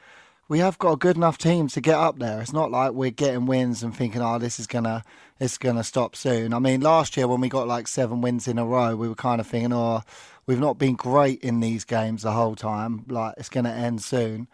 we 0.49 0.61
have 0.61 0.78
got 0.78 0.92
a 0.92 0.97
good 0.97 1.16
enough 1.16 1.38
team 1.38 1.68
to 1.68 1.80
get 1.80 1.97
up 1.97 2.18
there. 2.18 2.40
It's 2.40 2.53
not 2.53 2.70
like 2.70 2.92
we're 2.92 3.11
getting 3.11 3.47
wins 3.47 3.82
and 3.82 3.94
thinking, 3.94 4.22
oh, 4.22 4.38
this 4.38 4.61
is 4.61 4.66
gonna 4.66 5.03
is 5.40 5.59
gonna 5.59 5.84
stop 5.84 6.14
soon. 6.14 6.55
I 6.55 6.59
mean, 6.59 6.80
last 6.80 7.16
year 7.16 7.26
when 7.26 7.40
we 7.40 7.49
got 7.49 7.66
like 7.66 7.88
seven 7.88 8.20
wins 8.20 8.47
in 8.47 8.59
a 8.59 8.64
row, 8.64 8.94
we 8.94 9.09
were 9.09 9.14
kind 9.14 9.40
of 9.40 9.47
thinking, 9.47 9.72
oh, 9.72 10.03
we've 10.47 10.61
not 10.61 10.78
been 10.78 10.94
great 10.94 11.40
in 11.42 11.61
these 11.61 11.84
games 11.84 12.22
the 12.22 12.32
whole 12.32 12.55
time. 12.55 13.05
Like 13.09 13.34
it's 13.38 13.49
gonna 13.49 13.72
end 13.72 14.03
soon. 14.03 14.47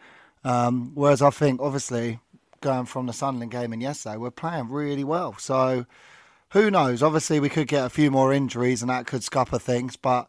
Um, 0.45 0.93
whereas 0.95 1.23
I 1.23 1.31
think, 1.31 1.61
obviously, 1.61 2.19
going 2.61 2.87
from 2.87 3.07
the 3.07 3.13
Sunderland 3.13 3.53
game 3.53 3.73
and 3.73 3.83
yesterday, 3.83 4.17
we're 4.17 4.31
playing 4.31 4.71
really 4.71 5.05
well. 5.05 5.37
So 5.39 5.87
who 6.51 6.71
knows? 6.71 7.03
Obviously, 7.03 7.39
we 7.39 7.49
could 7.49 7.69
get 7.69 7.85
a 7.85 7.91
few 7.91 8.11
more 8.11 8.33
injuries 8.33 8.83
and 8.83 8.91
that 8.91 9.07
could 9.07 9.23
scupper 9.23 9.59
things. 9.59 9.97
But 9.97 10.29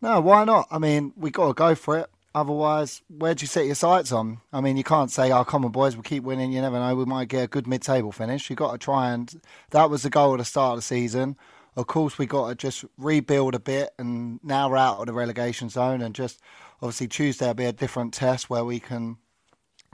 no, 0.00 0.20
why 0.20 0.44
not? 0.44 0.68
I 0.70 0.78
mean, 0.78 1.12
we 1.16 1.30
got 1.30 1.48
to 1.48 1.54
go 1.54 1.74
for 1.74 1.98
it. 1.98 2.10
Otherwise, 2.34 3.02
where 3.08 3.34
do 3.34 3.42
you 3.42 3.46
set 3.46 3.66
your 3.66 3.74
sights 3.74 4.10
on? 4.10 4.40
I 4.52 4.62
mean, 4.62 4.76
you 4.76 4.84
can't 4.84 5.10
say, 5.10 5.30
"Our 5.30 5.42
oh, 5.42 5.44
common 5.44 5.70
boys 5.70 5.96
we'll 5.96 6.02
keep 6.02 6.24
winning." 6.24 6.52
You 6.52 6.62
never 6.62 6.78
know; 6.78 6.94
we 6.94 7.04
might 7.04 7.28
get 7.28 7.44
a 7.44 7.46
good 7.48 7.66
mid-table 7.66 8.12
finish. 8.12 8.48
You 8.48 8.56
got 8.56 8.72
to 8.72 8.78
try 8.78 9.12
and 9.12 9.40
that 9.70 9.90
was 9.90 10.02
the 10.02 10.10
goal 10.10 10.32
at 10.34 10.38
the 10.38 10.44
start 10.44 10.72
of 10.72 10.78
the 10.78 10.82
season. 10.82 11.36
Of 11.76 11.86
course, 11.86 12.18
we 12.18 12.26
got 12.26 12.48
to 12.48 12.54
just 12.54 12.84
rebuild 12.96 13.54
a 13.54 13.60
bit, 13.60 13.90
and 13.98 14.40
now 14.42 14.70
we're 14.70 14.78
out 14.78 15.00
of 15.00 15.06
the 15.06 15.12
relegation 15.12 15.68
zone, 15.68 16.00
and 16.00 16.14
just 16.14 16.40
obviously 16.80 17.08
Tuesday 17.08 17.46
will 17.46 17.54
be 17.54 17.64
a 17.66 17.72
different 17.72 18.14
test 18.14 18.48
where 18.48 18.64
we 18.64 18.80
can 18.80 19.18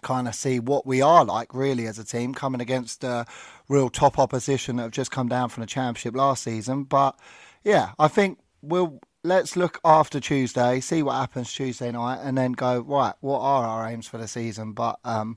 kind 0.02 0.28
of 0.28 0.34
see 0.34 0.60
what 0.60 0.86
we 0.86 1.02
are 1.02 1.24
like 1.24 1.52
really 1.52 1.86
as 1.86 1.98
a 1.98 2.04
team 2.04 2.32
coming 2.32 2.60
against 2.60 3.02
a 3.02 3.26
real 3.68 3.90
top 3.90 4.16
opposition 4.16 4.76
that 4.76 4.84
have 4.84 4.92
just 4.92 5.10
come 5.10 5.28
down 5.28 5.48
from 5.48 5.62
the 5.62 5.66
championship 5.66 6.14
last 6.14 6.44
season. 6.44 6.84
But 6.84 7.18
yeah, 7.64 7.90
I 7.98 8.08
think 8.08 8.38
we'll 8.62 9.00
let's 9.24 9.56
look 9.56 9.80
after 9.84 10.20
Tuesday, 10.20 10.80
see 10.80 11.02
what 11.02 11.14
happens 11.14 11.52
Tuesday 11.52 11.90
night, 11.90 12.20
and 12.22 12.36
then 12.36 12.52
go 12.52 12.80
right. 12.80 13.14
What 13.20 13.40
are 13.40 13.64
our 13.64 13.88
aims 13.88 14.06
for 14.06 14.18
the 14.18 14.28
season? 14.28 14.72
But 14.72 14.98
um, 15.04 15.36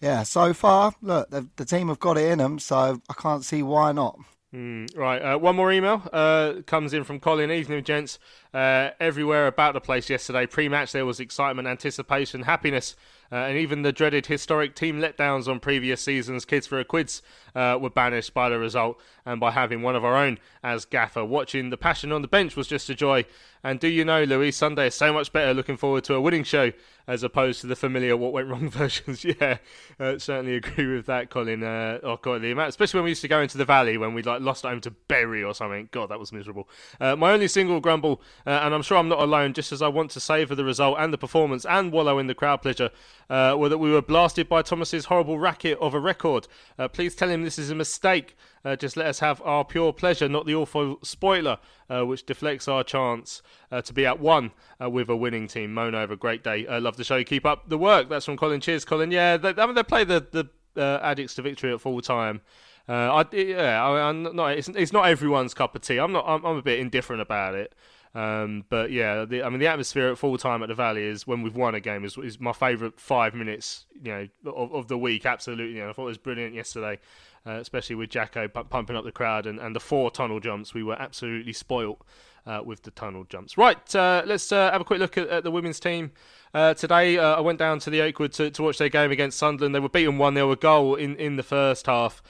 yeah, 0.00 0.22
so 0.22 0.52
far, 0.52 0.94
look, 1.00 1.30
the, 1.30 1.48
the, 1.56 1.64
team 1.64 1.88
have 1.88 2.00
got 2.00 2.18
it 2.18 2.30
in 2.30 2.38
them, 2.38 2.58
so 2.58 3.00
I 3.08 3.14
can't 3.14 3.44
see 3.44 3.62
why 3.62 3.92
not. 3.92 4.18
Mm, 4.54 4.96
right, 4.96 5.18
uh, 5.22 5.38
one 5.38 5.56
more 5.56 5.72
email 5.72 6.02
uh, 6.12 6.54
comes 6.66 6.92
in 6.92 7.04
from 7.04 7.20
Colin. 7.20 7.50
Evening, 7.50 7.82
gents. 7.84 8.18
Uh, 8.54 8.90
everywhere 9.00 9.46
about 9.46 9.72
the 9.72 9.80
place 9.80 10.10
yesterday, 10.10 10.46
pre-match 10.46 10.92
there 10.92 11.06
was 11.06 11.20
excitement, 11.20 11.66
anticipation, 11.66 12.42
happiness 12.42 12.94
uh, 13.32 13.46
and 13.46 13.56
even 13.56 13.80
the 13.80 13.92
dreaded 13.92 14.26
historic 14.26 14.74
team 14.74 15.00
letdowns 15.00 15.48
on 15.48 15.58
previous 15.58 16.02
seasons, 16.02 16.44
Kids 16.44 16.66
for 16.66 16.78
a 16.78 16.84
Quids, 16.84 17.22
uh, 17.54 17.78
were 17.80 17.88
banished 17.88 18.34
by 18.34 18.50
the 18.50 18.58
result 18.58 19.00
and 19.24 19.40
by 19.40 19.50
having 19.50 19.80
one 19.80 19.96
of 19.96 20.04
our 20.04 20.16
own 20.16 20.38
as 20.62 20.84
gaffer. 20.84 21.24
Watching 21.24 21.70
the 21.70 21.78
passion 21.78 22.12
on 22.12 22.20
the 22.20 22.28
bench 22.28 22.56
was 22.56 22.68
just 22.68 22.90
a 22.90 22.94
joy. 22.94 23.24
And 23.64 23.80
do 23.80 23.88
you 23.88 24.04
know, 24.04 24.24
Louis, 24.24 24.50
Sunday 24.50 24.88
is 24.88 24.94
so 24.94 25.14
much 25.14 25.32
better 25.32 25.54
looking 25.54 25.78
forward 25.78 26.04
to 26.04 26.14
a 26.14 26.20
winning 26.20 26.44
show 26.44 26.72
as 27.06 27.22
opposed 27.22 27.60
to 27.60 27.66
the 27.66 27.76
familiar 27.76 28.16
what 28.16 28.32
went 28.32 28.48
wrong 28.48 28.68
versions. 28.70 29.24
yeah, 29.40 29.58
uh, 29.98 30.18
certainly 30.18 30.56
agree 30.56 30.94
with 30.94 31.06
that, 31.06 31.30
Colin. 31.30 31.62
Uh, 31.62 32.00
oh, 32.02 32.18
God, 32.20 32.42
the 32.42 32.50
amount, 32.50 32.68
especially 32.68 32.98
when 32.98 33.04
we 33.04 33.10
used 33.12 33.22
to 33.22 33.28
go 33.28 33.40
into 33.40 33.56
the 33.56 33.64
valley 33.64 33.96
when 33.96 34.12
we 34.12 34.22
like 34.22 34.42
lost 34.42 34.64
home 34.64 34.80
to 34.82 34.90
Bury 34.90 35.42
or 35.42 35.54
something. 35.54 35.88
God, 35.90 36.10
that 36.10 36.18
was 36.18 36.32
miserable. 36.32 36.68
Uh, 37.00 37.16
my 37.16 37.32
only 37.32 37.48
single 37.48 37.80
grumble, 37.80 38.20
uh, 38.46 38.50
and 38.50 38.74
I'm 38.74 38.82
sure 38.82 38.98
I'm 38.98 39.08
not 39.08 39.20
alone, 39.20 39.52
just 39.52 39.72
as 39.72 39.82
I 39.82 39.88
want 39.88 40.10
to 40.12 40.20
savour 40.20 40.54
the 40.54 40.64
result 40.64 40.96
and 40.98 41.12
the 41.12 41.18
performance 41.18 41.64
and 41.64 41.92
wallow 41.92 42.18
in 42.18 42.26
the 42.26 42.34
crowd 42.34 42.62
pleasure, 42.62 42.90
uh, 43.30 43.54
were 43.58 43.68
that 43.68 43.78
we 43.78 43.90
were 43.90 44.02
blasted 44.02 44.48
by 44.48 44.62
Thomas's 44.62 45.06
horrible 45.06 45.38
racket 45.38 45.78
of 45.80 45.94
a 45.94 46.00
record. 46.00 46.48
Uh, 46.78 46.88
please 46.88 47.14
tell 47.14 47.28
him 47.28 47.42
this 47.42 47.58
is 47.58 47.70
a 47.70 47.74
mistake. 47.74 48.36
Uh, 48.64 48.76
just 48.76 48.96
let 48.96 49.06
us 49.06 49.18
have 49.20 49.40
our 49.42 49.64
pure 49.64 49.92
pleasure, 49.92 50.28
not 50.28 50.46
the 50.46 50.54
awful 50.54 50.98
spoiler, 51.02 51.58
uh, 51.90 52.04
which 52.04 52.24
deflects 52.24 52.68
our 52.68 52.84
chance 52.84 53.42
uh, 53.70 53.82
to 53.82 53.92
be 53.92 54.06
at 54.06 54.20
one 54.20 54.52
uh, 54.82 54.88
with 54.88 55.08
a 55.08 55.16
winning 55.16 55.48
team. 55.48 55.74
Mono, 55.74 55.98
have 55.98 56.10
a 56.10 56.16
great 56.16 56.44
day. 56.44 56.66
love 56.78 56.96
the 56.96 57.04
show. 57.04 57.22
Keep 57.24 57.46
up 57.46 57.68
the 57.68 57.78
work. 57.78 58.08
That's 58.08 58.24
from 58.24 58.36
Colin. 58.36 58.60
Cheers, 58.60 58.84
Colin. 58.84 59.10
Yeah, 59.10 59.36
they, 59.36 59.54
I 59.56 59.66
mean, 59.66 59.74
they 59.74 59.82
play 59.82 60.04
the, 60.04 60.26
the 60.30 60.48
Addicks 60.76 61.34
to 61.36 61.42
victory 61.42 61.72
at 61.72 61.80
full 61.80 62.00
time. 62.00 62.40
I, 62.88 63.24
yeah, 63.32 63.82
I, 63.82 64.10
am 64.10 64.22
not. 64.34 64.58
It's, 64.58 64.68
it's, 64.68 64.92
not 64.92 65.06
everyone's 65.06 65.54
cup 65.54 65.74
of 65.74 65.82
tea. 65.82 65.98
I'm 65.98 66.12
not. 66.12 66.24
I'm, 66.26 66.44
I'm 66.44 66.56
a 66.56 66.62
bit 66.62 66.80
indifferent 66.80 67.22
about 67.22 67.54
it. 67.54 67.72
Um, 68.14 68.64
but 68.68 68.90
yeah, 68.90 69.24
the, 69.24 69.42
I 69.42 69.48
mean, 69.48 69.58
the 69.58 69.68
atmosphere 69.68 70.10
at 70.10 70.18
full 70.18 70.36
time 70.36 70.62
at 70.62 70.68
the 70.68 70.74
Valley 70.74 71.04
is 71.04 71.26
when 71.26 71.42
we've 71.42 71.56
won 71.56 71.74
a 71.74 71.80
game 71.80 72.04
is, 72.04 72.18
is 72.18 72.38
my 72.38 72.52
favourite 72.52 73.00
five 73.00 73.34
minutes, 73.34 73.86
you 74.02 74.12
know, 74.12 74.52
of, 74.52 74.74
of 74.74 74.88
the 74.88 74.98
week. 74.98 75.24
Absolutely, 75.24 75.78
know, 75.80 75.90
I 75.90 75.92
thought 75.92 76.04
it 76.04 76.08
was 76.08 76.18
brilliant 76.18 76.54
yesterday, 76.54 76.98
uh, 77.46 77.52
especially 77.52 77.96
with 77.96 78.10
Jacko 78.10 78.48
p- 78.48 78.62
pumping 78.68 78.96
up 78.96 79.04
the 79.04 79.12
crowd 79.12 79.46
and, 79.46 79.58
and 79.58 79.74
the 79.74 79.80
four 79.80 80.10
tunnel 80.10 80.40
jumps. 80.40 80.74
We 80.74 80.82
were 80.82 81.00
absolutely 81.00 81.54
spoilt 81.54 82.04
uh, 82.46 82.60
with 82.64 82.82
the 82.82 82.90
tunnel 82.90 83.24
jumps. 83.24 83.56
Right, 83.56 83.94
uh, 83.94 84.22
let's 84.26 84.50
uh, 84.52 84.70
have 84.70 84.80
a 84.80 84.84
quick 84.84 85.00
look 85.00 85.16
at, 85.18 85.28
at 85.28 85.44
the 85.44 85.50
women's 85.50 85.80
team. 85.80 86.12
Uh, 86.54 86.74
today, 86.74 87.16
uh, 87.16 87.36
I 87.36 87.40
went 87.40 87.58
down 87.58 87.78
to 87.80 87.90
the 87.90 88.02
Oakwood 88.02 88.32
to, 88.34 88.50
to 88.50 88.62
watch 88.62 88.76
their 88.76 88.90
game 88.90 89.10
against 89.10 89.38
Sunderland. 89.38 89.74
They 89.74 89.80
were 89.80 89.88
beaten 89.88 90.18
1 90.18 90.34
0 90.34 90.50
a 90.50 90.56
goal 90.56 90.96
in, 90.96 91.16
in 91.16 91.36
the 91.36 91.42
first 91.42 91.86
half 91.86 92.22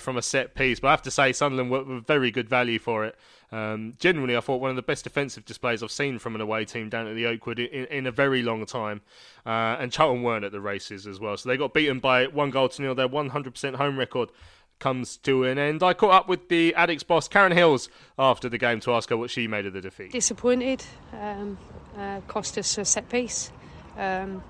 from 0.00 0.16
a 0.16 0.22
set 0.22 0.54
piece. 0.54 0.78
But 0.78 0.88
I 0.88 0.90
have 0.92 1.02
to 1.02 1.10
say, 1.10 1.32
Sunderland 1.32 1.70
were, 1.70 1.82
were 1.82 2.00
very 2.00 2.30
good 2.30 2.48
value 2.48 2.78
for 2.78 3.04
it. 3.04 3.16
Um, 3.54 3.94
generally, 4.00 4.36
I 4.36 4.40
thought 4.40 4.60
one 4.60 4.70
of 4.70 4.76
the 4.76 4.82
best 4.82 5.04
defensive 5.04 5.44
displays 5.44 5.82
I've 5.82 5.92
seen 5.92 6.18
from 6.18 6.34
an 6.34 6.40
away 6.40 6.64
team 6.64 6.88
down 6.88 7.06
at 7.06 7.14
the 7.14 7.26
Oakwood 7.26 7.60
in, 7.60 7.84
in 7.86 8.06
a 8.06 8.10
very 8.10 8.42
long 8.42 8.66
time. 8.66 9.00
Uh, 9.46 9.76
and 9.78 9.92
Charlton 9.92 10.24
weren't 10.24 10.44
at 10.44 10.50
the 10.50 10.60
races 10.60 11.06
as 11.06 11.20
well. 11.20 11.36
So 11.36 11.48
they 11.48 11.56
got 11.56 11.72
beaten 11.72 12.00
by 12.00 12.26
one 12.26 12.50
goal 12.50 12.68
to 12.68 12.82
nil. 12.82 12.96
Their 12.96 13.08
100% 13.08 13.74
home 13.76 13.96
record 13.96 14.30
comes 14.78 15.16
to 15.18 15.44
an 15.44 15.58
end. 15.58 15.82
I 15.82 15.94
caught 15.94 16.12
up 16.12 16.28
with 16.28 16.48
the 16.48 16.74
Addicts 16.74 17.02
boss, 17.02 17.28
Karen 17.28 17.52
Hills, 17.52 17.88
after 18.18 18.48
the 18.48 18.58
game 18.58 18.80
to 18.80 18.92
ask 18.92 19.08
her 19.10 19.16
what 19.16 19.30
she 19.30 19.46
made 19.46 19.66
of 19.66 19.72
the 19.72 19.80
defeat. 19.80 20.12
Disappointed. 20.12 20.84
Um, 21.12 21.58
uh, 21.96 22.20
cost 22.26 22.58
us 22.58 22.76
a 22.78 22.84
set 22.84 23.08
piece. 23.08 23.52
Um, 23.96 24.42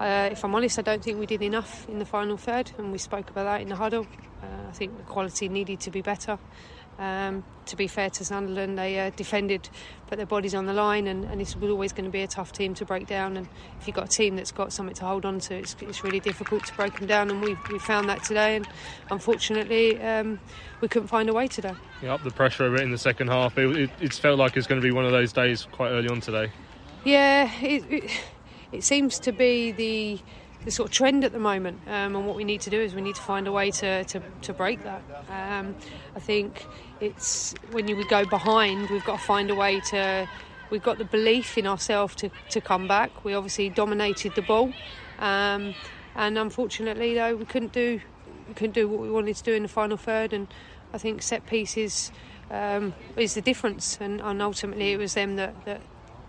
uh, 0.00 0.28
if 0.32 0.44
I'm 0.44 0.54
honest, 0.54 0.78
I 0.78 0.82
don't 0.82 1.02
think 1.02 1.18
we 1.18 1.26
did 1.26 1.42
enough 1.42 1.88
in 1.88 1.98
the 1.98 2.04
final 2.04 2.36
third, 2.36 2.70
and 2.78 2.92
we 2.92 2.98
spoke 2.98 3.30
about 3.30 3.44
that 3.44 3.60
in 3.60 3.68
the 3.68 3.76
huddle. 3.76 4.06
Uh, 4.42 4.68
I 4.68 4.72
think 4.72 4.96
the 4.96 5.04
quality 5.04 5.48
needed 5.48 5.80
to 5.80 5.90
be 5.90 6.00
better. 6.00 6.38
Um, 6.98 7.44
to 7.66 7.76
be 7.76 7.86
fair 7.86 8.10
to 8.10 8.24
Sunderland, 8.24 8.76
they 8.76 8.98
uh, 8.98 9.10
defended, 9.10 9.68
put 10.08 10.16
their 10.16 10.26
bodies 10.26 10.54
on 10.54 10.66
the 10.66 10.72
line, 10.72 11.06
and, 11.06 11.24
and 11.26 11.38
was 11.38 11.54
always 11.62 11.92
going 11.92 12.06
to 12.06 12.10
be 12.10 12.22
a 12.22 12.26
tough 12.26 12.50
team 12.52 12.74
to 12.74 12.84
break 12.84 13.06
down. 13.06 13.36
And 13.36 13.48
if 13.80 13.86
you've 13.86 13.94
got 13.94 14.06
a 14.06 14.08
team 14.08 14.34
that's 14.36 14.50
got 14.50 14.72
something 14.72 14.96
to 14.96 15.04
hold 15.04 15.24
on 15.24 15.38
to, 15.40 15.54
it's, 15.54 15.76
it's 15.80 16.02
really 16.02 16.18
difficult 16.18 16.66
to 16.66 16.74
break 16.74 16.98
them 16.98 17.06
down. 17.06 17.30
And 17.30 17.40
we, 17.40 17.56
we 17.70 17.78
found 17.78 18.08
that 18.08 18.24
today, 18.24 18.56
and 18.56 18.66
unfortunately, 19.10 20.00
um, 20.00 20.40
we 20.80 20.88
couldn't 20.88 21.08
find 21.08 21.28
a 21.28 21.32
way 21.32 21.46
today. 21.46 21.74
Yeah, 22.02 22.14
up 22.14 22.24
the 22.24 22.30
pressure 22.30 22.66
a 22.66 22.70
bit 22.70 22.80
in 22.80 22.90
the 22.90 22.98
second 22.98 23.28
half. 23.28 23.56
It, 23.58 23.76
it, 23.76 23.90
it's 24.00 24.18
felt 24.18 24.38
like 24.38 24.56
it's 24.56 24.66
going 24.66 24.80
to 24.80 24.86
be 24.86 24.92
one 24.92 25.04
of 25.04 25.12
those 25.12 25.32
days 25.32 25.68
quite 25.70 25.90
early 25.90 26.08
on 26.08 26.20
today. 26.20 26.50
Yeah, 27.04 27.50
it, 27.62 27.84
it, 27.88 28.10
it 28.72 28.84
seems 28.84 29.20
to 29.20 29.32
be 29.32 29.70
the 29.72 30.18
the 30.64 30.70
sort 30.70 30.88
of 30.88 30.92
trend 30.92 31.24
at 31.24 31.32
the 31.32 31.38
moment. 31.38 31.78
Um, 31.86 32.16
and 32.16 32.26
what 32.26 32.36
we 32.36 32.44
need 32.44 32.60
to 32.62 32.70
do 32.70 32.80
is 32.80 32.94
we 32.94 33.00
need 33.00 33.14
to 33.14 33.22
find 33.22 33.46
a 33.46 33.52
way 33.52 33.70
to, 33.70 34.04
to, 34.04 34.22
to 34.42 34.52
break 34.52 34.82
that. 34.82 35.02
Um, 35.30 35.76
I 36.16 36.20
think 36.20 36.66
it's 37.00 37.54
when 37.70 37.88
you, 37.88 37.96
we 37.96 38.04
go 38.04 38.24
behind, 38.24 38.90
we've 38.90 39.04
got 39.04 39.18
to 39.18 39.24
find 39.24 39.50
a 39.50 39.54
way 39.54 39.80
to. 39.90 40.28
We've 40.70 40.82
got 40.82 40.98
the 40.98 41.04
belief 41.04 41.56
in 41.56 41.66
ourselves 41.66 42.14
to, 42.16 42.30
to 42.50 42.60
come 42.60 42.86
back. 42.86 43.24
We 43.24 43.32
obviously 43.32 43.70
dominated 43.70 44.34
the 44.34 44.42
ball, 44.42 44.72
um, 45.18 45.74
and 46.14 46.36
unfortunately, 46.36 47.14
though, 47.14 47.36
we 47.36 47.46
couldn't 47.46 47.72
do 47.72 48.00
we 48.48 48.54
couldn't 48.54 48.74
do 48.74 48.86
what 48.88 49.00
we 49.00 49.10
wanted 49.10 49.36
to 49.36 49.42
do 49.42 49.52
in 49.54 49.62
the 49.62 49.68
final 49.68 49.96
third. 49.96 50.32
And 50.32 50.46
I 50.92 50.98
think 50.98 51.22
set 51.22 51.46
pieces 51.46 52.12
um, 52.50 52.94
is 53.16 53.34
the 53.34 53.40
difference, 53.40 53.98
and, 54.00 54.20
and 54.20 54.42
ultimately, 54.42 54.92
it 54.92 54.98
was 54.98 55.14
them 55.14 55.36
that, 55.36 55.64
that 55.64 55.80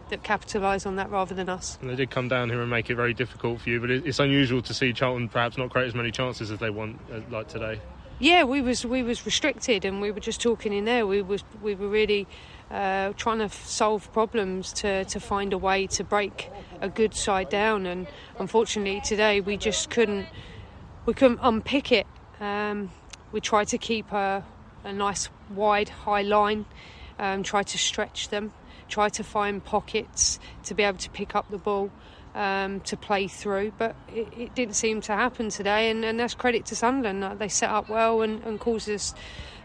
that 0.09 0.23
capitalise 0.23 0.85
on 0.85 0.95
that 0.95 1.09
rather 1.09 1.35
than 1.35 1.49
us. 1.49 1.77
And 1.81 1.89
they 1.89 1.95
did 1.95 2.09
come 2.09 2.27
down 2.27 2.49
here 2.49 2.61
and 2.61 2.69
make 2.69 2.89
it 2.89 2.95
very 2.95 3.13
difficult 3.13 3.61
for 3.61 3.69
you, 3.69 3.79
but 3.79 3.91
it's 3.91 4.19
unusual 4.19 4.61
to 4.63 4.73
see 4.73 4.91
Charlton 4.93 5.29
perhaps 5.29 5.57
not 5.57 5.69
create 5.69 5.87
as 5.87 5.95
many 5.95 6.11
chances 6.11 6.51
as 6.51 6.59
they 6.59 6.69
want, 6.69 6.99
uh, 7.13 7.19
like 7.29 7.47
today. 7.47 7.79
Yeah, 8.21 8.43
we 8.43 8.61
was 8.61 8.85
we 8.85 9.01
was 9.01 9.25
restricted, 9.25 9.85
and 9.85 10.01
we 10.01 10.11
were 10.11 10.19
just 10.19 10.41
talking 10.41 10.73
in 10.73 10.83
there. 10.83 11.07
We 11.07 11.21
was 11.21 11.41
we 11.61 11.73
were 11.73 11.87
really 11.87 12.27
uh, 12.69 13.13
trying 13.15 13.37
to 13.37 13.45
f- 13.45 13.65
solve 13.65 14.11
problems 14.11 14.73
to 14.73 15.05
to 15.05 15.21
find 15.21 15.53
a 15.53 15.57
way 15.57 15.87
to 15.87 16.03
break 16.03 16.51
a 16.81 16.89
good 16.89 17.13
side 17.13 17.47
down, 17.47 17.85
and 17.85 18.07
unfortunately 18.37 18.99
today 18.99 19.39
we 19.39 19.55
just 19.55 19.89
couldn't 19.89 20.27
we 21.05 21.13
couldn't 21.13 21.39
unpick 21.41 21.93
it. 21.93 22.07
Um, 22.41 22.91
we 23.31 23.39
tried 23.39 23.69
to 23.69 23.77
keep 23.77 24.11
a, 24.11 24.43
a 24.83 24.91
nice 24.91 25.29
wide 25.49 25.87
high 25.87 26.23
line, 26.23 26.65
um, 27.19 27.41
tried 27.41 27.67
to 27.67 27.77
stretch 27.77 28.27
them, 28.27 28.51
try 28.89 29.07
to 29.07 29.23
find 29.23 29.63
pockets 29.63 30.39
to 30.65 30.73
be 30.73 30.83
able 30.83 30.97
to 30.97 31.09
pick 31.09 31.35
up 31.35 31.49
the 31.49 31.57
ball. 31.57 31.89
Um, 32.35 32.79
to 32.81 32.95
play 32.95 33.27
through, 33.27 33.73
but 33.79 33.95
it, 34.13 34.27
it, 34.37 34.55
didn't 34.55 34.75
seem 34.75 35.01
to 35.01 35.13
happen 35.13 35.49
today, 35.49 35.89
and, 35.89 36.05
and 36.05 36.19
that's 36.19 36.35
credit 36.35 36.63
to 36.67 36.75
Sunderland. 36.75 37.39
They 37.39 37.47
set 37.49 37.71
up 37.71 37.89
well 37.89 38.21
and, 38.21 38.43
and 38.43 38.59
caused 38.59 38.87
us, 38.87 39.15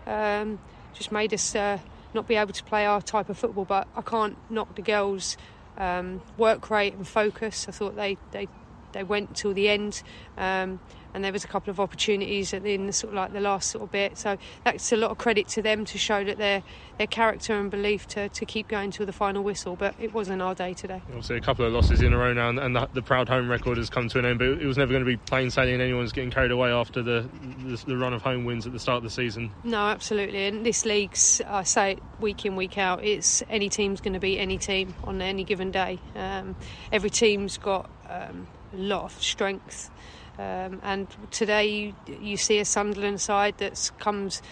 um, 0.06 0.58
just 0.94 1.12
made 1.12 1.34
us 1.34 1.54
uh, 1.54 1.78
not 2.14 2.26
be 2.26 2.36
able 2.36 2.54
to 2.54 2.64
play 2.64 2.86
our 2.86 3.02
type 3.02 3.28
of 3.28 3.36
football. 3.36 3.66
But 3.66 3.86
I 3.94 4.00
can't 4.00 4.38
knock 4.50 4.76
the 4.76 4.82
girls' 4.82 5.36
um, 5.76 6.22
work 6.38 6.70
rate 6.70 6.94
and 6.94 7.06
focus. 7.06 7.68
I 7.68 7.72
thought 7.72 7.96
they 7.96 8.16
they, 8.30 8.48
they 8.92 9.02
went 9.02 9.36
till 9.36 9.52
the 9.52 9.68
end. 9.68 10.02
Um, 10.38 10.80
and 11.14 11.24
there 11.24 11.32
was 11.32 11.44
a 11.44 11.48
couple 11.48 11.70
of 11.70 11.80
opportunities 11.80 12.52
in 12.52 12.86
the 12.86 12.92
sort 12.92 13.12
of 13.12 13.14
like 13.14 13.32
the 13.32 13.40
last 13.40 13.70
sort 13.70 13.84
of 13.84 13.92
bit. 13.92 14.18
So 14.18 14.36
that's 14.64 14.92
a 14.92 14.96
lot 14.96 15.10
of 15.10 15.18
credit 15.18 15.48
to 15.48 15.62
them 15.62 15.84
to 15.86 15.98
show 15.98 16.24
that 16.24 16.38
their 16.38 16.62
their 16.98 17.06
character 17.06 17.54
and 17.54 17.70
belief 17.70 18.06
to, 18.06 18.28
to 18.28 18.46
keep 18.46 18.68
going 18.68 18.90
till 18.90 19.06
the 19.06 19.12
final 19.12 19.42
whistle. 19.42 19.76
But 19.76 19.94
it 20.00 20.12
wasn't 20.12 20.42
our 20.42 20.54
day 20.54 20.74
today. 20.74 21.02
Obviously, 21.08 21.36
a 21.36 21.40
couple 21.40 21.64
of 21.64 21.72
losses 21.72 22.02
in 22.02 22.12
a 22.12 22.18
row 22.18 22.32
now, 22.32 22.48
and 22.50 22.76
the, 22.76 22.88
the 22.92 23.02
proud 23.02 23.28
home 23.28 23.48
record 23.48 23.76
has 23.78 23.88
come 23.88 24.08
to 24.08 24.18
an 24.18 24.24
end. 24.24 24.38
But 24.38 24.48
it 24.48 24.66
was 24.66 24.76
never 24.76 24.92
going 24.92 25.04
to 25.04 25.10
be 25.10 25.16
plain 25.16 25.50
sailing. 25.50 25.80
Anyone's 25.80 26.12
getting 26.12 26.30
carried 26.30 26.50
away 26.50 26.70
after 26.70 27.02
the, 27.02 27.28
the, 27.64 27.82
the 27.86 27.96
run 27.96 28.12
of 28.12 28.22
home 28.22 28.44
wins 28.44 28.66
at 28.66 28.72
the 28.72 28.78
start 28.78 28.98
of 28.98 29.02
the 29.04 29.10
season. 29.10 29.50
No, 29.62 29.78
absolutely. 29.78 30.46
And 30.46 30.66
this 30.66 30.84
league's, 30.84 31.40
I 31.46 31.62
say 31.62 31.92
it 31.92 32.02
week 32.20 32.44
in 32.44 32.56
week 32.56 32.78
out, 32.78 33.04
it's 33.04 33.42
any 33.48 33.68
team's 33.68 34.00
going 34.00 34.14
to 34.14 34.20
beat 34.20 34.38
any 34.38 34.58
team 34.58 34.94
on 35.04 35.20
any 35.22 35.44
given 35.44 35.70
day. 35.70 35.98
Um, 36.16 36.56
every 36.92 37.10
team's 37.10 37.58
got 37.58 37.90
um, 38.08 38.46
a 38.72 38.76
lot 38.76 39.04
of 39.04 39.22
strength. 39.22 39.90
Um, 40.38 40.80
and 40.82 41.06
today 41.30 41.66
you, 41.66 41.94
you, 42.20 42.36
see 42.36 42.58
a 42.58 42.64
Sunderland 42.64 43.20
side 43.20 43.54
that's 43.58 43.90
comes 43.90 44.42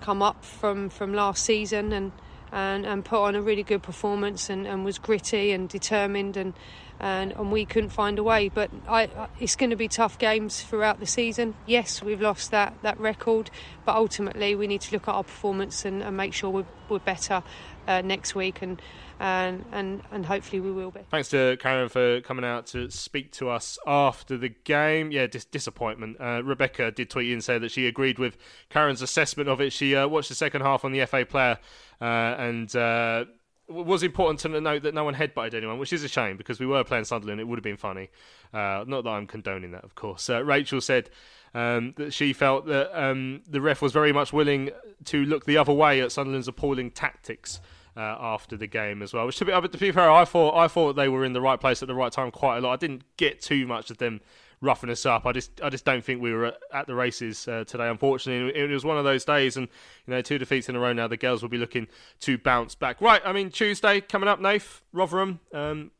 come 0.00 0.22
up 0.22 0.44
from, 0.44 0.90
from 0.90 1.12
last 1.12 1.44
season 1.44 1.92
and, 1.92 2.12
and, 2.52 2.86
and 2.86 3.04
put 3.04 3.20
on 3.20 3.34
a 3.34 3.42
really 3.42 3.62
good 3.62 3.82
performance 3.82 4.48
and, 4.48 4.66
and 4.66 4.84
was 4.84 4.98
gritty 4.98 5.50
and 5.50 5.68
determined 5.68 6.36
and, 6.36 6.54
and, 7.00 7.32
and 7.32 7.50
we 7.50 7.64
couldn't 7.64 7.90
find 7.90 8.18
a 8.18 8.22
way. 8.22 8.48
But 8.48 8.70
I, 8.86 9.08
it's 9.40 9.56
going 9.56 9.70
to 9.70 9.76
be 9.76 9.88
tough 9.88 10.18
games 10.18 10.62
throughout 10.62 11.00
the 11.00 11.06
season. 11.06 11.54
Yes, 11.66 12.02
we've 12.02 12.20
lost 12.20 12.52
that, 12.52 12.74
that 12.82 13.00
record, 13.00 13.50
but 13.84 13.96
ultimately 13.96 14.54
we 14.54 14.66
need 14.66 14.82
to 14.82 14.92
look 14.92 15.08
at 15.08 15.12
our 15.12 15.24
performance 15.24 15.84
and, 15.84 16.02
and 16.02 16.16
make 16.16 16.32
sure 16.32 16.50
we're, 16.50 16.66
we're 16.88 16.98
better 17.00 17.42
uh, 17.88 18.02
next 18.02 18.34
week. 18.34 18.62
And 18.62 18.80
and 19.20 19.64
and 19.72 20.02
and 20.10 20.26
hopefully 20.26 20.60
we 20.60 20.72
will 20.72 20.90
be. 20.90 21.00
Thanks 21.10 21.28
to 21.30 21.56
Karen 21.60 21.88
for 21.88 22.20
coming 22.20 22.44
out 22.44 22.66
to 22.68 22.90
speak 22.90 23.32
to 23.32 23.48
us 23.48 23.78
after 23.86 24.36
the 24.36 24.48
game. 24.48 25.10
Yeah, 25.10 25.26
dis- 25.26 25.44
disappointment. 25.44 26.16
Uh, 26.20 26.42
Rebecca 26.44 26.90
did 26.90 27.10
tweet 27.10 27.28
in 27.28 27.34
and 27.34 27.44
say 27.44 27.58
that 27.58 27.70
she 27.70 27.86
agreed 27.86 28.18
with 28.18 28.36
Karen's 28.70 29.02
assessment 29.02 29.48
of 29.48 29.60
it. 29.60 29.72
She 29.72 29.94
uh, 29.94 30.08
watched 30.08 30.28
the 30.28 30.34
second 30.34 30.62
half 30.62 30.84
on 30.84 30.92
the 30.92 31.04
FA 31.06 31.26
Player 31.26 31.58
uh, 32.00 32.04
and. 32.04 32.74
Uh, 32.74 33.24
was 33.66 34.02
important 34.02 34.40
to 34.40 34.60
note 34.60 34.82
that 34.82 34.92
no 34.92 35.04
one 35.04 35.14
headbutted 35.14 35.54
anyone, 35.54 35.78
which 35.78 35.92
is 35.92 36.04
a 36.04 36.08
shame 36.08 36.36
because 36.36 36.60
we 36.60 36.66
were 36.66 36.84
playing 36.84 37.04
Sunderland. 37.04 37.40
It 37.40 37.48
would 37.48 37.58
have 37.58 37.64
been 37.64 37.78
funny. 37.78 38.10
Uh, 38.52 38.84
not 38.86 39.04
that 39.04 39.10
I'm 39.10 39.26
condoning 39.26 39.70
that, 39.70 39.84
of 39.84 39.94
course. 39.94 40.28
Uh, 40.28 40.44
Rachel 40.44 40.82
said 40.82 41.08
um, 41.54 41.94
that 41.96 42.12
she 42.12 42.32
felt 42.34 42.66
that 42.66 42.92
um, 42.94 43.42
the 43.48 43.62
ref 43.62 43.80
was 43.80 43.92
very 43.92 44.12
much 44.12 44.34
willing 44.34 44.70
to 45.06 45.24
look 45.24 45.46
the 45.46 45.56
other 45.56 45.72
way 45.72 46.00
at 46.00 46.12
Sunderland's 46.12 46.46
appalling 46.46 46.90
tactics 46.90 47.60
uh, 47.96 48.16
after 48.20 48.56
the 48.56 48.66
game 48.66 49.02
as 49.02 49.12
well. 49.12 49.26
Which 49.26 49.38
to 49.38 49.44
be, 49.44 49.52
to 49.52 49.78
be 49.78 49.92
fair, 49.92 50.10
I 50.10 50.24
thought 50.24 50.56
I 50.56 50.68
thought 50.68 50.94
they 50.94 51.08
were 51.08 51.24
in 51.24 51.32
the 51.32 51.40
right 51.40 51.60
place 51.60 51.82
at 51.82 51.88
the 51.88 51.94
right 51.94 52.12
time 52.12 52.30
quite 52.30 52.58
a 52.58 52.60
lot. 52.60 52.72
I 52.72 52.76
didn't 52.76 53.02
get 53.16 53.40
too 53.40 53.66
much 53.66 53.90
of 53.90 53.98
them 53.98 54.20
roughing 54.60 54.90
us 54.90 55.06
up. 55.06 55.26
I 55.26 55.32
just 55.32 55.60
I 55.62 55.68
just 55.68 55.84
don't 55.84 56.02
think 56.02 56.20
we 56.20 56.32
were 56.32 56.54
at, 56.72 56.86
the 56.86 56.94
races 56.94 57.46
uh, 57.46 57.64
today. 57.64 57.88
Unfortunately, 57.88 58.58
it, 58.58 58.70
was 58.70 58.84
one 58.84 58.98
of 58.98 59.04
those 59.04 59.24
days, 59.24 59.56
and 59.56 59.68
you 60.06 60.14
know, 60.14 60.22
two 60.22 60.38
defeats 60.38 60.68
in 60.68 60.76
a 60.76 60.80
row 60.80 60.92
now. 60.92 61.06
The 61.06 61.16
girls 61.16 61.42
will 61.42 61.48
be 61.48 61.58
looking 61.58 61.86
to 62.20 62.38
bounce 62.38 62.74
back. 62.74 63.00
Right, 63.00 63.22
I 63.24 63.32
mean 63.32 63.50
Tuesday 63.50 64.00
coming 64.00 64.28
up, 64.28 64.40
Nath 64.40 64.82
Rotherham, 64.92 65.40
um, 65.52 65.92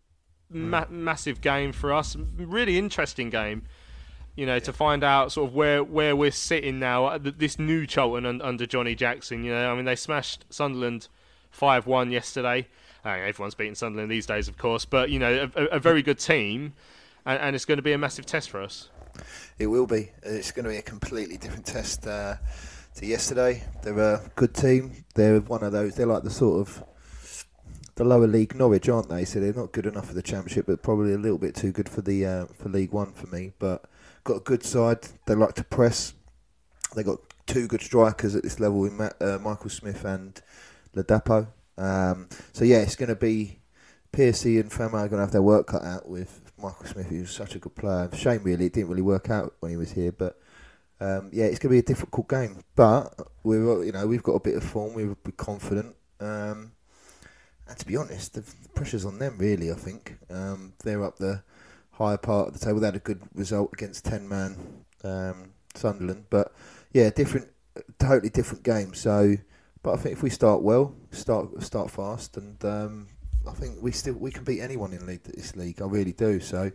ma- 0.51 0.87
massive 0.89 1.41
game 1.41 1.73
for 1.73 1.93
us. 1.93 2.17
Really 2.37 2.79
interesting 2.79 3.31
game. 3.31 3.65
You 4.37 4.47
know, 4.47 4.55
yeah. 4.55 4.61
to 4.61 4.73
find 4.73 5.05
out 5.05 5.31
sort 5.31 5.49
of 5.49 5.55
where, 5.55 5.85
where 5.85 6.17
we're 6.17 6.33
sitting 6.33 6.81
now, 6.81 7.17
this 7.19 7.57
new 7.57 7.87
Charlton 7.87 8.43
under 8.43 8.67
Johnny 8.67 8.97
Jackson. 8.97 9.45
You 9.45 9.53
know, 9.53 9.71
I 9.71 9.77
mean, 9.77 9.85
they 9.85 9.95
smashed 9.95 10.45
Sunderland 10.51 11.07
5 11.55 11.87
1 11.87 12.11
yesterday. 12.11 12.67
Uh, 13.05 13.11
everyone's 13.11 13.55
beating 13.55 13.75
Sunderland 13.75 14.11
these 14.11 14.27
days, 14.27 14.49
of 14.49 14.59
course, 14.59 14.85
but 14.85 15.11
you 15.11 15.19
know, 15.19 15.49
a, 15.55 15.65
a 15.67 15.79
very 15.79 16.03
good 16.03 16.19
team, 16.19 16.73
and, 17.25 17.41
and, 17.41 17.55
it's 17.55 17.65
going 17.65 17.77
to 17.77 17.83
be 17.83 17.93
a 17.93 17.99
massive 17.99 18.27
test 18.27 18.51
for 18.51 18.61
us. 18.61 18.89
It 19.59 19.69
will 19.69 19.87
be. 19.87 20.11
It's 20.23 20.51
going 20.51 20.65
to 20.65 20.71
be 20.71 20.79
a 20.79 20.83
completely 20.83 21.37
different 21.37 21.67
test 21.67 22.07
uh, 22.07 22.37
to 22.97 23.07
yesterday. 23.07 23.63
They're 23.83 23.99
a 23.99 24.31
good 24.35 24.55
team. 24.55 25.05
They're 25.15 25.41
one 25.41 25.63
of 25.63 25.73
those. 25.73 25.95
They're 25.95 26.07
like 26.07 26.25
the 26.25 26.31
sort 26.31 26.61
of 26.61 26.85
the 27.95 28.05
lower 28.05 28.27
league 28.27 28.57
Norwich, 28.57 28.89
aren't 28.89 29.09
they? 29.09 29.25
So 29.25 29.39
they're 29.39 29.53
not 29.53 29.73
good 29.73 29.87
enough 29.87 30.07
for 30.07 30.15
the 30.15 30.23
championship, 30.23 30.67
but 30.67 30.83
probably 30.83 31.13
a 31.13 31.19
little 31.19 31.39
bit 31.39 31.55
too 31.55 31.71
good 31.71 31.89
for 31.89 32.01
the 32.01 32.27
uh, 32.27 32.47
for 32.47 32.69
League 32.69 32.93
One 32.93 33.13
for 33.13 33.29
me. 33.29 33.53
But 33.59 33.85
got 34.25 34.39
a 34.39 34.41
good 34.41 34.65
side. 34.65 35.07
They 35.27 35.35
like 35.35 35.55
to 35.55 35.65
press. 35.65 36.15
They 36.97 37.03
got 37.03 37.21
two 37.47 37.69
good 37.69 37.83
strikers 37.83 38.35
at 38.35 38.43
this 38.43 38.59
level 38.59 38.85
in 38.87 39.01
uh, 39.01 39.39
Michael 39.41 39.71
Smith 39.71 40.05
and 40.05 40.41
Ladapo. 40.95 41.49
Um, 41.77 42.29
so 42.53 42.65
yeah, 42.65 42.79
it's 42.79 42.97
going 42.97 43.09
to 43.09 43.17
be 43.17 43.61
Piercy 44.13 44.61
and 44.61 44.73
Fama 44.73 44.99
are 44.99 45.09
going 45.09 45.19
to 45.19 45.25
have 45.25 45.33
their 45.33 45.43
work 45.43 45.67
cut 45.67 45.83
out 45.83 46.09
with 46.09 46.41
Michael 46.57 46.87
Smith, 46.87 47.09
who's 47.09 47.31
such 47.31 47.57
a 47.57 47.59
good 47.59 47.75
player. 47.75 48.09
Shame 48.15 48.43
really, 48.45 48.67
it 48.67 48.73
didn't 48.73 48.89
really 48.89 49.03
work 49.03 49.29
out 49.29 49.55
when 49.61 49.71
he 49.71 49.77
was 49.77 49.91
here, 49.93 50.13
but 50.13 50.39
um, 51.01 51.31
yeah, 51.33 51.47
it's 51.47 51.59
going 51.59 51.71
to 51.71 51.75
be 51.75 51.79
a 51.79 51.83
difficult 51.83 52.29
game. 52.29 52.61
But 52.77 53.13
we're 53.43 53.85
you 53.85 53.93
know 53.93 54.07
we've 54.07 54.23
got 54.23 54.35
a 54.35 54.41
bit 54.41 54.57
of 54.57 54.65
form, 54.65 54.95
we're 54.95 55.17
confident. 55.37 55.97
Um, 56.21 56.73
and 57.67 57.79
to 57.79 57.87
be 57.87 57.97
honest, 57.97 58.35
the, 58.35 58.41
the, 58.41 58.69
pressure's 58.75 59.05
on 59.05 59.19
them 59.19 59.37
really. 59.39 59.71
I 59.71 59.75
think 59.75 60.17
um, 60.31 60.75
they're 60.85 61.05
up 61.05 61.19
the 61.19 61.43
higher 61.93 62.17
part 62.17 62.49
of 62.49 62.55
the 62.55 62.65
table. 62.65 62.81
They 62.81 62.87
had 62.87 62.97
a 62.97 63.01
good 63.01 63.23
result 63.35 63.71
against 63.73 64.05
ten 64.05 64.29
man 64.29 64.57
um, 65.03 65.51
Sunderland, 65.75 66.27
but 66.31 66.53
yeah, 66.93 67.11
different, 67.11 67.49
totally 67.99 68.31
different 68.31 68.63
game. 68.63 68.95
So 68.95 69.37
but 69.85 69.93
I 69.93 69.97
think 69.99 70.15
if 70.15 70.23
we 70.23 70.31
start 70.31 70.63
well, 70.63 70.97
start 71.11 71.63
start 71.63 71.91
fast, 71.91 72.39
and 72.39 72.65
um, 72.65 73.07
I 73.47 73.53
think 73.53 73.83
we 73.83 73.93
still 73.93 74.15
we 74.15 74.31
can 74.31 74.43
beat 74.43 74.63
anyone 74.63 74.95
in 74.95 75.07
league, 75.07 75.25
this 75.25 75.55
league. 75.57 75.83
I 75.83 75.85
really 75.85 76.13
do. 76.13 76.41
So, 76.41 76.73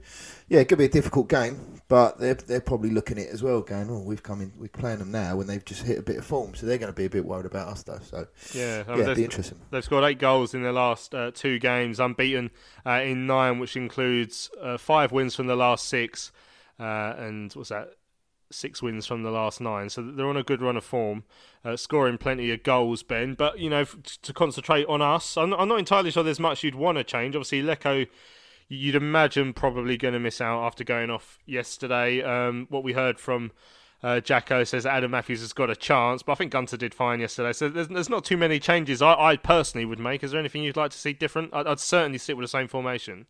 yeah, 0.48 0.60
it 0.60 0.70
could 0.70 0.78
be 0.78 0.86
a 0.86 0.90
difficult 0.90 1.28
game, 1.28 1.82
but 1.88 2.20
they're 2.20 2.36
they're 2.36 2.62
probably 2.62 2.92
looking 2.92 3.18
at 3.18 3.26
it 3.26 3.30
as 3.34 3.42
well, 3.42 3.62
going, 3.62 3.90
"Oh, 3.90 4.04
we've 4.06 4.22
come 4.22 4.42
in, 4.42 4.54
we're 4.60 4.68
playing 4.68 5.00
them 5.00 5.12
now 5.12 5.36
when 5.36 5.48
they've 5.48 5.66
just 5.66 5.82
hit 5.82 5.98
a 5.98 6.04
bit 6.04 6.18
of 6.18 6.26
form, 6.26 6.54
so 6.54 6.68
they're 6.68 6.78
going 6.78 6.94
to 6.94 6.96
be 6.96 7.06
a 7.06 7.10
bit 7.10 7.26
worried 7.26 7.48
about 7.48 7.70
us, 7.70 7.82
though." 7.82 8.00
So, 8.04 8.28
yeah, 8.54 8.84
I 8.88 8.96
mean, 8.96 9.08
yeah, 9.08 9.14
be 9.16 9.24
interesting. 9.24 9.58
They've 9.72 9.84
scored 9.84 10.04
eight 10.04 10.20
goals 10.20 10.54
in 10.54 10.62
their 10.62 10.72
last 10.72 11.16
uh, 11.16 11.32
two 11.34 11.58
games, 11.58 12.00
unbeaten 12.00 12.52
uh, 12.86 13.02
in 13.04 13.26
nine, 13.26 13.58
which 13.58 13.76
includes 13.76 14.52
uh, 14.62 14.78
five 14.78 15.12
wins 15.12 15.34
from 15.34 15.48
the 15.48 15.56
last 15.56 15.88
six, 15.88 16.32
uh, 16.80 17.16
and 17.18 17.52
what's 17.54 17.70
that? 17.70 17.96
Six 18.52 18.82
wins 18.82 19.06
from 19.06 19.24
the 19.24 19.32
last 19.32 19.62
nine, 19.62 19.90
so 19.90 20.02
they're 20.02 20.28
on 20.28 20.38
a 20.38 20.44
good 20.44 20.62
run 20.62 20.76
of 20.76 20.84
form, 20.84 21.24
uh, 21.64 21.78
scoring 21.78 22.18
plenty 22.18 22.52
of 22.52 22.64
goals, 22.64 23.04
Ben. 23.04 23.36
But 23.36 23.60
you 23.60 23.70
know, 23.70 23.86
to 23.86 24.34
concentrate 24.34 24.88
on 24.88 25.02
us, 25.02 25.38
I'm, 25.38 25.54
I'm 25.54 25.68
not 25.68 25.80
entirely 25.80 26.10
sure 26.10 26.24
there's 26.24 26.40
much 26.40 26.64
you'd 26.64 26.74
want 26.74 26.98
to 26.98 27.04
change. 27.04 27.36
Obviously, 27.36 27.62
Leko, 27.62 28.08
you'd 28.68 28.96
imagine 28.96 29.54
probably 29.54 29.98
going 29.98 30.14
to 30.14 30.20
miss 30.20 30.42
out 30.42 30.64
after 30.64 30.84
going 30.84 31.10
off 31.10 31.38
yesterday. 31.46 32.24
Um, 32.24 32.68
what 32.70 32.84
we 32.84 32.94
heard 32.94 33.20
from 33.20 33.52
uh, 34.02 34.20
Jacko 34.22 34.64
says 34.64 34.86
Adam 34.86 35.12
Matthews 35.12 35.42
has 35.42 35.52
got 35.52 35.70
a 35.70 35.76
chance, 35.76 36.24
but 36.24 36.34
I 36.34 36.36
think 36.36 36.52
Gunter 36.52 36.78
did 36.78 36.94
fine 36.94 37.20
yesterday. 37.20 37.52
So 37.52 37.68
there's, 37.68 37.90
there's 37.90 38.10
not 38.10 38.24
too 38.24 38.38
many 38.38 38.60
changes 38.60 39.02
I, 39.02 39.14
I, 39.14 39.36
personally 39.36 39.86
would 39.86 40.00
make. 40.00 40.24
Is 40.24 40.32
there 40.32 40.40
anything 40.40 40.64
you'd 40.64 40.78
like 40.78 40.92
to 40.92 40.98
see 40.98 41.14
different? 41.14 41.54
I'd, 41.54 41.68
I'd 41.68 41.80
certainly 41.80 42.18
stick 42.18 42.38
with 42.38 42.46
the 42.46 42.50
same 42.50 42.68
formation. 42.68 43.26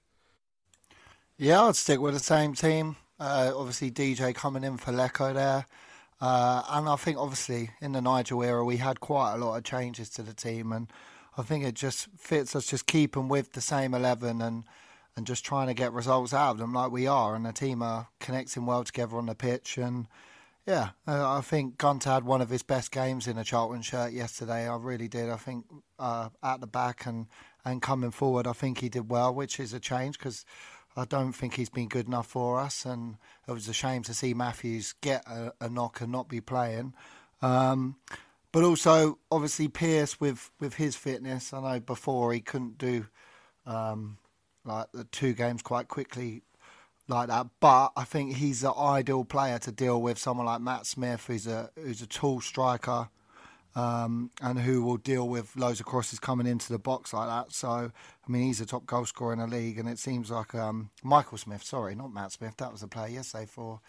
Yeah, 1.38 1.64
I'd 1.64 1.76
stick 1.76 2.00
with 2.00 2.14
the 2.14 2.20
same 2.20 2.54
team. 2.54 2.98
Uh, 3.20 3.52
obviously, 3.56 3.92
DJ 3.92 4.34
coming 4.34 4.64
in 4.64 4.78
for 4.78 4.92
Leko 4.92 5.34
there. 5.34 5.66
Uh, 6.22 6.64
and 6.70 6.90
I 6.90 6.96
think, 6.96 7.18
obviously, 7.18 7.72
in 7.82 7.94
the 7.94 8.02
Nigel 8.02 8.44
era, 8.44 8.64
we 8.64 8.78
had 8.78 9.00
quite 9.00 9.36
a 9.36 9.38
lot 9.38 9.58
of 9.58 9.64
changes 9.64 10.10
to 10.12 10.24
the 10.24 10.34
team. 10.34 10.72
And 10.72 10.92
I 11.38 11.44
think 11.44 11.66
it 11.66 11.76
just 11.76 12.08
fits 12.18 12.56
us 12.56 12.68
just 12.68 12.88
keeping 12.88 13.28
with 13.28 13.54
the 13.54 13.62
same 13.62 13.94
11 13.94 14.42
and, 14.42 14.64
and 15.16 15.28
just 15.28 15.46
trying 15.46 15.68
to 15.68 15.74
get 15.74 15.94
results 15.94 16.34
out 16.34 16.52
of 16.52 16.58
them 16.58 16.74
like 16.74 16.92
we 16.92 17.08
are. 17.08 17.36
And 17.36 17.46
the 17.46 17.54
team 17.54 17.82
are 17.82 18.08
connecting 18.20 18.66
well 18.66 18.84
together 18.84 19.18
on 19.18 19.26
the 19.26 19.36
pitch. 19.36 19.78
And 19.78 20.08
yeah, 20.66 20.90
uh, 21.08 21.38
I 21.38 21.42
think 21.42 21.78
Gunter 21.78 22.10
had 22.10 22.26
one 22.26 22.42
of 22.42 22.50
his 22.50 22.64
best 22.64 22.92
games 22.92 23.28
in 23.28 23.38
a 23.38 23.44
Charlton 23.44 23.82
shirt 23.82 24.12
yesterday. 24.12 24.68
I 24.68 24.76
really 24.76 25.08
did. 25.08 25.30
I 25.30 25.38
think 25.38 25.66
uh, 25.98 26.30
at 26.44 26.62
the 26.62 26.68
back 26.68 27.06
and, 27.06 27.28
and 27.64 27.82
coming 27.82 28.12
forward, 28.12 28.46
I 28.46 28.54
think 28.54 28.80
he 28.80 28.90
did 28.90 29.10
well, 29.10 29.34
which 29.34 29.60
is 29.60 29.74
a 29.74 29.80
change 29.80 30.20
because 30.20 30.46
I 31.00 31.06
don't 31.06 31.34
think 31.34 31.56
he's 31.56 31.70
been 31.70 31.88
good 31.88 32.08
enough 32.08 32.28
for 32.28 32.60
us. 32.60 32.86
And 32.86 33.18
it 33.48 33.52
was 33.52 33.68
a 33.68 33.74
shame 33.74 34.04
to 34.04 34.14
see 34.14 34.34
Matthews 34.34 34.94
get 35.02 35.26
a, 35.28 35.54
a 35.62 35.70
knock 35.70 36.02
and 36.02 36.12
not 36.12 36.28
be 36.28 36.42
playing. 36.42 36.94
Um, 37.42 37.96
but 38.52 38.64
also, 38.64 39.20
obviously, 39.32 39.68
Pearce 39.68 40.20
with, 40.20 40.52
with 40.60 40.76
his 40.76 40.96
fitness. 40.96 41.54
I 41.54 41.62
know 41.62 41.80
before 41.80 42.34
he 42.34 42.42
couldn't 42.42 42.78
do 42.78 43.06
um, 43.66 44.18
like 44.66 44.88
the 44.94 45.06
two 45.06 45.34
games 45.34 45.62
quite 45.62 45.88
quickly 45.88 46.42
like 47.08 47.28
that. 47.28 47.48
But 47.60 47.92
I 47.96 48.04
think 48.04 48.36
he's 48.36 48.62
the 48.62 48.74
ideal 48.74 49.24
player 49.24 49.60
to 49.60 49.72
deal 49.72 50.02
with 50.02 50.18
someone 50.18 50.46
like 50.46 50.62
Matt 50.62 50.86
Smith, 50.86 51.26
who's 51.28 51.48
a 51.48 51.70
who's 51.76 52.02
a 52.02 52.08
tall 52.08 52.42
striker, 52.42 53.10
um, 53.76 54.32
and 54.42 54.60
who 54.60 54.84
will 54.84 54.98
deal 54.98 55.28
with 55.28 55.56
loads 55.56 55.80
of 55.80 55.86
crosses 55.86 56.20
coming 56.20 56.48
into 56.48 56.72
the 56.72 56.80
box 56.80 57.14
like 57.14 57.28
that. 57.28 57.54
So 57.54 57.70
I 57.70 58.32
mean, 58.32 58.44
he's 58.44 58.62
a 58.62 58.66
top 58.66 58.86
goal 58.86 59.06
scorer 59.06 59.34
in 59.34 59.40
the 59.40 59.48
league, 59.48 59.80
and 59.80 59.88
it 59.88 60.00
seems 60.00 60.32
like 60.32 60.56
um, 60.56 60.90
Michael 61.04 61.38
Smith. 61.38 61.64
Sorry, 61.64 61.96
not 61.96 62.14
Matt 62.14 62.32
Smith. 62.32 62.58
That 62.58 62.72
was 62.72 62.84
a 62.84 62.88
player 62.88 63.10
yesterday 63.10 63.46
for 63.46 63.80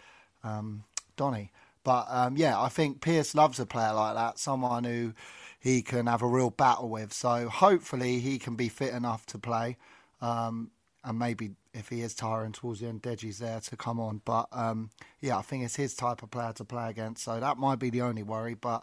um, 0.45 0.85
Donny. 1.16 1.53
But 1.83 2.07
um, 2.11 2.37
yeah, 2.37 2.61
I 2.61 2.68
think 2.68 3.01
Pearce 3.01 3.35
loves 3.35 3.59
a 3.59 3.66
player 3.66 3.93
like 3.93 4.14
that, 4.14 4.39
someone 4.39 4.85
who 4.85 5.14
he 5.59 5.83
can 5.83 6.07
have 6.07 6.22
a 6.22 6.26
real 6.26 6.51
battle 6.51 6.89
with. 6.89 7.12
So 7.12 7.49
hopefully 7.49 8.20
he 8.20 8.39
can 8.39 8.55
be 8.55 8.68
fit 8.68 8.95
enough 8.95 9.26
to 9.26 9.39
play. 9.39 9.76
Um, 10.20 10.70
and 11.03 11.18
maybe 11.18 11.53
if 11.72 11.89
he 11.89 12.03
is 12.03 12.14
tiring 12.14 12.53
towards 12.53 12.81
the 12.81 12.87
end, 12.89 13.03
Deji's 13.03 13.39
there 13.39 13.61
to 13.61 13.76
come 13.76 13.99
on. 13.99 14.20
But 14.24 14.49
um, 14.53 14.91
yeah, 15.20 15.39
I 15.39 15.43
think 15.43 15.64
it's 15.64 15.76
his 15.76 15.95
type 15.95 16.22
of 16.22 16.31
player 16.31 16.53
to 16.55 16.64
play 16.64 16.91
against. 16.91 17.24
So 17.24 17.41
that 17.41 17.57
might 17.57 17.78
be 17.78 17.91
the 17.91 18.03
only 18.03 18.22
worry. 18.22 18.55
But 18.55 18.83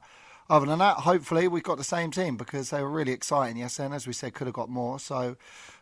other 0.50 0.66
than 0.66 0.80
that, 0.80 0.98
hopefully 0.98 1.48
we've 1.48 1.64
got 1.64 1.78
the 1.78 1.84
same 1.84 2.12
team 2.12 2.38
because 2.38 2.70
they 2.70 2.82
were 2.82 2.90
really 2.90 3.12
exciting 3.12 3.58
yesterday. 3.58 3.88
And 3.88 3.96
as 3.96 4.08
we 4.08 4.14
said, 4.14 4.34
could 4.34 4.48
have 4.48 4.54
got 4.54 4.70
more. 4.70 5.00
So 5.00 5.36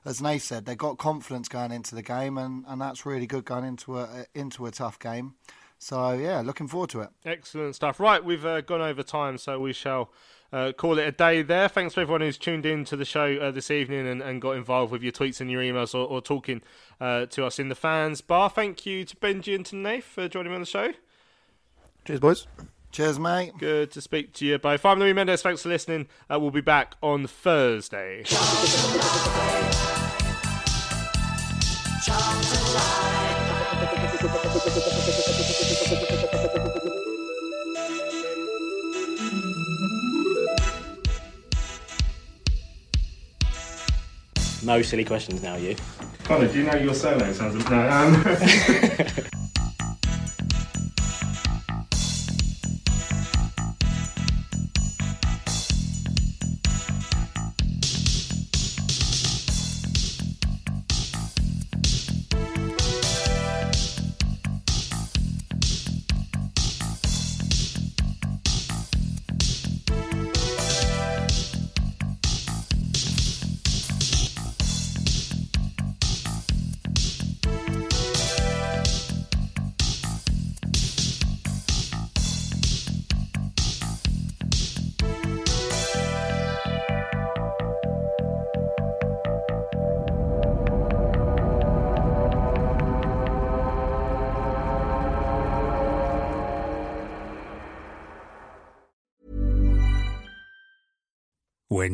as 0.05 0.21
Nate 0.21 0.41
said, 0.41 0.65
they 0.65 0.75
got 0.75 0.97
confidence 0.97 1.47
going 1.47 1.71
into 1.71 1.95
the 1.95 2.01
game, 2.01 2.37
and, 2.37 2.65
and 2.67 2.81
that's 2.81 3.05
really 3.05 3.27
good 3.27 3.45
going 3.45 3.65
into 3.65 3.99
a 3.99 4.25
into 4.33 4.65
a 4.65 4.71
tough 4.71 4.99
game. 4.99 5.35
So 5.77 6.13
yeah, 6.13 6.41
looking 6.41 6.67
forward 6.67 6.89
to 6.91 7.01
it. 7.01 7.09
Excellent 7.25 7.75
stuff. 7.75 7.99
Right, 7.99 8.23
we've 8.23 8.45
uh, 8.45 8.61
gone 8.61 8.81
over 8.81 9.03
time, 9.03 9.37
so 9.37 9.59
we 9.59 9.73
shall 9.73 10.11
uh, 10.53 10.71
call 10.71 10.97
it 10.97 11.07
a 11.07 11.11
day 11.11 11.41
there. 11.41 11.67
Thanks 11.67 11.95
to 11.95 12.01
everyone 12.01 12.21
who's 12.21 12.37
tuned 12.37 12.65
in 12.65 12.85
to 12.85 12.95
the 12.95 13.05
show 13.05 13.37
uh, 13.37 13.51
this 13.51 13.69
evening 13.69 14.07
and, 14.07 14.21
and, 14.21 14.41
got 14.41 14.51
involved 14.51 14.91
with 14.91 15.03
your 15.03 15.11
tweets 15.11 15.41
and 15.41 15.51
your 15.51 15.61
emails 15.61 15.93
or, 15.93 16.07
or 16.07 16.21
talking 16.21 16.61
uh, 17.01 17.25
to 17.27 17.45
us 17.45 17.59
in 17.59 17.69
the 17.69 17.75
fans 17.75 18.21
bar. 18.21 18.49
Thank 18.49 18.85
you 18.85 19.03
to 19.05 19.15
Benji 19.17 19.53
and 19.53 19.65
to 19.67 19.75
Nath 19.75 20.03
for 20.03 20.27
joining 20.27 20.51
me 20.51 20.55
on 20.55 20.61
the 20.61 20.67
show. 20.67 20.93
Cheers, 22.05 22.19
boys. 22.19 22.47
Cheers, 22.95 23.19
mate. 23.19 23.51
Good 23.57 23.91
to 23.91 23.99
speak 23.99 24.31
to 24.35 24.45
you 24.45 24.57
both. 24.57 24.85
I'm 24.85 24.99
Louis 24.99 25.11
Mendes. 25.11 25.41
Thanks 25.41 25.61
for 25.63 25.67
listening. 25.67 26.07
Uh, 26.31 26.39
we'll 26.39 26.49
be 26.49 26.61
back 26.61 26.95
on 27.03 27.27
Thursday. 27.27 28.23
No 44.63 44.81
silly 44.81 45.03
questions 45.03 45.43
now, 45.43 45.57
you. 45.57 45.75
Conor, 46.23 46.47
do 46.47 46.59
you 46.59 46.63
know 46.63 46.75
your 46.75 46.93
surname? 46.93 47.33
Sounds 47.33 47.69
no. 47.69 47.89
Um... 47.89 49.35